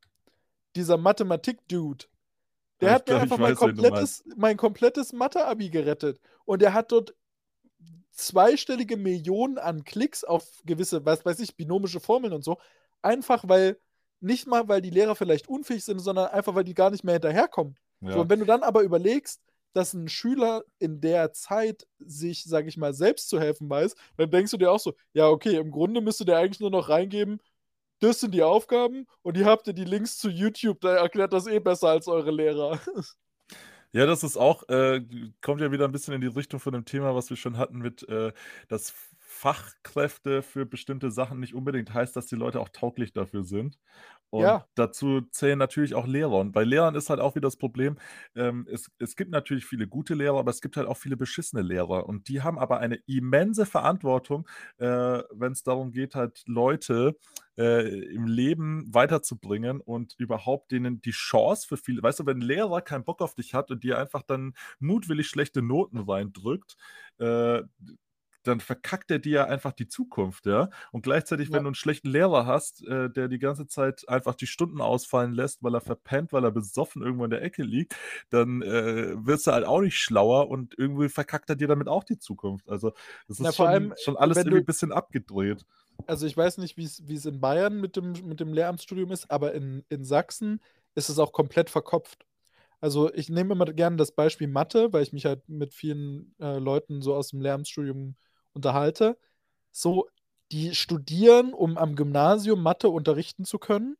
dieser 0.76 0.98
Mathematik-Dude. 0.98 2.06
Der 2.82 2.92
hat 2.92 3.08
mir 3.08 3.18
einfach 3.18 3.38
mein 3.38 3.56
komplettes, 3.56 4.24
mein 4.38 4.58
komplettes 4.58 5.12
Mathe-Abi 5.12 5.70
gerettet. 5.70 6.20
Und 6.46 6.62
er 6.64 6.74
hat 6.74 6.92
dort 6.92 7.14
zweistellige 8.12 8.98
Millionen 8.98 9.58
an 9.58 9.84
Klicks 9.84 10.24
auf 10.24 10.62
gewisse, 10.66 11.06
was 11.06 11.26
weiß 11.26 11.40
ich, 11.40 11.56
binomische 11.56 12.00
Formeln 12.00 12.34
und 12.34 12.44
so. 12.44 12.58
Einfach 13.02 13.48
weil, 13.48 13.80
nicht 14.20 14.48
mal 14.48 14.68
weil 14.68 14.82
die 14.82 14.90
Lehrer 14.90 15.16
vielleicht 15.16 15.48
unfähig 15.48 15.84
sind, 15.84 16.00
sondern 16.00 16.28
einfach 16.28 16.56
weil 16.56 16.64
die 16.64 16.74
gar 16.74 16.90
nicht 16.90 17.04
mehr 17.04 17.14
hinterherkommen. 17.14 17.78
Ja. 18.02 18.14
So, 18.14 18.22
und 18.22 18.30
wenn 18.30 18.40
du 18.40 18.46
dann 18.46 18.64
aber 18.64 18.82
überlegst, 18.82 19.42
dass 19.74 19.94
ein 19.94 20.10
Schüler 20.10 20.64
in 20.80 21.00
der 21.00 21.32
Zeit 21.32 21.88
sich, 22.00 22.44
sag 22.44 22.68
ich 22.68 22.78
mal, 22.78 22.94
selbst 22.94 23.30
zu 23.30 23.40
helfen 23.40 23.70
weiß, 23.70 23.96
dann 24.18 24.32
denkst 24.32 24.52
du 24.52 24.58
dir 24.58 24.72
auch 24.72 24.80
so, 24.80 24.96
ja, 25.14 25.28
okay, 25.28 25.58
im 25.58 25.72
Grunde 25.72 26.02
müsste 26.02 26.26
der 26.26 26.38
eigentlich 26.38 26.60
nur 26.60 26.72
noch 26.72 26.90
reingeben, 26.90 27.40
das 28.00 28.20
sind 28.20 28.34
die 28.34 28.44
Aufgaben 28.44 29.06
und 29.22 29.38
ihr 29.38 29.46
habt 29.46 29.68
ihr 29.68 29.74
die 29.74 29.86
Links 29.86 30.18
zu 30.18 30.30
YouTube, 30.30 30.82
da 30.82 30.96
erklärt 30.96 31.34
das 31.34 31.48
eh 31.48 31.60
besser 31.60 31.90
als 31.90 32.08
eure 32.08 32.32
Lehrer. 32.32 32.80
Ja, 33.92 34.06
das 34.06 34.24
ist 34.24 34.38
auch, 34.38 34.70
äh, 34.70 35.02
kommt 35.42 35.62
ja 35.62 35.72
wieder 35.72 35.86
ein 35.86 35.92
bisschen 35.92 36.14
in 36.14 36.22
die 36.22 36.28
Richtung 36.28 36.60
von 36.60 36.74
dem 36.74 36.86
Thema, 36.86 37.16
was 37.16 37.32
wir 37.32 37.38
schon 37.38 37.58
hatten 37.58 37.80
mit, 37.80 38.08
äh, 38.08 38.32
dass 38.68 38.94
Fachkräfte 39.18 40.44
für 40.44 40.68
bestimmte 40.68 41.10
Sachen 41.10 41.40
nicht 41.40 41.56
unbedingt 41.56 41.92
heißt, 41.92 42.16
dass 42.16 42.28
die 42.28 42.36
Leute 42.36 42.60
auch 42.60 42.70
tauglich 42.70 43.14
dafür 43.14 43.44
sind. 43.44 43.80
Und 44.32 44.44
ja. 44.44 44.66
dazu 44.76 45.22
zählen 45.32 45.58
natürlich 45.58 45.96
auch 45.96 46.06
Lehrer. 46.06 46.38
Und 46.38 46.52
bei 46.52 46.64
Lehrern 46.64 46.96
ist 46.96 47.10
halt 47.10 47.20
auch 47.20 47.36
wieder 47.36 47.48
das 47.48 47.58
Problem, 47.58 47.98
ähm, 48.36 48.68
es, 48.72 48.92
es 49.00 49.16
gibt 49.16 49.32
natürlich 49.32 49.66
viele 49.66 49.88
gute 49.88 50.14
Lehrer, 50.14 50.38
aber 50.40 50.52
es 50.52 50.62
gibt 50.62 50.78
halt 50.78 50.88
auch 50.88 50.98
viele 50.98 51.18
beschissene 51.18 51.62
Lehrer. 51.62 52.08
Und 52.08 52.28
die 52.28 52.42
haben 52.42 52.60
aber 52.60 52.80
eine 52.80 52.98
immense 53.08 53.66
Verantwortung, 53.66 54.48
äh, 54.78 54.86
wenn 55.32 55.52
es 55.52 55.64
darum 55.64 55.92
geht, 55.92 56.16
halt 56.16 56.44
Leute 56.46 57.18
äh, 57.58 57.88
im 58.14 58.28
Leben 58.28 58.86
weiterzubringen 58.94 59.82
und 59.82 60.16
überhaupt 60.18 60.72
denen 60.72 61.02
die 61.02 61.12
Chance 61.12 61.68
für 61.68 61.78
viele, 61.78 62.02
weißt 62.02 62.20
du, 62.20 62.26
wenn 62.26 62.38
ein 62.38 62.42
Lehrer 62.42 62.82
keinen 62.82 63.04
Bock 63.04 63.22
auf 63.22 63.36
dich 63.36 63.54
hat 63.54 63.72
und 63.72 63.84
dir 63.84 63.98
einfach 63.98 64.22
dann 64.22 64.54
mutwillig 64.80 65.28
schlechte 65.28 65.62
Noten 65.62 65.98
reindrückt, 65.98 66.78
äh, 67.18 67.64
dann 68.44 68.60
verkackt 68.60 69.12
er 69.12 69.20
dir 69.20 69.32
ja 69.32 69.46
einfach 69.46 69.74
die 69.74 69.88
Zukunft, 69.88 70.46
ja. 70.46 70.70
Und 70.92 71.02
gleichzeitig, 71.02 71.50
ja. 71.50 71.56
wenn 71.56 71.64
du 71.64 71.70
einen 71.70 71.76
schlechten 71.76 72.10
Lehrer 72.10 72.46
hast, 72.46 72.86
äh, 72.88 73.10
der 73.10 73.28
die 73.28 73.40
ganze 73.40 73.68
Zeit 73.68 74.08
einfach 74.08 74.36
die 74.36 74.48
Stunden 74.48 74.82
ausfallen 74.82 75.34
lässt, 75.34 75.64
weil 75.64 75.76
er 75.76 75.82
verpennt, 75.82 76.32
weil 76.32 76.44
er 76.44 76.52
besoffen 76.52 77.02
irgendwo 77.02 77.26
in 77.26 77.32
der 77.32 77.42
Ecke 77.42 77.64
liegt, 77.64 77.96
dann 78.30 78.62
äh, 78.62 79.14
wirst 79.26 79.48
du 79.48 79.52
halt 79.52 79.66
auch 79.66 79.82
nicht 79.82 79.98
schlauer 79.98 80.50
und 80.50 80.78
irgendwie 80.78 81.10
verkackt 81.10 81.50
er 81.50 81.56
dir 81.56 81.68
damit 81.68 81.88
auch 81.88 82.04
die 82.04 82.18
Zukunft. 82.18 82.70
Also, 82.70 82.94
das 83.28 83.40
ist 83.40 83.46
ja, 83.46 83.52
schon, 83.52 83.68
allem, 83.68 83.94
schon, 84.02 84.18
alles 84.18 84.38
irgendwie 84.38 84.60
ein 84.60 84.66
bisschen 84.66 84.92
abgedreht. 84.92 85.66
Also, 86.08 86.26
ich 86.26 86.36
weiß 86.36 86.60
nicht, 86.60 86.78
wie 86.78 86.86
es 86.86 87.26
in 87.26 87.42
Bayern 87.42 87.80
mit 87.82 87.98
dem, 87.98 88.14
mit 88.26 88.40
dem 88.40 88.54
Lehramtsstudium 88.54 89.12
ist, 89.12 89.30
aber 89.30 89.54
in, 89.54 89.84
in 89.90 90.06
Sachsen 90.06 90.62
ist 90.96 91.10
es 91.10 91.20
auch 91.20 91.34
komplett 91.34 91.70
verkopft. 91.70 92.26
Also 92.82 93.14
ich 93.14 93.30
nehme 93.30 93.54
immer 93.54 93.66
gerne 93.66 93.98
das 93.98 94.14
Beispiel 94.14 94.48
Mathe, 94.48 94.94
weil 94.94 95.04
ich 95.04 95.12
mich 95.12 95.26
halt 95.26 95.48
mit 95.50 95.74
vielen 95.74 96.34
äh, 96.40 96.60
Leuten 96.60 97.02
so 97.02 97.14
aus 97.14 97.30
dem 97.30 97.42
Lehramtsstudium 97.42 98.16
unterhalte, 98.54 99.18
so, 99.72 100.08
die 100.52 100.74
studieren, 100.76 101.54
um 101.54 101.78
am 101.78 101.96
Gymnasium 101.96 102.62
Mathe 102.62 102.90
unterrichten 102.90 103.46
zu 103.46 103.60
können, 103.60 103.98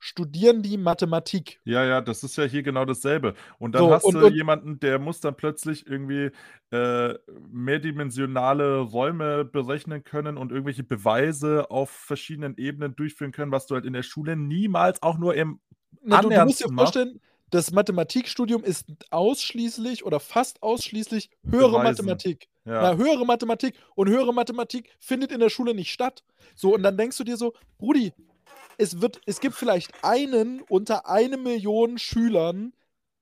studieren 0.00 0.62
die 0.62 0.78
Mathematik. 0.78 1.60
Ja, 1.64 1.84
ja, 1.84 2.00
das 2.00 2.24
ist 2.24 2.36
ja 2.36 2.44
hier 2.44 2.62
genau 2.62 2.86
dasselbe. 2.86 3.34
Und 3.58 3.74
dann 3.74 3.82
so, 3.82 3.92
hast 3.92 4.04
und, 4.04 4.14
du 4.14 4.26
und, 4.26 4.34
jemanden, 4.34 4.80
der 4.80 4.98
muss 4.98 5.20
dann 5.20 5.36
plötzlich 5.36 5.86
irgendwie 5.86 6.30
äh, 6.70 7.14
mehrdimensionale 7.50 8.78
Räume 8.78 9.44
berechnen 9.44 10.02
können 10.02 10.38
und 10.38 10.52
irgendwelche 10.52 10.82
Beweise 10.82 11.70
auf 11.70 11.90
verschiedenen 11.90 12.56
Ebenen 12.56 12.96
durchführen 12.96 13.30
können, 13.30 13.52
was 13.52 13.66
du 13.66 13.74
halt 13.74 13.84
in 13.84 13.92
der 13.92 14.02
Schule 14.02 14.36
niemals 14.36 15.02
auch 15.02 15.18
nur 15.18 15.34
im 15.34 15.60
Na, 16.02 16.22
du, 16.22 16.30
du 16.30 16.44
musst 16.46 16.64
dir 16.64 16.72
vorstellen, 16.72 17.20
das 17.50 17.70
Mathematikstudium 17.70 18.64
ist 18.64 18.86
ausschließlich 19.10 20.04
oder 20.04 20.18
fast 20.18 20.62
ausschließlich 20.62 21.30
höhere 21.44 21.72
Beweisen. 21.72 22.06
Mathematik. 22.06 22.48
Ja. 22.64 22.82
Na, 22.82 22.96
höhere 22.96 23.24
Mathematik 23.24 23.74
und 23.94 24.08
höhere 24.08 24.34
Mathematik 24.34 24.90
findet 24.98 25.32
in 25.32 25.40
der 25.40 25.48
Schule 25.48 25.74
nicht 25.74 25.92
statt. 25.92 26.22
So, 26.54 26.74
und 26.74 26.82
dann 26.82 26.96
denkst 26.96 27.16
du 27.16 27.24
dir 27.24 27.36
so, 27.36 27.54
Brudi, 27.78 28.12
es, 28.76 29.00
wird, 29.00 29.20
es 29.26 29.40
gibt 29.40 29.54
vielleicht 29.54 29.92
einen 30.04 30.60
unter 30.62 31.08
eine 31.08 31.36
Million 31.36 31.98
Schülern, 31.98 32.72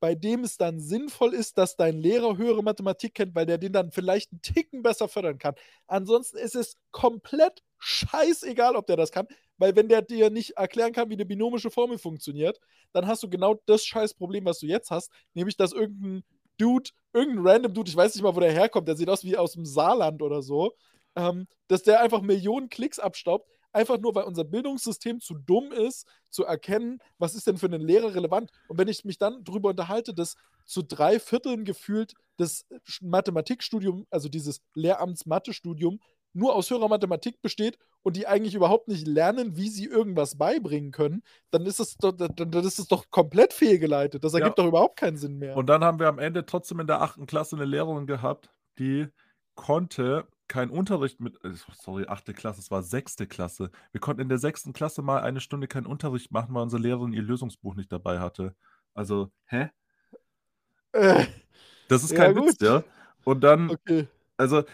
bei 0.00 0.14
dem 0.14 0.44
es 0.44 0.56
dann 0.56 0.80
sinnvoll 0.80 1.34
ist, 1.34 1.58
dass 1.58 1.76
dein 1.76 1.98
Lehrer 1.98 2.36
höhere 2.36 2.62
Mathematik 2.62 3.14
kennt, 3.14 3.34
weil 3.34 3.46
der 3.46 3.58
den 3.58 3.72
dann 3.72 3.90
vielleicht 3.90 4.30
einen 4.30 4.42
Ticken 4.42 4.82
besser 4.82 5.08
fördern 5.08 5.38
kann. 5.38 5.54
Ansonsten 5.86 6.38
ist 6.38 6.54
es 6.54 6.76
komplett 6.92 7.62
scheißegal, 7.78 8.76
ob 8.76 8.86
der 8.86 8.96
das 8.96 9.10
kann, 9.10 9.26
weil 9.56 9.74
wenn 9.74 9.88
der 9.88 10.02
dir 10.02 10.30
nicht 10.30 10.52
erklären 10.52 10.92
kann, 10.92 11.10
wie 11.10 11.14
eine 11.14 11.26
binomische 11.26 11.70
Formel 11.70 11.98
funktioniert, 11.98 12.60
dann 12.92 13.06
hast 13.06 13.22
du 13.22 13.28
genau 13.28 13.60
das 13.66 13.84
scheiß 13.84 14.14
Problem, 14.14 14.44
was 14.44 14.60
du 14.60 14.66
jetzt 14.66 14.90
hast, 14.90 15.10
nämlich 15.34 15.56
dass 15.56 15.72
irgendein 15.72 16.22
Dude, 16.58 16.90
irgendein 17.12 17.46
random 17.46 17.74
Dude, 17.74 17.88
ich 17.88 17.96
weiß 17.96 18.14
nicht 18.14 18.22
mal, 18.22 18.34
wo 18.34 18.40
der 18.40 18.52
herkommt, 18.52 18.88
der 18.88 18.96
sieht 18.96 19.08
aus 19.08 19.24
wie 19.24 19.36
aus 19.36 19.52
dem 19.52 19.64
Saarland 19.64 20.22
oder 20.22 20.42
so, 20.42 20.74
ähm, 21.16 21.46
dass 21.68 21.82
der 21.82 22.00
einfach 22.00 22.20
Millionen 22.20 22.68
Klicks 22.68 22.98
abstaubt, 22.98 23.48
einfach 23.72 23.98
nur, 23.98 24.14
weil 24.14 24.24
unser 24.24 24.44
Bildungssystem 24.44 25.20
zu 25.20 25.34
dumm 25.34 25.72
ist, 25.72 26.06
zu 26.30 26.44
erkennen, 26.44 27.00
was 27.18 27.34
ist 27.34 27.46
denn 27.46 27.58
für 27.58 27.66
einen 27.66 27.80
Lehrer 27.80 28.14
relevant. 28.14 28.50
Und 28.68 28.78
wenn 28.78 28.88
ich 28.88 29.04
mich 29.04 29.18
dann 29.18 29.44
darüber 29.44 29.70
unterhalte, 29.70 30.14
dass 30.14 30.36
zu 30.64 30.82
drei 30.82 31.18
Vierteln 31.18 31.64
gefühlt 31.64 32.14
das 32.36 32.66
Mathematikstudium, 33.00 34.06
also 34.10 34.28
dieses 34.28 34.60
Lehramts-Mathe-Studium, 34.74 36.00
nur 36.32 36.54
aus 36.54 36.70
höherer 36.70 36.88
Mathematik 36.88 37.40
besteht 37.40 37.78
und 38.02 38.16
die 38.16 38.26
eigentlich 38.26 38.54
überhaupt 38.54 38.88
nicht 38.88 39.06
lernen, 39.06 39.56
wie 39.56 39.68
sie 39.68 39.84
irgendwas 39.84 40.36
beibringen 40.36 40.92
können, 40.92 41.22
dann 41.50 41.66
ist 41.66 41.80
es 41.80 41.96
doch, 41.96 42.12
dann, 42.12 42.34
dann 42.34 42.64
ist 42.64 42.78
es 42.78 42.88
doch 42.88 43.10
komplett 43.10 43.52
fehlgeleitet. 43.52 44.24
Das 44.24 44.34
ergibt 44.34 44.58
ja. 44.58 44.64
doch 44.64 44.68
überhaupt 44.68 44.98
keinen 44.98 45.16
Sinn 45.16 45.38
mehr. 45.38 45.56
Und 45.56 45.66
dann 45.66 45.84
haben 45.84 45.98
wir 45.98 46.08
am 46.08 46.18
Ende 46.18 46.46
trotzdem 46.46 46.80
in 46.80 46.86
der 46.86 47.02
achten 47.02 47.26
Klasse 47.26 47.56
eine 47.56 47.64
Lehrerin 47.64 48.06
gehabt, 48.06 48.50
die 48.78 49.08
konnte 49.54 50.26
keinen 50.48 50.70
Unterricht 50.70 51.20
mit, 51.20 51.42
äh, 51.44 51.52
sorry, 51.74 52.06
achte 52.08 52.32
Klasse, 52.32 52.60
es 52.60 52.70
war 52.70 52.82
sechste 52.82 53.26
Klasse. 53.26 53.70
Wir 53.92 54.00
konnten 54.00 54.22
in 54.22 54.28
der 54.28 54.38
sechsten 54.38 54.72
Klasse 54.72 55.02
mal 55.02 55.20
eine 55.20 55.40
Stunde 55.40 55.68
keinen 55.68 55.86
Unterricht 55.86 56.32
machen, 56.32 56.54
weil 56.54 56.62
unsere 56.62 56.82
Lehrerin 56.82 57.12
ihr 57.12 57.22
Lösungsbuch 57.22 57.74
nicht 57.74 57.92
dabei 57.92 58.18
hatte. 58.18 58.54
Also, 58.94 59.30
hä? 59.46 59.70
Äh, 60.92 61.26
das 61.88 62.02
ist 62.02 62.14
kein 62.14 62.34
ja, 62.34 62.42
Witz, 62.42 62.56
ja. 62.60 62.82
Und 63.24 63.42
dann, 63.42 63.70
okay. 63.70 64.08
also, 64.36 64.64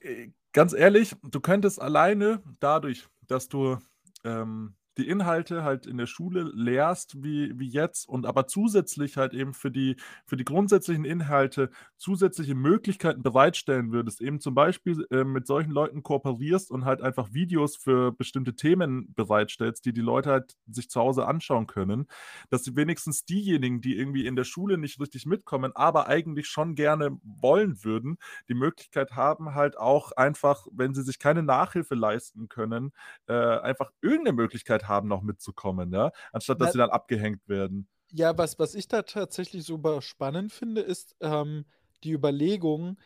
äh, 0.00 0.30
ganz 0.58 0.72
ehrlich, 0.72 1.14
du 1.22 1.38
könntest 1.38 1.80
alleine 1.80 2.42
dadurch, 2.58 3.06
dass 3.28 3.48
du 3.48 3.78
ähm, 4.24 4.74
die 4.98 5.08
Inhalte 5.08 5.62
halt 5.62 5.86
in 5.86 5.96
der 5.96 6.06
Schule 6.06 6.50
lehrst 6.54 7.22
wie, 7.22 7.58
wie 7.58 7.68
jetzt 7.68 8.08
und 8.08 8.26
aber 8.26 8.46
zusätzlich 8.48 9.16
halt 9.16 9.32
eben 9.32 9.54
für 9.54 9.70
die, 9.70 9.96
für 10.26 10.36
die 10.36 10.44
grundsätzlichen 10.44 11.04
Inhalte 11.04 11.70
zusätzliche 11.96 12.54
Möglichkeiten 12.54 13.22
bereitstellen 13.22 13.92
würdest, 13.92 14.20
eben 14.20 14.40
zum 14.40 14.54
Beispiel 14.54 15.06
äh, 15.10 15.24
mit 15.24 15.46
solchen 15.46 15.70
Leuten 15.70 16.02
kooperierst 16.02 16.70
und 16.70 16.84
halt 16.84 17.00
einfach 17.00 17.32
Videos 17.32 17.76
für 17.76 18.12
bestimmte 18.12 18.56
Themen 18.56 19.14
bereitstellst, 19.14 19.84
die 19.84 19.92
die 19.92 20.00
Leute 20.00 20.30
halt 20.30 20.56
sich 20.66 20.90
zu 20.90 21.00
Hause 21.00 21.26
anschauen 21.26 21.66
können, 21.68 22.06
dass 22.50 22.64
sie 22.64 22.74
wenigstens 22.74 23.24
diejenigen, 23.24 23.80
die 23.80 23.96
irgendwie 23.96 24.26
in 24.26 24.34
der 24.34 24.44
Schule 24.44 24.78
nicht 24.78 25.00
richtig 25.00 25.26
mitkommen, 25.26 25.72
aber 25.74 26.08
eigentlich 26.08 26.48
schon 26.48 26.74
gerne 26.74 27.18
wollen 27.22 27.84
würden, 27.84 28.18
die 28.48 28.54
Möglichkeit 28.54 29.12
haben, 29.12 29.54
halt 29.54 29.78
auch 29.78 30.12
einfach, 30.12 30.66
wenn 30.72 30.94
sie 30.94 31.02
sich 31.02 31.18
keine 31.20 31.42
Nachhilfe 31.44 31.94
leisten 31.94 32.48
können, 32.48 32.92
äh, 33.26 33.32
einfach 33.34 33.92
irgendeine 34.00 34.34
Möglichkeit 34.36 34.87
haben, 34.88 35.08
noch 35.08 35.22
mitzukommen, 35.22 35.92
ja, 35.92 36.12
anstatt 36.32 36.60
dass 36.60 36.68
Na, 36.68 36.72
sie 36.72 36.78
dann 36.78 36.90
abgehängt 36.90 37.48
werden. 37.48 37.88
Ja, 38.10 38.36
was, 38.38 38.58
was 38.58 38.74
ich 38.74 38.88
da 38.88 39.02
tatsächlich 39.02 39.64
super 39.64 40.00
spannend 40.02 40.52
finde, 40.52 40.80
ist 40.80 41.16
ähm, 41.20 41.66
die 42.04 42.12
Überlegung, 42.12 42.98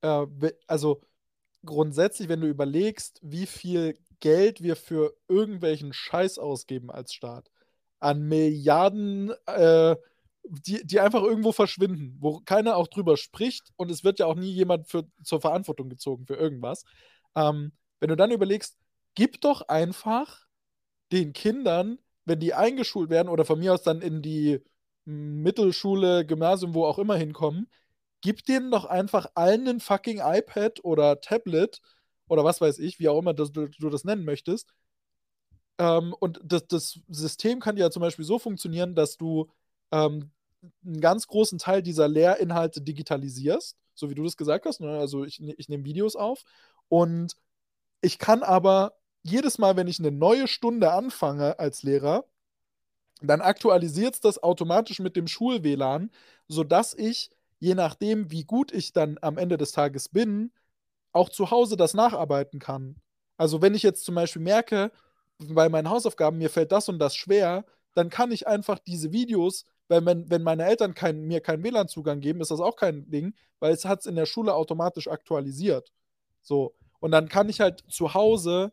äh, 0.00 0.26
also 0.66 1.00
grundsätzlich, 1.64 2.28
wenn 2.28 2.40
du 2.40 2.48
überlegst, 2.48 3.20
wie 3.22 3.46
viel 3.46 3.98
Geld 4.20 4.62
wir 4.62 4.76
für 4.76 5.14
irgendwelchen 5.28 5.92
Scheiß 5.92 6.38
ausgeben 6.38 6.90
als 6.90 7.12
Staat, 7.12 7.50
an 8.00 8.22
Milliarden, 8.22 9.32
äh, 9.46 9.96
die, 10.44 10.84
die 10.86 11.00
einfach 11.00 11.22
irgendwo 11.22 11.52
verschwinden, 11.52 12.16
wo 12.20 12.40
keiner 12.40 12.76
auch 12.76 12.88
drüber 12.88 13.16
spricht 13.16 13.70
und 13.76 13.90
es 13.90 14.02
wird 14.02 14.18
ja 14.18 14.26
auch 14.26 14.34
nie 14.34 14.50
jemand 14.50 14.88
für, 14.88 15.06
zur 15.22 15.40
Verantwortung 15.40 15.88
gezogen 15.88 16.26
für 16.26 16.36
irgendwas. 16.36 16.84
Ähm, 17.36 17.72
wenn 18.00 18.08
du 18.08 18.16
dann 18.16 18.30
überlegst, 18.30 18.78
gib 19.14 19.40
doch 19.40 19.62
einfach 19.68 20.46
den 21.12 21.32
Kindern, 21.32 21.98
wenn 22.24 22.40
die 22.40 22.54
eingeschult 22.54 23.10
werden 23.10 23.28
oder 23.28 23.44
von 23.44 23.58
mir 23.58 23.74
aus 23.74 23.82
dann 23.82 24.00
in 24.02 24.22
die 24.22 24.60
Mittelschule, 25.04 26.26
Gymnasium, 26.26 26.74
wo 26.74 26.84
auch 26.84 26.98
immer 26.98 27.16
hinkommen, 27.16 27.68
gib 28.20 28.44
denen 28.44 28.70
doch 28.70 28.84
einfach 28.84 29.26
allen 29.34 29.66
ein 29.68 29.80
fucking 29.80 30.20
iPad 30.22 30.84
oder 30.84 31.20
Tablet 31.20 31.80
oder 32.28 32.44
was 32.44 32.60
weiß 32.60 32.78
ich, 32.78 32.98
wie 32.98 33.08
auch 33.08 33.18
immer 33.18 33.34
das, 33.34 33.52
du, 33.52 33.68
das 33.68 34.04
nennen 34.04 34.24
möchtest. 34.24 34.74
Ähm, 35.78 36.14
und 36.18 36.40
das, 36.44 36.66
das 36.66 37.00
System 37.08 37.60
kann 37.60 37.76
ja 37.76 37.90
zum 37.90 38.00
Beispiel 38.02 38.24
so 38.24 38.38
funktionieren, 38.38 38.94
dass 38.94 39.16
du 39.16 39.50
ähm, 39.92 40.30
einen 40.84 41.00
ganz 41.00 41.26
großen 41.26 41.58
Teil 41.58 41.82
dieser 41.82 42.08
Lehrinhalte 42.08 42.80
digitalisierst, 42.82 43.76
so 43.94 44.10
wie 44.10 44.14
du 44.14 44.24
das 44.24 44.36
gesagt 44.36 44.66
hast. 44.66 44.80
Ne? 44.80 44.98
Also 44.98 45.24
ich, 45.24 45.40
ich 45.40 45.68
nehme 45.68 45.84
Videos 45.84 46.16
auf 46.16 46.44
und 46.88 47.36
ich 48.00 48.18
kann 48.18 48.42
aber 48.42 48.94
jedes 49.30 49.58
Mal, 49.58 49.76
wenn 49.76 49.88
ich 49.88 49.98
eine 49.98 50.10
neue 50.10 50.48
Stunde 50.48 50.92
anfange 50.92 51.58
als 51.58 51.82
Lehrer, 51.82 52.24
dann 53.20 53.40
aktualisiert 53.40 54.14
es 54.14 54.20
das 54.20 54.42
automatisch 54.42 55.00
mit 55.00 55.16
dem 55.16 55.26
Schul-WLAN, 55.26 56.10
sodass 56.46 56.94
ich, 56.94 57.30
je 57.58 57.74
nachdem, 57.74 58.30
wie 58.30 58.44
gut 58.44 58.72
ich 58.72 58.92
dann 58.92 59.18
am 59.20 59.38
Ende 59.38 59.56
des 59.56 59.72
Tages 59.72 60.08
bin, 60.08 60.52
auch 61.12 61.28
zu 61.28 61.50
Hause 61.50 61.76
das 61.76 61.94
nacharbeiten 61.94 62.60
kann. 62.60 62.96
Also 63.36 63.62
wenn 63.62 63.74
ich 63.74 63.82
jetzt 63.82 64.04
zum 64.04 64.14
Beispiel 64.14 64.42
merke, 64.42 64.92
bei 65.38 65.68
meinen 65.68 65.90
Hausaufgaben, 65.90 66.38
mir 66.38 66.50
fällt 66.50 66.72
das 66.72 66.88
und 66.88 66.98
das 66.98 67.16
schwer, 67.16 67.64
dann 67.94 68.10
kann 68.10 68.30
ich 68.30 68.46
einfach 68.46 68.78
diese 68.78 69.12
Videos, 69.12 69.64
weil 69.88 70.04
wenn, 70.04 70.30
wenn 70.30 70.42
meine 70.42 70.64
Eltern 70.66 70.94
kein, 70.94 71.22
mir 71.22 71.40
keinen 71.40 71.64
WLAN-Zugang 71.64 72.20
geben, 72.20 72.40
ist 72.40 72.50
das 72.50 72.60
auch 72.60 72.76
kein 72.76 73.08
Ding, 73.10 73.34
weil 73.58 73.72
es 73.72 73.84
hat 73.84 74.00
es 74.00 74.06
in 74.06 74.16
der 74.16 74.26
Schule 74.26 74.54
automatisch 74.54 75.08
aktualisiert. 75.08 75.92
So. 76.42 76.74
Und 77.00 77.12
dann 77.12 77.28
kann 77.28 77.48
ich 77.48 77.60
halt 77.60 77.84
zu 77.88 78.14
Hause, 78.14 78.72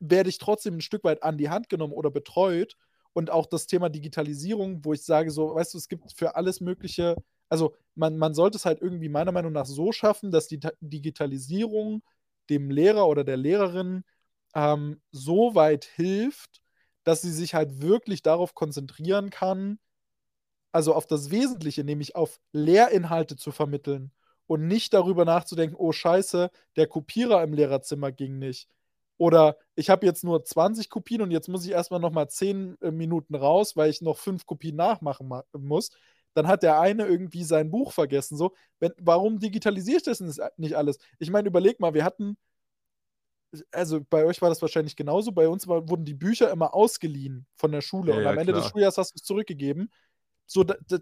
werde 0.00 0.28
ich 0.28 0.38
trotzdem 0.38 0.76
ein 0.76 0.80
Stück 0.80 1.04
weit 1.04 1.22
an 1.22 1.38
die 1.38 1.50
Hand 1.50 1.68
genommen 1.68 1.92
oder 1.92 2.10
betreut. 2.10 2.76
Und 3.14 3.30
auch 3.30 3.46
das 3.46 3.66
Thema 3.66 3.90
Digitalisierung, 3.90 4.84
wo 4.84 4.94
ich 4.94 5.02
sage, 5.04 5.30
so, 5.30 5.54
weißt 5.54 5.74
du, 5.74 5.78
es 5.78 5.88
gibt 5.88 6.12
für 6.12 6.34
alles 6.36 6.60
Mögliche, 6.60 7.16
also 7.50 7.74
man, 7.94 8.16
man 8.16 8.32
sollte 8.34 8.56
es 8.56 8.64
halt 8.64 8.80
irgendwie 8.80 9.10
meiner 9.10 9.32
Meinung 9.32 9.52
nach 9.52 9.66
so 9.66 9.92
schaffen, 9.92 10.30
dass 10.30 10.46
die 10.46 10.60
Digitalisierung 10.80 12.02
dem 12.48 12.70
Lehrer 12.70 13.06
oder 13.08 13.24
der 13.24 13.36
Lehrerin 13.36 14.04
ähm, 14.54 15.00
so 15.10 15.54
weit 15.54 15.84
hilft, 15.84 16.62
dass 17.04 17.22
sie 17.22 17.32
sich 17.32 17.54
halt 17.54 17.82
wirklich 17.82 18.22
darauf 18.22 18.54
konzentrieren 18.54 19.30
kann, 19.30 19.78
also 20.72 20.94
auf 20.94 21.06
das 21.06 21.30
Wesentliche, 21.30 21.84
nämlich 21.84 22.16
auf 22.16 22.40
Lehrinhalte 22.52 23.36
zu 23.36 23.52
vermitteln 23.52 24.12
und 24.46 24.66
nicht 24.66 24.94
darüber 24.94 25.24
nachzudenken, 25.24 25.76
oh 25.76 25.92
scheiße, 25.92 26.50
der 26.76 26.86
Kopierer 26.86 27.42
im 27.42 27.52
Lehrerzimmer 27.52 28.12
ging 28.12 28.38
nicht. 28.38 28.68
Oder 29.18 29.56
ich 29.74 29.90
habe 29.90 30.06
jetzt 30.06 30.24
nur 30.24 30.44
20 30.44 30.90
Kopien 30.90 31.22
und 31.22 31.30
jetzt 31.30 31.48
muss 31.48 31.64
ich 31.64 31.70
erstmal 31.72 32.00
nochmal 32.00 32.28
10 32.28 32.76
äh, 32.80 32.90
Minuten 32.90 33.34
raus, 33.34 33.76
weil 33.76 33.90
ich 33.90 34.00
noch 34.02 34.18
5 34.18 34.46
Kopien 34.46 34.76
nachmachen 34.76 35.30
muss. 35.56 35.90
Dann 36.34 36.46
hat 36.46 36.62
der 36.62 36.80
eine 36.80 37.06
irgendwie 37.06 37.44
sein 37.44 37.70
Buch 37.70 37.92
vergessen. 37.92 38.36
So, 38.36 38.54
wenn, 38.80 38.92
warum 38.98 39.38
digitalisiere 39.38 39.98
ich 39.98 40.02
das 40.02 40.20
nicht 40.56 40.76
alles? 40.76 40.98
Ich 41.18 41.30
meine, 41.30 41.48
überleg 41.48 41.78
mal, 41.78 41.94
wir 41.94 42.04
hatten 42.04 42.36
also 43.70 44.00
bei 44.08 44.24
euch 44.24 44.40
war 44.40 44.48
das 44.48 44.62
wahrscheinlich 44.62 44.96
genauso. 44.96 45.32
Bei 45.32 45.48
uns 45.48 45.68
war, 45.68 45.88
wurden 45.88 46.04
die 46.04 46.14
Bücher 46.14 46.50
immer 46.50 46.74
ausgeliehen 46.74 47.46
von 47.56 47.72
der 47.72 47.80
Schule 47.80 48.12
Ja, 48.12 48.18
und 48.18 48.24
ja, 48.24 48.30
am 48.30 48.38
Ende 48.38 48.52
des 48.52 48.62
klar. 48.62 48.70
Schuljahres 48.72 48.98
hast 48.98 49.12
du 49.12 49.16
es 49.18 49.24
zurückgegeben. 49.24 49.92
So, 50.46 50.64
da, 50.64 50.76
da, 50.88 50.98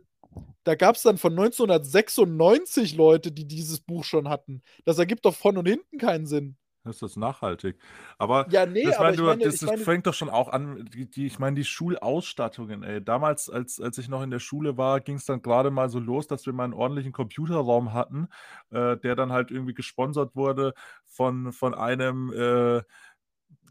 da 0.65 0.75
gab 0.75 0.97
es 0.97 1.03
dann 1.03 1.19
von 1.19 1.33
1996 1.33 2.95
Leute, 2.95 3.33
die 3.33 3.47
dieses 3.47 3.81
Buch 3.81 4.05
schon 4.05 4.29
hatten. 4.29 4.63
Das 4.85 4.99
ergibt 4.99 5.25
doch 5.25 5.35
von 5.35 5.57
und 5.57 5.67
hinten 5.67 5.99
keinen 5.99 6.27
Sinn. 6.27 6.57
Das 6.91 7.03
ist 7.03 7.17
nachhaltig. 7.17 7.77
Aber 8.19 8.49
Ja, 8.51 8.67
nee, 8.67 8.85
das, 8.85 8.97
aber 8.97 9.05
mein, 9.05 9.15
ich 9.15 9.21
du, 9.21 9.27
meine, 9.27 9.45
das, 9.45 9.59
das 9.59 9.71
meine, 9.71 9.83
fängt 9.83 10.07
doch 10.07 10.15
schon 10.15 10.29
auch 10.29 10.49
an, 10.49 10.89
die, 10.93 11.09
die, 11.09 11.27
ich 11.27 11.39
meine, 11.39 11.57
die 11.57 11.65
Schulausstattungen, 11.65 12.83
ey. 12.83 13.05
Damals, 13.05 13.49
als, 13.49 13.81
als 13.81 13.99
ich 13.99 14.09
noch 14.09 14.23
in 14.23 14.31
der 14.31 14.41
Schule 14.41 14.77
war, 14.77 15.01
ging 15.01 15.17
es 15.17 15.25
dann 15.25 15.43
gerade 15.43 15.71
mal 15.71 15.89
so 15.89 15.99
los, 15.99 16.27
dass 16.27 16.47
wir 16.47 16.53
mal 16.53 16.65
einen 16.65 16.75
ordentlichen 16.75 17.13
Computerraum 17.13 17.93
hatten, 17.93 18.29
äh, 18.71 18.97
der 18.97 19.15
dann 19.15 19.33
halt 19.33 19.51
irgendwie 19.51 19.75
gesponsert 19.75 20.35
wurde 20.35 20.75
von, 21.07 21.53
von 21.53 21.75
einem 21.75 22.33
äh, 22.33 22.83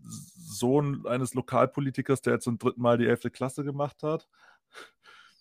Sohn 0.03 1.05
eines 1.05 1.33
Lokalpolitikers, 1.33 2.21
der 2.21 2.33
jetzt 2.33 2.45
zum 2.45 2.57
dritten 2.57 2.81
Mal 2.81 2.97
die 2.97 3.07
11. 3.07 3.31
Klasse 3.31 3.63
gemacht 3.63 4.03
hat. 4.03 4.27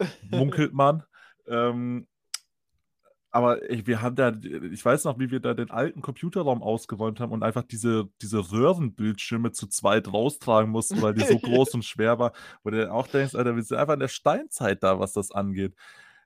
Munkelt 0.31 0.73
man. 0.73 1.05
Ähm, 1.47 2.07
aber 3.31 3.71
ey, 3.71 3.87
wir 3.87 4.01
haben 4.01 4.17
da, 4.17 4.33
ich 4.73 4.85
weiß 4.85 5.05
noch, 5.05 5.19
wie 5.19 5.31
wir 5.31 5.41
da 5.41 5.53
den 5.53 5.71
alten 5.71 6.01
Computerraum 6.01 6.63
ausgeräumt 6.63 7.21
haben 7.21 7.33
und 7.33 7.43
einfach 7.43 7.63
diese, 7.63 8.09
diese 8.23 8.51
Röhrenbildschirme 8.51 9.53
zu 9.53 9.67
zweit 9.67 10.13
raustragen 10.13 10.71
mussten, 10.71 11.03
weil 11.03 11.15
die 11.15 11.25
so 11.25 11.39
groß 11.39 11.75
und 11.75 11.85
schwer 11.85 12.19
war, 12.19 12.33
wo 12.63 12.71
du 12.71 12.91
auch 12.91 13.07
denkst, 13.07 13.35
Alter, 13.35 13.55
wir 13.55 13.63
sind 13.63 13.77
einfach 13.77 13.95
in 13.95 14.01
der 14.01 14.09
Steinzeit 14.09 14.83
da, 14.83 14.99
was 14.99 15.13
das 15.13 15.31
angeht. 15.31 15.75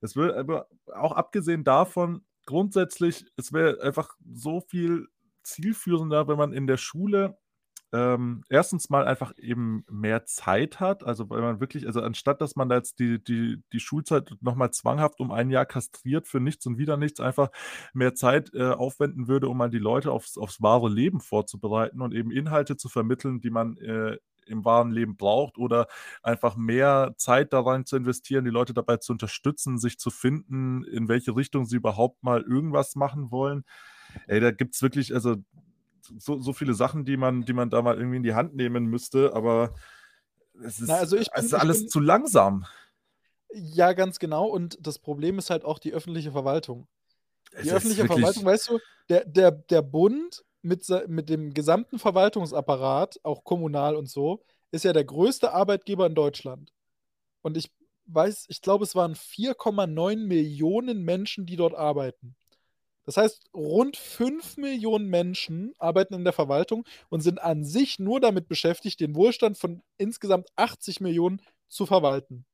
Es 0.01 0.17
wird 0.17 0.37
aber 0.37 0.69
auch 0.95 1.13
abgesehen 1.13 1.65
davon, 1.65 2.25
grundsätzlich, 2.47 3.27
es 3.37 3.53
wäre 3.53 3.81
einfach 3.83 4.17
so 4.33 4.61
viel 4.61 5.09
zielführender, 5.43 6.29
wenn 6.29 6.37
man 6.37 6.53
in 6.53 6.67
der 6.67 6.77
Schule 6.77 7.37
ähm, 7.93 8.43
erstens 8.49 8.89
mal 8.89 9.07
einfach 9.07 9.33
eben 9.37 9.85
mehr 9.91 10.25
Zeit 10.25 10.81
hat, 10.81 11.05
also 11.05 11.29
weil 11.29 11.43
man 11.43 11.61
wirklich, 11.61 11.87
also 11.87 12.01
anstatt 12.01 12.41
dass 12.41 12.57
man 12.57 12.69
da 12.69 12.77
jetzt 12.77 12.99
die, 12.99 13.23
die, 13.23 13.63
die 13.73 13.81
Schulzeit 13.81 14.35
nochmal 14.41 14.71
zwanghaft 14.71 15.21
um 15.21 15.31
ein 15.31 15.51
Jahr 15.51 15.67
kastriert 15.67 16.27
für 16.27 16.41
nichts 16.41 16.67
und 16.67 16.79
wieder 16.79 16.97
nichts, 16.97 17.21
einfach 17.21 17.51
mehr 17.93 18.15
Zeit 18.15 18.53
äh, 18.55 18.71
aufwenden 18.71 19.29
würde, 19.29 19.49
um 19.49 19.59
mal 19.59 19.71
die 19.71 19.79
Leute 19.79 20.11
aufs, 20.11 20.39
aufs 20.39 20.63
wahre 20.63 20.89
Leben 20.89 21.21
vorzubereiten 21.21 22.01
und 22.01 22.15
eben 22.15 22.31
Inhalte 22.31 22.77
zu 22.77 22.89
vermitteln, 22.89 23.41
die 23.41 23.51
man 23.51 23.77
äh, 23.77 24.17
im 24.47 24.65
wahren 24.65 24.91
Leben 24.91 25.17
braucht 25.17 25.59
oder 25.59 25.87
einfach 26.23 26.57
mehr 26.57 27.15
Zeit 27.17 27.53
daran 27.53 27.85
zu 27.85 27.97
investieren, 27.97 28.45
die 28.45 28.51
Leute 28.51 28.75
dabei 28.75 28.97
zu 28.97 29.13
unterstützen, 29.13 29.79
sich 29.79 29.99
zu 29.99 30.11
finden, 30.11 30.85
in 30.85 31.09
welche 31.09 31.37
Richtung 31.37 31.65
sie 31.67 31.77
überhaupt 31.77 32.23
mal 32.23 32.43
irgendwas 32.43 32.97
machen 32.97 33.31
wollen. 33.31 33.65
Ey, 34.27 34.41
da 34.41 34.51
gibt 34.51 34.75
es 34.75 34.83
wirklich, 34.83 35.15
also 35.15 35.37
so, 36.19 36.41
so 36.41 36.53
viele 36.53 36.75
Sachen, 36.75 37.05
die 37.05 37.17
man, 37.17 37.43
die 37.43 37.53
man 37.53 37.71
da 37.71 37.83
mal 37.83 37.97
irgendwie 37.97 38.17
in 38.17 38.23
die 38.23 38.35
Hand 38.35 38.55
nehmen 38.55 38.87
müsste, 38.87 39.35
aber 39.35 39.75
es 40.65 40.81
ist, 40.81 40.89
na, 40.89 40.97
also 40.97 41.17
ich 41.17 41.29
es 41.29 41.35
bin, 41.35 41.45
ist 41.45 41.55
alles 41.55 41.81
bin, 41.81 41.89
zu 41.89 42.01
langsam. 42.01 42.67
ja, 43.53 43.93
ganz 43.93 44.19
genau. 44.19 44.47
Und 44.47 44.79
das 44.81 44.99
Problem 44.99 45.39
ist 45.39 45.51
halt 45.51 45.65
auch 45.65 45.79
die 45.79 45.93
öffentliche 45.93 46.33
Verwaltung. 46.33 46.87
Es 47.53 47.63
Die 47.63 47.69
ist 47.69 47.75
öffentliche 47.75 48.07
Verwaltung, 48.07 48.45
weißt 48.45 48.71
du, 48.71 48.79
der, 49.09 49.25
der, 49.25 49.51
der 49.51 49.83
Bund 49.83 50.45
mit, 50.63 50.87
mit 51.09 51.29
dem 51.29 51.53
gesamten 51.53 51.99
Verwaltungsapparat, 51.99 53.21
auch 53.25 53.45
kommunal 53.45 53.97
und 53.97 54.09
so, 54.09 54.45
ist 54.71 54.85
ja 54.85 54.93
der 54.93 55.05
größte 55.05 55.53
Arbeitgeber 55.53 56.07
in 56.07 56.15
Deutschland. 56.15 56.73
Und 57.43 57.57
ich 57.57 57.71
weiß, 58.07 58.47
ich 58.49 58.63
glaube, 58.63 58.85
es 58.85 58.95
waren 58.95 59.15
4,9 59.15 60.17
Millionen 60.27 61.03
Menschen, 61.03 61.47
die 61.47 61.57
dort 61.57 61.75
arbeiten. 61.75 62.37
Das 63.05 63.17
heißt, 63.17 63.51
rund 63.53 63.97
5 63.97 64.59
Millionen 64.59 65.09
Menschen 65.09 65.75
arbeiten 65.79 66.15
in 66.15 66.25
der 66.25 66.33
Verwaltung 66.33 66.85
und 67.09 67.21
sind 67.21 67.43
an 67.43 67.65
sich 67.65 67.99
nur 67.99 68.21
damit 68.21 68.49
beschäftigt, 68.49 69.01
den 69.01 69.17
Wohlstand 69.17 69.59
von 69.59 69.83
insgesamt 69.99 70.49
80 70.57 71.01
Millionen 71.01 71.43
zu 71.69 71.85
verwalten. 71.85 72.45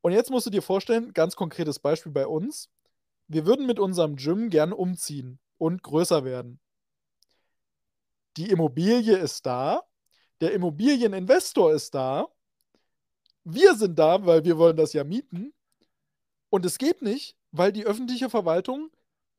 Und 0.00 0.12
jetzt 0.12 0.30
musst 0.30 0.46
du 0.46 0.50
dir 0.50 0.62
vorstellen, 0.62 1.12
ganz 1.12 1.36
konkretes 1.36 1.78
Beispiel 1.78 2.12
bei 2.12 2.26
uns. 2.26 2.68
Wir 3.28 3.46
würden 3.46 3.66
mit 3.66 3.78
unserem 3.78 4.16
Gym 4.16 4.50
gerne 4.50 4.74
umziehen 4.74 5.38
und 5.58 5.82
größer 5.82 6.24
werden. 6.24 6.58
Die 8.36 8.50
Immobilie 8.50 9.16
ist 9.16 9.46
da, 9.46 9.82
der 10.40 10.52
Immobilieninvestor 10.52 11.72
ist 11.72 11.94
da, 11.94 12.28
wir 13.44 13.74
sind 13.74 13.98
da, 13.98 14.24
weil 14.24 14.44
wir 14.44 14.58
wollen 14.58 14.76
das 14.76 14.92
ja 14.92 15.04
mieten. 15.04 15.52
Und 16.48 16.64
es 16.66 16.78
geht 16.78 17.02
nicht, 17.02 17.36
weil 17.52 17.72
die 17.72 17.84
öffentliche 17.84 18.30
Verwaltung 18.30 18.90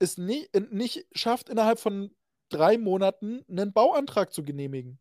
es 0.01 0.17
nie, 0.17 0.47
nicht 0.71 1.05
schafft, 1.13 1.49
innerhalb 1.49 1.79
von 1.79 2.11
drei 2.49 2.77
Monaten 2.77 3.43
einen 3.49 3.73
Bauantrag 3.73 4.33
zu 4.33 4.43
genehmigen. 4.43 4.99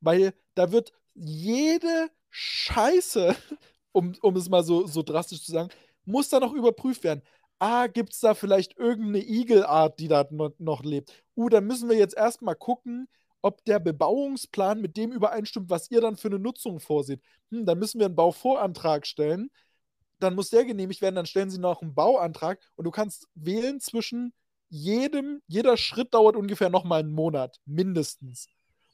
Weil 0.00 0.34
da 0.54 0.72
wird 0.72 0.92
jede 1.14 2.08
Scheiße, 2.30 3.36
um, 3.92 4.14
um 4.22 4.36
es 4.36 4.48
mal 4.48 4.64
so, 4.64 4.86
so 4.86 5.02
drastisch 5.02 5.44
zu 5.44 5.52
sagen, 5.52 5.70
muss 6.04 6.28
da 6.28 6.40
noch 6.40 6.52
überprüft 6.52 7.04
werden. 7.04 7.22
Ah, 7.58 7.86
gibt 7.86 8.12
es 8.12 8.20
da 8.20 8.34
vielleicht 8.34 8.76
irgendeine 8.76 9.24
Igelart, 9.24 10.00
die 10.00 10.08
da 10.08 10.26
noch, 10.58 10.82
lebt? 10.82 11.12
Uh, 11.36 11.48
dann 11.48 11.66
müssen 11.66 11.88
wir 11.88 11.96
jetzt 11.96 12.16
erstmal 12.16 12.56
gucken, 12.56 13.08
ob 13.40 13.64
der 13.64 13.78
Bebauungsplan 13.78 14.80
mit 14.80 14.96
dem 14.96 15.12
übereinstimmt, 15.12 15.70
was 15.70 15.90
ihr 15.90 16.00
dann 16.00 16.16
für 16.16 16.28
eine 16.28 16.40
Nutzung 16.40 16.80
vorseht. 16.80 17.20
Hm, 17.50 17.64
dann 17.66 17.78
müssen 17.78 18.00
wir 18.00 18.06
einen 18.06 18.16
Bauvorantrag 18.16 19.06
stellen. 19.06 19.50
Dann 20.22 20.34
muss 20.34 20.50
der 20.50 20.64
genehmigt 20.64 21.02
werden, 21.02 21.16
dann 21.16 21.26
stellen 21.26 21.50
sie 21.50 21.58
noch 21.58 21.82
einen 21.82 21.94
Bauantrag 21.94 22.60
und 22.76 22.84
du 22.84 22.90
kannst 22.90 23.26
wählen 23.34 23.80
zwischen 23.80 24.32
jedem, 24.68 25.42
jeder 25.48 25.76
Schritt 25.76 26.14
dauert 26.14 26.36
ungefähr 26.36 26.70
nochmal 26.70 27.00
einen 27.00 27.12
Monat, 27.12 27.58
mindestens. 27.66 28.46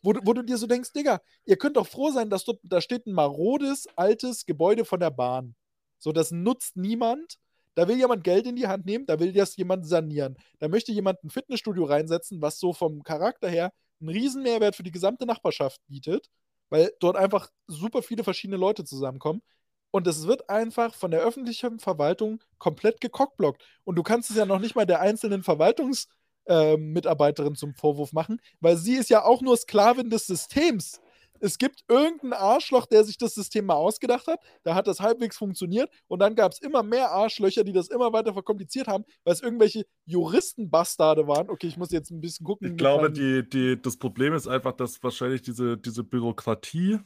Wo, 0.03 0.13
du- 0.13 0.21
wo 0.25 0.33
du 0.33 0.43
dir 0.43 0.57
so 0.57 0.67
denkst, 0.67 0.93
Digga, 0.93 1.21
ihr 1.45 1.57
könnt 1.57 1.77
doch 1.77 1.87
froh 1.87 2.11
sein, 2.11 2.31
dass 2.31 2.45
dort, 2.45 2.61
da 2.63 2.81
steht 2.81 3.07
ein 3.07 3.13
marodes, 3.13 3.87
altes 3.95 4.47
Gebäude 4.47 4.85
von 4.85 5.01
der 5.01 5.11
Bahn. 5.11 5.55
So, 5.99 6.13
das 6.13 6.31
nutzt 6.31 6.77
niemand. 6.77 7.37
Da 7.75 7.87
will 7.87 7.97
jemand 7.97 8.25
Geld 8.25 8.47
in 8.47 8.57
die 8.57 8.67
Hand 8.67 8.87
nehmen, 8.87 9.07
da 9.07 9.21
will 9.21 9.33
das 9.33 9.55
jemand 9.57 9.87
sanieren. 9.87 10.37
Da 10.59 10.67
möchte 10.69 10.91
jemand 10.93 11.23
ein 11.23 11.31
Fitnessstudio 11.31 11.85
reinsetzen, 11.85 12.41
was 12.43 12.59
so 12.59 12.73
vom 12.73 13.03
Charakter 13.05 13.49
her 13.49 13.73
einen 14.01 14.09
riesen 14.09 14.43
Mehrwert 14.43 14.75
für 14.77 14.83
die 14.83 14.91
gesamte 14.91 15.27
Nachbarschaft 15.27 15.81
bietet, 15.87 16.29
weil 16.71 16.93
dort 17.01 17.17
einfach 17.17 17.51
super 17.69 18.03
viele 18.03 18.25
verschiedene 18.25 18.57
Leute 18.57 18.85
zusammenkommen. 18.85 19.43
Und 19.90 20.06
es 20.06 20.27
wird 20.27 20.51
einfach 20.51 20.94
von 20.94 21.10
der 21.10 21.20
öffentlichen 21.20 21.78
Verwaltung 21.78 22.40
komplett 22.59 23.01
gekockblockt. 23.01 23.65
Und 23.85 23.97
du 23.97 24.02
kannst 24.02 24.31
es 24.31 24.36
ja 24.36 24.47
noch 24.47 24.59
nicht 24.59 24.77
mal 24.77 24.86
der 24.86 25.01
einzelnen 25.01 25.43
Verwaltungsmitarbeiterin 25.43 27.52
äh, 27.55 27.56
zum 27.56 27.74
Vorwurf 27.74 28.12
machen, 28.12 28.40
weil 28.60 28.77
sie 28.77 28.94
ist 28.94 29.10
ja 29.10 29.24
auch 29.24 29.40
nur 29.40 29.56
Sklavin 29.56 30.10
des 30.10 30.27
Systems 30.27 31.01
es 31.40 31.59
gibt 31.59 31.85
irgendeinen 31.89 32.32
Arschloch, 32.32 32.86
der 32.86 33.05
sich 33.05 33.16
das 33.16 33.35
System 33.35 33.66
mal 33.66 33.74
ausgedacht 33.74 34.27
hat. 34.27 34.40
Da 34.62 34.74
hat 34.74 34.86
das 34.86 35.01
halbwegs 35.01 35.36
funktioniert. 35.36 35.90
Und 36.06 36.20
dann 36.20 36.35
gab 36.35 36.52
es 36.52 36.60
immer 36.60 36.82
mehr 36.82 37.10
Arschlöcher, 37.10 37.65
die 37.65 37.73
das 37.73 37.89
immer 37.89 38.12
weiter 38.12 38.32
verkompliziert 38.32 38.89
haben, 38.89 39.05
weil 39.24 39.35
es 39.35 39.43
irgendwelche 39.43 39.86
Juristenbastarde 40.06 41.27
waren. 41.27 41.51
Okay, 41.51 41.66
ich 41.66 41.77
muss 41.77 41.90
jetzt 41.90 42.10
ein 42.10 42.20
bisschen 42.20 42.44
gucken. 42.44 42.73
Ich 42.73 42.77
glaube, 42.77 43.10
die, 43.10 43.48
die, 43.48 43.81
das 43.81 43.97
Problem 43.97 44.35
ist 44.35 44.47
einfach, 44.47 44.73
dass 44.73 45.02
wahrscheinlich 45.02 45.43
diese, 45.43 45.77
diese 45.77 46.05
Bürokratie 46.05 46.98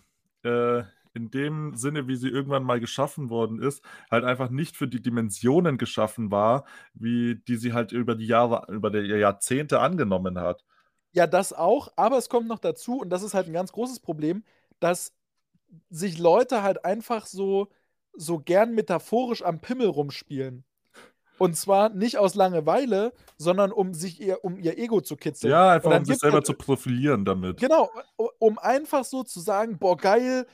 äh, 0.45 0.83
in 1.15 1.31
dem 1.31 1.77
Sinne, 1.77 2.09
wie 2.09 2.17
sie 2.17 2.29
irgendwann 2.29 2.65
mal 2.65 2.81
geschaffen 2.81 3.31
worden 3.31 3.61
ist, 3.61 3.83
halt 4.11 4.25
einfach 4.25 4.51
nicht 4.51 4.77
für 4.77 4.89
die 4.89 5.03
Dimensionen 5.03 5.79
geschaffen 5.79 6.31
war, 6.31 6.65
wie 6.95 7.37
die 7.37 7.57
sie 7.57 7.73
halt 7.73 7.93
über 7.93 8.15
die 8.15 8.27
Jahre, 8.27 8.73
über 8.73 8.91
die 8.91 9.01
Jahrzehnte 9.01 9.81
angenommen 9.81 10.39
hat. 10.39 10.65
Ja, 11.13 11.27
das 11.27 11.53
auch, 11.53 11.89
aber 11.97 12.17
es 12.17 12.29
kommt 12.29 12.49
noch 12.49 12.59
dazu, 12.59 13.01
und 13.01 13.11
das 13.11 13.23
ist 13.23 13.35
halt 13.35 13.47
ein 13.47 13.53
ganz 13.53 13.73
großes 13.73 14.01
Problem, 14.01 14.45
dass 14.81 15.15
sich 15.91 16.19
Leute 16.19 16.63
halt 16.63 16.85
einfach 16.85 17.27
so, 17.27 17.69
so 18.15 18.39
gern 18.39 18.75
metaphorisch 18.75 19.43
am 19.43 19.61
Pimmel 19.61 19.89
rumspielen. 19.89 20.65
Und 21.39 21.57
zwar 21.57 21.89
nicht 21.89 22.19
aus 22.19 22.35
Langeweile, 22.35 23.13
sondern 23.37 23.73
um 23.73 23.95
sich 23.95 24.21
ihr, 24.21 24.45
um 24.45 24.59
ihr 24.59 24.79
Ego 24.79 25.01
zu 25.01 25.17
kitzeln. 25.17 25.51
Ja, 25.51 25.73
einfach 25.73 25.99
um 25.99 26.05
sich 26.05 26.19
selber 26.19 26.37
halt, 26.37 26.47
zu 26.47 26.55
profilieren 26.55 27.25
damit. 27.25 27.59
Genau, 27.59 27.91
um 28.39 28.59
einfach 28.59 29.05
so 29.05 29.25
zu 29.25 29.41
sagen, 29.41 29.79
boah, 29.79 29.97
geil, 29.97 30.47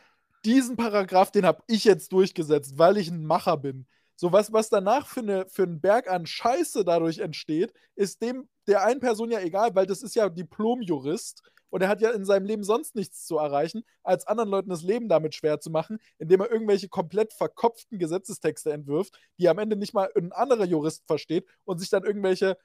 diesen 0.45 0.77
Paragraph, 0.77 1.31
den 1.31 1.47
habe 1.47 1.63
ich 1.67 1.85
jetzt 1.85 2.13
durchgesetzt, 2.13 2.79
weil 2.79 2.97
ich 2.97 3.11
ein 3.11 3.25
Macher 3.25 3.57
bin. 3.57 3.87
So 4.17 4.33
was, 4.33 4.53
was 4.53 4.69
danach 4.69 5.07
für, 5.07 5.21
eine, 5.21 5.47
für 5.49 5.63
einen 5.63 5.81
Berg 5.81 6.11
an 6.11 6.27
Scheiße 6.27 6.85
dadurch 6.85 7.19
entsteht, 7.19 7.73
ist 7.95 8.21
dem 8.21 8.49
der 8.67 8.85
einen 8.85 9.01
Person 9.01 9.31
ja 9.31 9.41
egal, 9.41 9.75
weil 9.75 9.87
das 9.87 10.03
ist 10.03 10.15
ja 10.15 10.29
Diplomjurist 10.29 11.43
und 11.71 11.83
er 11.83 11.89
hat 11.89 12.01
ja 12.01 12.11
in 12.11 12.25
seinem 12.25 12.47
Leben 12.47 12.65
sonst 12.65 12.95
nichts 12.95 13.25
zu 13.25 13.39
erreichen, 13.39 13.85
als 14.03 14.27
anderen 14.27 14.51
Leuten 14.51 14.71
das 14.71 14.83
Leben 14.83 15.09
damit 15.09 15.35
schwer 15.35 15.61
zu 15.61 15.71
machen, 15.71 15.99
indem 16.19 16.41
er 16.41 16.51
irgendwelche 16.51 16.89
komplett 16.89 17.33
verkopften 17.33 17.99
Gesetzestexte 17.99 18.73
entwirft, 18.73 19.19
die 19.39 19.49
am 19.49 19.59
Ende 19.59 19.77
nicht 19.77 19.95
mal 19.95 20.11
ein 20.17 20.33
anderer 20.33 20.65
Jurist 20.65 21.07
versteht 21.07 21.47
und 21.65 21.79
sich 21.79 21.91
dann 21.91 22.05
irgendwelche 22.05 22.59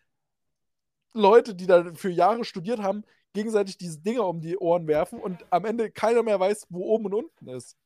Leute, 1.13 1.55
die 1.55 1.67
da 1.67 1.93
für 1.93 2.09
Jahre 2.09 2.43
studiert 2.43 2.81
haben, 2.81 3.03
gegenseitig 3.33 3.77
diese 3.77 3.99
Dinge 3.99 4.23
um 4.23 4.41
die 4.41 4.57
Ohren 4.57 4.87
werfen 4.87 5.19
und 5.19 5.45
am 5.49 5.65
Ende 5.65 5.91
keiner 5.91 6.23
mehr 6.23 6.39
weiß, 6.39 6.67
wo 6.69 6.85
oben 6.85 7.05
und 7.05 7.13
unten 7.13 7.47
ist. 7.49 7.77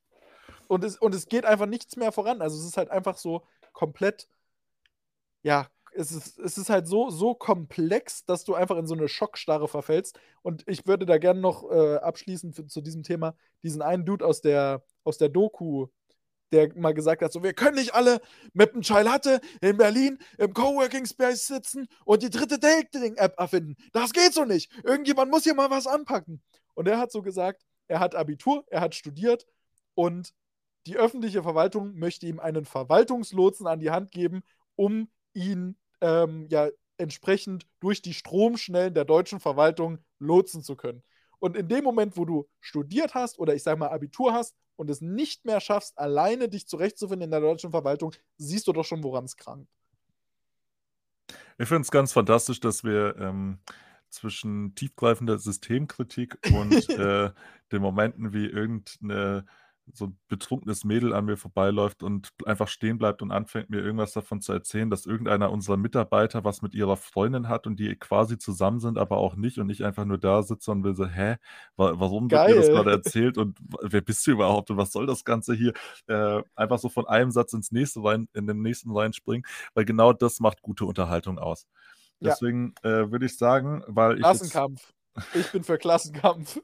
Und 0.68 0.84
es, 0.84 0.98
und 0.98 1.16
es 1.16 1.28
geht 1.28 1.46
einfach 1.46 1.66
nichts 1.66 1.96
mehr 1.96 2.12
voran. 2.12 2.42
Also 2.42 2.58
es 2.58 2.66
ist 2.66 2.78
halt 2.78 2.90
einfach 2.90 3.18
so 3.18 3.44
komplett, 3.74 4.28
ja, 5.44 5.68
es 5.96 6.12
ist, 6.12 6.38
es 6.40 6.58
ist 6.58 6.70
halt 6.70 6.88
so, 6.88 7.10
so 7.10 7.34
komplex, 7.34 8.26
dass 8.26 8.44
du 8.44 8.54
einfach 8.54 8.78
in 8.78 8.88
so 8.88 8.94
eine 8.94 9.08
Schockstarre 9.08 9.68
verfällst. 9.68 10.20
Und 10.42 10.64
ich 10.68 10.86
würde 10.86 11.06
da 11.06 11.18
gerne 11.18 11.40
noch 11.40 11.70
äh, 11.72 11.96
abschließend 11.98 12.70
zu 12.70 12.82
diesem 12.82 13.04
Thema 13.04 13.36
diesen 13.64 13.82
einen 13.82 14.06
Dude 14.06 14.26
aus 14.26 14.42
der, 14.42 14.84
aus 15.04 15.18
der 15.18 15.30
Doku, 15.30 15.88
der 16.52 16.76
mal 16.76 16.94
gesagt 16.94 17.22
hat: 17.22 17.32
so, 17.32 17.44
wir 17.44 17.54
können 17.54 17.76
nicht 17.76 17.94
alle 17.94 18.22
mit 18.54 18.74
dem 18.74 18.82
Latte 19.04 19.42
in 19.62 19.78
Berlin 19.78 20.18
im 20.38 20.54
Coworking 20.54 21.06
Space 21.06 21.48
sitzen 21.48 21.88
und 22.06 22.24
die 22.24 22.30
dritte 22.30 22.60
Dating-App 22.60 23.40
erfinden. 23.40 23.76
Das 23.94 24.14
geht 24.14 24.34
so 24.34 24.46
nicht. 24.46 24.72
Irgendjemand 24.84 25.32
muss 25.32 25.44
hier 25.44 25.56
mal 25.56 25.70
was 25.70 25.88
anpacken. 25.88 26.42
Und 26.74 26.88
er 26.88 27.00
hat 27.00 27.12
so 27.12 27.22
gesagt, 27.22 27.64
er 27.88 28.00
hat 28.00 28.16
Abitur, 28.16 28.66
er 28.70 28.82
hat 28.82 28.96
studiert 28.96 29.46
und 29.96 30.34
die 30.86 30.98
öffentliche 30.98 31.44
Verwaltung 31.44 31.96
möchte 31.96 32.28
ihm 32.28 32.40
einen 32.40 32.66
Verwaltungslotsen 32.66 33.68
an 33.68 33.80
die 33.80 33.92
Hand 33.92 34.12
geben, 34.12 34.44
um 34.76 35.10
ihn 35.34 35.78
ähm, 36.02 36.48
ja 36.50 36.70
entsprechend 36.98 37.68
durch 37.80 38.02
die 38.02 38.14
Stromschnellen 38.14 38.94
der 38.94 39.06
deutschen 39.06 39.40
Verwaltung 39.40 40.00
lotsen 40.20 40.64
zu 40.64 40.76
können. 40.76 41.04
Und 41.40 41.56
in 41.56 41.68
dem 41.68 41.84
Moment, 41.84 42.18
wo 42.18 42.26
du 42.26 42.48
studiert 42.60 43.14
hast 43.14 43.38
oder 43.38 43.54
ich 43.54 43.64
sage 43.64 43.80
mal 43.80 43.90
Abitur 43.90 44.34
hast 44.34 44.56
und 44.78 44.90
es 44.90 45.02
nicht 45.02 45.44
mehr 45.44 45.60
schaffst, 45.60 45.98
alleine 46.00 46.48
dich 46.48 46.68
zurechtzufinden 46.68 47.26
in 47.26 47.32
der 47.32 47.42
deutschen 47.42 47.72
Verwaltung, 47.72 48.14
siehst 48.38 48.68
du 48.68 48.74
doch 48.74 48.86
schon, 48.86 49.04
woran 49.04 49.26
es 49.26 49.36
krankt. 49.36 49.70
Ich 51.58 51.68
finde 51.68 51.82
es 51.82 51.92
ganz 51.92 52.14
fantastisch, 52.14 52.60
dass 52.60 52.84
wir 52.84 53.18
ähm, 53.18 53.60
zwischen 54.10 54.76
tiefgreifender 54.76 55.38
Systemkritik 55.40 56.38
und 56.54 56.72
äh, 56.90 57.32
den 57.72 57.82
Momenten 57.82 58.32
wie 58.34 58.46
irgendeine 58.46 59.46
so 59.94 60.08
ein 60.08 60.20
betrunkenes 60.28 60.84
Mädel 60.84 61.14
an 61.14 61.26
mir 61.26 61.38
vorbeiläuft 61.38 62.04
und 62.04 62.30
einfach 62.46 62.68
stehen 62.68 62.98
bleibt 62.98 63.22
und 63.22 63.32
anfängt, 63.32 63.70
mir 63.70 63.80
irgendwas 63.82 64.14
davon 64.14 64.42
zu 64.42 64.54
erzählen, 64.54 64.90
dass 64.90 65.06
irgendeiner 65.06 65.52
unserer 65.52 65.78
Mitarbeiter 65.78 66.44
was 66.44 66.62
mit 66.62 66.74
ihrer 66.76 66.98
Freundin 66.98 67.48
hat 67.50 67.68
und 67.68 67.80
die 67.80 67.96
quasi 67.96 68.38
zusammen 68.38 68.80
sind, 68.80 68.98
aber 68.98 69.18
auch 69.18 69.36
nicht 69.36 69.60
und 69.60 69.70
ich 69.70 69.84
einfach 69.86 70.06
nur 70.06 70.18
da 70.18 70.44
sitze 70.44 70.72
und 70.72 70.84
will 70.84 70.96
so: 70.96 71.06
„Hä, 71.08 71.38
wa 71.76 71.94
warum 72.00 72.32
wird 72.32 72.46
mir 72.48 72.56
das 72.56 72.70
gerade 72.70 72.92
erzählt 72.92 73.38
und 73.38 73.60
wer 73.82 74.02
bist 74.02 74.26
du 74.28 74.32
überhaupt 74.32 74.70
und 74.72 74.78
was 74.78 74.92
soll 74.92 75.06
das 75.08 75.24
Ganze 75.24 75.54
hier?“ 75.56 75.74
Äh, 76.08 76.44
einfach 76.56 76.80
so 76.80 76.90
von 76.90 77.08
einem 77.08 77.32
Satz 77.32 77.54
ins 77.54 77.72
nächste 77.72 78.04
rein 78.04 78.28
in 78.34 78.48
den 78.48 78.62
nächsten 78.62 78.92
reinspringen, 78.96 79.46
weil 79.74 79.86
genau 79.86 80.14
das 80.14 80.40
macht 80.40 80.62
gute 80.62 80.86
Unterhaltung 80.86 81.40
aus. 81.40 81.68
Ja. 82.20 82.38
Deswegen, 82.38 82.74
äh, 82.84 83.12
würde 83.12 83.26
ich 83.28 83.38
sagen, 83.38 83.84
weil 83.88 84.20
ich 84.20 84.32
jetzt 84.32 84.62
Klassenkampf. 84.62 84.94
Ich 85.34 85.52
bin 85.52 85.64
für 85.64 85.78
Klassenkampf. 85.78 86.60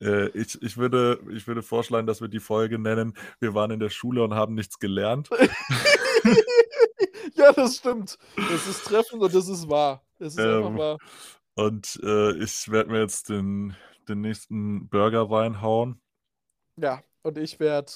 Äh, 0.00 0.28
ich, 0.28 0.60
ich, 0.62 0.76
würde, 0.76 1.20
ich 1.30 1.46
würde 1.46 1.62
vorschlagen, 1.62 2.06
dass 2.06 2.20
wir 2.20 2.28
die 2.28 2.40
Folge 2.40 2.78
nennen, 2.78 3.14
wir 3.40 3.54
waren 3.54 3.70
in 3.70 3.80
der 3.80 3.90
Schule 3.90 4.22
und 4.22 4.34
haben 4.34 4.54
nichts 4.54 4.78
gelernt. 4.78 5.28
ja, 7.34 7.52
das 7.52 7.76
stimmt. 7.76 8.18
Das 8.36 8.66
ist 8.66 8.84
treffend 8.84 9.22
und 9.22 9.34
das 9.34 9.48
ist 9.48 9.68
wahr. 9.68 10.04
Das 10.18 10.34
ist 10.34 10.38
ähm, 10.38 10.64
einfach 10.64 10.78
wahr. 10.78 10.98
Und 11.54 12.00
äh, 12.02 12.32
ich 12.42 12.70
werde 12.70 12.90
mir 12.90 13.00
jetzt 13.00 13.28
den, 13.28 13.76
den 14.08 14.20
nächsten 14.20 14.88
Burger 14.88 15.30
reinhauen. 15.30 16.00
Ja, 16.76 17.02
und 17.22 17.36
ich 17.36 17.58
werde, 17.58 17.90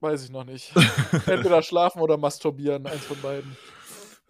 weiß 0.00 0.24
ich 0.24 0.30
noch 0.30 0.44
nicht, 0.44 0.72
entweder 1.26 1.62
schlafen 1.62 2.00
oder 2.00 2.16
masturbieren, 2.16 2.86
eins 2.86 3.04
von 3.04 3.20
beiden. 3.20 3.56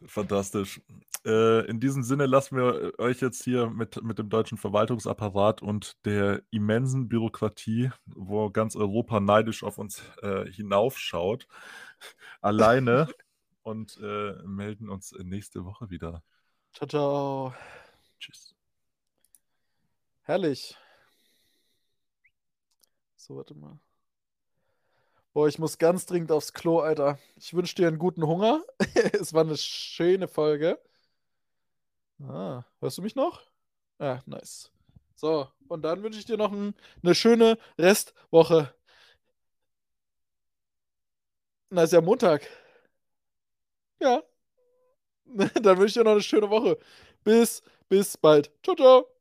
Fantastisch. 0.07 0.81
Äh, 1.25 1.67
in 1.67 1.79
diesem 1.79 2.03
Sinne 2.03 2.27
lassen 2.27 2.57
wir 2.57 2.99
euch 2.99 3.21
jetzt 3.21 3.45
hier 3.45 3.71
mit, 3.71 4.03
mit 4.03 4.19
dem 4.19 4.29
deutschen 4.29 4.59
Verwaltungsapparat 4.59 5.63
und 5.63 6.05
der 6.05 6.43
immensen 6.51 7.09
Bürokratie, 7.09 7.91
wo 8.07 8.51
ganz 8.51 8.75
Europa 8.75 9.21
neidisch 9.21 9.63
auf 9.63 9.79
uns 9.79 10.03
äh, 10.23 10.51
hinaufschaut, 10.51 11.47
alleine 12.41 13.09
und 13.63 13.99
äh, 14.03 14.33
melden 14.45 14.89
uns 14.89 15.15
nächste 15.23 15.65
Woche 15.65 15.91
wieder. 15.91 16.23
Ciao, 16.73 16.89
ciao. 16.89 17.55
Tschüss. 18.19 18.57
Herrlich. 20.23 20.77
So, 23.17 23.37
warte 23.37 23.55
mal. 23.55 23.79
Boah, 25.33 25.47
ich 25.47 25.59
muss 25.59 25.79
ganz 25.79 26.05
dringend 26.07 26.33
aufs 26.33 26.53
Klo, 26.53 26.81
Alter. 26.81 27.19
Ich 27.37 27.55
wünsche 27.55 27.77
dir 27.77 27.89
einen 27.89 27.99
guten 27.99 28.27
Hunger. 28.27 28.63
es 29.13 29.33
war 29.33 29.43
eine 29.43 29.57
schöne 29.57 30.27
Folge. 30.27 30.79
Ah, 32.29 32.65
hörst 32.81 32.99
du 32.99 33.03
mich 33.03 33.15
noch? 33.15 33.43
Ja, 34.01 34.23
nice. 34.27 34.71
So, 35.17 35.49
und 35.69 35.83
dann 35.83 36.03
wünsche 36.03 36.19
ich 36.19 36.25
dir 36.27 36.37
noch 36.37 36.53
ein, 36.53 36.75
eine 37.03 37.15
schöne 37.15 37.59
Restwoche. 37.79 38.75
Na, 41.71 41.83
ist 41.85 41.93
ja 41.93 42.01
Montag. 42.01 42.49
Ja. 44.01 44.23
dann 45.63 45.79
wünsche 45.79 45.87
ich 45.87 45.95
dir 45.95 46.05
noch 46.05 46.13
eine 46.13 46.23
schöne 46.23 46.51
Woche. 46.51 46.79
Bis, 47.25 47.63
bis 47.89 48.17
bald. 48.17 48.51
Ciao, 48.63 48.77
ciao. 48.77 49.12